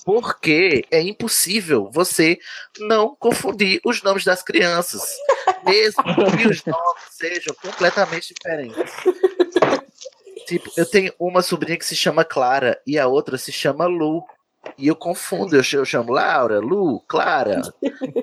[0.05, 2.39] Porque é impossível você
[2.78, 5.02] não confundir os nomes das crianças.
[5.65, 6.02] Mesmo
[6.36, 8.92] que os nomes sejam completamente diferentes.
[10.47, 14.23] Tipo, eu tenho uma sobrinha que se chama Clara e a outra se chama Lu.
[14.78, 17.62] E eu confundo, eu ch- eu chamo Laura, Lu, Clara.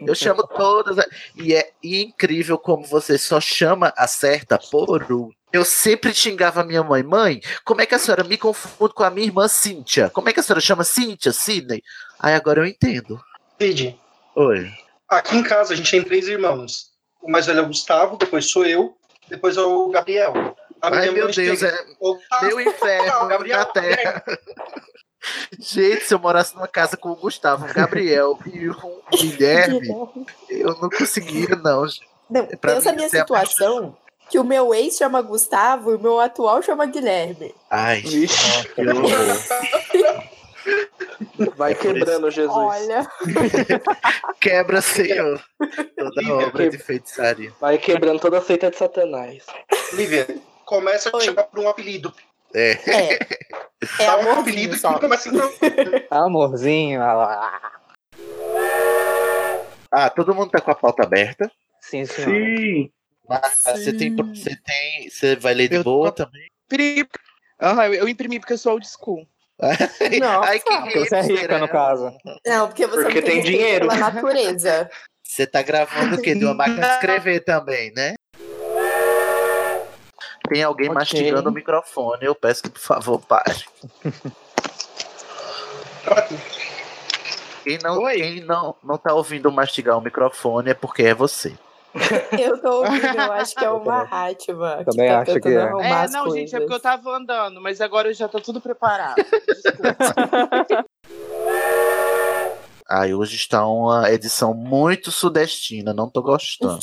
[0.06, 1.06] Eu chamo todas.
[1.36, 5.06] E é incrível como você só chama a certa por.
[5.54, 7.04] Eu sempre xingava a minha mãe.
[7.04, 10.10] Mãe, como é que a senhora me confunde com a minha irmã Cíntia?
[10.10, 11.82] Como é que a senhora chama Cíntia, Sidney?
[12.20, 13.20] Aí agora eu entendo.
[13.62, 14.00] Cid,
[14.36, 14.72] Oi.
[15.10, 16.92] aqui em casa a gente tem três irmãos.
[17.22, 18.96] O mais velho é o Gustavo, depois sou eu,
[19.30, 20.34] depois é o Gabriel.
[20.82, 24.24] A Ai, meu Deus, tem- é meu inferno Gabriel, na terra.
[25.60, 29.88] Gente, se eu morasse numa casa com o Gustavo, o Gabriel e o Guilherme,
[30.50, 31.86] eu não conseguiria, não.
[32.30, 33.98] Não, Pra pensa a minha é a situação
[34.30, 37.54] que o meu ex chama Gustavo e o meu atual chama Guilherme.
[37.70, 39.12] Ai, ó, que horror.
[41.58, 42.56] Vai quebrando, Jesus.
[42.56, 43.08] Olha.
[44.40, 45.44] Quebra, Senhor,
[45.98, 47.52] toda obra de feitiçaria.
[47.60, 49.46] Vai quebrando toda a seita de Satanás.
[49.94, 50.28] Lívia,
[50.66, 52.14] começa a chamar por um apelido.
[52.54, 52.72] É.
[52.90, 53.14] É.
[53.14, 53.18] É
[54.06, 54.94] Dá um apelido só.
[54.94, 55.50] que começa então.
[56.10, 57.72] Amorzinho, olha lá.
[59.92, 61.52] Ah, todo mundo tá com a pauta aberta?
[61.82, 62.34] Sim, senhora.
[62.34, 62.90] Sim.
[63.28, 65.10] Mas você tem, você tem.
[65.10, 66.48] Você vai ler de Eu boa tô- também?
[67.62, 69.28] Aham, eu, eu imprimi porque eu sou old school.
[70.20, 72.12] Não, Ai, que Porque você é rica, no caso.
[72.46, 73.88] Não, porque você Porque tem dinheiro.
[73.88, 74.90] pela natureza.
[75.24, 76.34] Você tá gravando o quê?
[76.34, 78.16] De uma máquina de escrever também, né?
[80.52, 80.96] Tem alguém Ok.
[80.96, 82.26] mastigando o microfone.
[82.26, 83.64] Eu peço que, por favor, pare.
[87.64, 91.58] Quem não, quem não, não tá ouvindo mastigar o microfone é porque é você.
[92.38, 94.84] Eu tô ouvindo, eu acho que é uma Hatma.
[94.84, 95.62] Também tá acho que é.
[95.62, 99.22] É, não, gente, é porque eu tava andando, mas agora eu já tô tudo preparado.
[102.94, 106.78] Ai, hoje está uma edição muito sudestina, não tô gostando.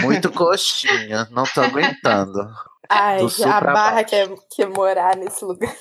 [0.00, 2.38] muito coxinha, não tô aguentando.
[2.88, 5.76] Ai, a barra quer, quer morar nesse lugar.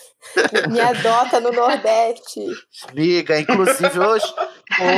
[0.69, 2.45] Me adota no Nordeste.
[2.89, 4.33] Amiga, inclusive hoje,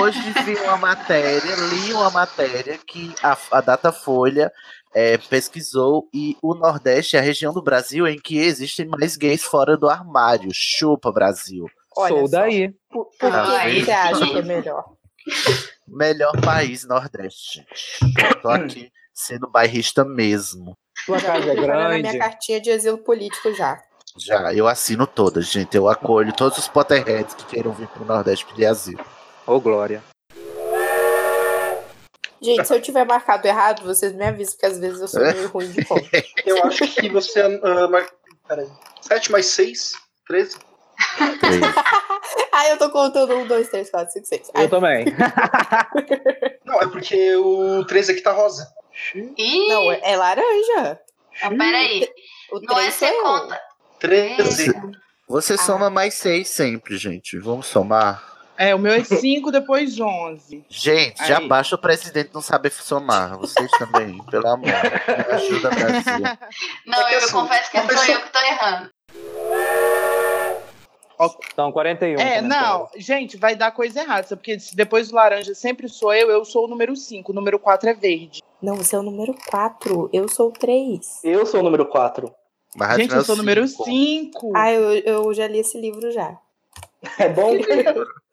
[0.02, 4.52] hoje vi uma matéria, li uma matéria que a, a Datafolha
[4.92, 9.44] é, pesquisou e o Nordeste é a região do Brasil em que existem mais gays
[9.44, 10.50] fora do armário.
[10.52, 11.70] Chupa, Brasil.
[11.98, 12.38] Olha Sou só.
[12.38, 12.70] daí.
[12.90, 14.86] Por, por Ah, que você acha que é melhor?
[15.88, 17.66] Melhor país Nordeste,
[18.02, 18.42] gente.
[18.42, 20.78] Tô aqui sendo bairrista mesmo.
[21.06, 22.18] Sua casa é a minha grande.
[22.20, 23.82] cartinha de asilo político já.
[24.18, 25.76] Já, eu assino todas, gente.
[25.78, 29.04] Eu acolho todos os Potterheads que queiram vir pro Nordeste pedir asilo.
[29.46, 30.04] Ô, Glória.
[32.42, 35.48] Gente, se eu tiver marcado errado, vocês me avisam, porque às vezes eu sou meio
[35.48, 36.08] ruim de conta.
[36.46, 37.44] Eu acho que você.
[37.44, 38.08] Uh, mar...
[38.48, 38.70] Peraí.
[39.02, 39.94] 7 mais 6,
[40.28, 40.58] 13.
[42.52, 44.50] Ah, eu tô contando um, dois, três, quatro, cinco, seis.
[44.54, 45.06] Eu também.
[46.66, 48.68] Não, é porque o 13 aqui tá rosa.
[49.16, 51.00] Ih, Não, é laranja.
[51.44, 52.10] não, peraí.
[52.52, 53.22] O Não é três eu.
[53.24, 53.62] conta.
[54.00, 54.74] 13.
[55.30, 57.38] Você soma mais seis sempre, gente.
[57.40, 58.36] Vamos somar.
[58.58, 60.66] É, o meu é 5, depois 11.
[60.68, 61.48] Gente, já Aí.
[61.48, 63.38] basta o presidente não saber somar.
[63.38, 64.68] Vocês também, pelo amor.
[65.32, 66.26] Ajuda, Brasil.
[66.88, 68.90] Não, eu, assim, confesso que uma sou pessoa- eu que tô errando.
[71.52, 72.20] Então, 41.
[72.20, 76.30] É, não, gente, vai dar coisa errada, porque se depois do laranja sempre sou eu,
[76.30, 78.42] eu sou o número 5, o número 4 é verde.
[78.62, 80.10] Não, você é o número 4.
[80.12, 81.22] Eu sou o 3.
[81.24, 82.32] Eu sou o número 4.
[82.76, 83.86] Mas Gente, eu sou o número cinco.
[83.86, 84.54] 5.
[84.56, 86.38] Ah, eu, eu já li esse livro já.
[87.18, 87.52] É bom?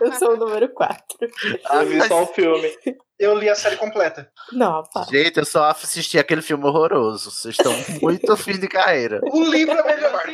[0.00, 1.02] Eu sou o número 4.
[1.20, 2.72] Eu vi só o filme.
[3.18, 4.30] Eu li a série completa.
[4.52, 5.04] Não, pá.
[5.04, 7.30] Gente, eu só assisti aquele filme horroroso.
[7.30, 9.20] Vocês estão muito fim de carreira.
[9.22, 10.24] O livro é melhor.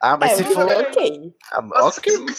[0.00, 0.70] Ah, mas é, se for.
[0.70, 1.34] é ok.
[1.52, 2.24] Ah, Nossa, ok.
[2.24, 2.34] que-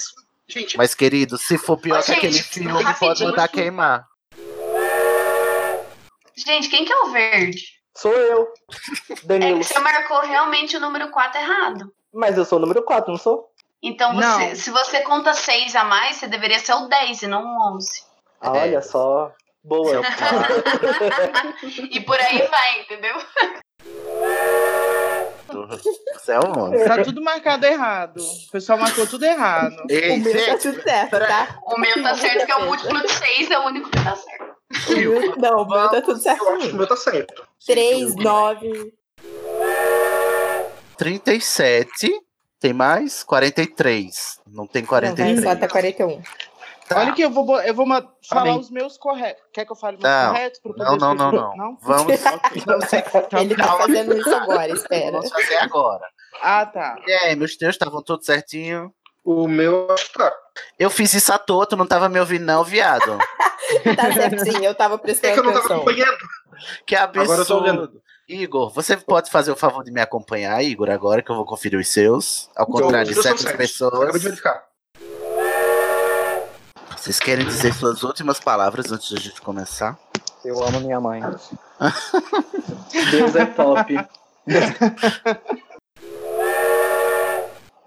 [0.52, 4.08] Gente, Mas, querido, se for pior Ô, que aquele filme, pode mandar queimar.
[6.36, 7.62] Gente, quem que é o verde?
[7.96, 8.48] Sou eu.
[9.12, 9.60] É Danilo.
[9.60, 11.94] que você marcou realmente o número 4 errado.
[12.12, 13.52] Mas eu sou o número 4, não sou?
[13.84, 14.56] Então, você, Não.
[14.56, 18.04] se você conta 6 a mais, você deveria ser o 10 e não o 11.
[18.42, 18.62] Ah, É.
[18.64, 19.32] Olha só.
[19.64, 20.02] Boa.
[21.92, 23.16] E por aí vai, entendeu?
[25.68, 26.84] Você é um homem.
[26.86, 28.18] Tá tudo marcado errado.
[28.18, 29.76] O pessoal marcou tudo errado.
[29.90, 31.60] Ei, O meu tá tudo certo, tá?
[31.66, 34.16] O meu tá certo que é o múltimo de 6, é o único que tá
[34.16, 34.50] certo.
[34.88, 36.44] O meu, não, o meu tá tudo certo.
[36.44, 37.48] eu acho que o meu tá certo.
[37.66, 38.94] 3, 9.
[40.98, 42.12] 37.
[42.60, 43.24] Tem mais?
[43.24, 44.40] 43.
[44.48, 45.42] Não tem Não, 43.
[45.44, 46.22] só tá 41.
[46.90, 47.00] Tá.
[47.02, 47.86] Olha aqui, eu vou, eu vou
[48.28, 48.60] falar bem.
[48.60, 49.44] os meus corretos.
[49.54, 50.32] Quer que eu fale os meus Não.
[50.34, 50.60] corretos?
[50.60, 51.46] poder Não, não, não, escrever?
[51.56, 51.78] não.
[51.82, 52.20] Vamos,
[52.66, 52.94] vamos,
[53.34, 55.12] Ele tá fazendo isso agora, espera.
[55.12, 56.06] vamos fazer agora.
[56.42, 56.96] Ah, tá.
[57.06, 58.92] E aí, meus teus estavam todos certinho?
[59.24, 60.34] O meu acho que tá.
[60.80, 63.18] Eu fiz isso à toa, tu não tava me ouvindo, não, viado.
[63.96, 65.78] Tá certo sim, eu tava É que prestando eu não tava atenção.
[65.78, 66.18] acompanhando.
[66.88, 67.64] Que Agora eu tô absurdo.
[67.64, 68.02] vendo.
[68.28, 71.80] Igor, você pode fazer o favor de me acompanhar, Igor, agora que eu vou conferir
[71.80, 72.50] os seus?
[72.56, 73.94] Ao contrário de Todos são certas pessoas.
[73.94, 74.64] Acabei de verificar.
[77.10, 79.98] Vocês querem dizer suas últimas palavras antes de a gente começar?
[80.46, 81.20] Eu amo minha mãe.
[83.10, 83.98] Deus é top.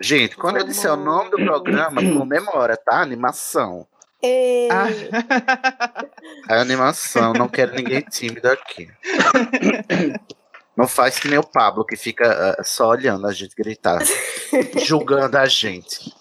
[0.00, 3.00] Gente, quando eu disser o nome do programa, comemora, tá?
[3.00, 3.86] Animação.
[4.20, 4.68] Ei,
[6.50, 8.90] É animação, não quero ninguém tímido aqui.
[10.76, 14.02] Não faz que nem o Pablo, que fica ah, só olhando a gente gritar,
[14.84, 16.12] julgando a gente.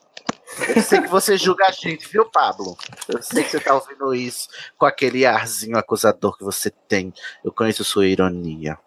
[0.76, 2.78] Eu sei que você julga a gente, viu, Pablo?
[3.08, 4.48] Eu sei que você tá ouvindo isso
[4.78, 7.14] com aquele arzinho acusador que você tem.
[7.44, 8.78] Eu conheço sua ironia.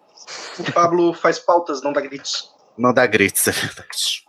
[0.59, 2.53] O Pablo faz pautas, não dá gritos.
[2.77, 4.25] Não dá gritos, é verdade.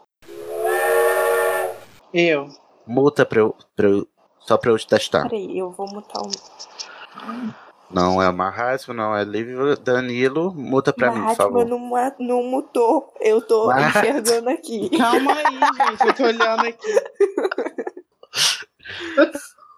[2.13, 2.49] Eu.
[2.87, 4.09] Multa pra eu, pra eu-
[4.41, 5.23] só pra eu te testar.
[5.29, 7.66] peraí, eu vou mutar o.
[7.91, 10.53] Não é Marrasmo, não é Livre Danilo.
[10.55, 11.65] Multa pra mim, por favor.
[11.67, 13.13] não, ma- não mutou.
[13.21, 14.91] Eu tô Mas- enxergando aqui.
[14.97, 16.07] Calma aí, gente.
[16.07, 16.95] Eu tô olhando aqui.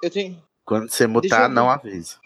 [0.02, 0.42] Eu tenho.
[0.64, 2.16] Quando você mutar, não avisa.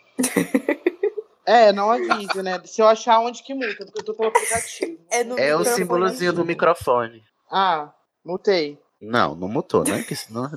[1.47, 2.61] É, não avisa, né?
[2.65, 4.99] Se eu achar onde que multa, porque eu tô pelo aplicativo.
[5.11, 7.23] É, no É o símbolozinho do microfone.
[7.51, 7.91] Ah,
[8.25, 8.79] multei.
[9.01, 9.99] Não, não mutou, né?
[9.99, 10.51] Porque senão.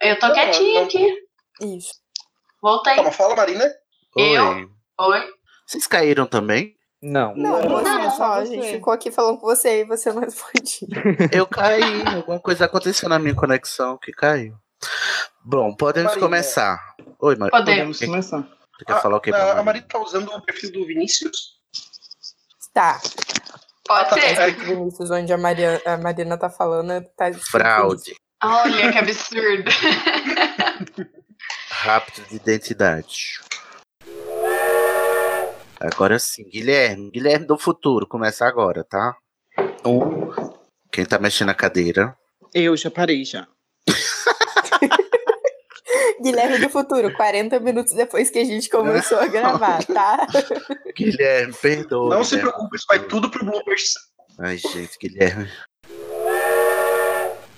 [0.00, 1.14] Eu tô quietinha aqui.
[1.60, 1.92] Isso.
[2.60, 2.94] Voltei.
[2.94, 3.64] Calma, fala, Marina.
[4.16, 4.44] Eu?
[4.48, 4.68] Oi.
[5.00, 5.32] Oi.
[5.66, 6.76] Vocês caíram também?
[7.00, 7.34] Não.
[7.34, 10.88] Não, você Não, só, a gente ficou aqui falando com você e você não respondia.
[11.32, 12.02] Eu caí.
[12.14, 14.54] Alguma coisa aconteceu na minha conexão que caiu.
[15.44, 16.26] Bom, podemos Marina.
[16.26, 16.94] começar.
[17.18, 17.50] Oi, Mar...
[17.50, 17.98] Podemos.
[17.98, 18.48] Podemos começar.
[18.78, 19.62] Você quer falar o que pra a, a Marina?
[19.64, 21.58] Marina tá usando o perfil do Vinícius?
[22.72, 23.00] Tá.
[23.84, 24.48] Pode Tá ser.
[24.48, 28.14] escrito Vinícius, onde a, Maria, a Marina tá falando, tá Fraude.
[28.44, 29.70] Olha que absurdo.
[31.70, 33.40] Rápido de identidade.
[35.80, 37.10] Agora sim, Guilherme.
[37.10, 38.06] Guilherme do futuro.
[38.06, 39.16] Começa agora, tá?
[39.84, 40.30] Um.
[40.90, 42.16] Quem tá mexendo na cadeira?
[42.54, 43.46] Eu já parei já.
[46.22, 50.26] Guilherme do futuro, 40 minutos depois que a gente começou a gravar, tá?
[50.96, 52.14] Guilherme, perdoa.
[52.14, 52.52] Não se Guilherme.
[52.52, 53.94] preocupe, isso vai tudo pro bloopers.
[54.38, 55.50] Ai, gente, Guilherme.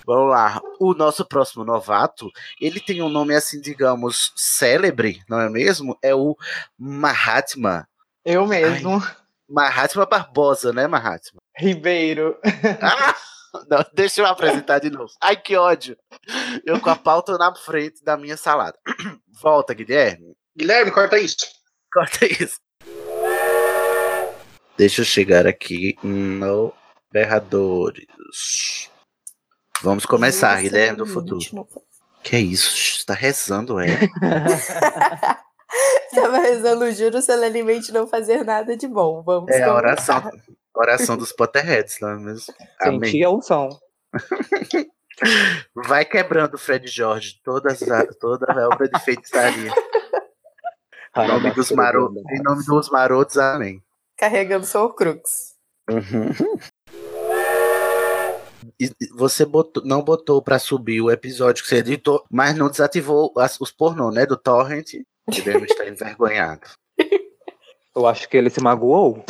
[0.07, 0.60] Vamos lá.
[0.78, 5.99] O nosso próximo novato, ele tem um nome assim, digamos, célebre, não é mesmo?
[6.02, 6.36] É o
[6.78, 7.89] Mahatma.
[8.24, 9.02] Eu mesmo.
[9.49, 11.41] Mahatma Barbosa, né, Mahatma?
[11.57, 12.39] Ribeiro.
[12.81, 13.15] Ah!
[13.68, 15.12] Não, deixa eu apresentar de novo.
[15.20, 15.97] Ai, que ódio.
[16.66, 18.76] Eu com a pauta na frente da minha salada.
[19.41, 20.34] Volta, Guilherme.
[20.57, 21.47] Guilherme, corta isso.
[21.92, 22.58] Corta isso.
[24.76, 26.73] Deixa eu chegar aqui no
[27.12, 28.91] Berradores.
[29.82, 31.40] Vamos começar, Guilherme do futuro.
[32.22, 32.74] Que é isso?
[32.74, 33.86] Está rezando, é?
[36.14, 39.22] Tava rezando, juro, solenemente não fazer nada de bom.
[39.22, 39.74] Vamos É a começar.
[39.76, 40.30] oração,
[40.74, 42.54] oração dos Potterheads, não é mesmo?
[42.82, 43.68] Senti a unção.
[45.74, 49.72] Vai quebrando, Fred Jorge, todas a, toda a obra de feitiçaria.
[51.16, 52.12] Em nome, dos maro...
[52.28, 53.80] em nome dos marotos, amém.
[54.18, 55.54] Carregando seu crux.
[55.88, 56.32] Uhum.
[59.15, 63.60] Você botou- não botou pra subir o episódio que você editou, mas não desativou as-
[63.60, 64.26] os pornô, né?
[64.26, 64.94] Do Torrent.
[65.28, 66.62] Guilherme está envergonhado.
[67.97, 69.25] Eu acho que ele se magoou.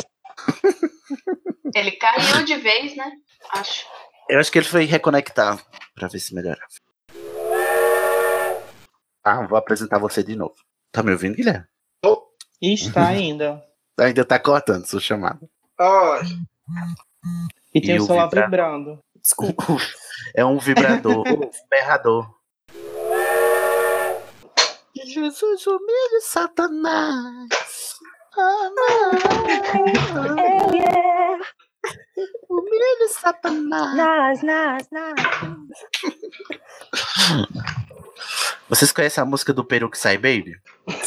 [1.73, 3.11] Ele caiu de vez, né?
[3.51, 3.85] Acho.
[4.29, 6.65] Eu acho que ele foi reconectar pra ver se melhorava.
[9.23, 10.55] Ah, vou apresentar você de novo.
[10.91, 11.65] Tá me ouvindo, Guilherme?
[12.61, 13.63] Está ainda.
[13.99, 15.39] Ainda tá cortando sua chamada.
[15.79, 16.21] Ai.
[17.73, 18.99] E tem E o o celular vibra- vibrando.
[19.25, 19.65] Desculpa.
[20.33, 22.27] É um vibrador, um berrador.
[24.95, 27.47] Jesus humilha Satanás.
[28.35, 29.11] Ah, não.
[32.49, 33.95] Humilha Satanás.
[33.95, 35.13] Nas, nas, nas.
[38.67, 40.59] Vocês conhecem a música do Peruxai Baby?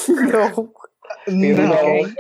[0.09, 0.73] Não.
[1.27, 2.15] Não.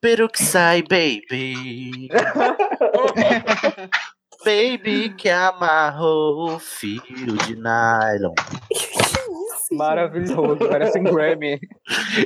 [0.00, 2.08] Peruxai Baby.
[4.44, 7.02] Baby que amarrou o fio
[7.46, 8.34] de nylon.
[9.70, 11.60] Maravilhoso, parece um Grammy.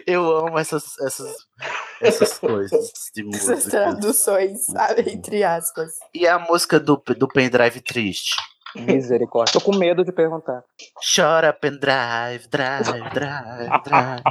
[0.07, 1.35] Eu amo essas, essas,
[2.01, 3.71] essas coisas de Essas música.
[3.71, 5.11] traduções, sabe?
[5.11, 5.93] Entre aspas.
[6.15, 8.37] E a música do, do pendrive triste?
[8.77, 9.53] Misericórdia.
[9.53, 10.63] Tô com medo de perguntar.
[11.15, 14.23] Chora pendrive, drive, drive, drive.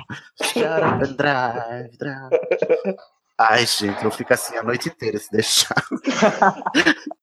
[0.54, 2.98] Chora pendrive, drive.
[3.38, 5.76] Ai, gente, eu fico assim a noite inteira se deixar.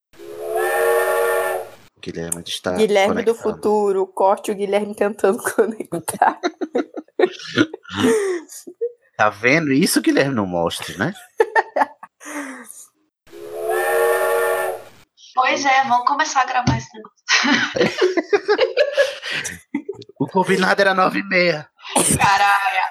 [1.98, 2.72] Guilherme está.
[2.72, 6.38] Guilherme do futuro, corte o Guilherme tentando conectar.
[9.16, 9.72] Tá vendo?
[9.72, 11.14] Isso Guilherme não mostra, né?
[15.34, 17.18] Pois é, vamos começar a gravar esse negócio.
[20.20, 21.68] O combinado era nove e meia.
[22.20, 22.82] Caralho.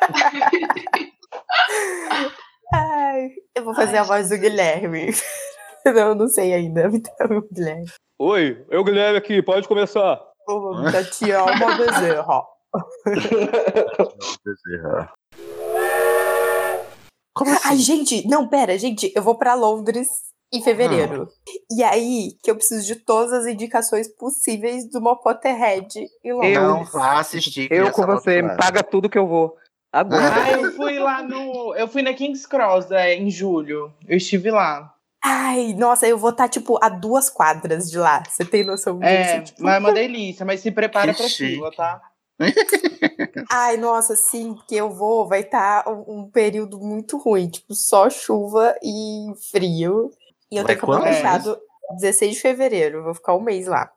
[2.73, 5.13] Ai, eu vou fazer a voz do Guilherme.
[5.85, 6.89] Não, não sei ainda.
[6.91, 7.85] Então, Guilherme.
[8.19, 10.19] Oi, eu Guilherme aqui, pode começar.
[10.91, 12.43] Tatiana Bezerra.
[17.35, 17.61] Como assim?
[17.63, 20.07] Ai, gente, não, pera, gente, eu vou pra Londres
[20.51, 21.29] em fevereiro.
[21.69, 26.57] E aí, que eu preciso de todas as indicações possíveis do meu Potterhead em Londres.
[26.57, 27.71] Não vá assistir.
[27.71, 29.55] Eu com você, me paga tudo que eu vou.
[29.93, 30.43] Agora.
[30.43, 31.75] Ah, eu fui lá no.
[31.75, 33.93] Eu fui na King's Cross é, em julho.
[34.07, 34.96] Eu estive lá.
[35.23, 38.23] Ai, nossa, eu vou estar, tipo, a duas quadras de lá.
[38.27, 39.11] Você tem noção disso?
[39.11, 42.01] É, Tipo, mas é uma delícia, mas se prepara Que pra fila, tá?
[43.51, 48.09] Ai, nossa, sim, porque eu vou, vai estar um, um período muito ruim, tipo, só
[48.09, 50.11] chuva e frio.
[50.51, 51.13] E eu Vai tenho cabelo quando?
[51.13, 51.59] fechado
[51.95, 53.91] 16 de fevereiro, vou ficar um mês lá.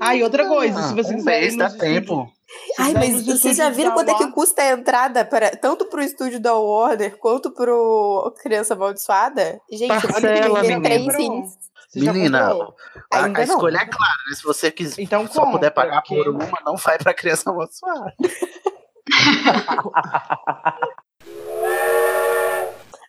[0.00, 2.30] Ah, e outra coisa, se você um quiser mês dá tempo.
[2.78, 6.40] Ai, mas vocês já viram quanto é que custa a entrada para tanto pro estúdio
[6.40, 9.60] da Warner quanto pro Criança Amaldiçoada?
[9.70, 11.46] Gente, Parcela, vender três menina.
[11.94, 13.54] Menina, a, a Ainda não.
[13.54, 14.36] escolha é clara, né?
[14.36, 17.50] Se você quiser, Então só compra, puder pagar porque- por uma, não vai pra criança
[17.50, 18.14] amaldiçoada.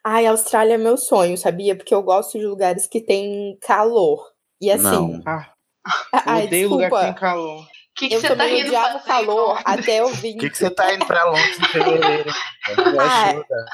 [0.04, 1.76] Ai, Austrália é meu sonho, sabia?
[1.76, 4.20] Porque eu gosto de lugares que tem calor.
[4.60, 5.22] E assim.
[5.24, 5.46] Não.
[6.14, 7.20] Ah, Ai, odeio lugar que tem desculpa.
[7.20, 7.60] calor.
[7.62, 10.34] O que, que Eu você tá também rindo odiava o fazer, calor até eu vir.
[10.34, 12.32] Por que, que você tá indo pra Londres em fevereiro?
[13.00, 13.34] Ah.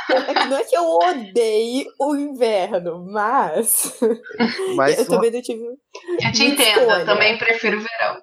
[0.10, 3.94] É Não é que eu odeie o inverno, mas.
[4.76, 5.61] Mas eu uma- também não tive.
[5.66, 7.06] Eu te entendo, eu escolha.
[7.06, 8.22] também prefiro verão.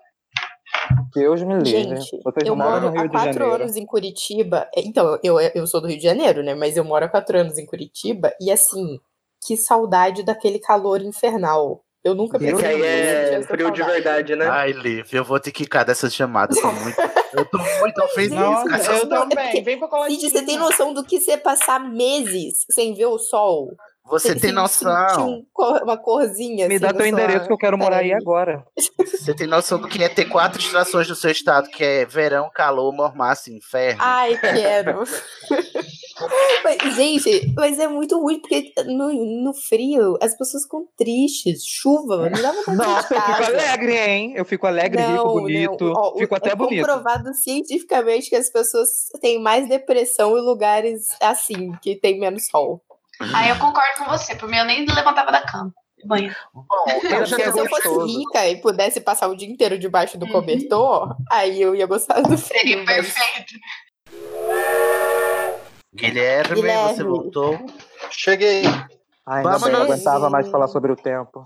[1.15, 1.71] Deus me livre.
[1.71, 4.69] Gente, Vocês eu moro há quatro anos em Curitiba.
[4.77, 6.55] Então, eu, eu sou do Rio de Janeiro, né?
[6.55, 8.33] Mas eu moro há quatro anos em Curitiba.
[8.41, 8.99] E assim,
[9.47, 11.83] que saudade daquele calor infernal.
[12.05, 14.47] Eu nunca pensei aí que eu é frio de verdade, né?
[14.47, 16.57] Ai, Liv, eu vou ter que ficar dessas chamadas.
[16.59, 17.01] Eu tô muito,
[17.33, 19.37] eu tô muito ofendido Nossa, eu é também.
[19.37, 23.07] porque- Vem pra colar Cid, você tem noção do que você passar meses sem ver
[23.07, 23.75] o sol?
[24.07, 25.29] Você tem sem noção.
[25.29, 25.47] um
[25.83, 26.69] uma corzinha.
[26.69, 28.65] Me assim, dá teu endereço que eu quero morar aí agora.
[28.99, 32.51] Você tem noção do que é ter quatro estações no seu estado, que é verão,
[32.55, 34.01] calor, mormaço, inferno.
[34.03, 35.05] Ai, quero.
[36.63, 39.11] mas, gente, mas é muito ruim, porque no,
[39.43, 41.65] no frio as pessoas ficam tristes.
[41.65, 44.33] Chuva, não dá vontade Nossa, eu fico alegre, hein?
[44.37, 45.85] Eu fico alegre, rico, Não, bonito.
[45.87, 45.93] não.
[45.97, 46.87] Ó, o- fico até é bonito.
[46.87, 48.89] comprovado cientificamente que as pessoas
[49.21, 52.83] têm mais depressão em lugares assim, que tem menos sol.
[53.35, 55.73] Aí eu concordo com você, por mim eu nem levantava da cama.
[56.07, 56.35] Manhã.
[56.53, 60.33] Bom, eu se eu fosse rica e pudesse passar o dia inteiro debaixo do Uhum.
[60.33, 62.61] cobertor, aí eu ia gostar do frio.
[62.61, 63.55] Seria mas- perfeito.
[65.95, 66.95] Guilherme, Guilherme.
[66.95, 67.59] você voltou?
[68.11, 68.65] Cheguei.
[69.27, 71.45] Ai, ainda bem, Vamos não aguentava mais falar sobre o tempo.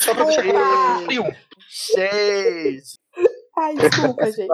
[0.00, 1.24] Só pra frio.
[1.94, 2.98] Gente,
[3.58, 4.48] Ai, desculpa, gente.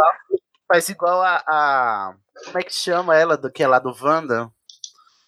[0.66, 2.14] faz igual a, a-
[2.46, 4.50] Como é que chama ela, do que é lá do Wanda?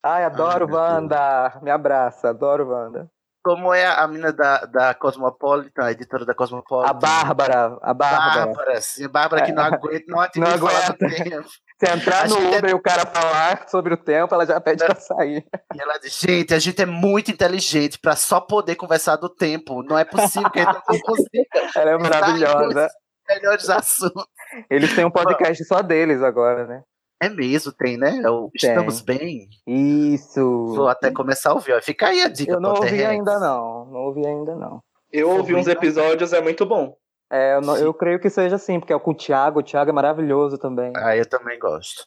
[0.02, 0.78] Ai, adoro Deus.
[0.78, 1.58] Wanda.
[1.62, 3.08] Me abraça, adoro Wanda.
[3.42, 6.90] Como é a mina da, da Cosmopolitan, a editora da Cosmopolitan?
[6.90, 8.46] A Bárbara, a Bárbara.
[8.46, 11.24] Bárbara, sim, a Bárbara que não aguenta, não Não aguenta falar do aguenta.
[11.24, 11.48] tempo.
[11.82, 14.60] Se entrar A no é- Uber e o cara falar sobre o tempo, ela já
[14.60, 15.46] pede pra sair.
[15.74, 19.82] E ela diz, gente, a gente é muito inteligente pra só poder conversar do tempo.
[19.84, 21.28] Não é possível que a gente não consiga
[21.76, 22.86] Ela é maravilhosa.
[22.86, 24.26] os melhores assuntos.
[24.68, 26.82] Eles têm um podcast só deles agora, né?
[27.22, 28.18] É mesmo, tem, né?
[28.24, 28.70] É o Tem.
[28.70, 29.48] Estamos bem.
[29.66, 30.40] Isso.
[30.74, 31.72] Vou até começar a ouvir.
[31.74, 31.82] ó.
[31.82, 32.52] Fica aí a dica.
[32.52, 33.84] Eu não ouvi ainda não.
[33.86, 34.82] Não ouvi ainda não.
[35.12, 36.96] Eu ouvi uns episódios, é muito bom.
[37.30, 39.60] É, eu, não- eu creio que seja assim, porque é com o Thiago.
[39.60, 40.92] O Thiago é maravilhoso também.
[40.96, 42.04] Ah, eu também gosto.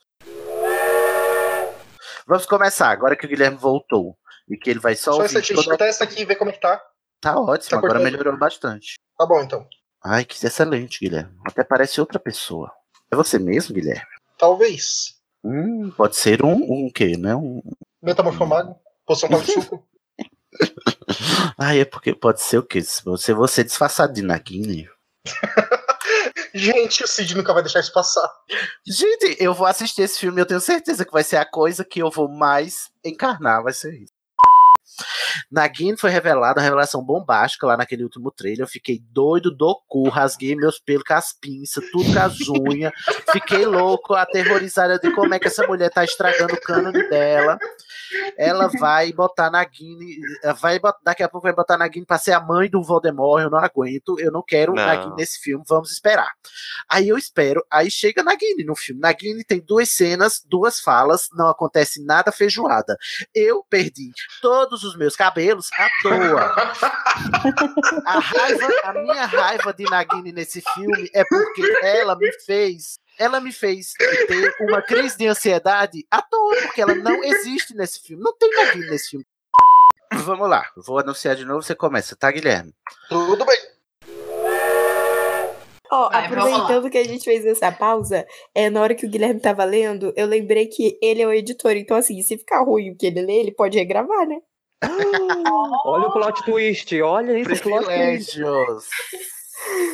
[2.27, 4.15] Vamos começar, agora que o Guilherme voltou.
[4.49, 5.35] E que ele vai só Só ouvir.
[5.51, 6.81] eu toda- essa aqui e ver como é que tá.
[7.21, 8.11] Tá ótimo, Tá agora cortando.
[8.11, 8.95] melhorou bastante.
[9.17, 9.65] Tá bom, então.
[10.03, 11.33] Ai, que excelente, Guilherme.
[11.47, 12.69] Até parece outra pessoa.
[13.11, 14.11] É você mesmo, Guilherme?
[14.43, 15.15] Talvez.
[15.41, 17.33] Hum, pode ser um, um quê, né?
[17.33, 17.61] Um...
[18.01, 18.75] Metamorfomago.
[19.05, 19.87] Poção para o suco.
[21.57, 22.81] Ai, é porque pode ser o quê?
[22.81, 24.89] Se você, você disfarçado de Nagini.
[26.53, 28.29] Gente, o Cid nunca vai deixar isso passar.
[28.85, 32.01] Gente, eu vou assistir esse filme eu tenho certeza que vai ser a coisa que
[32.01, 34.12] eu vou mais encarnar, vai ser isso.
[35.51, 38.61] Nagini foi revelada, uma revelação bombástica lá naquele último trailer.
[38.61, 42.91] Eu fiquei doido do cu, rasguei meus pelos com as pinças, tudo com as unhas.
[43.31, 47.57] Fiquei louco, aterrorizado de como é que essa mulher tá estragando o cânone dela.
[48.37, 50.17] Ela vai botar Nagini,
[50.59, 53.41] vai bot- daqui a pouco vai botar Nagini pra ser a mãe do Voldemort.
[53.43, 54.85] Eu não aguento, eu não quero Não.
[54.85, 56.31] Nagini nesse filme, vamos esperar.
[56.89, 59.01] Aí eu espero, aí chega Nagini no filme.
[59.01, 62.97] Nagini tem duas cenas, duas falas, não acontece nada feijoada.
[63.33, 66.55] Eu perdi todos os meus cabelos à toa.
[68.05, 73.39] A raiva, a minha raiva de Nagini nesse filme é porque ela me fez, ela
[73.39, 73.93] me fez
[74.27, 78.23] ter uma crise de ansiedade à toa, porque ela não existe nesse filme.
[78.23, 79.25] Não tem Nagini nesse filme.
[80.11, 82.73] Vamos lá, vou anunciar de novo, você começa, tá, Guilherme?
[83.09, 83.57] Tudo bem.
[85.93, 86.25] Ó, lá.
[86.25, 90.11] aproveitando que a gente fez essa pausa, é, na hora que o Guilherme tava lendo,
[90.15, 91.73] eu lembrei que ele é o editor.
[91.73, 94.37] Então, assim, se ficar ruim o que ele lê, ele pode regravar, né?
[95.85, 98.39] Olha o plot twist, olha esse plot twist.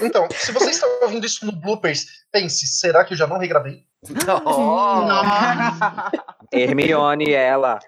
[0.01, 3.83] Então, se você está ouvindo isso no bloopers, pense, será que eu já não regravei?
[6.51, 7.79] Hermione, ela.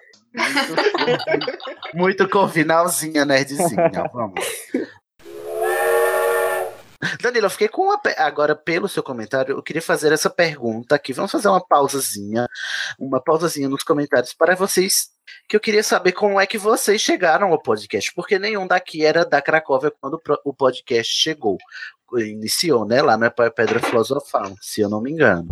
[1.94, 3.90] Muito corvinalzinha, nerdzinha.
[4.12, 4.40] Vamos.
[7.20, 8.00] Danilo, eu fiquei com uma.
[8.18, 11.12] Agora, pelo seu comentário, eu queria fazer essa pergunta aqui.
[11.12, 12.46] Vamos fazer uma pausazinha.
[12.98, 15.11] Uma pausazinha nos comentários para vocês
[15.52, 19.22] que eu queria saber como é que vocês chegaram ao podcast, porque nenhum daqui era
[19.22, 21.58] da Cracóvia quando o podcast chegou.
[22.14, 23.02] Iniciou, né?
[23.02, 25.48] Lá no Pai Pedra Filosofal, se eu não me engano.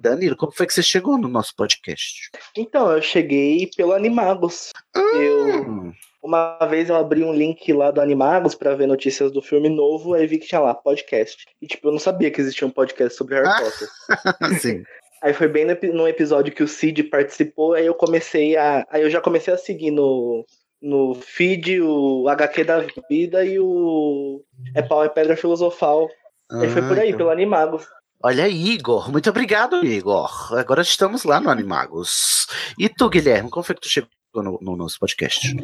[0.00, 2.30] Danilo, como foi que você chegou no nosso podcast?
[2.56, 4.70] Então, eu cheguei pelo Animagos.
[4.94, 9.68] Eu, uma vez eu abri um link lá do Animagos pra ver notícias do filme
[9.68, 11.44] novo, aí vi que tinha lá podcast.
[11.60, 13.88] E tipo, eu não sabia que existia um podcast sobre Harry Potter.
[14.60, 14.82] Sim.
[15.22, 18.84] Aí foi bem no, num episódio que o Cid participou, aí eu comecei a.
[18.90, 20.44] Aí eu já comecei a seguir no,
[20.80, 24.42] no feed o HQ da vida e o
[24.74, 26.08] É Pau é Pedra Filosofal.
[26.50, 27.86] aí foi por aí, Ah, pelo Animagos.
[28.24, 29.10] Olha aí, Igor.
[29.10, 30.54] Muito obrigado, Igor.
[30.56, 32.46] Agora estamos lá no Animagos.
[32.78, 35.54] E tu, Guilherme, como foi que tu chegou no, no nosso podcast?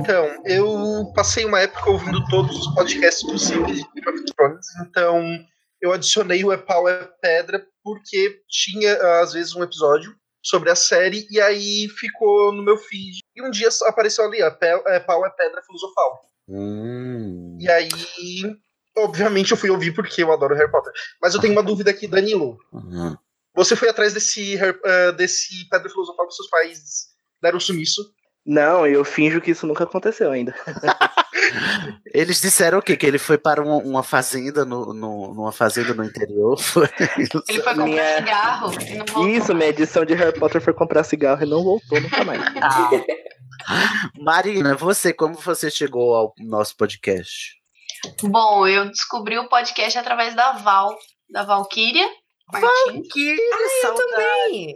[0.00, 5.38] Então, eu passei uma época ouvindo todos os podcasts possíveis de Game of Thrones, então
[5.82, 10.74] eu adicionei o É Pau é Pedra porque tinha, às vezes, um episódio sobre a
[10.74, 13.18] série e aí ficou no meu feed.
[13.36, 14.50] E um dia apareceu ali, ó,
[14.86, 16.20] É Pau é Pedra Filosofal.
[16.48, 17.58] Hum.
[17.60, 17.88] E aí,
[18.96, 20.92] obviamente, eu fui ouvir porque eu adoro Harry Potter.
[21.20, 22.58] Mas eu tenho uma dúvida aqui, Danilo.
[22.72, 23.16] Uhum.
[23.54, 27.08] Você foi atrás desse, eh, desse Pedra Filosofal que seus pais
[27.42, 28.12] deram sumiço?
[28.46, 30.54] Não, eu finjo que isso nunca aconteceu ainda.
[32.12, 32.96] Eles disseram o quê?
[32.96, 36.58] Que ele foi para uma, uma fazenda no, no- numa fazenda no interior.
[36.60, 36.88] Foi
[37.18, 39.28] Ele foi comprar Minha- cigarro e não voltou.
[39.28, 42.40] Isso, minha edição de Harry Potter foi comprar cigarro e não voltou nunca mais.
[44.18, 47.54] Marina, você, como você chegou ao nosso podcast?
[48.22, 50.96] Bom, eu descobri o podcast através da Val,
[51.30, 52.06] da Valkyria.
[52.52, 52.68] Martins.
[52.86, 53.38] Valkyria,
[53.84, 54.74] eu também.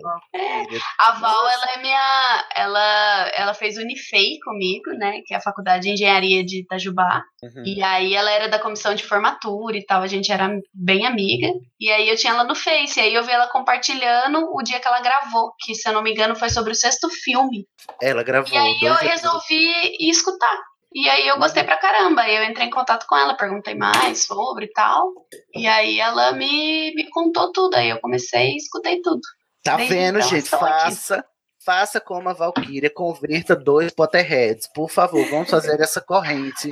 [0.99, 2.45] A Val, ela é minha.
[2.55, 5.21] Ela, ela fez Unifei comigo, né?
[5.27, 7.23] Que é a Faculdade de Engenharia de Itajubá.
[7.43, 7.63] Uhum.
[7.65, 11.49] E aí ela era da comissão de formatura e tal, a gente era bem amiga.
[11.81, 14.81] E aí eu tinha ela no Face, e aí eu vi ela compartilhando o dia
[14.81, 17.67] que ela gravou, que se eu não me engano foi sobre o sexto filme.
[18.01, 18.53] Ela gravou.
[18.53, 19.11] E aí eu episódios.
[19.11, 20.74] resolvi ir escutar.
[20.95, 22.23] E aí eu gostei pra caramba.
[22.23, 25.13] Aí eu entrei em contato com ela, perguntei mais sobre e tal.
[25.53, 27.75] E aí ela me, me contou tudo.
[27.75, 29.21] Aí eu comecei e escutei tudo.
[29.65, 30.45] Tá Desde vendo, então, gente?
[30.45, 31.25] estou aqui.
[31.65, 34.69] Faça, como a Valkyria, converta dois Potterheads.
[34.75, 36.69] Por favor, vamos fazer essa corrente,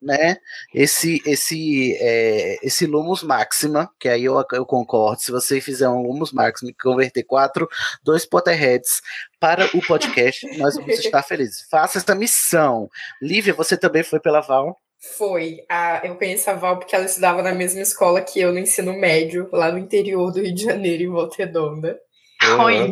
[0.00, 0.36] né?
[0.72, 5.20] Esse, esse, é, esse Lumos Maxima, que aí eu, eu concordo.
[5.20, 7.68] Se você fizer um Lumos Maxima e converter quatro,
[8.04, 9.00] dois Potterheads
[9.40, 11.66] para o podcast, nós vamos estar felizes.
[11.68, 12.88] Faça essa missão.
[13.20, 14.76] Lívia, você também foi pela Val?
[15.16, 15.64] Foi.
[15.68, 18.92] A, eu conheço a Val porque ela estudava na mesma escola que eu no ensino
[18.92, 21.98] médio, lá no interior do Rio de Janeiro, em Volta Redonda.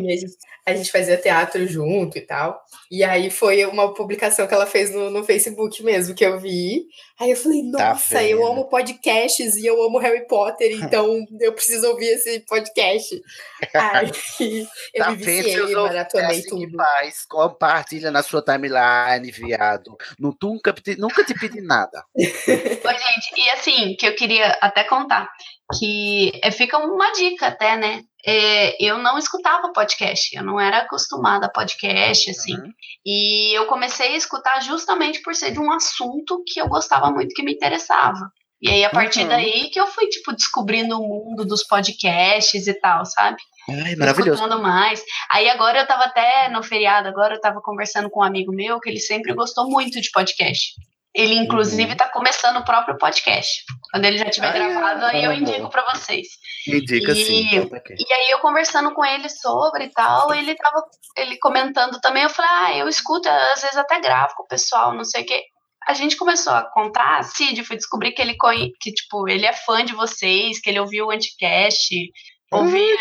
[0.05, 0.33] E a gente,
[0.65, 2.59] a gente fazia teatro junto e tal.
[2.91, 6.85] E aí foi uma publicação que ela fez no, no Facebook mesmo, que eu vi.
[7.19, 8.47] Aí eu falei, Tá nossa, eu vendo?
[8.51, 13.21] amo podcasts e eu amo Harry Potter, então eu preciso ouvir esse podcast.
[13.73, 14.11] Aí
[14.93, 16.75] eu Tá me vendo, viciei, maratonei É assim tudo.
[16.77, 17.25] faz.
[17.25, 19.95] Compartilha na sua timeline, viado.
[20.19, 22.03] Nu- Nunca, te- nunca te pedi nada.
[22.15, 25.27] Oi, gente, e assim, que eu queria até contar,
[25.77, 28.03] que é, fica uma dica até, né?
[28.27, 32.55] É, eu não escutava podcast, eu não era acostumada a podcast, assim.
[33.05, 37.33] E eu comecei a escutar justamente por ser de um assunto que eu gostava muito,
[37.35, 38.31] que me interessava.
[38.61, 39.27] E aí, a partir Uhum.
[39.27, 43.37] daí, que eu fui, tipo, descobrindo o mundo dos podcasts e tal, sabe?
[43.69, 44.35] Ai, maravilhoso.
[44.41, 45.03] Escutando mais.
[45.31, 48.79] Aí agora eu tava até no feriado, agora eu tava conversando com um amigo meu
[48.79, 50.73] que ele sempre gostou muito de podcast.
[51.15, 51.97] Ele, inclusive, Uhum.
[51.97, 53.63] tá começando o próprio podcast.
[53.91, 55.41] Quando ele já tiver Ai, gravado, aí eu amor.
[55.41, 56.27] indico pra vocês.
[56.67, 57.49] Indica e, sim.
[57.55, 60.83] e aí eu conversando com ele sobre e tal, ele tava
[61.15, 64.93] ele comentando também, eu falei, ah, eu escuto, às vezes até gravo com o pessoal,
[64.93, 65.43] não sei o quê.
[65.87, 68.35] A gente começou a contar, Cid, fui descobrir que ele
[68.81, 71.95] que, tipo, ele é fã de vocês, que ele ouviu o Anticast,
[72.51, 72.97] ouvia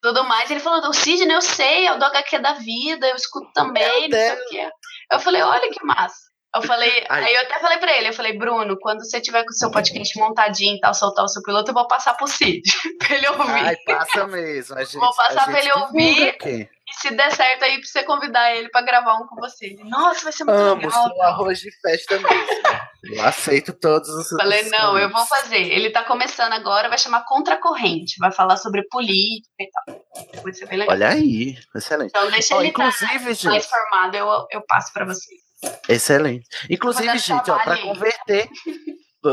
[0.00, 0.50] tudo mais.
[0.50, 4.08] Ele falou, o Sidney, eu sei, é o do HQ da vida, eu escuto também,
[4.08, 4.70] não sei o quê.
[5.10, 6.32] Eu falei, olha que massa.
[6.54, 7.24] Eu falei, Ai.
[7.24, 9.70] aí eu até falei pra ele, eu falei, Bruno, quando você tiver com o seu
[9.70, 12.62] podcast montadinho e tal, soltar o seu piloto, eu vou passar pro Cid,
[12.98, 13.50] pra ele ouvir.
[13.50, 14.76] Ai, passa mesmo.
[14.76, 16.28] A gente, Vou passar pra ele ouvir.
[16.28, 16.68] aqui.
[16.86, 19.66] E se der certo aí, pra você convidar ele pra gravar um com você.
[19.66, 20.92] Ele, Nossa, vai ser muito Amo, legal.
[21.08, 22.62] sou arroz de festa mesmo.
[23.04, 24.28] Eu aceito todos os.
[24.28, 25.62] Falei, os não, eu vou fazer.
[25.62, 30.42] Ele tá começando agora, vai chamar Contracorrente, vai falar sobre política e tal.
[30.42, 30.94] Vai ser bem legal.
[30.94, 32.10] Olha aí, excelente.
[32.10, 35.40] Então deixa Ó, ele inclusive, tá gente, mais formado, eu, eu passo pra vocês.
[35.88, 36.46] Excelente.
[36.68, 38.48] Inclusive, gente, ó, para converter.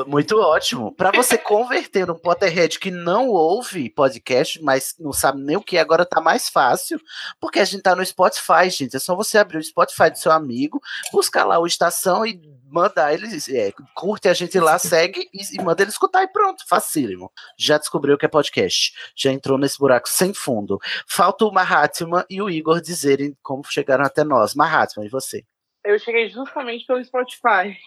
[0.07, 0.95] Muito ótimo.
[0.95, 5.77] Para você converter um Potterhead que não ouve podcast, mas não sabe nem o que,
[5.77, 6.97] agora tá mais fácil,
[7.41, 8.95] porque a gente tá no Spotify, gente.
[8.95, 13.13] É só você abrir o Spotify do seu amigo, buscar lá o Estação e mandar
[13.13, 17.29] eles, é, curte a gente lá, segue e, e manda ele escutar e pronto, facílimo.
[17.57, 20.79] Já descobriu que é podcast, já entrou nesse buraco sem fundo.
[21.05, 24.55] Falta o Mahatma e o Igor dizerem como chegaram até nós.
[24.55, 25.43] Mahatma, e você?
[25.83, 27.77] Eu cheguei justamente pelo Spotify.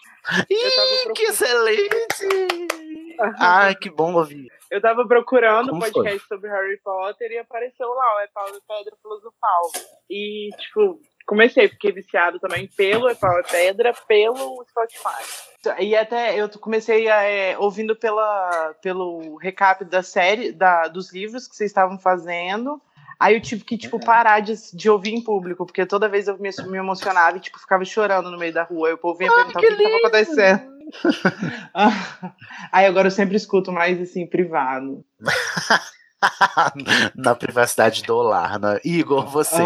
[0.50, 2.26] Ih, que excelente!
[3.38, 4.50] Ai, que bom ouvir.
[4.70, 8.48] Eu tava procurando um Como podcast sobre Harry Potter e apareceu lá o É Pau
[8.48, 9.70] e Pedra Filosofal.
[10.10, 15.78] E, tipo, comecei, fiquei viciado também pelo É Pau e Pedra, pelo Spotify.
[15.78, 21.54] E até eu comecei é, ouvindo pela, pelo recap da série, da, dos livros que
[21.54, 22.80] vocês estavam fazendo.
[23.18, 26.38] Aí eu tive que, tipo, parar de, de ouvir em público, porque toda vez eu
[26.38, 28.88] me, me emocionava e, tipo, ficava chorando no meio da rua.
[28.88, 30.74] Aí o povo vinha perguntar o que, que tava acontecendo.
[32.72, 35.04] Aí agora eu sempre escuto mais, assim, privado.
[37.14, 38.80] Na privacidade do lar, né?
[38.84, 39.62] Igor, você.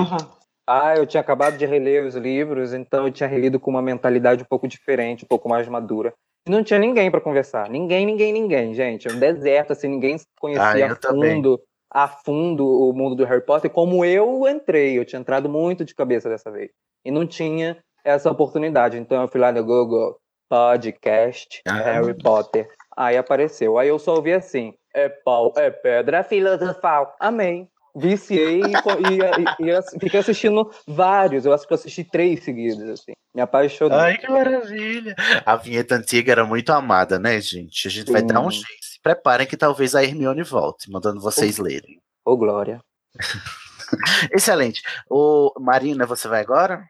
[0.66, 4.42] Ah, eu tinha acabado de reler os livros, então eu tinha relido com uma mentalidade
[4.42, 6.12] um pouco diferente, um pouco mais madura.
[6.46, 7.70] E não tinha ninguém para conversar.
[7.70, 9.08] Ninguém, ninguém, ninguém, gente.
[9.08, 11.42] É um deserto, assim, ninguém conhecia Ah, eu a também.
[11.90, 14.98] A fundo o mundo do Harry Potter, como eu entrei.
[14.98, 16.70] Eu tinha entrado muito de cabeça dessa vez.
[17.04, 18.98] E não tinha essa oportunidade.
[18.98, 20.18] Então eu fui lá no Google,
[20.48, 21.74] podcast, Ah.
[21.74, 22.68] Harry Potter.
[22.96, 23.78] Aí apareceu.
[23.78, 27.14] Aí eu só ouvi assim: é pau, é pedra filosofal.
[27.20, 27.68] Amém.
[27.96, 31.44] Viciei e, e, e, fiquei assistindo vários.
[31.44, 33.12] Eu acho que eu assisti três seguidos, assim.
[33.34, 33.98] Me apaixonei.
[33.98, 35.16] Ai, que maravilha.
[35.44, 37.88] A vinheta antiga era muito amada, né, gente?
[37.88, 38.58] A gente vai dar um Sim.
[38.58, 38.87] jeito.
[38.98, 42.02] Se preparem que talvez a Hermione volte, mandando vocês lerem.
[42.24, 42.80] Ô, Glória.
[44.34, 44.82] Excelente.
[45.08, 46.84] Ô, Marina, você vai agora?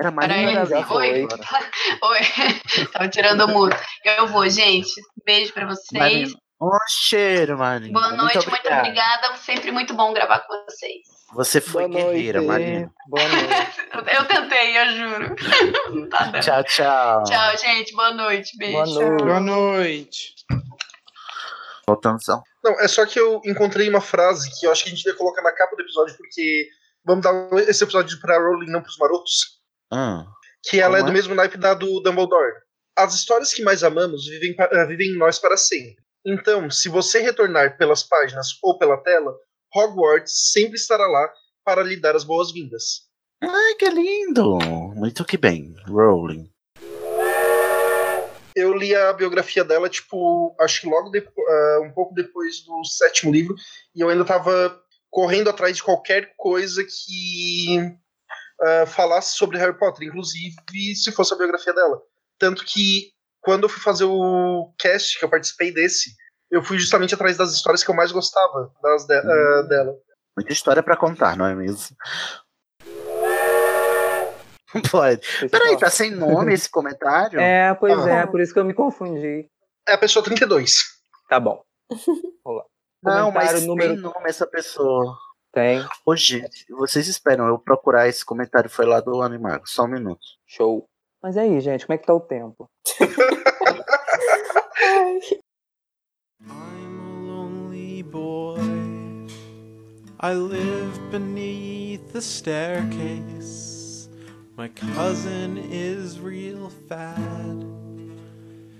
[0.00, 1.24] Era Marina, Peraí, já foi.
[1.24, 1.28] oi.
[2.02, 3.76] Oi, tava tirando o mudo.
[4.04, 4.88] Eu vou, gente.
[5.26, 6.00] Beijo pra vocês.
[6.00, 6.32] Marina.
[6.62, 7.92] Um cheiro, Marina.
[7.92, 8.78] Boa noite, muito, obrigado.
[8.78, 9.36] obrigada.
[9.38, 11.02] Sempre muito bom gravar com vocês.
[11.34, 12.88] Você foi guerreira, Marina.
[13.08, 14.16] Boa noite.
[14.16, 15.36] Eu tentei, eu juro.
[16.08, 16.40] Tá.
[16.40, 17.24] Tchau, tchau.
[17.24, 17.92] Tchau, gente.
[17.94, 18.56] Boa noite.
[18.56, 18.94] Beijo.
[19.18, 20.37] Boa noite.
[20.37, 20.37] Voltando
[22.20, 22.42] só.
[22.62, 25.18] Não, é só que eu encontrei uma frase que eu acho que a gente deve
[25.18, 26.68] colocar na capa do episódio, porque
[27.04, 27.32] vamos dar
[27.68, 29.60] esse episódio pra Rowling, não pros marotos.
[29.92, 30.24] Hum.
[30.68, 31.12] Que ela Como é do é?
[31.12, 32.54] mesmo naipe da do Dumbledore.
[32.96, 35.96] As histórias que mais amamos vivem, eh, vivem em nós para sempre.
[36.26, 39.32] Então, se você retornar pelas páginas ou pela tela,
[39.74, 41.32] Hogwarts sempre estará lá
[41.64, 43.08] para lhe dar as boas-vindas.
[43.42, 44.58] Ai, que lindo.
[44.96, 46.50] Muito que bem, Rowling.
[48.58, 52.84] Eu li a biografia dela, tipo, acho que logo depo- ah, um pouco depois do
[52.84, 53.54] sétimo livro,
[53.94, 54.80] e eu ainda tava
[55.10, 57.94] correndo atrás de qualquer coisa que
[58.60, 60.54] ah, falasse sobre Harry Potter, inclusive
[60.96, 62.00] se fosse a biografia dela.
[62.38, 66.10] Tanto que quando eu fui fazer o cast, que eu participei desse,
[66.50, 69.94] eu fui justamente atrás das histórias que eu mais gostava das de- ah, dela.
[70.36, 71.96] Muita história pra contar, não é mesmo?
[74.90, 75.26] Pode.
[75.50, 77.40] Peraí, tá sem nome esse comentário?
[77.40, 78.10] É, pois Ah.
[78.10, 79.48] é, por isso que eu me confundi.
[79.88, 80.76] É a pessoa 32.
[81.28, 81.62] Tá bom.
[82.44, 82.64] Vamos lá.
[83.02, 85.16] Não, mas número- tem nome essa pessoa.
[85.52, 85.82] Tem.
[86.04, 89.66] Ô, gente, vocês esperam eu procurar esse comentário, foi lá do Animago.
[89.66, 90.20] Só um minuto.
[90.46, 90.86] Show.
[91.22, 92.68] Mas aí, gente, como é que tá o tempo?
[96.40, 98.58] lonely boy.
[100.20, 103.77] I live beneath the staircase.
[104.58, 107.64] My cousin is real fat.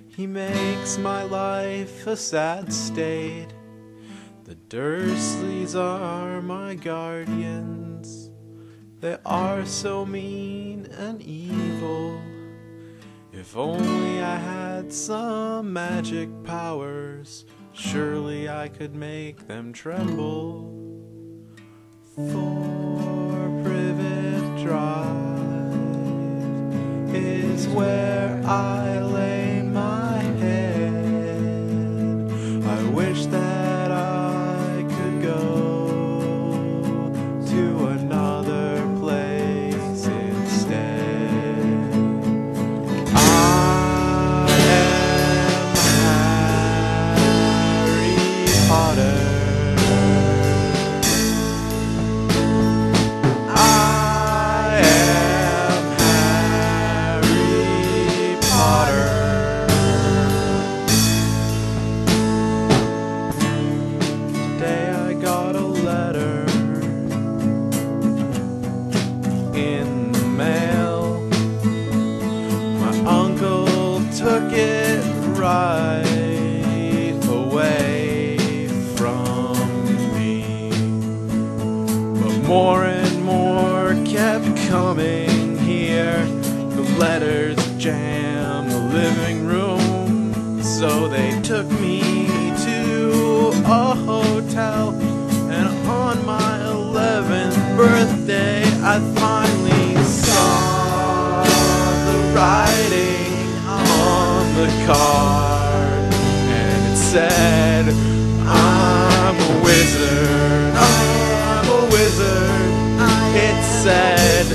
[0.09, 3.47] He makes my life a sad state.
[4.43, 8.29] The Dursleys are my guardians.
[8.99, 12.21] They are so mean and evil.
[13.33, 20.75] If only I had some magic powers, surely I could make them tremble.
[22.17, 25.08] For Privet Drive
[27.67, 29.18] where I lay
[104.89, 106.15] card.
[106.49, 107.85] And it said,
[108.47, 110.75] I'm a wizard.
[110.75, 112.71] I'm a wizard.
[113.37, 114.47] It said,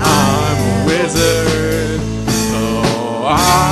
[0.00, 2.00] I'm a wizard.
[2.56, 3.69] Oh, I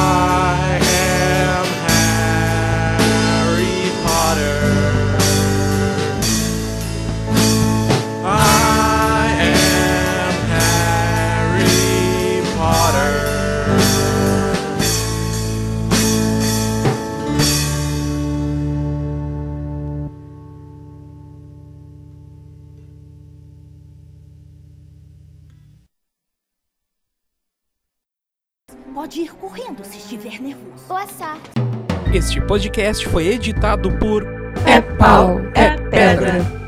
[32.12, 34.24] Este podcast foi editado por
[34.66, 36.58] É pau, é pedra.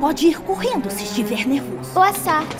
[0.00, 1.92] Pode ir correndo se estiver nervoso.
[1.92, 2.48] Boa sorte.